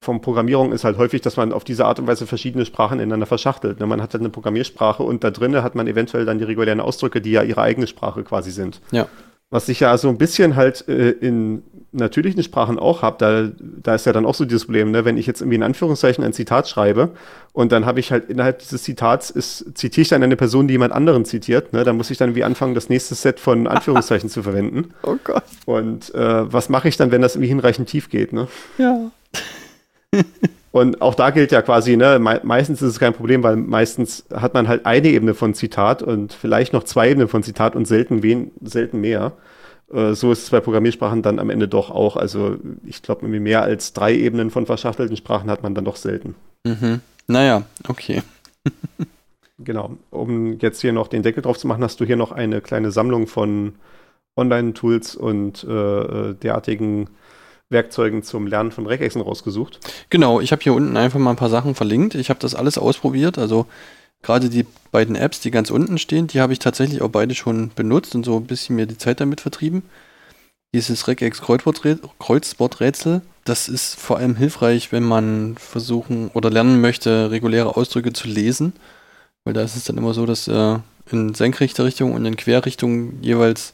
von 0.00 0.20
Programmierung 0.20 0.72
ist 0.72 0.84
halt 0.84 0.96
häufig, 0.96 1.22
dass 1.22 1.36
man 1.36 1.52
auf 1.52 1.64
diese 1.64 1.84
Art 1.84 1.98
und 1.98 2.06
Weise 2.06 2.26
verschiedene 2.26 2.64
Sprachen 2.64 3.00
ineinander 3.00 3.26
verschachtelt. 3.26 3.80
Ne, 3.80 3.86
man 3.86 4.00
hat 4.00 4.14
halt 4.14 4.22
eine 4.22 4.30
Programmiersprache 4.30 5.02
und 5.02 5.24
da 5.24 5.30
drinnen 5.30 5.62
hat 5.62 5.74
man 5.74 5.86
eventuell 5.88 6.24
dann 6.24 6.38
die 6.38 6.44
regulären 6.44 6.80
Ausdrücke, 6.80 7.20
die 7.20 7.32
ja 7.32 7.42
ihre 7.42 7.62
eigene 7.62 7.86
Sprache 7.86 8.22
quasi 8.22 8.50
sind. 8.50 8.80
Ja. 8.92 9.08
Was 9.50 9.66
sich 9.66 9.80
ja 9.80 9.96
so 9.96 10.08
ein 10.08 10.18
bisschen 10.18 10.56
halt 10.56 10.86
äh, 10.88 11.10
in 11.10 11.62
natürlichen 11.90 12.42
Sprachen 12.42 12.78
auch 12.78 13.00
habe, 13.00 13.16
da, 13.18 13.50
da 13.58 13.94
ist 13.94 14.04
ja 14.04 14.12
dann 14.12 14.26
auch 14.26 14.34
so 14.34 14.44
dieses 14.44 14.66
Problem, 14.66 14.90
ne? 14.90 15.06
wenn 15.06 15.16
ich 15.16 15.26
jetzt 15.26 15.40
irgendwie 15.40 15.56
in 15.56 15.62
Anführungszeichen 15.62 16.22
ein 16.22 16.34
Zitat 16.34 16.68
schreibe 16.68 17.10
und 17.52 17.72
dann 17.72 17.86
habe 17.86 17.98
ich 17.98 18.12
halt 18.12 18.28
innerhalb 18.28 18.58
dieses 18.58 18.82
Zitats, 18.82 19.30
ist, 19.30 19.76
zitiere 19.76 20.02
ich 20.02 20.08
dann 20.08 20.22
eine 20.22 20.36
Person, 20.36 20.68
die 20.68 20.72
jemand 20.72 20.92
anderen 20.92 21.24
zitiert, 21.24 21.72
ne? 21.72 21.84
dann 21.84 21.96
muss 21.96 22.10
ich 22.10 22.18
dann 22.18 22.28
irgendwie 22.28 22.44
anfangen, 22.44 22.74
das 22.74 22.90
nächste 22.90 23.14
Set 23.14 23.40
von 23.40 23.66
Anführungszeichen 23.66 24.28
zu 24.28 24.42
verwenden. 24.42 24.90
Oh 25.02 25.16
Gott. 25.24 25.44
Und 25.64 26.14
äh, 26.14 26.52
was 26.52 26.68
mache 26.68 26.88
ich 26.88 26.98
dann, 26.98 27.10
wenn 27.10 27.22
das 27.22 27.34
irgendwie 27.34 27.48
hinreichend 27.48 27.88
tief 27.88 28.10
geht? 28.10 28.34
Ne? 28.34 28.48
Ja. 28.76 29.10
Und 30.70 31.00
auch 31.00 31.14
da 31.14 31.30
gilt 31.30 31.50
ja 31.50 31.62
quasi, 31.62 31.96
ne, 31.96 32.18
me 32.18 32.40
meistens 32.44 32.82
ist 32.82 32.90
es 32.90 33.00
kein 33.00 33.14
Problem, 33.14 33.42
weil 33.42 33.56
meistens 33.56 34.26
hat 34.32 34.54
man 34.54 34.68
halt 34.68 34.86
eine 34.86 35.08
Ebene 35.08 35.34
von 35.34 35.54
Zitat 35.54 36.02
und 36.02 36.32
vielleicht 36.32 36.72
noch 36.72 36.84
zwei 36.84 37.10
Ebenen 37.10 37.28
von 37.28 37.42
Zitat 37.42 37.74
und 37.74 37.86
selten, 37.86 38.22
wen 38.22 38.50
selten 38.62 39.00
mehr. 39.00 39.32
Äh, 39.92 40.12
so 40.14 40.30
ist 40.30 40.44
es 40.44 40.50
bei 40.50 40.60
Programmiersprachen 40.60 41.22
dann 41.22 41.38
am 41.38 41.50
Ende 41.50 41.68
doch 41.68 41.90
auch. 41.90 42.16
Also 42.16 42.56
ich 42.84 43.02
glaube, 43.02 43.26
mehr 43.26 43.62
als 43.62 43.92
drei 43.92 44.14
Ebenen 44.14 44.50
von 44.50 44.66
verschachtelten 44.66 45.16
Sprachen 45.16 45.50
hat 45.50 45.62
man 45.62 45.74
dann 45.74 45.84
doch 45.84 45.96
selten. 45.96 46.34
Mhm. 46.64 47.00
Naja, 47.26 47.62
okay. 47.88 48.22
genau. 49.58 49.96
Um 50.10 50.58
jetzt 50.58 50.80
hier 50.80 50.92
noch 50.92 51.08
den 51.08 51.22
Deckel 51.22 51.42
drauf 51.42 51.58
zu 51.58 51.66
machen, 51.66 51.82
hast 51.82 52.00
du 52.00 52.04
hier 52.04 52.16
noch 52.16 52.32
eine 52.32 52.60
kleine 52.60 52.90
Sammlung 52.90 53.26
von 53.26 53.74
Online-Tools 54.36 55.16
und 55.16 55.64
äh, 55.64 55.72
äh 55.72 56.34
derartigen 56.34 57.08
Werkzeugen 57.70 58.22
zum 58.22 58.46
Lernen 58.46 58.72
von 58.72 58.86
Regexen 58.86 59.20
rausgesucht. 59.20 59.80
Genau, 60.10 60.40
ich 60.40 60.52
habe 60.52 60.62
hier 60.62 60.74
unten 60.74 60.96
einfach 60.96 61.18
mal 61.18 61.30
ein 61.30 61.36
paar 61.36 61.50
Sachen 61.50 61.74
verlinkt. 61.74 62.14
Ich 62.14 62.30
habe 62.30 62.40
das 62.40 62.54
alles 62.54 62.78
ausprobiert. 62.78 63.38
Also 63.38 63.66
gerade 64.22 64.48
die 64.48 64.66
beiden 64.90 65.16
Apps, 65.16 65.40
die 65.40 65.50
ganz 65.50 65.70
unten 65.70 65.98
stehen, 65.98 66.26
die 66.28 66.40
habe 66.40 66.52
ich 66.52 66.58
tatsächlich 66.58 67.02
auch 67.02 67.10
beide 67.10 67.34
schon 67.34 67.70
benutzt 67.74 68.14
und 68.14 68.24
so 68.24 68.36
ein 68.36 68.46
bisschen 68.46 68.76
mir 68.76 68.86
die 68.86 68.98
Zeit 68.98 69.20
damit 69.20 69.40
vertrieben. 69.40 69.82
Dieses 70.74 71.08
Regex 71.08 71.40
Kreuzworträtsel, 71.40 73.22
das 73.44 73.68
ist 73.68 73.98
vor 73.98 74.18
allem 74.18 74.36
hilfreich, 74.36 74.92
wenn 74.92 75.02
man 75.02 75.56
versuchen 75.56 76.28
oder 76.34 76.50
lernen 76.50 76.80
möchte, 76.80 77.30
reguläre 77.30 77.76
Ausdrücke 77.76 78.12
zu 78.12 78.28
lesen. 78.28 78.74
Weil 79.44 79.54
da 79.54 79.62
ist 79.62 79.76
es 79.76 79.84
dann 79.84 79.96
immer 79.96 80.12
so, 80.12 80.26
dass 80.26 80.46
äh, 80.48 80.78
in 81.10 81.34
senkrechter 81.34 81.84
Richtung 81.84 82.12
und 82.12 82.26
in 82.26 82.36
Querrichtung 82.36 83.22
jeweils 83.22 83.72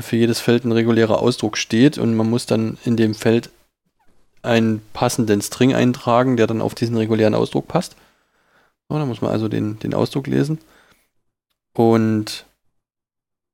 für 0.00 0.16
jedes 0.16 0.40
Feld 0.40 0.64
ein 0.64 0.72
regulärer 0.72 1.18
Ausdruck 1.20 1.58
steht 1.58 1.98
und 1.98 2.14
man 2.14 2.30
muss 2.30 2.46
dann 2.46 2.78
in 2.84 2.96
dem 2.96 3.14
Feld 3.14 3.50
einen 4.42 4.82
passenden 4.92 5.42
String 5.42 5.74
eintragen, 5.74 6.36
der 6.36 6.46
dann 6.46 6.62
auf 6.62 6.74
diesen 6.74 6.96
regulären 6.96 7.34
Ausdruck 7.34 7.68
passt. 7.68 7.96
So, 8.88 8.98
da 8.98 9.06
muss 9.06 9.20
man 9.20 9.30
also 9.30 9.48
den, 9.48 9.78
den 9.78 9.94
Ausdruck 9.94 10.26
lesen. 10.26 10.58
Und 11.74 12.46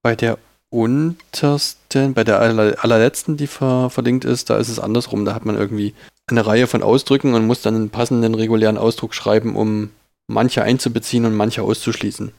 bei 0.03 0.17
der 0.17 0.39
untersten, 0.71 2.15
bei 2.15 2.25
der 2.25 2.41
allerletzten, 2.41 3.37
die 3.37 3.47
ver, 3.47 3.91
verlinkt 3.91 4.25
ist, 4.25 4.51
da 4.51 4.59
ist 4.59 4.69
es 4.69 4.79
andersrum. 4.79 5.25
Da 5.25 5.35
hat 5.35 5.45
man 5.45 5.57
irgendwie 5.57 5.95
eine 6.27 6.47
Reihe 6.47 6.67
von 6.67 6.83
Ausdrücken 6.83 7.35
und 7.35 7.47
muss 7.47 7.63
dann 7.63 7.75
einen 7.75 7.91
passenden 7.91 8.35
regulären 8.35 8.79
Ausdruck 8.79 9.15
schreiben, 9.15 9.57
um 9.57 9.91
manche 10.27 10.63
einzubeziehen 10.63 11.25
und 11.25 11.35
manche 11.35 11.63
auszuschließen. 11.63 12.33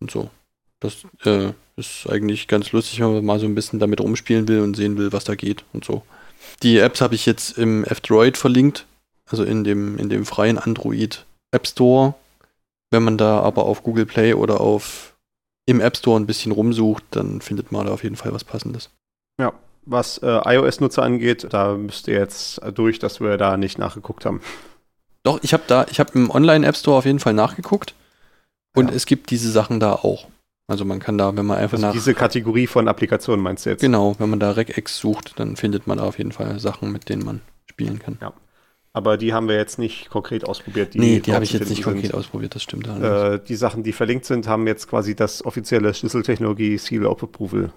Und 0.00 0.10
so. 0.10 0.30
Das 0.80 1.04
äh, 1.24 1.52
ist 1.76 2.08
eigentlich 2.08 2.48
ganz 2.48 2.72
lustig, 2.72 3.00
wenn 3.00 3.12
man 3.12 3.24
mal 3.24 3.38
so 3.38 3.46
ein 3.46 3.54
bisschen 3.54 3.78
damit 3.78 4.00
rumspielen 4.00 4.48
will 4.48 4.60
und 4.60 4.76
sehen 4.76 4.98
will, 4.98 5.12
was 5.12 5.24
da 5.24 5.34
geht 5.34 5.64
und 5.72 5.84
so. 5.84 6.02
Die 6.62 6.78
Apps 6.78 7.00
habe 7.00 7.14
ich 7.14 7.26
jetzt 7.26 7.58
im 7.58 7.84
F-Droid 7.84 8.36
verlinkt, 8.36 8.86
also 9.26 9.42
in 9.44 9.64
dem, 9.64 9.98
in 9.98 10.08
dem 10.08 10.26
freien 10.26 10.58
Android 10.58 11.24
App 11.50 11.66
Store. 11.66 12.14
Wenn 12.90 13.02
man 13.02 13.18
da 13.18 13.40
aber 13.40 13.64
auf 13.64 13.82
Google 13.82 14.06
Play 14.06 14.34
oder 14.34 14.60
auf 14.60 15.14
im 15.66 15.80
App 15.80 15.96
Store 15.96 16.18
ein 16.20 16.26
bisschen 16.26 16.52
rumsucht, 16.52 17.04
dann 17.10 17.40
findet 17.40 17.72
man 17.72 17.86
da 17.86 17.92
auf 17.92 18.04
jeden 18.04 18.16
Fall 18.16 18.32
was 18.32 18.44
Passendes. 18.44 18.90
Ja, 19.40 19.52
was 19.84 20.18
äh, 20.18 20.40
iOS-Nutzer 20.44 21.02
angeht, 21.02 21.48
da 21.50 21.74
müsst 21.74 22.06
ihr 22.08 22.14
jetzt 22.14 22.60
durch, 22.74 22.98
dass 22.98 23.20
wir 23.20 23.36
da 23.36 23.56
nicht 23.56 23.78
nachgeguckt 23.78 24.24
haben. 24.24 24.40
Doch, 25.24 25.40
ich 25.42 25.52
habe 25.52 25.64
da, 25.66 25.86
ich 25.90 25.98
habe 25.98 26.12
im 26.14 26.30
Online-App 26.30 26.76
Store 26.76 26.98
auf 26.98 27.04
jeden 27.04 27.18
Fall 27.18 27.34
nachgeguckt 27.34 27.94
und 28.76 28.90
ja. 28.90 28.96
es 28.96 29.06
gibt 29.06 29.30
diese 29.30 29.50
Sachen 29.50 29.80
da 29.80 29.92
auch. 29.92 30.28
Also 30.68 30.84
man 30.84 30.98
kann 30.98 31.16
da, 31.16 31.36
wenn 31.36 31.46
man 31.46 31.58
einfach 31.58 31.74
also 31.74 31.86
nach. 31.86 31.92
Diese 31.92 32.14
Kategorie 32.14 32.66
von 32.66 32.88
Applikationen 32.88 33.42
meinst 33.42 33.66
du 33.66 33.70
jetzt? 33.70 33.80
Genau, 33.80 34.16
wenn 34.18 34.30
man 34.30 34.40
da 34.40 34.50
Regex 34.50 34.98
sucht, 34.98 35.38
dann 35.38 35.56
findet 35.56 35.86
man 35.86 35.98
da 35.98 36.04
auf 36.04 36.18
jeden 36.18 36.32
Fall 36.32 36.58
Sachen, 36.58 36.90
mit 36.90 37.08
denen 37.08 37.24
man 37.24 37.40
spielen 37.66 37.98
kann. 37.98 38.18
Ja. 38.20 38.32
Aber 38.92 39.18
die 39.18 39.34
haben 39.34 39.46
wir 39.46 39.56
jetzt 39.56 39.78
nicht 39.78 40.08
konkret 40.08 40.44
ausprobiert. 40.44 40.94
Die 40.94 40.98
nee, 40.98 41.20
die 41.20 41.34
habe 41.34 41.44
ich 41.44 41.52
jetzt 41.52 41.68
nicht 41.68 41.82
konkret 41.82 42.06
sind. 42.06 42.14
ausprobiert, 42.14 42.54
das 42.54 42.62
stimmt. 42.62 42.88
Äh, 42.88 43.38
die 43.46 43.54
Sachen, 43.54 43.82
die 43.82 43.92
verlinkt 43.92 44.24
sind, 44.24 44.48
haben 44.48 44.66
jetzt 44.66 44.88
quasi 44.88 45.14
das 45.14 45.44
offizielle 45.44 45.92
Schlüsseltechnologie 45.92 46.78
Seal 46.78 47.04
of 47.04 47.22
Approval. 47.22 47.70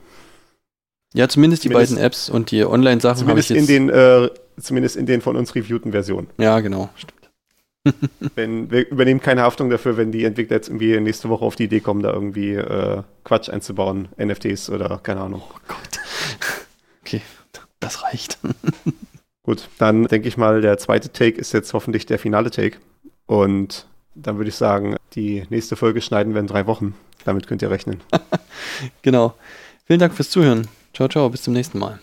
Ja, 1.14 1.28
zumindest, 1.28 1.64
zumindest 1.64 1.64
die 1.64 1.70
beiden 1.70 1.98
Apps 1.98 2.30
und 2.30 2.52
die 2.52 2.64
Online-Sachen 2.64 3.28
habe 3.28 3.40
ich 3.40 3.50
jetzt. 3.50 3.60
In 3.60 3.68
den, 3.68 3.90
äh, 3.90 4.30
zumindest 4.60 4.96
in 4.96 5.06
den 5.06 5.22
von 5.22 5.36
uns 5.36 5.54
reviewten 5.56 5.92
Versionen. 5.92 6.28
Ja, 6.38 6.60
genau, 6.62 6.90
stimmt 6.96 7.19
wenn, 8.36 8.70
wir 8.72 8.90
übernehmen 8.90 9.22
keine 9.22 9.42
Haftung 9.42 9.70
dafür, 9.70 9.98
wenn 9.98 10.12
die 10.12 10.26
Entwickler 10.26 10.58
jetzt 10.58 10.68
irgendwie 10.68 11.00
nächste 11.00 11.30
Woche 11.30 11.46
auf 11.46 11.56
die 11.56 11.66
Idee 11.66 11.80
kommen, 11.80 12.04
da 12.04 12.12
irgendwie 12.12 12.54
äh, 12.54 13.04
Quatsch 13.24 13.50
einzubauen, 13.50 14.10
NFTs 14.18 14.70
oder 14.70 15.00
keine 15.02 15.22
Ahnung. 15.22 15.42
Oh 15.50 15.58
Gott. 15.68 15.80
Okay, 17.02 17.22
das 17.80 18.04
reicht. 18.04 18.38
Gut, 19.44 19.68
dann 19.80 20.04
denke 20.04 20.28
ich 20.28 20.38
mal, 20.38 20.62
der 20.62 20.78
zweite 20.78 21.12
Take 21.12 21.40
ist 21.40 21.54
jetzt 21.54 21.74
hoffentlich 21.74 22.06
der 22.06 22.20
finale 22.20 22.52
Take. 22.52 22.78
Und 23.26 23.88
dann 24.14 24.38
würde 24.38 24.50
ich 24.50 24.56
sagen, 24.56 24.96
die 25.14 25.44
nächste 25.50 25.76
Folge 25.76 26.02
schneiden 26.02 26.34
wir 26.34 26.42
in 26.42 26.46
drei 26.46 26.68
Wochen. 26.68 26.94
Damit 27.26 27.48
könnt 27.48 27.64
ihr 27.64 27.72
rechnen. 27.72 28.02
genau. 29.02 29.34
Vielen 29.86 30.00
Dank 30.00 30.14
fürs 30.14 30.30
Zuhören. 30.30 30.68
Ciao, 30.94 31.10
ciao, 31.10 31.30
bis 31.30 31.42
zum 31.42 31.54
nächsten 31.54 31.80
Mal. 31.80 32.00